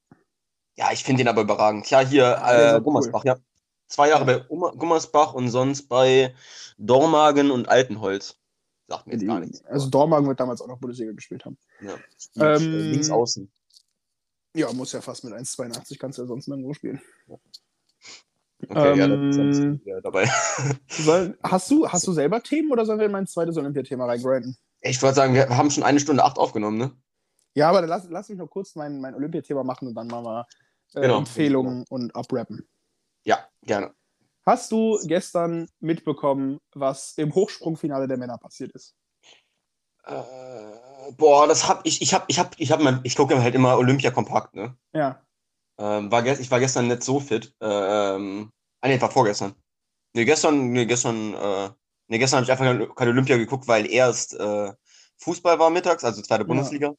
Ja, 0.75 0.91
ich 0.91 1.03
finde 1.03 1.23
den 1.23 1.27
aber 1.27 1.41
überragend. 1.41 1.89
Ja, 1.89 2.01
hier, 2.01 2.41
äh, 2.45 2.81
Gummersbach, 2.81 3.23
ja. 3.23 3.37
Zwei 3.87 4.09
Jahre 4.09 4.25
bei 4.25 4.39
Gummersbach 4.39 5.33
und 5.33 5.49
sonst 5.49 5.87
bei 5.87 6.33
Dormagen 6.77 7.51
und 7.51 7.69
Altenholz. 7.69 8.37
Sagt 8.87 9.07
mir 9.07 9.13
jetzt 9.13 9.25
gar 9.25 9.39
nichts. 9.39 9.63
Also 9.65 9.89
Dormagen 9.89 10.27
wird 10.27 10.39
damals 10.39 10.61
auch 10.61 10.67
noch 10.67 10.79
Bundesliga 10.79 11.11
gespielt 11.11 11.45
haben. 11.45 11.57
ja. 11.81 11.93
ähm, 12.35 12.63
ähm, 12.63 12.91
links 12.91 13.09
außen. 13.09 13.51
Ja, 14.55 14.71
muss 14.73 14.91
ja 14.91 15.01
fast 15.01 15.23
mit 15.23 15.33
1,82, 15.33 15.99
kannst 15.99 16.17
du 16.17 16.23
ja 16.23 16.27
sonst 16.27 16.47
nirgendwo 16.47 16.73
spielen. 16.73 17.01
Okay, 18.69 18.97
ja, 18.97 19.07
dann 19.07 19.29
ist 19.29 19.37
ähm, 19.37 19.81
wieder 19.83 20.01
dabei. 20.01 20.29
Soll, 20.87 21.37
hast, 21.43 21.69
du, 21.69 21.87
hast 21.87 22.07
du 22.07 22.13
selber 22.13 22.41
Themen 22.41 22.71
oder 22.71 22.85
sollen 22.85 22.99
wir 22.99 23.05
in 23.05 23.11
mein 23.11 23.27
zweites 23.27 23.57
Olympiathema 23.57 24.05
reingrinden? 24.05 24.57
Ich 24.81 25.01
wollte 25.01 25.15
sagen, 25.15 25.33
wir 25.33 25.49
haben 25.49 25.71
schon 25.71 25.83
eine 25.83 25.99
Stunde 25.99 26.23
acht 26.23 26.37
aufgenommen, 26.37 26.77
ne? 26.77 26.91
Ja, 27.55 27.69
aber 27.69 27.81
dann 27.81 27.89
lass, 27.89 28.07
lass 28.09 28.29
mich 28.29 28.37
noch 28.37 28.49
kurz 28.49 28.75
mein, 28.75 28.99
mein 28.99 29.15
Olympiathema 29.15 29.63
machen 29.63 29.87
und 29.87 29.95
dann 29.95 30.07
machen 30.07 30.25
wir 30.25 30.45
äh, 30.93 31.01
Genau. 31.01 31.17
Empfehlungen 31.19 31.85
und 31.89 32.15
abrappen. 32.15 32.67
Ja, 33.23 33.39
gerne. 33.63 33.93
Hast 34.45 34.71
du 34.71 34.99
gestern 35.05 35.67
mitbekommen, 35.79 36.59
was 36.73 37.17
im 37.17 37.33
Hochsprungfinale 37.33 38.07
der 38.07 38.17
Männer 38.17 38.37
passiert 38.37 38.71
ist? 38.73 38.95
Äh, 40.03 40.21
boah, 41.17 41.47
das 41.47 41.67
hab 41.67 41.85
ich, 41.85 42.01
ich 42.01 42.13
hab, 42.13 42.25
ich 42.27 42.37
hab, 42.37 42.59
ich 42.59 42.71
hab 42.71 42.79
mein, 42.79 42.99
ich 43.03 43.15
gucke 43.15 43.41
halt 43.41 43.55
immer 43.55 43.77
Olympia 43.77 44.11
kompakt, 44.11 44.53
ne? 44.53 44.77
Ja. 44.93 45.25
Ähm, 45.79 46.11
war 46.11 46.25
ich 46.25 46.51
war 46.51 46.59
gestern 46.59 46.87
nicht 46.87 47.03
so 47.03 47.19
fit. 47.19 47.55
Ähm, 47.59 48.51
ah, 48.81 48.87
nee, 48.87 49.01
war 49.01 49.09
vorgestern. 49.09 49.55
Nee, 50.13 50.25
gestern, 50.25 50.71
nee, 50.71 50.85
gestern, 50.85 51.33
äh, 51.33 51.69
nee, 52.07 52.19
gestern 52.19 52.37
habe 52.37 52.45
ich 52.45 52.51
einfach 52.51 52.95
keine, 52.95 53.11
Olympia 53.11 53.37
geguckt, 53.37 53.67
weil 53.67 53.89
erst 53.89 54.35
äh, 54.35 54.71
Fußball 55.17 55.57
war 55.57 55.69
mittags, 55.69 56.03
also 56.03 56.21
zweite 56.21 56.45
Ja. 56.79 56.93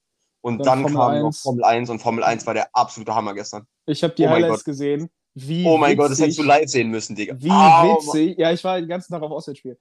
Und 0.46 0.58
Dann 0.58 0.84
dann, 0.84 0.94
kam 0.94 1.18
noch 1.20 1.28
1. 1.28 1.40
Formel 1.42 1.64
1 1.64 1.90
und 1.90 1.98
Formel 1.98 2.22
1 2.22 2.46
war 2.46 2.54
der 2.54 2.68
absolute 2.72 3.12
Hammer 3.14 3.34
gestern. 3.34 3.66
Ich 3.86 4.02
habe 4.04 4.14
die 4.14 4.24
Oh 4.26 4.30
Highlights 4.30 4.62
gesehen. 4.62 5.10
Wie 5.34 5.66
Oh 5.66 5.76
mein 5.76 5.96
Gott, 5.96 6.10
das 6.12 6.20
hättest 6.20 6.38
du 6.38 6.42
witzig- 6.44 6.48
live 6.60 6.68
sehen 6.70 6.88
müssen, 6.90 7.16
Digga. 7.16 7.34
Wie 7.38 7.50
Au, 7.50 7.96
witzig. 7.96 8.38
Ja, 8.38 8.52
ich 8.52 8.62
war 8.62 8.78
den 8.78 8.88
ganzen 8.88 9.12
Tag 9.12 9.22
auf 9.22 9.32
Auswärtsspiel. 9.32 9.76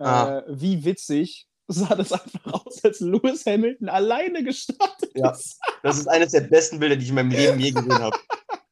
Ah. 0.00 0.38
Äh, 0.38 0.42
wie 0.48 0.84
witzig 0.84 1.46
sah 1.68 1.94
das 1.94 2.12
einfach 2.12 2.52
aus, 2.52 2.82
als 2.84 2.98
Lewis 3.00 3.46
Hamilton 3.46 3.88
alleine 3.88 4.42
gestartet 4.42 5.12
Ja. 5.14 5.30
ist. 5.30 5.60
Das 5.84 5.98
ist 5.98 6.08
eines 6.08 6.32
der 6.32 6.40
besten 6.40 6.80
Bilder, 6.80 6.96
die 6.96 7.04
ich 7.04 7.08
in 7.10 7.14
meinem 7.14 7.30
Leben 7.30 7.60
je 7.60 7.70
gesehen 7.70 7.92
habe. 7.98 8.18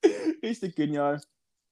Richtig 0.42 0.74
genial. 0.74 1.20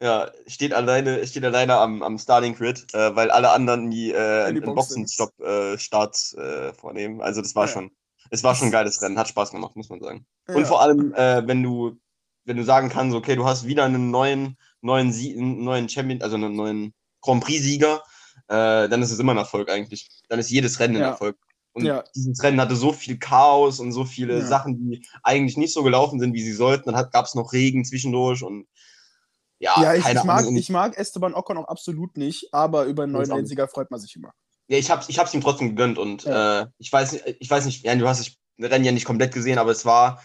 Ja, 0.03 0.31
steht 0.47 0.73
alleine, 0.73 1.27
steht 1.27 1.45
alleine 1.45 1.77
am, 1.79 2.03
am 2.03 2.19
Starting 2.19 2.55
Grid, 2.55 2.87
äh, 2.95 3.15
weil 3.17 3.31
alle 3.31 3.51
anderen 3.51 3.91
die, 3.91 4.11
äh, 4.13 4.53
die 4.53 4.63
einen. 4.63 4.75
Boxenstopp-Start 4.75 6.35
äh, 6.37 6.73
vornehmen. 6.75 7.21
Also 7.21 7.41
das 7.43 7.55
war 7.55 7.67
Ja. 7.67 7.73
schon, 7.73 7.91
es 8.31 8.43
war 8.43 8.55
schon 8.55 8.69
ein 8.69 8.73
geiles 8.73 9.01
Rennen, 9.03 9.19
hat 9.19 9.29
Spaß 9.29 9.51
gemacht, 9.51 9.77
muss 9.77 9.89
man 9.91 10.01
sagen. 10.01 10.27
Und 10.49 10.63
Ja. 10.63 10.65
vor 10.65 10.81
allem, 10.83 11.15
äh, 11.15 11.47
wenn 11.47 11.63
du, 11.63 11.99
wenn 12.45 12.57
du 12.57 12.65
sagen 12.65 12.89
kannst, 12.89 13.17
okay, 13.17 13.37
du 13.37 13.45
hast 13.45 13.67
wieder 13.67 13.85
einen 13.85 14.11
neuen, 14.11 14.57
neuen, 14.81 15.13
Sie 15.13 15.37
einen 15.37 15.65
neuen 15.65 15.89
Champion, 15.89 16.21
also 16.23 16.37
einen 16.37 16.57
neuen 16.57 16.95
Grand 17.21 17.43
Prix-Sieger, 17.43 18.03
äh, 18.49 18.89
dann 18.89 19.03
ist 19.03 19.11
es 19.11 19.19
immer 19.19 19.33
ein 19.33 19.39
Erfolg 19.39 19.71
eigentlich. 19.71 20.09
Dann 20.29 20.39
ist 20.39 20.51
jedes 20.51 20.79
Rennen 20.81 20.97
ein 20.97 21.03
Ja. 21.03 21.09
Erfolg. 21.11 21.37
Und 21.73 21.87
Ja. 21.87 22.05
dieses 22.15 22.43
Rennen 22.43 22.61
hatte 22.61 22.77
so 22.77 22.93
viel 22.93 23.19
Chaos 23.19 23.81
und 23.81 23.93
so 23.93 24.05
viele 24.05 24.41
Ja. 24.41 24.47
Sachen, 24.47 24.77
die 24.79 25.07
eigentlich 25.23 25.57
nicht 25.57 25.73
so 25.73 25.83
gelaufen 25.83 26.21
sind, 26.21 26.35
wie 26.35 26.43
sie 26.43 26.53
sollten. 26.53 26.93
Dann 26.93 27.11
gab 27.11 27.25
es 27.25 27.35
noch 27.35 27.53
Regen 27.53 27.85
zwischendurch 27.85 28.43
und 28.43 28.67
ja, 29.59 29.81
Ja, 29.83 29.95
ich, 29.95 30.07
ich, 30.07 30.25
mag, 30.25 30.45
ich 30.47 30.69
mag 30.69 30.99
Esteban 30.99 31.35
Ocon 31.35 31.57
auch 31.57 31.69
absolut 31.69 32.17
nicht, 32.17 32.53
aber 32.53 32.85
über 32.85 33.05
einen 33.05 33.13
neuen. 33.13 33.31
Weltsieger 33.31 33.67
freut 33.69 33.91
man 33.91 34.01
sich 34.01 34.15
immer. 34.17 34.33
Ja, 34.69 34.79
ich 34.79 34.91
hab's, 34.91 35.09
ich 35.09 35.19
hab's 35.19 35.35
ihm 35.35 35.41
trotzdem 35.41 35.71
gegönnt 35.71 35.99
und 35.99 36.25
Ja. 36.25 36.63
äh, 36.63 36.67
ich 36.79 36.93
weiß 36.93 37.13
nicht, 37.13 37.37
ich 37.39 37.51
weiß 37.51 37.67
nicht, 37.67 37.85
ja, 37.85 37.95
du 37.95 38.09
hast 38.09 38.21
das 38.21 38.37
Rennen 38.71 38.85
ja 38.85 38.93
nicht 38.93 39.05
komplett 39.05 39.35
gesehen, 39.35 39.59
aber 39.59 39.73
es 39.73 39.85
war, 39.85 40.23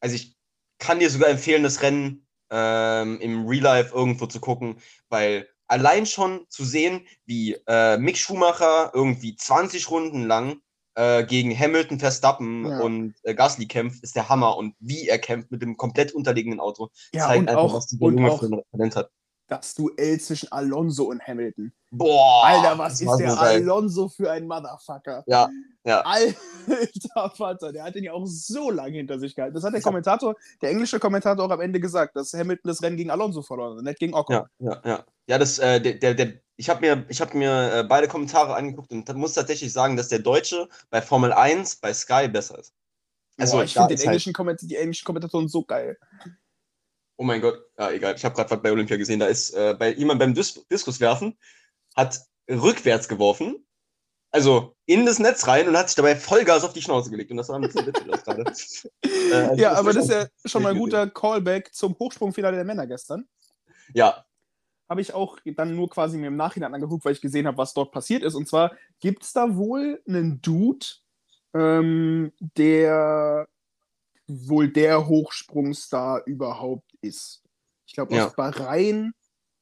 also 0.00 0.16
ich 0.16 0.36
kann 0.78 0.98
dir 0.98 1.10
sogar 1.10 1.28
empfehlen, 1.28 1.62
das 1.62 1.82
Rennen 1.82 2.26
ähm, 2.50 3.20
im 3.20 3.46
Real 3.46 3.62
Life 3.62 3.94
irgendwo 3.94 4.26
zu 4.26 4.40
gucken, 4.40 4.80
weil 5.08 5.48
allein 5.68 6.06
schon 6.06 6.46
zu 6.48 6.64
sehen, 6.64 7.06
wie 7.24 7.56
äh, 7.66 7.98
Mick 7.98 8.16
Schumacher 8.16 8.90
irgendwie 8.94 9.36
20 9.36 9.90
Runden 9.90 10.26
lang 10.26 10.60
äh, 10.94 11.24
gegen 11.24 11.56
Hamilton, 11.56 11.98
Verstappen 11.98 12.66
Ja. 12.66 12.80
und 12.80 13.14
äh, 13.22 13.34
Gasly 13.34 13.66
kämpft, 13.66 14.02
ist 14.02 14.16
der 14.16 14.28
Hammer 14.28 14.56
und 14.56 14.74
wie 14.78 15.08
er 15.08 15.18
kämpft 15.18 15.50
mit 15.50 15.62
dem 15.62 15.76
komplett 15.76 16.12
unterliegenden 16.12 16.60
Auto, 16.60 16.90
Ja, 17.12 17.26
zeigt 17.26 17.48
einfach, 17.48 17.62
auch, 17.62 17.74
was 17.74 17.86
dieser 17.86 18.04
und 18.06 18.14
Junge 18.14 18.30
auch 18.30 18.38
für 18.38 18.46
ein 18.46 18.62
Talent 18.72 18.96
hat. 18.96 19.10
Das 19.48 19.74
Duell 19.74 20.18
zwischen 20.20 20.50
Alonso 20.50 21.04
und 21.04 21.22
Hamilton. 21.26 21.72
Boah, 21.90 22.44
Alter, 22.44 22.78
was 22.78 23.00
ist 23.00 23.16
der. 23.16 23.38
Alonso 23.38 24.08
für 24.08 24.30
ein 24.30 24.46
Motherfucker? 24.46 25.22
Ja, 25.26 25.48
ja. 25.84 26.00
Alter 26.00 26.36
Vater, 27.36 27.72
der 27.72 27.84
hat 27.84 27.94
den 27.94 28.04
ja 28.04 28.12
auch 28.12 28.26
so 28.26 28.70
lange 28.70 28.96
hinter 28.96 29.18
sich 29.18 29.34
gehalten. 29.34 29.54
Das 29.54 29.64
hat 29.64 29.72
der 29.72 29.80
Kommentator, 29.80 30.34
der 30.60 30.70
englische 30.70 30.98
Kommentator 30.98 31.44
auch 31.46 31.50
am 31.50 31.60
Ende 31.60 31.80
gesagt, 31.80 32.16
dass 32.16 32.32
Hamilton 32.32 32.68
das 32.68 32.82
Rennen 32.82 32.96
gegen 32.96 33.10
Alonso 33.10 33.42
verloren 33.42 33.78
hat, 33.78 33.84
nicht 33.84 33.98
gegen 33.98 34.14
Ocon. 34.14 34.36
Ja, 34.36 34.46
ja, 34.58 34.82
ja. 34.84 35.04
Ja, 35.28 35.38
das, 35.38 35.58
äh, 35.58 35.80
der, 35.80 35.94
der, 35.94 36.14
der, 36.14 36.34
ich 36.56 36.68
habe 36.68 36.80
mir, 36.80 37.04
ich 37.08 37.20
hab 37.20 37.34
mir 37.34 37.72
äh, 37.72 37.84
beide 37.84 38.08
Kommentare 38.08 38.54
angeguckt 38.54 38.92
und 38.92 39.12
muss 39.14 39.34
tatsächlich 39.34 39.72
sagen, 39.72 39.96
dass 39.96 40.08
der 40.08 40.20
Deutsche 40.20 40.68
bei 40.90 41.02
Formel 41.02 41.32
1 41.32 41.76
bei 41.76 41.92
Sky 41.92 42.28
besser 42.28 42.58
ist. 42.58 42.72
Also, 43.38 43.58
Boah, 43.58 43.64
ich 43.64 43.74
finde 43.74 43.94
den 43.94 44.08
halt- 44.08 44.34
Komment 44.34 44.60
die 44.62 44.76
englischen 44.76 45.04
Kommentatoren 45.04 45.48
so 45.48 45.62
geil. 45.62 45.98
Oh 47.16 47.24
mein 47.24 47.40
Gott, 47.40 47.58
ja, 47.78 47.90
egal. 47.90 48.14
Ich 48.14 48.24
habe 48.24 48.34
gerade 48.34 48.50
was 48.50 48.62
bei 48.62 48.72
Olympia 48.72 48.96
gesehen. 48.96 49.20
Da 49.20 49.26
ist 49.26 49.50
äh, 49.50 49.74
bei 49.78 49.92
jemand 49.94 50.20
beim 50.20 50.34
Dis 50.34 50.66
Diskuswerfen 50.70 51.38
hat 51.94 52.20
rückwärts 52.48 53.08
geworfen, 53.08 53.66
also 54.30 54.76
in 54.84 55.06
das 55.06 55.18
Netz 55.18 55.46
rein 55.46 55.66
und 55.66 55.76
hat 55.76 55.88
sich 55.88 55.96
dabei 55.96 56.14
Vollgas 56.14 56.62
auf 56.62 56.74
die 56.74 56.82
Schnauze 56.82 57.10
gelegt. 57.10 57.30
Und 57.30 57.38
das 57.38 57.48
war 57.48 57.56
ein 57.56 57.62
bisschen 57.62 57.86
witzig 57.86 58.12
aus 58.12 58.24
gerade. 58.24 58.44
Äh, 59.26 59.34
also 59.34 59.60
Ja, 59.60 59.72
aber 59.72 59.92
das 59.92 60.04
ist 60.08 60.12
ja 60.12 60.28
schon 60.44 60.62
mal 60.62 60.72
ein 60.72 60.78
guter 60.78 61.08
Callback 61.08 61.74
zum 61.74 61.98
Hochsprungfinale 61.98 62.54
der 62.54 62.64
Männer 62.64 62.86
gestern. 62.86 63.26
Ja, 63.92 64.24
Habe 64.88 65.00
ich 65.00 65.12
auch 65.14 65.38
dann 65.44 65.74
nur 65.74 65.90
quasi 65.90 66.16
mir 66.16 66.28
im 66.28 66.36
Nachhinein 66.36 66.74
angeguckt, 66.74 67.04
weil 67.04 67.12
ich 67.12 67.20
gesehen 67.20 67.46
habe, 67.46 67.58
was 67.58 67.74
dort 67.74 67.90
passiert 67.90 68.22
ist. 68.22 68.34
Und 68.34 68.46
zwar 68.46 68.76
gibt 69.00 69.24
es 69.24 69.32
da 69.32 69.56
wohl 69.56 70.00
einen 70.06 70.40
Dude, 70.42 70.86
ähm, 71.54 72.32
der 72.38 73.48
wohl 74.28 74.68
der 74.68 75.06
Hochsprungstar 75.06 76.22
überhaupt 76.26 76.85
ist. 77.06 77.42
Ich 77.86 77.94
glaube, 77.94 78.12
aus 78.12 78.18
Ja. 78.18 78.28
Bahrain 78.36 79.12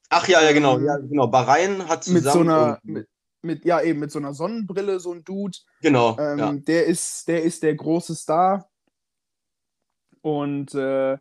ach 0.08 0.28
ja, 0.28 0.42
ja, 0.42 0.52
genau. 0.52 0.78
Ähm, 0.78 0.86
Ja, 0.86 0.96
genau. 0.98 1.26
Bahrain 1.26 1.88
hat 1.88 2.04
zusammen. 2.04 2.24
mit 2.24 2.32
so 2.32 2.40
einer, 2.40 2.78
mit, 2.82 3.08
mit, 3.42 3.64
ja, 3.64 3.80
eben 3.82 4.00
mit 4.00 4.10
so 4.10 4.18
einer 4.18 4.34
Sonnenbrille, 4.34 5.00
so 5.00 5.12
ein 5.12 5.24
Dude. 5.24 5.58
genau. 5.80 6.18
Ähm, 6.18 6.38
ja. 6.38 6.52
der, 6.52 6.86
ist, 6.86 7.28
der 7.28 7.42
ist 7.42 7.62
der 7.62 7.74
große 7.74 8.14
Star. 8.14 8.70
Und 10.22 10.74
äh, 10.74 11.18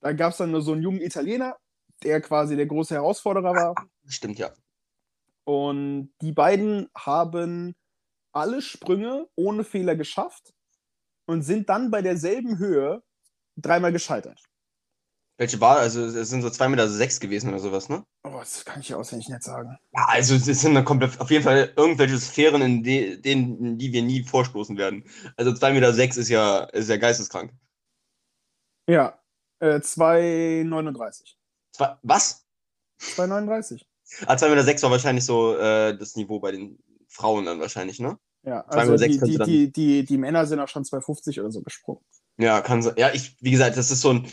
da 0.00 0.12
gab 0.12 0.32
es 0.32 0.38
dann 0.38 0.52
nur 0.52 0.62
so 0.62 0.72
einen 0.72 0.82
jungen 0.82 1.00
Italiener, 1.00 1.56
der 2.02 2.20
quasi 2.20 2.56
der 2.56 2.66
große 2.66 2.94
Herausforderer 2.94 3.54
war. 3.54 3.74
Stimmt, 4.06 4.38
ja. 4.38 4.50
Und 5.44 6.12
die 6.20 6.32
beiden 6.32 6.88
haben 6.96 7.74
alle 8.32 8.62
Sprünge 8.62 9.28
ohne 9.34 9.64
Fehler 9.64 9.96
geschafft 9.96 10.54
und 11.26 11.42
sind 11.42 11.68
dann 11.68 11.90
bei 11.90 12.02
derselben 12.02 12.58
Höhe 12.58 13.02
dreimal 13.56 13.92
gescheitert. 13.92 14.40
Welche 15.38 15.60
war? 15.60 15.78
Also 15.78 16.06
es 16.06 16.30
sind 16.30 16.40
so 16.40 16.48
2,6 16.48 16.68
Meter 16.70 16.88
sechs 16.88 17.20
gewesen 17.20 17.50
oder 17.50 17.58
sowas, 17.58 17.90
ne? 17.90 18.04
Oh, 18.24 18.38
das 18.38 18.64
kann 18.64 18.80
ich 18.80 18.94
auswendig 18.94 19.28
nicht 19.28 19.42
sagen. 19.42 19.76
Ja, 19.92 20.06
also 20.08 20.34
es 20.34 20.44
sind 20.44 20.74
dann 20.74 20.84
komplett, 20.84 21.20
auf 21.20 21.30
jeden 21.30 21.44
Fall 21.44 21.72
irgendwelche 21.76 22.18
Sphären, 22.18 22.62
in 22.62 22.82
de, 22.82 23.20
denen, 23.20 23.58
in 23.62 23.78
die 23.78 23.92
wir 23.92 24.02
nie 24.02 24.22
vorstoßen 24.22 24.78
werden. 24.78 25.04
Also 25.36 25.50
2,6 25.50 25.72
Meter 25.72 25.92
sechs 25.92 26.16
ist 26.16 26.30
ja, 26.30 26.60
ist 26.64 26.88
ja 26.88 26.96
geisteskrank. 26.96 27.52
Ja, 28.88 29.18
äh, 29.60 29.76
2,39. 29.76 31.34
Zwei, 31.72 31.96
was? 32.02 32.46
2,39. 33.00 33.82
Ah, 34.26 34.36
2,6 34.36 34.48
Meter 34.48 34.64
sechs 34.64 34.82
war 34.82 34.90
wahrscheinlich 34.90 35.24
so 35.26 35.56
äh, 35.58 35.96
das 35.98 36.16
Niveau 36.16 36.40
bei 36.40 36.52
den 36.52 36.78
Frauen 37.08 37.44
dann 37.44 37.60
wahrscheinlich, 37.60 38.00
ne? 38.00 38.18
Ja, 38.42 38.66
2,6 38.70 38.76
also 38.76 38.96
die, 38.96 39.18
die, 39.18 39.38
die, 39.38 39.72
die, 39.72 40.04
die 40.04 40.18
Männer 40.18 40.46
sind 40.46 40.60
auch 40.60 40.68
schon 40.68 40.84
2,50 40.84 41.40
oder 41.40 41.50
so 41.50 41.60
gesprungen. 41.60 42.00
Ja, 42.38 42.60
kann 42.60 42.82
sein. 42.82 42.94
Ja, 42.96 43.12
ich, 43.12 43.36
wie 43.40 43.50
gesagt, 43.50 43.76
das 43.76 43.90
ist 43.90 44.02
so 44.02 44.10
ein, 44.10 44.28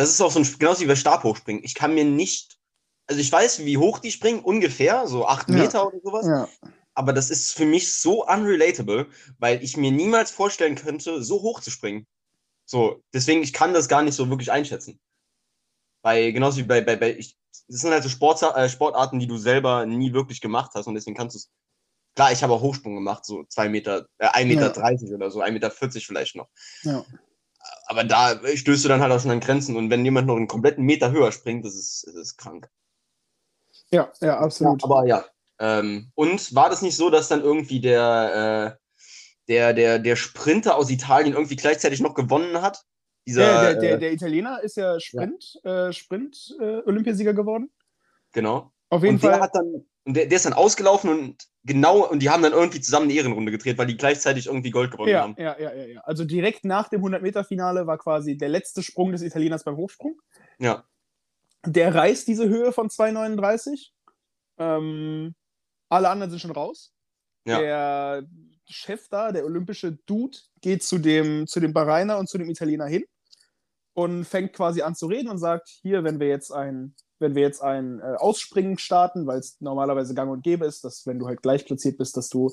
das 0.00 0.08
ist 0.10 0.20
auch 0.22 0.30
so 0.30 0.38
ein, 0.40 0.48
genauso 0.58 0.80
wie 0.80 0.86
bei 0.86 0.96
Stabhochspringen. 0.96 1.62
Ich 1.62 1.74
kann 1.74 1.94
mir 1.94 2.04
nicht, 2.06 2.58
also 3.06 3.20
ich 3.20 3.30
weiß, 3.30 3.66
wie 3.66 3.76
hoch 3.76 3.98
die 3.98 4.10
springen, 4.10 4.40
ungefähr, 4.40 5.06
so 5.06 5.26
8 5.26 5.50
Ja. 5.50 5.56
Meter 5.56 5.86
oder 5.86 5.98
sowas. 6.02 6.26
Ja. 6.26 6.48
Aber 6.94 7.12
das 7.12 7.28
ist 7.28 7.52
für 7.52 7.66
mich 7.66 7.94
so 7.98 8.26
unrelatable, 8.26 9.08
weil 9.38 9.62
ich 9.62 9.76
mir 9.76 9.92
niemals 9.92 10.30
vorstellen 10.30 10.74
könnte, 10.74 11.22
so 11.22 11.42
hoch 11.42 11.60
zu 11.60 11.70
springen. 11.70 12.06
So, 12.64 13.02
deswegen, 13.12 13.42
ich 13.42 13.52
kann 13.52 13.74
das 13.74 13.88
gar 13.88 14.02
nicht 14.02 14.14
so 14.14 14.30
wirklich 14.30 14.50
einschätzen. 14.50 14.98
Weil, 16.02 16.32
genauso 16.32 16.58
wie 16.58 16.62
bei, 16.62 16.80
bei, 16.80 16.96
bei 16.96 17.16
ich, 17.16 17.36
das 17.68 17.80
sind 17.80 17.90
halt 17.90 18.02
so 18.02 18.08
Sport, 18.08 18.42
äh, 18.42 18.68
Sportarten, 18.70 19.18
die 19.18 19.26
du 19.26 19.36
selber 19.36 19.84
nie 19.84 20.14
wirklich 20.14 20.40
gemacht 20.40 20.70
hast 20.74 20.86
und 20.86 20.94
deswegen 20.94 21.16
kannst 21.16 21.34
du 21.34 21.38
es. 21.38 21.50
Klar, 22.16 22.32
ich 22.32 22.42
habe 22.42 22.54
auch 22.54 22.62
Hochsprung 22.62 22.94
gemacht, 22.94 23.24
so 23.26 23.44
2 23.44 23.68
Meter, 23.68 24.06
äh, 24.18 24.28
1,30 24.28 24.46
Meter 24.46 24.62
Ja. 24.62 24.68
30 24.70 25.12
oder 25.12 25.30
so, 25.30 25.40
1,40 25.42 25.52
Meter 25.52 25.70
vielleicht 26.00 26.36
noch. 26.36 26.48
Ja. 26.84 27.04
Aber 27.86 28.04
da 28.04 28.38
stößt 28.46 28.84
du 28.84 28.88
dann 28.88 29.00
halt 29.00 29.12
auch 29.12 29.20
schon 29.20 29.30
an 29.30 29.40
Grenzen 29.40 29.76
und 29.76 29.90
wenn 29.90 30.04
jemand 30.04 30.26
noch 30.26 30.36
einen 30.36 30.48
kompletten 30.48 30.84
Meter 30.84 31.10
höher 31.10 31.32
springt, 31.32 31.64
das 31.64 31.74
ist, 31.74 32.04
das 32.06 32.14
ist 32.14 32.36
krank. 32.36 32.70
Ja, 33.90 34.12
ja, 34.20 34.38
absolut. 34.38 34.82
Ja, 34.82 34.88
aber 34.88 35.06
ja. 35.06 35.24
Ähm, 35.58 36.10
und 36.14 36.54
war 36.54 36.70
das 36.70 36.82
nicht 36.82 36.96
so, 36.96 37.10
dass 37.10 37.28
dann 37.28 37.42
irgendwie 37.42 37.80
der, 37.80 38.76
äh, 38.78 39.00
der, 39.48 39.72
der, 39.74 39.98
der 39.98 40.16
Sprinter 40.16 40.76
aus 40.76 40.90
Italien 40.90 41.34
irgendwie 41.34 41.56
gleichzeitig 41.56 42.00
noch 42.00 42.14
gewonnen 42.14 42.62
hat? 42.62 42.82
Dieser, 43.26 43.42
der, 43.42 43.60
der, 43.62 43.74
der, 43.74 43.92
äh, 43.92 43.98
der 43.98 44.12
Italiener 44.12 44.60
ist 44.62 44.76
ja 44.76 44.98
Sprint, 44.98 45.60
äh, 45.64 45.92
Sprint 45.92 46.56
äh, 46.60 46.82
Olympiasieger 46.86 47.34
geworden. 47.34 47.70
genau. 48.32 48.72
Auf 48.88 49.02
jeden 49.02 49.16
Und 49.16 49.22
der 49.22 49.32
Fall. 49.32 49.40
hat 49.40 49.54
dann, 49.54 49.84
und 50.04 50.16
der, 50.16 50.26
der 50.26 50.36
ist 50.36 50.46
dann 50.46 50.52
ausgelaufen 50.52 51.10
und 51.10 51.49
genau, 51.64 52.08
und 52.08 52.20
die 52.20 52.30
haben 52.30 52.42
dann 52.42 52.52
irgendwie 52.52 52.80
zusammen 52.80 53.04
eine 53.04 53.14
Ehrenrunde 53.14 53.52
gedreht, 53.52 53.78
weil 53.78 53.86
die 53.86 53.96
gleichzeitig 53.96 54.46
irgendwie 54.46 54.70
Gold 54.70 54.90
gewonnen 54.90 55.10
Ja, 55.10 55.22
haben. 55.22 55.34
ja, 55.38 55.58
ja, 55.58 55.74
ja, 55.74 55.86
ja. 55.86 56.00
Also 56.02 56.24
direkt 56.24 56.64
nach 56.64 56.88
dem 56.88 57.02
100-Meter-Finale 57.04 57.86
war 57.86 57.98
quasi 57.98 58.36
der 58.36 58.48
letzte 58.48 58.82
Sprung 58.82 59.12
des 59.12 59.22
Italieners 59.22 59.64
beim 59.64 59.76
Hochsprung. 59.76 60.20
Ja. 60.58 60.84
Der 61.66 61.94
reißt 61.94 62.26
diese 62.26 62.48
Höhe 62.48 62.72
von 62.72 62.88
2,39. 62.88 63.90
Ähm, 64.58 65.34
alle 65.88 66.08
anderen 66.08 66.30
sind 66.30 66.40
schon 66.40 66.52
raus. 66.52 66.92
Ja. 67.46 67.58
Der 67.58 68.22
Chef 68.68 69.08
da, 69.08 69.32
der 69.32 69.44
olympische 69.44 69.92
Dude, 70.06 70.38
geht 70.60 70.82
zu 70.82 70.98
dem, 70.98 71.46
zu 71.46 71.60
dem 71.60 71.72
Bahrainer 71.72 72.18
und 72.18 72.28
zu 72.28 72.38
dem 72.38 72.48
Italiener 72.48 72.86
hin 72.86 73.04
und 73.94 74.24
fängt 74.24 74.52
quasi 74.52 74.82
an 74.82 74.94
zu 74.94 75.06
reden 75.06 75.28
und 75.28 75.38
sagt: 75.38 75.68
Hier, 75.82 76.04
wenn 76.04 76.20
wir 76.20 76.28
jetzt 76.28 76.52
ein, 76.52 76.94
wenn 77.20 77.34
wir 77.34 77.42
jetzt 77.42 77.62
ein 77.62 78.00
äh, 78.00 78.16
Ausspringen 78.16 78.78
starten, 78.78 79.26
weil 79.26 79.38
es 79.38 79.60
normalerweise 79.60 80.14
gang 80.14 80.30
und 80.30 80.42
gäbe 80.42 80.66
ist, 80.66 80.84
dass 80.84 81.06
wenn 81.06 81.18
du 81.18 81.26
halt 81.26 81.42
gleich 81.42 81.64
platziert 81.64 81.98
bist, 81.98 82.16
dass 82.16 82.28
du 82.28 82.52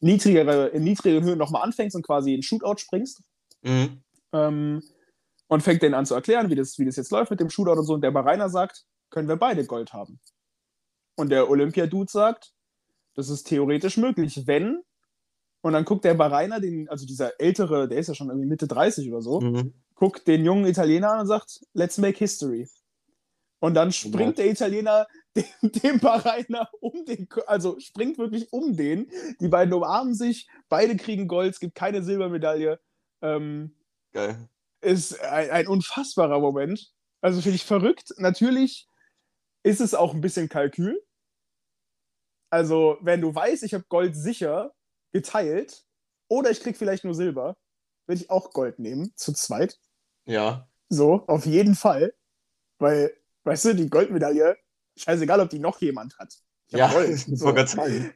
niedrigere, 0.00 0.68
in 0.68 0.84
niedrigeren 0.84 1.24
Höhen 1.24 1.38
nochmal 1.38 1.62
anfängst 1.62 1.96
und 1.96 2.06
quasi 2.06 2.34
in 2.34 2.42
Shootout 2.42 2.78
springst. 2.78 3.22
Mhm. 3.62 4.02
Ähm, 4.32 4.82
und 5.48 5.62
fängt 5.62 5.82
denen 5.82 5.94
an 5.94 6.04
zu 6.04 6.14
erklären, 6.14 6.50
wie 6.50 6.54
das, 6.54 6.78
wie 6.78 6.84
das 6.84 6.96
jetzt 6.96 7.10
läuft 7.10 7.30
mit 7.30 7.40
dem 7.40 7.48
Shootout 7.48 7.78
und 7.78 7.84
so. 7.84 7.94
Und 7.94 8.02
der 8.02 8.10
Bahrainer 8.10 8.50
sagt, 8.50 8.84
können 9.10 9.28
wir 9.28 9.36
beide 9.36 9.64
Gold 9.64 9.92
haben. 9.94 10.20
Und 11.16 11.30
der 11.30 11.48
Olympia-Dude 11.48 12.10
sagt, 12.10 12.52
das 13.14 13.30
ist 13.30 13.44
theoretisch 13.44 13.96
möglich, 13.96 14.46
wenn. 14.46 14.82
Und 15.62 15.72
dann 15.72 15.84
guckt 15.84 16.04
der 16.04 16.14
Bahrainer, 16.14 16.60
den, 16.60 16.88
also 16.88 17.06
dieser 17.06 17.40
ältere, 17.40 17.88
der 17.88 17.98
ist 17.98 18.08
ja 18.08 18.14
schon 18.14 18.28
irgendwie 18.28 18.46
Mitte 18.46 18.68
30 18.68 19.08
oder 19.10 19.22
so, 19.22 19.40
Mhm. 19.40 19.72
guckt 19.94 20.28
den 20.28 20.44
jungen 20.44 20.66
Italiener 20.66 21.12
an 21.12 21.20
und 21.20 21.26
sagt, 21.26 21.60
let's 21.72 21.98
make 21.98 22.18
history. 22.18 22.68
Und 23.60 23.74
dann 23.74 23.92
springt 23.92 24.38
der 24.38 24.50
Italiener 24.50 25.06
dem, 25.36 25.72
dem 25.72 26.00
Bahrainer 26.00 26.70
um 26.80 27.04
den, 27.04 27.28
also 27.46 27.78
springt 27.80 28.18
wirklich 28.18 28.52
um 28.52 28.76
den. 28.76 29.10
Die 29.40 29.48
beiden 29.48 29.74
umarmen 29.74 30.14
sich, 30.14 30.48
beide 30.68 30.96
kriegen 30.96 31.28
Gold, 31.28 31.54
es 31.54 31.60
gibt 31.60 31.74
keine 31.74 32.02
Silbermedaille. 32.02 32.80
Ähm, 33.22 33.74
Geil. 34.12 34.48
ist 34.80 35.20
ein, 35.20 35.50
ein 35.50 35.68
unfassbarer 35.68 36.40
Moment. 36.40 36.92
Also 37.20 37.40
finde 37.40 37.56
ich 37.56 37.64
verrückt. 37.64 38.14
Natürlich 38.18 38.88
ist 39.64 39.80
es 39.80 39.94
auch 39.94 40.14
ein 40.14 40.20
bisschen 40.20 40.48
Kalkül. 40.48 41.02
Also, 42.50 42.96
wenn 43.02 43.20
du 43.20 43.34
weißt, 43.34 43.62
ich 43.62 43.74
habe 43.74 43.84
Gold 43.88 44.16
sicher 44.16 44.74
geteilt 45.12 45.84
oder 46.28 46.50
ich 46.50 46.60
krieg 46.60 46.76
vielleicht 46.76 47.04
nur 47.04 47.14
Silber, 47.14 47.56
würde 48.06 48.22
ich 48.22 48.30
auch 48.30 48.50
Gold 48.52 48.78
nehmen, 48.78 49.12
zu 49.16 49.32
zweit. 49.32 49.78
Ja. 50.24 50.68
So, 50.88 51.24
auf 51.26 51.44
jeden 51.44 51.74
Fall. 51.74 52.14
Weil, 52.78 53.12
weißt 53.44 53.66
du, 53.66 53.74
die 53.74 53.90
Goldmedaille, 53.90 54.56
scheißegal, 54.96 55.40
ob 55.40 55.50
die 55.50 55.58
noch 55.58 55.80
jemand 55.80 56.18
hat. 56.18 56.34
Ich 56.68 56.76
Ja, 56.78 56.90
ich 57.02 57.26
So. 57.26 57.54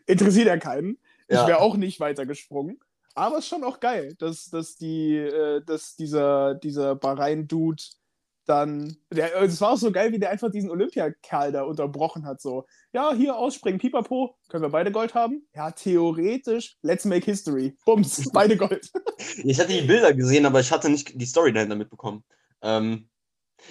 Interessiert 0.06 0.46
ja 0.46 0.56
keinen. 0.58 0.98
Ich 1.28 1.36
Ja. 1.36 1.46
wäre 1.46 1.60
auch 1.60 1.76
nicht 1.76 2.00
weitergesprungen. 2.00 2.78
Aber 3.14 3.38
es 3.38 3.44
ist 3.44 3.48
schon 3.50 3.64
auch 3.64 3.80
geil, 3.80 4.14
dass, 4.18 4.46
dass, 4.46 4.76
die, 4.76 5.16
äh, 5.16 5.62
dass 5.64 5.96
dieser, 5.96 6.54
dieser 6.54 6.94
Bahrain-Dude 6.96 7.82
dann. 8.46 8.96
Der, 9.12 9.40
es 9.42 9.60
war 9.60 9.72
auch 9.72 9.76
so 9.76 9.92
geil, 9.92 10.12
wie 10.12 10.18
der 10.18 10.30
einfach 10.30 10.50
diesen 10.50 10.70
Olympiakerl 10.70 11.52
da 11.52 11.62
unterbrochen 11.62 12.24
hat. 12.26 12.40
So, 12.40 12.66
ja, 12.92 13.12
hier 13.14 13.36
ausspringen, 13.36 13.78
pipapo, 13.78 14.36
können 14.48 14.62
wir 14.62 14.70
beide 14.70 14.90
Gold 14.90 15.14
haben? 15.14 15.46
Ja, 15.54 15.70
theoretisch, 15.70 16.76
let's 16.82 17.04
make 17.04 17.24
history. 17.24 17.76
Bums, 17.84 18.30
beide 18.32 18.56
Gold. 18.56 18.90
Ich 19.44 19.60
hatte 19.60 19.72
die 19.72 19.82
Bilder 19.82 20.12
gesehen, 20.14 20.46
aber 20.46 20.58
ich 20.58 20.72
hatte 20.72 20.90
nicht 20.90 21.20
die 21.20 21.26
Story 21.26 21.52
dahinter 21.52 21.76
mitbekommen. 21.76 22.24
Ähm, 22.60 23.08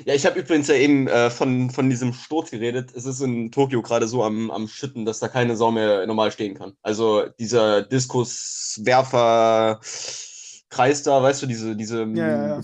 ja, 0.05 0.13
ich 0.13 0.25
habe 0.25 0.39
übrigens 0.39 0.67
ja 0.67 0.75
eben 0.75 1.07
äh, 1.07 1.29
von, 1.29 1.69
von 1.69 1.89
diesem 1.89 2.13
Sturz 2.13 2.51
geredet. 2.51 2.91
Es 2.95 3.05
ist 3.05 3.21
in 3.21 3.51
Tokio 3.51 3.81
gerade 3.81 4.07
so 4.07 4.23
am, 4.23 4.51
am 4.51 4.67
Schütten, 4.67 5.05
dass 5.05 5.19
da 5.19 5.27
keine 5.27 5.55
Sau 5.55 5.71
mehr 5.71 6.05
normal 6.07 6.31
stehen 6.31 6.55
kann. 6.55 6.73
Also 6.81 7.25
dieser 7.39 7.81
Diskuswerfer 7.83 9.79
Kreis 10.71 11.03
da, 11.03 11.21
weißt 11.21 11.43
du, 11.43 11.47
diese, 11.47 11.75
diese 11.75 12.03
Ja, 12.03 12.27
ja, 12.27 12.47
ja. 12.47 12.61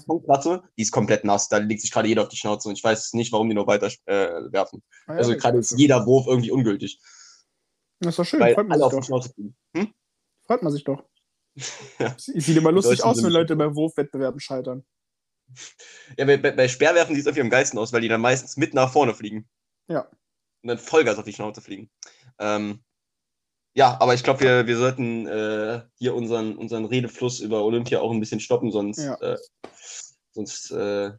Die 0.78 0.82
ist 0.82 0.92
komplett 0.92 1.26
nass. 1.26 1.50
Da 1.50 1.58
legt 1.58 1.82
sich 1.82 1.92
gerade 1.92 2.08
jeder 2.08 2.22
auf 2.24 2.30
die 2.30 2.38
Schnauze 2.38 2.70
und 2.70 2.78
ich 2.78 2.84
weiß 2.84 3.14
nicht, 3.14 3.34
warum 3.34 3.50
die 3.50 3.56
noch 3.56 3.68
weiter 3.68 3.92
äh, 4.06 4.30
werfen. 4.52 4.82
Also 5.08 5.36
gerade 5.36 5.58
ist 5.60 5.78
jeder 5.78 6.06
Wurf 6.06 6.26
irgendwie 6.26 6.52
ungültig, 6.52 7.00
Das 8.00 8.12
ist 8.12 8.20
doch 8.20 8.26
schön, 8.26 8.40
weil 8.40 8.56
freut 8.56 8.70
man 8.70 8.80
sich 8.80 8.90
doch. 8.90 9.28
Hm? 9.76 9.94
Freut 10.46 10.64
man 10.64 10.72
sich 10.72 10.84
doch. 10.86 11.04
Sieht 12.18 12.56
immer 12.56 12.72
lustig 12.72 13.04
aus, 13.04 13.22
wenn 13.22 13.32
Leute 13.32 13.58
bei 13.58 13.76
Wurfwettbewerben 13.76 14.40
scheitern. 14.40 14.86
Ja, 16.18 16.26
bei, 16.26 16.38
bei, 16.38 16.68
Speerwerfen 16.68 17.16
sieht 17.16 17.22
es 17.22 17.28
irgendwie 17.28 17.42
am 17.42 17.50
geilsten 17.50 17.80
aus, 17.80 17.94
weil 17.94 18.02
die 18.02 18.08
dann 18.08 18.22
meistens 18.22 18.58
mit 18.58 18.74
nach 18.74 18.92
vorne 18.92 19.14
fliegen. 19.14 19.48
Ja. 19.88 20.02
Und 20.62 20.68
dann 20.70 20.78
Vollgas 20.78 21.18
auf 21.18 21.26
die 21.26 21.34
Schnauze 21.34 21.62
fliegen. 21.62 21.90
Ähm, 22.40 22.84
ja, 23.74 23.98
aber 24.00 24.14
ich 24.14 24.24
glaube, 24.24 24.42
wir, 24.42 24.68
wir 24.68 24.78
sollten 24.78 25.28
äh, 25.28 25.82
hier 25.96 26.16
unseren, 26.16 26.56
unseren 26.58 26.86
Redefluss 26.86 27.40
über 27.40 27.64
Olympia 27.64 28.00
auch 28.00 28.12
ein 28.12 28.20
bisschen 28.20 28.40
stoppen, 28.40 28.72
sonst, 28.72 29.00
Ja. 29.00 29.16
äh, 29.22 29.38
sonst 30.32 30.72
äh, 30.72 31.12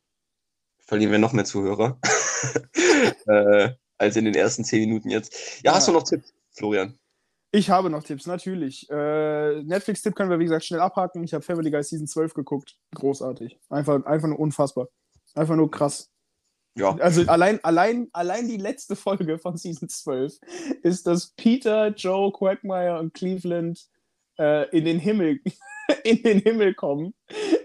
verlieren 0.81 1.13
wir 1.13 1.19
noch 1.19 1.33
mehr 1.33 1.45
Zuhörer. 1.45 2.01
äh, 3.27 3.71
als 3.99 4.17
in 4.17 4.25
den 4.25 4.35
ersten 4.35 4.65
zehn 4.65 4.81
Minuten 4.81 5.11
jetzt. 5.11 5.63
Ja, 5.63 5.75
hast 5.75 5.87
Ja. 5.87 5.93
du 5.93 5.99
noch 5.99 6.05
Tipps, 6.05 6.33
Florian? 6.53 6.99
Ich 7.51 7.71
habe 7.71 7.89
noch 7.89 8.03
Tipps, 8.03 8.27
natürlich. 8.27 8.89
Äh, 8.91 9.63
Netflix-Tipp 9.63 10.15
können 10.15 10.31
wir, 10.31 10.39
wie 10.39 10.45
gesagt, 10.45 10.67
schnell 10.67 10.81
abhaken. 10.81 11.25
Ich 11.25 11.33
habe 11.33 11.43
Family 11.43 11.71
Guy 11.71 11.83
Season 11.83 12.07
12 12.07 12.35
geguckt. 12.35 12.77
Großartig. 12.95 13.59
Einfach, 13.71 14.05
einfach 14.05 14.29
nur 14.29 14.39
unfassbar. 14.39 14.89
Einfach 15.35 15.57
nur 15.57 15.71
krass. 15.71 16.11
Ja. 16.75 16.95
Also 16.97 17.23
allein, 17.23 17.63
allein, 17.65 18.09
allein 18.13 18.47
die 18.49 18.59
letzte 18.59 18.97
Folge 18.97 19.39
von 19.39 19.57
Season 19.57 19.89
12 19.89 20.39
ist, 20.83 21.07
dass 21.07 21.33
Peter, 21.37 21.89
Joe, 21.89 22.33
Quagmire 22.33 22.99
und 22.99 23.15
Cleveland 23.15 23.89
äh, 24.39 24.69
in 24.77 24.85
den 24.85 24.99
Himmel 24.99 25.41
in 26.05 26.23
den 26.23 26.41
Himmel 26.41 26.75
kommen, 26.75 27.15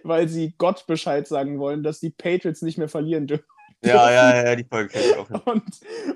weil 0.04 0.30
sie 0.30 0.56
Gott 0.58 0.88
Bescheid 0.88 1.28
sagen 1.28 1.60
wollen, 1.60 1.84
dass 1.84 2.00
die 2.00 2.10
Patriots 2.10 2.62
nicht 2.62 2.78
mehr 2.78 2.90
verlieren 2.90 3.28
dürfen. 3.28 3.46
Ja, 3.84 4.10
ja, 4.10 4.46
ja, 4.46 4.56
die 4.56 4.64
Folge 4.64 4.90
kenn 4.90 5.02
ich 5.02 5.18
auch. 5.18 5.46
Und, 5.46 5.64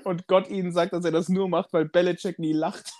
und 0.04 0.26
Gott 0.26 0.48
ihnen 0.48 0.72
sagt, 0.72 0.94
dass 0.94 1.04
er 1.04 1.12
das 1.12 1.28
nur 1.28 1.48
macht, 1.48 1.72
weil 1.74 1.84
Belichick 1.84 2.38
nie 2.38 2.54
lacht. 2.54 2.90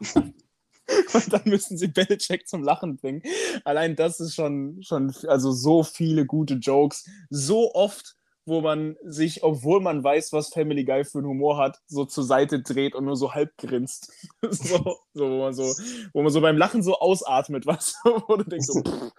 und 1.14 1.32
dann 1.32 1.42
müssen 1.44 1.78
sie 1.78 1.88
Belichick 1.88 2.48
zum 2.48 2.62
Lachen 2.62 2.96
bringen. 2.96 3.22
Allein 3.64 3.96
das 3.96 4.20
ist 4.20 4.34
schon, 4.34 4.82
schon 4.82 5.14
also 5.26 5.52
so 5.52 5.82
viele 5.82 6.26
gute 6.26 6.54
Jokes. 6.54 7.08
So 7.28 7.74
oft, 7.74 8.16
wo 8.46 8.60
man 8.60 8.96
sich, 9.04 9.42
obwohl 9.42 9.80
man 9.80 10.02
weiß, 10.02 10.32
was 10.32 10.48
Family 10.48 10.84
Guy 10.84 11.04
für 11.04 11.18
einen 11.18 11.28
Humor 11.28 11.58
hat, 11.58 11.80
so 11.86 12.04
zur 12.04 12.24
Seite 12.24 12.62
dreht 12.62 12.94
und 12.94 13.04
nur 13.04 13.16
so 13.16 13.34
halb 13.34 13.56
grinst. 13.58 14.12
so, 14.42 14.96
so, 15.12 15.30
wo, 15.30 15.38
man 15.38 15.54
so, 15.54 15.64
wo 16.12 16.22
man 16.22 16.32
so 16.32 16.40
beim 16.40 16.56
Lachen 16.56 16.82
so 16.82 16.98
ausatmet, 16.98 17.66
was, 17.66 17.94
wo 18.04 18.36
du 18.36 18.44
denkst, 18.44 18.66
so, 18.66 18.82
pff. 18.82 19.12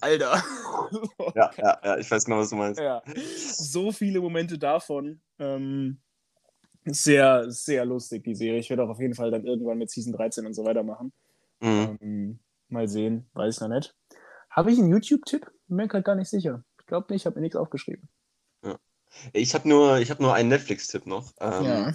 Alter. 0.00 0.42
Ja, 1.34 1.50
ja, 1.56 1.78
ja, 1.84 1.98
ich 1.98 2.10
weiß 2.10 2.24
genau, 2.24 2.38
was 2.38 2.50
du 2.50 2.56
meinst. 2.56 2.80
Ja. 2.80 3.02
So 3.52 3.92
viele 3.92 4.20
Momente 4.20 4.58
davon. 4.58 5.20
Ähm, 5.38 6.00
sehr, 6.84 7.50
sehr 7.50 7.84
lustig, 7.84 8.24
die 8.24 8.34
Serie. 8.34 8.60
Ich 8.60 8.70
werde 8.70 8.84
auch 8.84 8.88
auf 8.88 9.00
jeden 9.00 9.14
Fall 9.14 9.30
dann 9.30 9.46
irgendwann 9.46 9.78
mit 9.78 9.90
Season 9.90 10.12
13 10.12 10.46
und 10.46 10.54
so 10.54 10.64
weitermachen. 10.64 11.12
Mhm. 11.60 11.98
Ähm, 12.00 12.38
mal 12.68 12.88
sehen, 12.88 13.28
weiß 13.34 13.56
ich 13.56 13.60
noch 13.60 13.68
nicht. 13.68 13.94
Habe 14.50 14.72
ich 14.72 14.78
einen 14.78 14.90
YouTube-Tipp? 14.90 15.50
Bin 15.68 15.76
mir 15.76 15.88
gerade 15.88 16.02
gar 16.02 16.16
nicht 16.16 16.30
sicher. 16.30 16.64
Ich 16.80 16.86
glaube 16.86 17.12
nicht, 17.12 17.22
ich 17.22 17.26
habe 17.26 17.36
mir 17.36 17.42
nichts 17.42 17.56
aufgeschrieben. 17.56 18.08
Ich 19.32 19.54
habe 19.54 19.68
nur, 19.68 19.98
ich 19.98 20.10
hab 20.10 20.20
nur 20.20 20.34
einen 20.34 20.48
Netflix-Tipp 20.48 21.06
noch. 21.06 21.32
Ähm, 21.40 21.64
ja. 21.64 21.94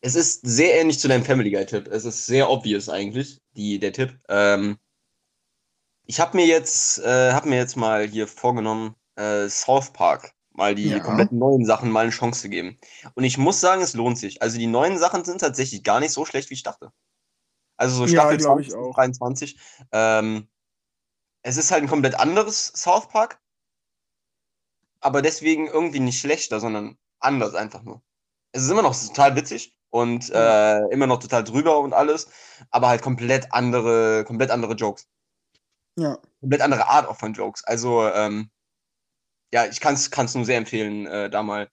Es 0.00 0.14
ist 0.14 0.46
sehr 0.46 0.80
ähnlich 0.80 0.98
zu 0.98 1.08
deinem 1.08 1.24
Family 1.24 1.50
Guy-Tipp. 1.50 1.88
Es 1.88 2.04
ist 2.04 2.26
sehr 2.26 2.50
obvious 2.50 2.88
eigentlich, 2.88 3.40
die, 3.56 3.78
der 3.78 3.92
Tipp. 3.92 4.18
Ähm, 4.28 4.78
ich 6.04 6.20
habe 6.20 6.36
mir 6.36 6.46
jetzt, 6.46 6.98
äh, 7.00 7.32
habe 7.32 7.48
mir 7.48 7.56
jetzt 7.56 7.76
mal 7.76 8.06
hier 8.06 8.26
vorgenommen, 8.26 8.94
äh, 9.16 9.48
South 9.48 9.92
Park 9.92 10.32
mal 10.56 10.74
die 10.74 10.88
Ja. 10.88 11.00
komplett 11.00 11.32
neuen 11.32 11.64
Sachen 11.64 11.90
mal 11.90 12.00
eine 12.02 12.10
Chance 12.10 12.42
zu 12.42 12.48
geben. 12.48 12.78
Und 13.14 13.24
ich 13.24 13.38
muss 13.38 13.60
sagen, 13.60 13.82
es 13.82 13.94
lohnt 13.94 14.18
sich. 14.18 14.42
Also 14.42 14.58
die 14.58 14.66
neuen 14.66 14.98
Sachen 14.98 15.24
sind 15.24 15.40
tatsächlich 15.40 15.82
gar 15.82 16.00
nicht 16.00 16.12
so 16.12 16.24
schlecht, 16.24 16.50
wie 16.50 16.54
ich 16.54 16.62
dachte. 16.62 16.92
Also 17.76 17.96
so 17.96 18.04
Ja, 18.06 18.22
Staffel 18.22 18.36
ich 18.36 18.42
20, 18.42 18.74
auch. 18.74 18.94
23. 18.94 19.58
Ähm, 19.92 20.48
es 21.42 21.56
ist 21.56 21.70
halt 21.70 21.82
ein 21.82 21.88
komplett 21.88 22.18
anderes 22.18 22.72
South 22.74 23.08
Park, 23.08 23.40
aber 25.00 25.22
deswegen 25.22 25.66
irgendwie 25.68 26.00
nicht 26.00 26.18
schlechter, 26.20 26.58
sondern 26.58 26.96
anders 27.20 27.54
einfach 27.54 27.82
nur. 27.82 28.02
Es 28.52 28.62
ist 28.62 28.70
immer 28.70 28.82
noch 28.82 28.98
total 28.98 29.36
witzig 29.36 29.76
und 29.90 30.30
äh, 30.30 30.78
immer 30.88 31.06
noch 31.06 31.18
total 31.18 31.44
drüber 31.44 31.78
und 31.80 31.92
alles, 31.92 32.28
aber 32.70 32.88
halt 32.88 33.02
komplett 33.02 33.52
andere, 33.52 34.24
komplett 34.24 34.50
andere 34.50 34.74
Jokes. 34.74 35.06
Ja. 35.98 36.18
Komplett 36.40 36.62
andere 36.62 36.88
Art 36.88 37.06
auch 37.08 37.16
von 37.16 37.32
Jokes. 37.34 37.62
Also, 37.64 38.06
ähm, 38.08 38.50
ja, 39.52 39.66
ich 39.66 39.80
kann 39.80 39.94
es 39.94 40.34
nur 40.34 40.44
sehr 40.44 40.58
empfehlen, 40.58 41.06
äh, 41.06 41.30
da 41.30 41.42
mal 41.42 41.68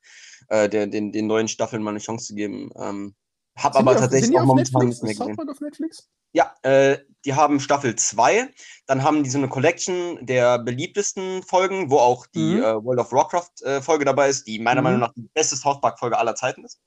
äh, 0.49 0.69
der, 0.69 0.87
den, 0.87 1.11
den 1.11 1.27
neuen 1.27 1.47
Staffeln 1.47 1.83
mal 1.83 1.91
eine 1.91 1.99
Chance 1.99 2.27
zu 2.27 2.35
geben. 2.35 2.69
Ähm, 2.75 3.15
hab 3.55 3.73
Sind 3.73 3.81
aber 3.81 3.91
auf- 3.91 3.99
tatsächlich 3.99 4.37
auch 4.37 4.45
momentan 4.45 4.85
nichts 4.85 5.01
mehr 5.01 5.13
gesehen. 5.13 5.49
Auf 5.49 5.59
Netflix? 5.61 6.09
Ja, 6.35 6.55
äh, 6.63 6.97
die 7.25 7.35
haben 7.35 7.59
Staffel 7.59 7.95
2, 7.95 8.49
dann 8.87 9.03
haben 9.03 9.23
die 9.23 9.29
so 9.29 9.37
eine 9.37 9.47
Collection 9.49 10.25
der 10.25 10.57
beliebtesten 10.57 11.43
Folgen, 11.43 11.91
wo 11.91 11.99
auch 11.99 12.25
die 12.25 12.55
Mhm. 12.55 12.63
äh, 12.63 12.83
World 12.83 12.99
of 13.01 13.11
Warcraft 13.11 13.61
äh, 13.61 13.81
Folge 13.81 14.03
dabei 14.03 14.29
ist, 14.29 14.47
die 14.47 14.57
meiner 14.59 14.81
Mhm. 14.81 14.83
Meinung 14.85 14.99
nach 15.01 15.13
die 15.13 15.29
beste 15.33 15.55
South 15.55 15.79
Park 15.79 15.99
Folge 15.99 16.17
aller 16.17 16.33
Zeiten 16.35 16.65
ist. 16.65 16.79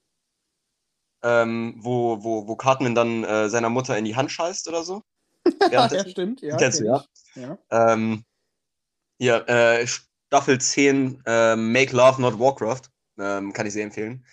Ähm, 1.22 1.74
wo, 1.78 2.22
wo, 2.22 2.46
wo 2.46 2.56
Cartman 2.56 2.94
dann 2.94 3.24
äh, 3.24 3.48
seiner 3.48 3.70
Mutter 3.70 3.96
in 3.96 4.04
die 4.04 4.16
Hand 4.16 4.30
scheißt 4.30 4.68
oder 4.68 4.82
so. 4.82 5.02
ja, 5.70 5.88
stimmt. 6.08 6.40
Ja, 6.42 6.56
Kennst 6.56 6.80
du, 6.80 6.84
ja? 6.84 7.04
ja. 7.36 7.58
Ähm, 7.70 8.24
hier, 9.18 9.48
äh, 9.48 9.86
Staffel 10.28 10.60
10, 10.60 11.22
äh, 11.26 11.56
Make 11.56 11.94
Love 11.94 12.20
Not 12.20 12.38
Warcraft. 12.38 12.82
Ähm, 13.18 13.52
kann 13.52 13.66
ich 13.66 13.72
sehr 13.72 13.84
empfehlen. 13.84 14.24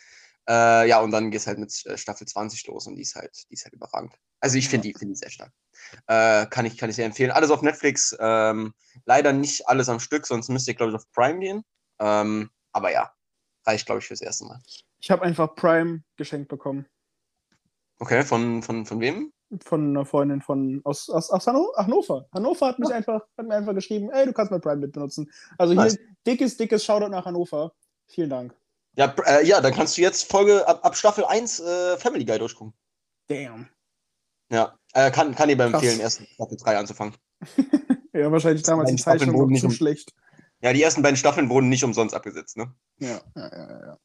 Äh, 0.49 0.89
ja, 0.89 0.99
und 0.99 1.11
dann 1.11 1.31
geht's 1.31 1.47
halt 1.47 1.57
mit 1.57 1.71
äh, 1.85 1.97
Staffel 1.97 2.27
20 2.27 2.67
los 2.67 2.87
und 2.87 2.95
die 2.95 3.03
ist 3.03 3.15
halt, 3.15 3.31
die 3.49 3.53
ist 3.53 3.63
halt 3.63 3.73
überragend. 3.73 4.13
Also 4.41 4.57
ich 4.57 4.67
finde 4.67 4.87
die, 4.87 4.93
find 4.93 5.11
die 5.11 5.15
sehr 5.15 5.29
stark. 5.29 5.51
Äh, 6.07 6.47
kann, 6.47 6.65
ich, 6.65 6.77
kann 6.77 6.89
ich 6.89 6.97
sehr 6.97 7.05
empfehlen. 7.05 7.31
Alles 7.31 7.49
auf 7.49 7.61
Netflix. 7.61 8.15
Ähm, 8.19 8.73
leider 9.05 9.31
nicht 9.31 9.67
alles 9.69 9.87
am 9.87 10.01
Stück, 10.01 10.27
sonst 10.27 10.49
müsst 10.49 10.67
ihr, 10.67 10.73
glaube 10.73 10.91
ich, 10.91 10.97
auf 10.97 11.09
Prime 11.13 11.39
gehen. 11.39 11.63
Ähm, 11.99 12.49
aber 12.73 12.91
ja, 12.91 13.13
reicht, 13.65 13.85
glaube 13.85 13.99
ich, 13.99 14.07
fürs 14.07 14.21
erste 14.21 14.45
Mal. 14.45 14.59
Ich 14.99 15.11
habe 15.11 15.21
einfach 15.21 15.55
Prime 15.55 16.03
geschenkt 16.17 16.49
bekommen. 16.49 16.87
Okay, 17.99 18.23
von, 18.23 18.63
von, 18.63 18.85
von 18.85 18.99
wem? 18.99 19.31
Von 19.63 19.89
einer 19.89 20.05
Freundin 20.05 20.41
von 20.41 20.81
aus, 20.83 21.09
aus, 21.09 21.29
aus 21.29 21.45
Hanno 21.47 21.71
Hannover. 21.75 22.27
Hannover 22.33 22.67
hat 22.67 22.79
mich 22.79 22.91
einfach, 22.93 23.21
hat 23.37 23.45
mir 23.47 23.55
einfach 23.55 23.73
geschrieben, 23.73 24.09
ey, 24.11 24.25
du 24.25 24.33
kannst 24.33 24.51
mal 24.51 24.59
Prime 24.59 24.77
mit 24.77 24.93
benutzen. 24.93 25.29
Also 25.57 25.73
hier 25.73 25.83
Nice. 25.83 25.97
dickes, 26.25 26.57
dickes 26.57 26.83
Shoutout 26.83 27.09
nach 27.09 27.25
Hannover. 27.25 27.73
Vielen 28.07 28.29
Dank. 28.29 28.55
Ja, 28.95 29.13
äh, 29.25 29.45
ja, 29.45 29.59
dann 29.61 29.73
kannst 29.73 29.97
du 29.97 30.01
jetzt 30.01 30.29
Folge 30.31 30.67
ab, 30.67 30.79
ab 30.83 30.95
Staffel 30.95 31.25
1 31.25 31.59
äh, 31.59 31.97
Family 31.97 32.25
Guy 32.25 32.37
durchgucken. 32.39 32.73
Damn. 33.27 33.67
Ja, 34.51 34.77
äh, 34.93 35.09
kann, 35.11 35.33
kann 35.33 35.49
dir 35.49 35.59
empfehlen, 35.59 35.99
erst 35.99 36.21
Staffel 36.27 36.57
3 36.57 36.77
anzufangen. 36.77 37.15
Ja, 38.15 38.31
wahrscheinlich 38.31 38.61
damals 38.61 38.91
die 38.91 38.97
Zeichnung 38.97 39.35
wurden 39.35 39.53
nicht 39.53 39.61
zu 39.61 39.67
um- 39.67 39.73
schlecht. 39.73 40.13
Ja, 40.61 40.71
die 40.71 40.83
ersten 40.83 41.01
beiden 41.01 41.17
Staffeln 41.17 41.49
wurden 41.49 41.67
nicht 41.67 41.83
umsonst 41.83 42.13
abgesetzt, 42.15 42.55
ne? 42.57 42.71
Ja, 42.99 43.19
ja, 43.35 43.49
ja, 43.51 43.85
ja. 43.87 43.97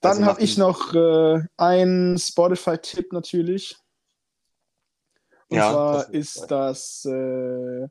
Dann 0.00 0.12
Also 0.12 0.24
habe 0.24 0.40
ich 0.40 0.56
noch 0.56 0.94
äh, 0.94 1.42
einen 1.58 2.18
Spotify-Tipp 2.18 3.12
natürlich. 3.12 3.76
Und 5.54 5.60
Ja, 5.60 5.70
zwar 5.70 5.92
das 5.98 6.08
ist 6.08 6.50
das 6.50 7.04
äh, 7.04 7.86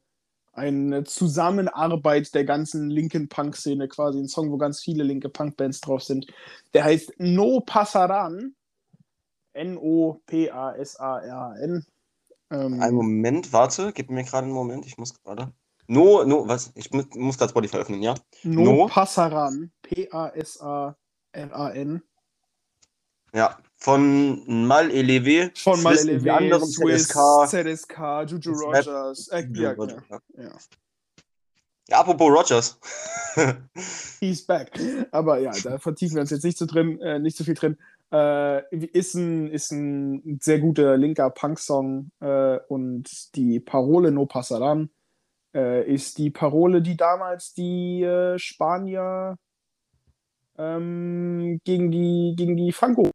eine 0.52 1.04
Zusammenarbeit 1.06 2.34
der 2.36 2.44
ganzen 2.46 2.90
linken 2.90 3.30
Punk-Szene, 3.30 3.88
quasi 3.88 4.20
ein 4.20 4.28
Song, 4.28 4.52
wo 4.52 4.58
ganz 4.58 4.82
viele 4.82 5.04
linke 5.04 5.30
Punk-Bands 5.30 5.80
drauf 5.82 6.04
sind. 6.04 6.28
Der 6.74 6.84
heißt 6.84 7.14
No 7.20 7.62
Pasaran. 7.62 8.54
N-O-P-A-S-A-R-A-N. 10.54 11.86
Ähm, 12.52 12.82
Einen 12.82 12.96
Moment, 12.96 13.54
warte, 13.54 13.94
gib 13.94 14.10
mir 14.10 14.24
gerade 14.24 14.46
einen 14.46 14.54
Moment, 14.54 14.86
ich 14.86 14.98
muss 14.98 15.14
gerade. 15.24 15.54
No, 15.88 16.24
no, 16.24 16.48
was? 16.48 16.72
Ich 16.76 16.92
mu- 16.92 17.04
muss 17.16 17.38
gerade 17.38 17.52
Spotify 17.52 17.78
öffnen, 17.78 18.02
ja? 18.02 18.16
no, 18.44 18.64
No? 18.64 18.88
Pasaran. 18.88 19.72
P-A-S-A-R-A-N. 19.84 20.98
Ja, 23.34 23.58
von 23.84 24.66
Mal 24.66 24.90
Elevé. 24.92 25.52
Von 25.56 25.84
Mal 25.84 25.98
LW, 25.98 26.30
anderen 26.30 26.66
Swiss, 26.66 27.10
ZSK. 27.10 27.50
ZSK, 27.50 28.00
Juju 28.28 28.54
Rogers. 28.54 29.28
Äh, 29.28 29.42
Juju 29.42 29.62
ja, 29.62 29.72
Rogers, 29.74 30.04
ja, 30.10 30.20
ja. 30.38 30.44
ja. 30.44 30.52
Ja, 31.90 32.00
apropos 32.00 32.32
Rogers. 32.32 32.80
He's 34.22 34.46
back. 34.46 34.80
Aber 35.12 35.40
ja, 35.40 35.52
da 35.64 35.78
vertiefen 35.80 36.16
wir 36.16 36.22
uns 36.22 36.30
jetzt 36.30 36.46
nicht 36.46 36.58
so 36.58 36.66
drin, 36.66 37.02
äh, 37.02 37.20
nicht 37.20 37.36
so 37.36 37.44
viel 37.44 37.56
drin. 37.56 37.78
Äh, 38.10 38.74
ist, 38.74 39.16
ein, 39.16 39.50
ist 39.50 39.72
ein 39.72 40.40
sehr 40.42 40.60
guter 40.60 40.96
linker 40.96 41.30
Punk-Song 41.30 42.10
äh, 42.22 42.60
und 42.70 43.36
die 43.36 43.60
Parole 43.60 44.12
No 44.12 44.26
Pasaran 44.26 44.92
äh, 45.54 45.86
ist 45.94 46.20
die 46.20 46.30
Parole, 46.30 46.82
die 46.82 46.96
damals 46.96 47.54
die 47.54 48.04
äh, 48.04 48.40
Spanier 48.40 49.38
ähm, 50.58 51.60
gegen 51.66 51.92
die 51.92 52.36
gegen 52.38 52.56
die 52.56 52.72
Franco 52.72 53.12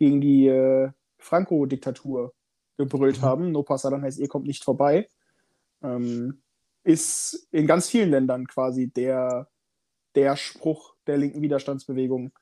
gegen 0.00 0.20
die 0.20 0.48
äh, 0.48 0.90
Franco-Diktatur 1.18 2.32
gebrüllt 2.78 3.18
Mhm. 3.18 3.22
haben. 3.22 3.52
No 3.52 3.62
Pasaran 3.62 4.02
heißt, 4.02 4.18
ihr 4.18 4.28
kommt 4.28 4.46
nicht 4.46 4.64
vorbei. 4.64 5.08
Ähm, 5.82 6.40
ist 6.82 7.46
in 7.52 7.66
ganz 7.66 7.88
vielen 7.90 8.10
Ländern 8.10 8.46
quasi 8.46 8.88
der, 8.88 9.48
der 10.14 10.36
Spruch 10.36 10.94
der 11.06 11.18
linken 11.18 11.42
Widerstandsbewegung. 11.42 12.32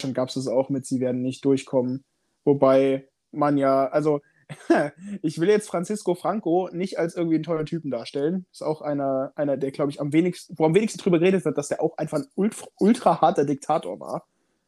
Schon 0.00 0.12
gab 0.12 0.28
es 0.28 0.36
es 0.36 0.46
auch 0.46 0.68
mit, 0.68 0.84
sie 0.84 1.00
werden 1.00 1.22
nicht 1.22 1.42
durchkommen. 1.46 2.04
Wobei 2.44 3.08
man 3.32 3.56
ja, 3.56 3.86
also 3.88 4.20
ich 5.22 5.40
will 5.40 5.48
jetzt 5.48 5.68
Francisco 5.68 6.14
Franco 6.14 6.68
nicht 6.70 6.98
als 6.98 7.16
irgendwie 7.16 7.36
einen 7.36 7.44
tollen 7.44 7.64
Typen 7.64 7.90
darstellen. 7.90 8.44
Ist 8.52 8.62
auch 8.62 8.82
einer, 8.82 9.32
einer 9.36 9.56
der, 9.56 9.70
glaube 9.70 9.90
ich, 9.90 10.02
am 10.02 10.12
wenigsten, 10.12 10.54
wo 10.58 10.66
am 10.66 10.74
wenigsten 10.74 10.98
drüber 10.98 11.18
geredet 11.18 11.46
wird, 11.46 11.56
dass 11.56 11.68
der 11.68 11.80
auch 11.80 11.96
einfach 11.96 12.18
ein 12.18 12.26
ultra, 12.34 12.66
ultra 12.78 13.20
harter 13.22 13.46
Diktator 13.46 13.98
war 13.98 14.26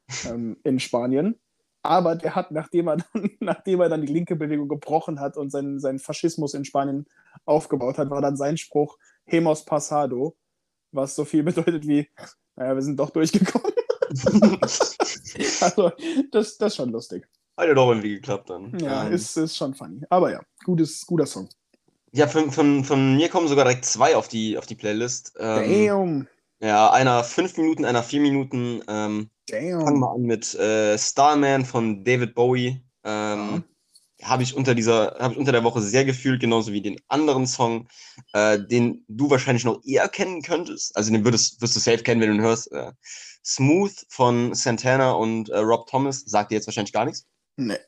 ähm, 0.26 0.56
in 0.64 0.80
Spanien. 0.80 1.38
Aber 1.86 2.16
der 2.16 2.34
hat, 2.34 2.50
nachdem 2.50 2.88
er 2.88 2.98
dann, 2.98 3.30
nachdem 3.40 3.80
er 3.80 3.88
dann 3.88 4.02
die 4.02 4.12
linke 4.12 4.36
Bewegung 4.36 4.68
gebrochen 4.68 5.20
hat 5.20 5.36
und 5.36 5.50
seinen, 5.50 5.80
seinen 5.80 5.98
Faschismus 5.98 6.54
in 6.54 6.64
Spanien 6.64 7.06
aufgebaut 7.44 7.98
hat, 7.98 8.10
war 8.10 8.20
dann 8.20 8.36
sein 8.36 8.56
Spruch 8.56 8.98
Hemos 9.24 9.64
Pasado, 9.64 10.36
was 10.92 11.14
so 11.14 11.24
viel 11.24 11.42
bedeutet 11.44 11.86
wie, 11.86 12.08
naja, 12.56 12.74
wir 12.74 12.82
sind 12.82 12.98
doch 12.98 13.10
durchgekommen. 13.10 13.72
also, 14.60 15.92
das, 16.30 16.56
das 16.58 16.72
ist 16.72 16.76
schon 16.76 16.90
lustig. 16.90 17.26
Hat 17.56 17.68
ja 17.68 17.74
doch 17.74 17.88
irgendwie 17.88 18.14
geklappt 18.14 18.50
dann. 18.50 18.78
Ja, 18.78 19.06
Ähm, 19.06 19.12
ist, 19.12 19.36
ist 19.36 19.56
schon 19.56 19.74
funny. 19.74 20.02
Aber 20.10 20.30
ja, 20.30 20.40
gutes, 20.64 21.04
guter 21.06 21.26
Song. 21.26 21.48
ja 22.12 22.26
von, 22.26 22.52
von, 22.52 22.84
von 22.84 23.16
mir 23.16 23.28
kommen 23.28 23.48
sogar 23.48 23.64
direkt 23.64 23.84
zwei 23.84 24.14
auf 24.14 24.28
die, 24.28 24.58
auf 24.58 24.66
die 24.66 24.74
Playlist. 24.74 25.34
Ähm, 25.38 25.86
Damn. 25.86 26.28
Ja, 26.60 26.90
einer 26.90 27.24
fünf 27.24 27.56
Minuten, 27.56 27.84
einer 27.84 28.02
vier 28.02 28.20
Minuten. 28.20 28.82
Ähm, 28.88 29.30
fangen 29.48 29.78
wir 29.78 29.84
Damn. 29.84 30.04
an 30.04 30.22
mit 30.22 30.54
äh, 30.54 30.98
Starman 30.98 31.64
von 31.64 32.04
David 32.04 32.34
Bowie. 32.34 32.82
Ähm, 33.04 33.64
Habe 34.22 34.42
ich 34.42 34.56
unter 34.56 34.74
dieser, 34.74 35.16
habe 35.20 35.34
ich 35.34 35.38
unter 35.38 35.52
der 35.52 35.62
Woche 35.62 35.82
sehr 35.82 36.04
gefühlt, 36.04 36.40
genauso 36.40 36.72
wie 36.72 36.80
den 36.80 36.98
anderen 37.08 37.46
Song, 37.46 37.86
äh, 38.32 38.58
den 38.58 39.04
du 39.08 39.28
wahrscheinlich 39.28 39.64
noch 39.64 39.84
eher 39.84 40.08
kennen 40.08 40.40
könntest. 40.42 40.96
Also 40.96 41.12
den 41.12 41.24
würdest, 41.24 41.60
wirst 41.60 41.76
du 41.76 41.80
safe 41.80 42.02
kennen, 42.02 42.20
wenn 42.22 42.30
du 42.30 42.36
ihn 42.36 42.42
hörst. 42.42 42.72
Äh, 42.72 42.92
Smooth 43.44 44.06
von 44.08 44.54
Santana 44.54 45.12
und 45.12 45.50
äh, 45.50 45.58
Rob 45.58 45.86
Thomas 45.86 46.24
sagt 46.26 46.50
dir 46.50 46.56
jetzt 46.56 46.66
wahrscheinlich 46.66 46.94
gar 46.94 47.04
nichts. 47.04 47.26
Nee. 47.56 47.78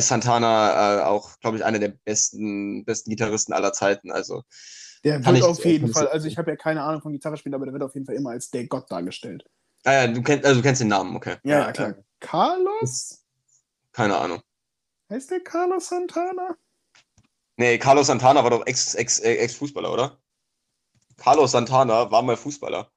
Santana 0.00 1.00
äh, 1.00 1.02
auch, 1.04 1.38
glaube 1.40 1.56
ich, 1.58 1.64
einer 1.64 1.78
der 1.78 1.88
besten, 1.88 2.84
besten 2.84 3.10
Gitarristen 3.10 3.52
aller 3.52 3.72
Zeiten. 3.72 4.10
Also 4.12 4.42
Der 5.04 5.24
wird 5.24 5.36
ich- 5.38 5.42
auf 5.42 5.64
jeden 5.64 5.80
kann 5.82 5.90
ich 5.90 5.94
Fall, 5.94 6.04
so- 6.04 6.10
also 6.10 6.26
ich 6.28 6.38
habe 6.38 6.50
ja 6.50 6.56
keine 6.56 6.82
Ahnung 6.82 7.02
von 7.02 7.12
Gitarre 7.12 7.36
spielen, 7.36 7.54
aber 7.54 7.64
der 7.66 7.72
wird 7.72 7.82
auf 7.82 7.94
jeden 7.94 8.06
Fall 8.06 8.14
immer 8.14 8.30
als 8.30 8.50
der 8.50 8.66
Gott 8.66 8.90
dargestellt. 8.90 9.44
Ah 9.84 9.92
ja, 9.92 10.06
du 10.06 10.22
kennst, 10.22 10.44
also 10.46 10.60
du 10.60 10.66
kennst 10.66 10.80
den 10.80 10.88
Namen, 10.88 11.14
okay. 11.16 11.36
Ja, 11.44 11.58
ja, 11.60 11.72
klar. 11.72 11.94
Carlos? 12.20 13.24
Keine 13.92 14.16
Ahnung. 14.16 14.40
Heißt 15.10 15.30
der 15.30 15.40
Carlos 15.40 15.88
Santana? 15.88 16.56
Nee, 17.56 17.78
Carlos 17.78 18.06
Santana 18.08 18.42
war 18.42 18.50
doch 18.50 18.66
Ex- 18.66 18.94
Ex- 18.94 19.20
äh, 19.20 19.36
Ex-Fußballer, 19.36 19.92
oder? 19.92 20.18
Carlos 21.16 21.52
Santana 21.52 22.10
war 22.10 22.22
mal 22.22 22.36
Fußballer. 22.36 22.90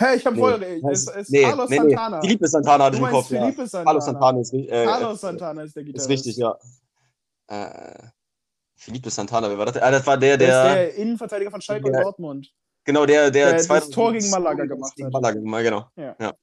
Hä, 0.00 0.14
ich 0.16 0.24
hab 0.26 0.34
Nee, 0.34 0.40
voll. 0.40 0.62
Es 0.62 1.06
heißt- 1.08 1.16
ist 1.16 1.30
nee, 1.30 1.42
Carlos 1.42 1.70
nee. 1.70 1.76
Santana. 1.76 2.20
Felipe 2.20 2.46
Santana 2.48 2.84
hatte 2.84 2.96
ich 2.96 3.02
im 3.02 3.08
Kopf, 3.08 3.30
ja. 3.30 3.52
Santana. 3.52 3.84
Carlos 3.84 4.04
Santana 4.04 4.40
ist, 4.40 4.52
ri- 4.52 4.68
äh, 4.68 4.84
Carlos 4.84 5.20
Santana 5.20 5.62
ist 5.62 5.76
der 5.76 5.82
Gitarrist. 5.84 6.04
ist 6.06 6.10
richtig, 6.10 6.36
ja. 6.36 6.56
Äh, 7.48 8.08
Felipe 8.76 9.10
Santana, 9.10 9.48
wer 9.50 9.58
war 9.58 9.66
das? 9.66 9.76
Ah, 9.82 9.90
das 9.90 10.06
war 10.06 10.16
der, 10.16 10.36
Der, 10.36 10.46
der, 10.46 10.66
ist 10.68 10.74
der 10.74 10.94
Innenverteidiger 11.02 11.50
von 11.50 11.60
Schalke 11.60 11.90
der- 11.90 11.98
und 12.00 12.04
Dortmund. 12.04 12.52
genau, 12.84 13.06
der, 13.06 13.30
der, 13.32 13.46
der 13.46 13.52
das 13.54 13.66
2000 13.66 13.94
Tor 13.94 14.12
gegen 14.12 14.30
Malaga 14.30 14.64
gemacht 14.66 14.94
gegen 14.94 15.06
hat. 15.06 15.12
Malaga, 15.12 15.62
genau. 15.62 15.90
Ja. 15.96 16.34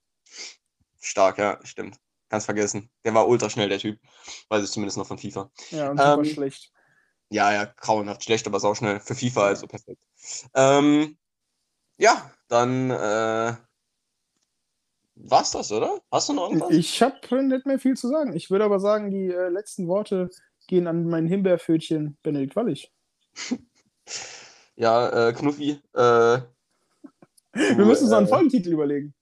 Stark, 0.99 1.38
ja, 1.38 1.60
stimmt. 1.64 1.98
Ganz 2.30 2.45
vergessen. 2.45 2.90
Der 3.06 3.14
war 3.14 3.27
ultra 3.27 3.49
schnell, 3.49 3.69
der 3.69 3.77
Typ. 3.80 3.99
Weiß 4.49 4.64
ich 4.64 4.72
zumindest 4.72 4.98
noch 4.98 5.06
von 5.07 5.18
FIFA. 5.19 5.52
Ja, 5.69 5.91
und 5.91 5.98
super 5.98 6.18
Ähm, 6.18 6.26
schlecht. 6.26 6.72
Ja, 7.30 7.53
ja, 7.53 7.65
grauenhaft 7.65 8.23
schlecht, 8.23 8.45
aber 8.48 8.60
sauschnell. 8.60 8.99
Für 8.99 9.15
FIFA 9.15 9.45
also 9.45 9.68
perfekt. 9.68 10.02
Ähm, 10.56 11.18
ja, 11.97 12.31
dann 12.47 12.91
äh, 12.91 13.53
war's 15.15 15.51
das, 15.51 15.72
oder? 15.72 16.01
Hast 16.11 16.30
du 16.30 16.34
noch 16.34 16.49
irgendwas? 16.49 16.72
Ich 16.72 17.01
habe 17.01 17.43
nicht 17.43 17.65
mehr 17.65 17.80
viel 17.80 17.95
zu 17.95 18.07
sagen. 18.09 18.35
Ich 18.35 18.49
würde 18.51 18.65
aber 18.65 18.80
sagen, 18.80 19.11
die 19.11 19.31
äh, 19.31 19.49
letzten 19.49 19.88
Worte 19.88 20.30
gehen 20.67 20.88
an 20.88 21.05
mein 21.07 21.27
Himbeerpfötchen 21.27 22.17
Benedikt 22.23 22.55
Wallig. 22.55 22.91
Ja, 24.77 25.30
äh, 25.30 25.34
Knuffi. 25.34 25.80
Äh, 25.93 25.97
Wir 25.99 27.85
müssen 27.85 28.03
uns 28.03 28.11
noch 28.11 28.17
einen 28.17 28.26
äh, 28.27 28.30
Folgentitel 28.30 28.73
überlegen. 28.73 29.13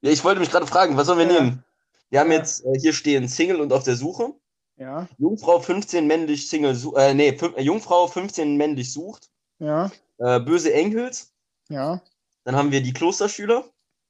Ja, 0.00 0.12
ich 0.12 0.22
wollte 0.22 0.38
mich 0.38 0.48
gerade 0.50 0.66
fragen, 0.66 0.96
was 0.96 1.08
sollen 1.08 1.18
wir 1.18 1.26
Ja. 1.26 1.40
nehmen? 1.40 1.64
Wir 2.10 2.20
haben 2.20 2.30
Ja. 2.30 2.38
jetzt 2.38 2.64
äh, 2.64 2.78
hier 2.78 2.92
stehen 2.92 3.26
Single 3.26 3.60
und 3.60 3.72
auf 3.72 3.82
der 3.82 3.96
Suche. 3.96 4.32
Ja, 4.76 5.08
Jungfrau 5.18 5.58
15 5.60 6.06
männlich 6.06 6.48
Single, 6.48 6.76
äh, 6.96 7.14
nee, 7.14 7.36
Jungfrau 7.58 8.06
15 8.06 8.56
männlich 8.56 8.92
sucht. 8.92 9.28
ja, 9.58 9.90
Äh, 10.18 10.38
böse 10.38 10.72
Engels. 10.72 11.32
ja, 11.68 12.00
Dann 12.44 12.56
haben 12.56 12.72
wir 12.72 12.82
die 12.82 12.92
Klosterschüler, 12.92 13.64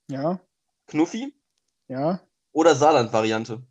ja, 0.09 0.41
Knuffi 0.87 1.35
ja. 1.89 2.21
oder 2.53 2.75
Saarland-Variante. 2.75 3.63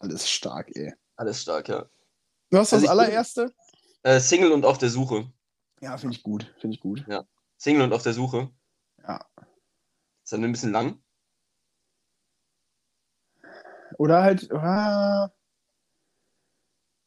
Alles 0.00 0.28
stark, 0.30 0.74
ey. 0.76 0.94
Alles 1.16 1.42
stark, 1.42 1.68
ja. 1.68 1.86
Du 2.50 2.58
hast 2.58 2.72
Also 2.72 2.86
das 2.86 2.94
würde- 2.96 3.02
allererste? 3.06 3.54
Äh, 4.02 4.18
Single 4.20 4.52
und 4.52 4.64
auf 4.64 4.78
der 4.78 4.88
Suche. 4.88 5.30
Ja, 5.80 5.96
finde 5.98 6.16
ich 6.16 6.22
gut. 6.22 6.54
Finde 6.58 6.74
ich 6.74 6.80
gut. 6.80 7.04
Single 7.58 7.82
und 7.82 7.92
auf 7.92 8.02
der 8.02 8.14
Suche. 8.14 8.50
Ja. 9.06 9.26
Ist 10.24 10.32
dann 10.32 10.42
ein 10.44 10.52
bisschen 10.52 10.72
lang. 10.72 11.02
Oder 13.98 14.22
halt. 14.22 14.50
Ah, 14.52 15.30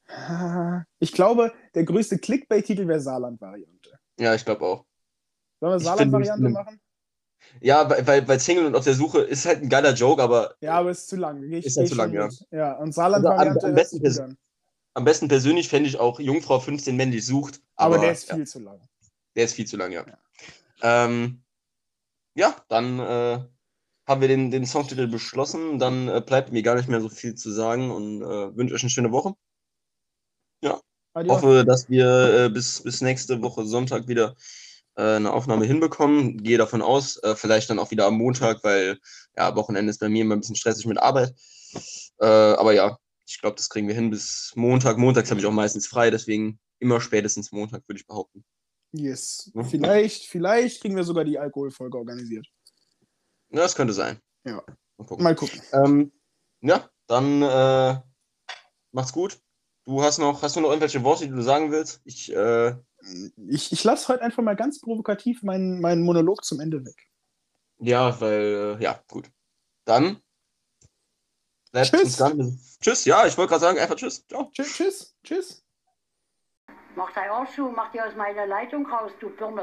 ah, 0.08 0.84
ich 1.00 1.12
glaube, 1.14 1.54
der 1.74 1.84
größte 1.86 2.18
Clickbait-Titel 2.20 2.88
wäre 2.88 3.00
Saarland-Variante. 3.00 4.00
Ja, 4.20 4.36
ich 4.36 4.46
glaube 4.46 4.66
auch. 4.66 4.86
Sollen 5.64 5.76
wir 5.76 5.80
Saarland-Variante 5.80 6.50
machen? 6.50 6.82
Ja, 7.62 7.90
weil, 7.90 8.28
weil, 8.28 8.40
Single 8.42 8.66
und 8.66 8.76
auf 8.76 8.84
der 8.84 8.96
Suche 8.96 9.22
ist 9.22 9.46
halt 9.46 9.62
ein 9.62 9.70
geiler 9.70 9.94
Joke, 9.94 10.22
aber 10.22 10.56
Ja, 10.60 10.74
aber 10.74 10.92
ist 10.92 11.08
zu 11.08 11.16
lang. 11.16 11.42
Ich, 11.44 11.66
Ist 11.66 11.78
ja 11.78 11.84
geh 11.84 11.90
zu 11.90 11.96
lang, 11.96 12.12
ja. 12.12 12.28
Ja, 12.52 12.74
und 12.74 12.94
Saarland-Variante 12.94 13.54
Also 13.54 13.68
am- 13.68 13.76
besten 13.76 14.22
an. 14.22 14.38
am 14.96 15.06
besten 15.06 15.30
persönlich 15.30 15.70
fände 15.70 15.88
ich 15.88 15.98
auch 15.98 16.20
Jungfrau 16.20 16.60
15 16.60 16.98
männlich 16.98 17.26
sucht. 17.26 17.62
Aber, 17.78 17.98
der 17.98 18.12
ist 18.12 18.28
ja. 18.28 18.36
viel 18.36 18.46
zu 18.46 18.60
lang. 18.60 18.82
Der 19.38 19.46
ist 19.46 19.54
viel 19.54 19.66
zu 19.66 19.78
lang, 19.78 19.94
ja. 19.94 20.06
Ja. 20.06 21.06
Ähm, 21.06 21.42
ja, 22.36 22.58
dann 22.68 23.00
äh, 23.00 23.40
haben 24.06 24.20
wir 24.20 24.28
den, 24.28 24.52
den 24.52 24.66
Songtitel 24.66 25.08
beschlossen. 25.08 25.80
Dann 25.80 26.10
äh, 26.10 26.20
bleibt 26.20 26.52
mir 26.52 26.62
gar 26.62 26.76
nicht 26.76 26.90
mehr 26.90 27.00
so 27.00 27.08
viel 27.08 27.36
zu 27.36 27.52
sagen 27.52 27.90
und 27.90 28.22
äh, 28.22 28.58
wünsche 28.58 28.76
euch 28.76 28.84
eine 28.84 28.90
schöne 28.90 29.14
Woche. 29.14 29.34
Adios. 31.16 31.36
Hoffe, 31.38 31.64
dass 31.66 31.90
wir 31.90 32.46
äh, 32.46 32.50
bis, 32.50 32.82
bis 32.82 33.02
nächste 33.02 33.42
Woche 33.42 33.66
Sonntag 33.66 34.08
wieder 34.08 34.36
eine 35.02 35.34
Aufnahme 35.34 35.66
hinbekommen. 35.66 36.38
Gehe 36.44 36.58
davon 36.58 36.82
aus, 36.82 37.18
äh, 37.24 37.36
vielleicht 37.36 37.70
dann 37.70 37.80
auch 37.80 37.92
wieder 37.92 38.06
am 38.06 38.18
Montag, 38.18 38.64
weil 38.64 39.00
ja, 39.36 39.56
Wochenende 39.56 39.90
ist 39.90 40.00
bei 40.00 40.10
mir 40.10 40.22
immer 40.22 40.36
ein 40.36 40.40
bisschen 40.40 40.56
stressig 40.56 40.86
mit 40.86 40.98
Arbeit. 40.98 41.34
Äh, 42.20 42.26
aber 42.26 42.74
ja, 42.74 42.98
ich 43.26 43.40
glaube, 43.40 43.56
das 43.56 43.70
kriegen 43.70 43.88
wir 43.88 43.96
hin 43.96 44.10
bis 44.10 44.52
Montag. 44.56 44.98
Montags 44.98 45.30
habe 45.30 45.40
ich 45.40 45.46
auch 45.46 45.52
meistens 45.52 45.88
frei, 45.88 46.12
deswegen 46.12 46.60
immer 46.80 47.02
spätestens 47.02 47.52
Montag, 47.52 47.82
würde 47.88 48.00
ich 48.00 48.08
behaupten. 48.08 48.44
Yes. 48.92 49.52
Vielleicht, 49.70 50.26
vielleicht 50.28 50.82
kriegen 50.82 50.96
wir 50.96 51.04
sogar 51.04 51.24
die 51.24 51.40
Alkoholfolge 51.40 51.98
organisiert. 51.98 52.46
Ja, 53.50 53.62
das 53.62 53.76
könnte 53.76 53.94
sein. 53.94 54.20
Ja. 54.46 54.64
Mal 54.98 55.06
gucken. 55.08 55.24
Mal 55.24 55.36
gucken. 55.36 55.62
Ähm, 55.72 56.12
ja, 56.62 56.90
dann 57.08 57.42
äh, 57.42 58.00
macht's 58.92 59.12
gut. 59.12 59.40
Du 59.86 60.02
hast 60.04 60.20
noch, 60.20 60.44
hast 60.44 60.56
du 60.56 60.62
noch 60.62 60.70
irgendwelche 60.70 61.04
Worte, 61.04 61.26
die 61.26 61.32
du 61.32 61.42
sagen 61.42 61.72
willst? 61.72 62.02
Ich, 62.06 62.32
äh, 62.32 62.76
Ich, 63.50 63.72
ich 63.72 63.84
lasse 63.84 64.08
heute 64.08 64.22
einfach 64.24 64.42
mal 64.44 64.56
ganz 64.56 64.80
provokativ 64.80 65.44
meinen, 65.44 65.82
meinen 65.82 66.04
Monolog 66.04 66.44
zum 66.44 66.60
Ende 66.60 66.86
weg. 66.86 67.10
ja, 67.80 68.20
weil, 68.22 68.78
äh, 68.80 68.84
ja, 68.84 69.00
gut. 69.10 69.30
Dann 69.86 70.22
Tschüss. 71.76 72.20
nicht- 72.20 72.80
Tschüss, 72.82 73.06
ja, 73.06 73.26
ich 73.26 73.38
wollte 73.38 73.50
gerade 73.50 73.62
sagen, 73.62 73.80
einfach 73.80 73.96
Tschüss. 73.96 74.26
Ciao. 74.28 74.50
Tschüss, 74.54 74.74
tschüss, 74.74 75.16
tschüss. 75.24 75.66
Mach 76.96 77.12
dein 77.14 77.30
Arsch 77.30 77.56
zu, 77.56 77.70
mach 77.70 77.92
die 77.92 78.00
aus 78.02 78.16
meiner 78.16 78.46
Leitung 78.46 78.86
raus, 78.86 79.12
du 79.20 79.30
Birne. 79.30 79.62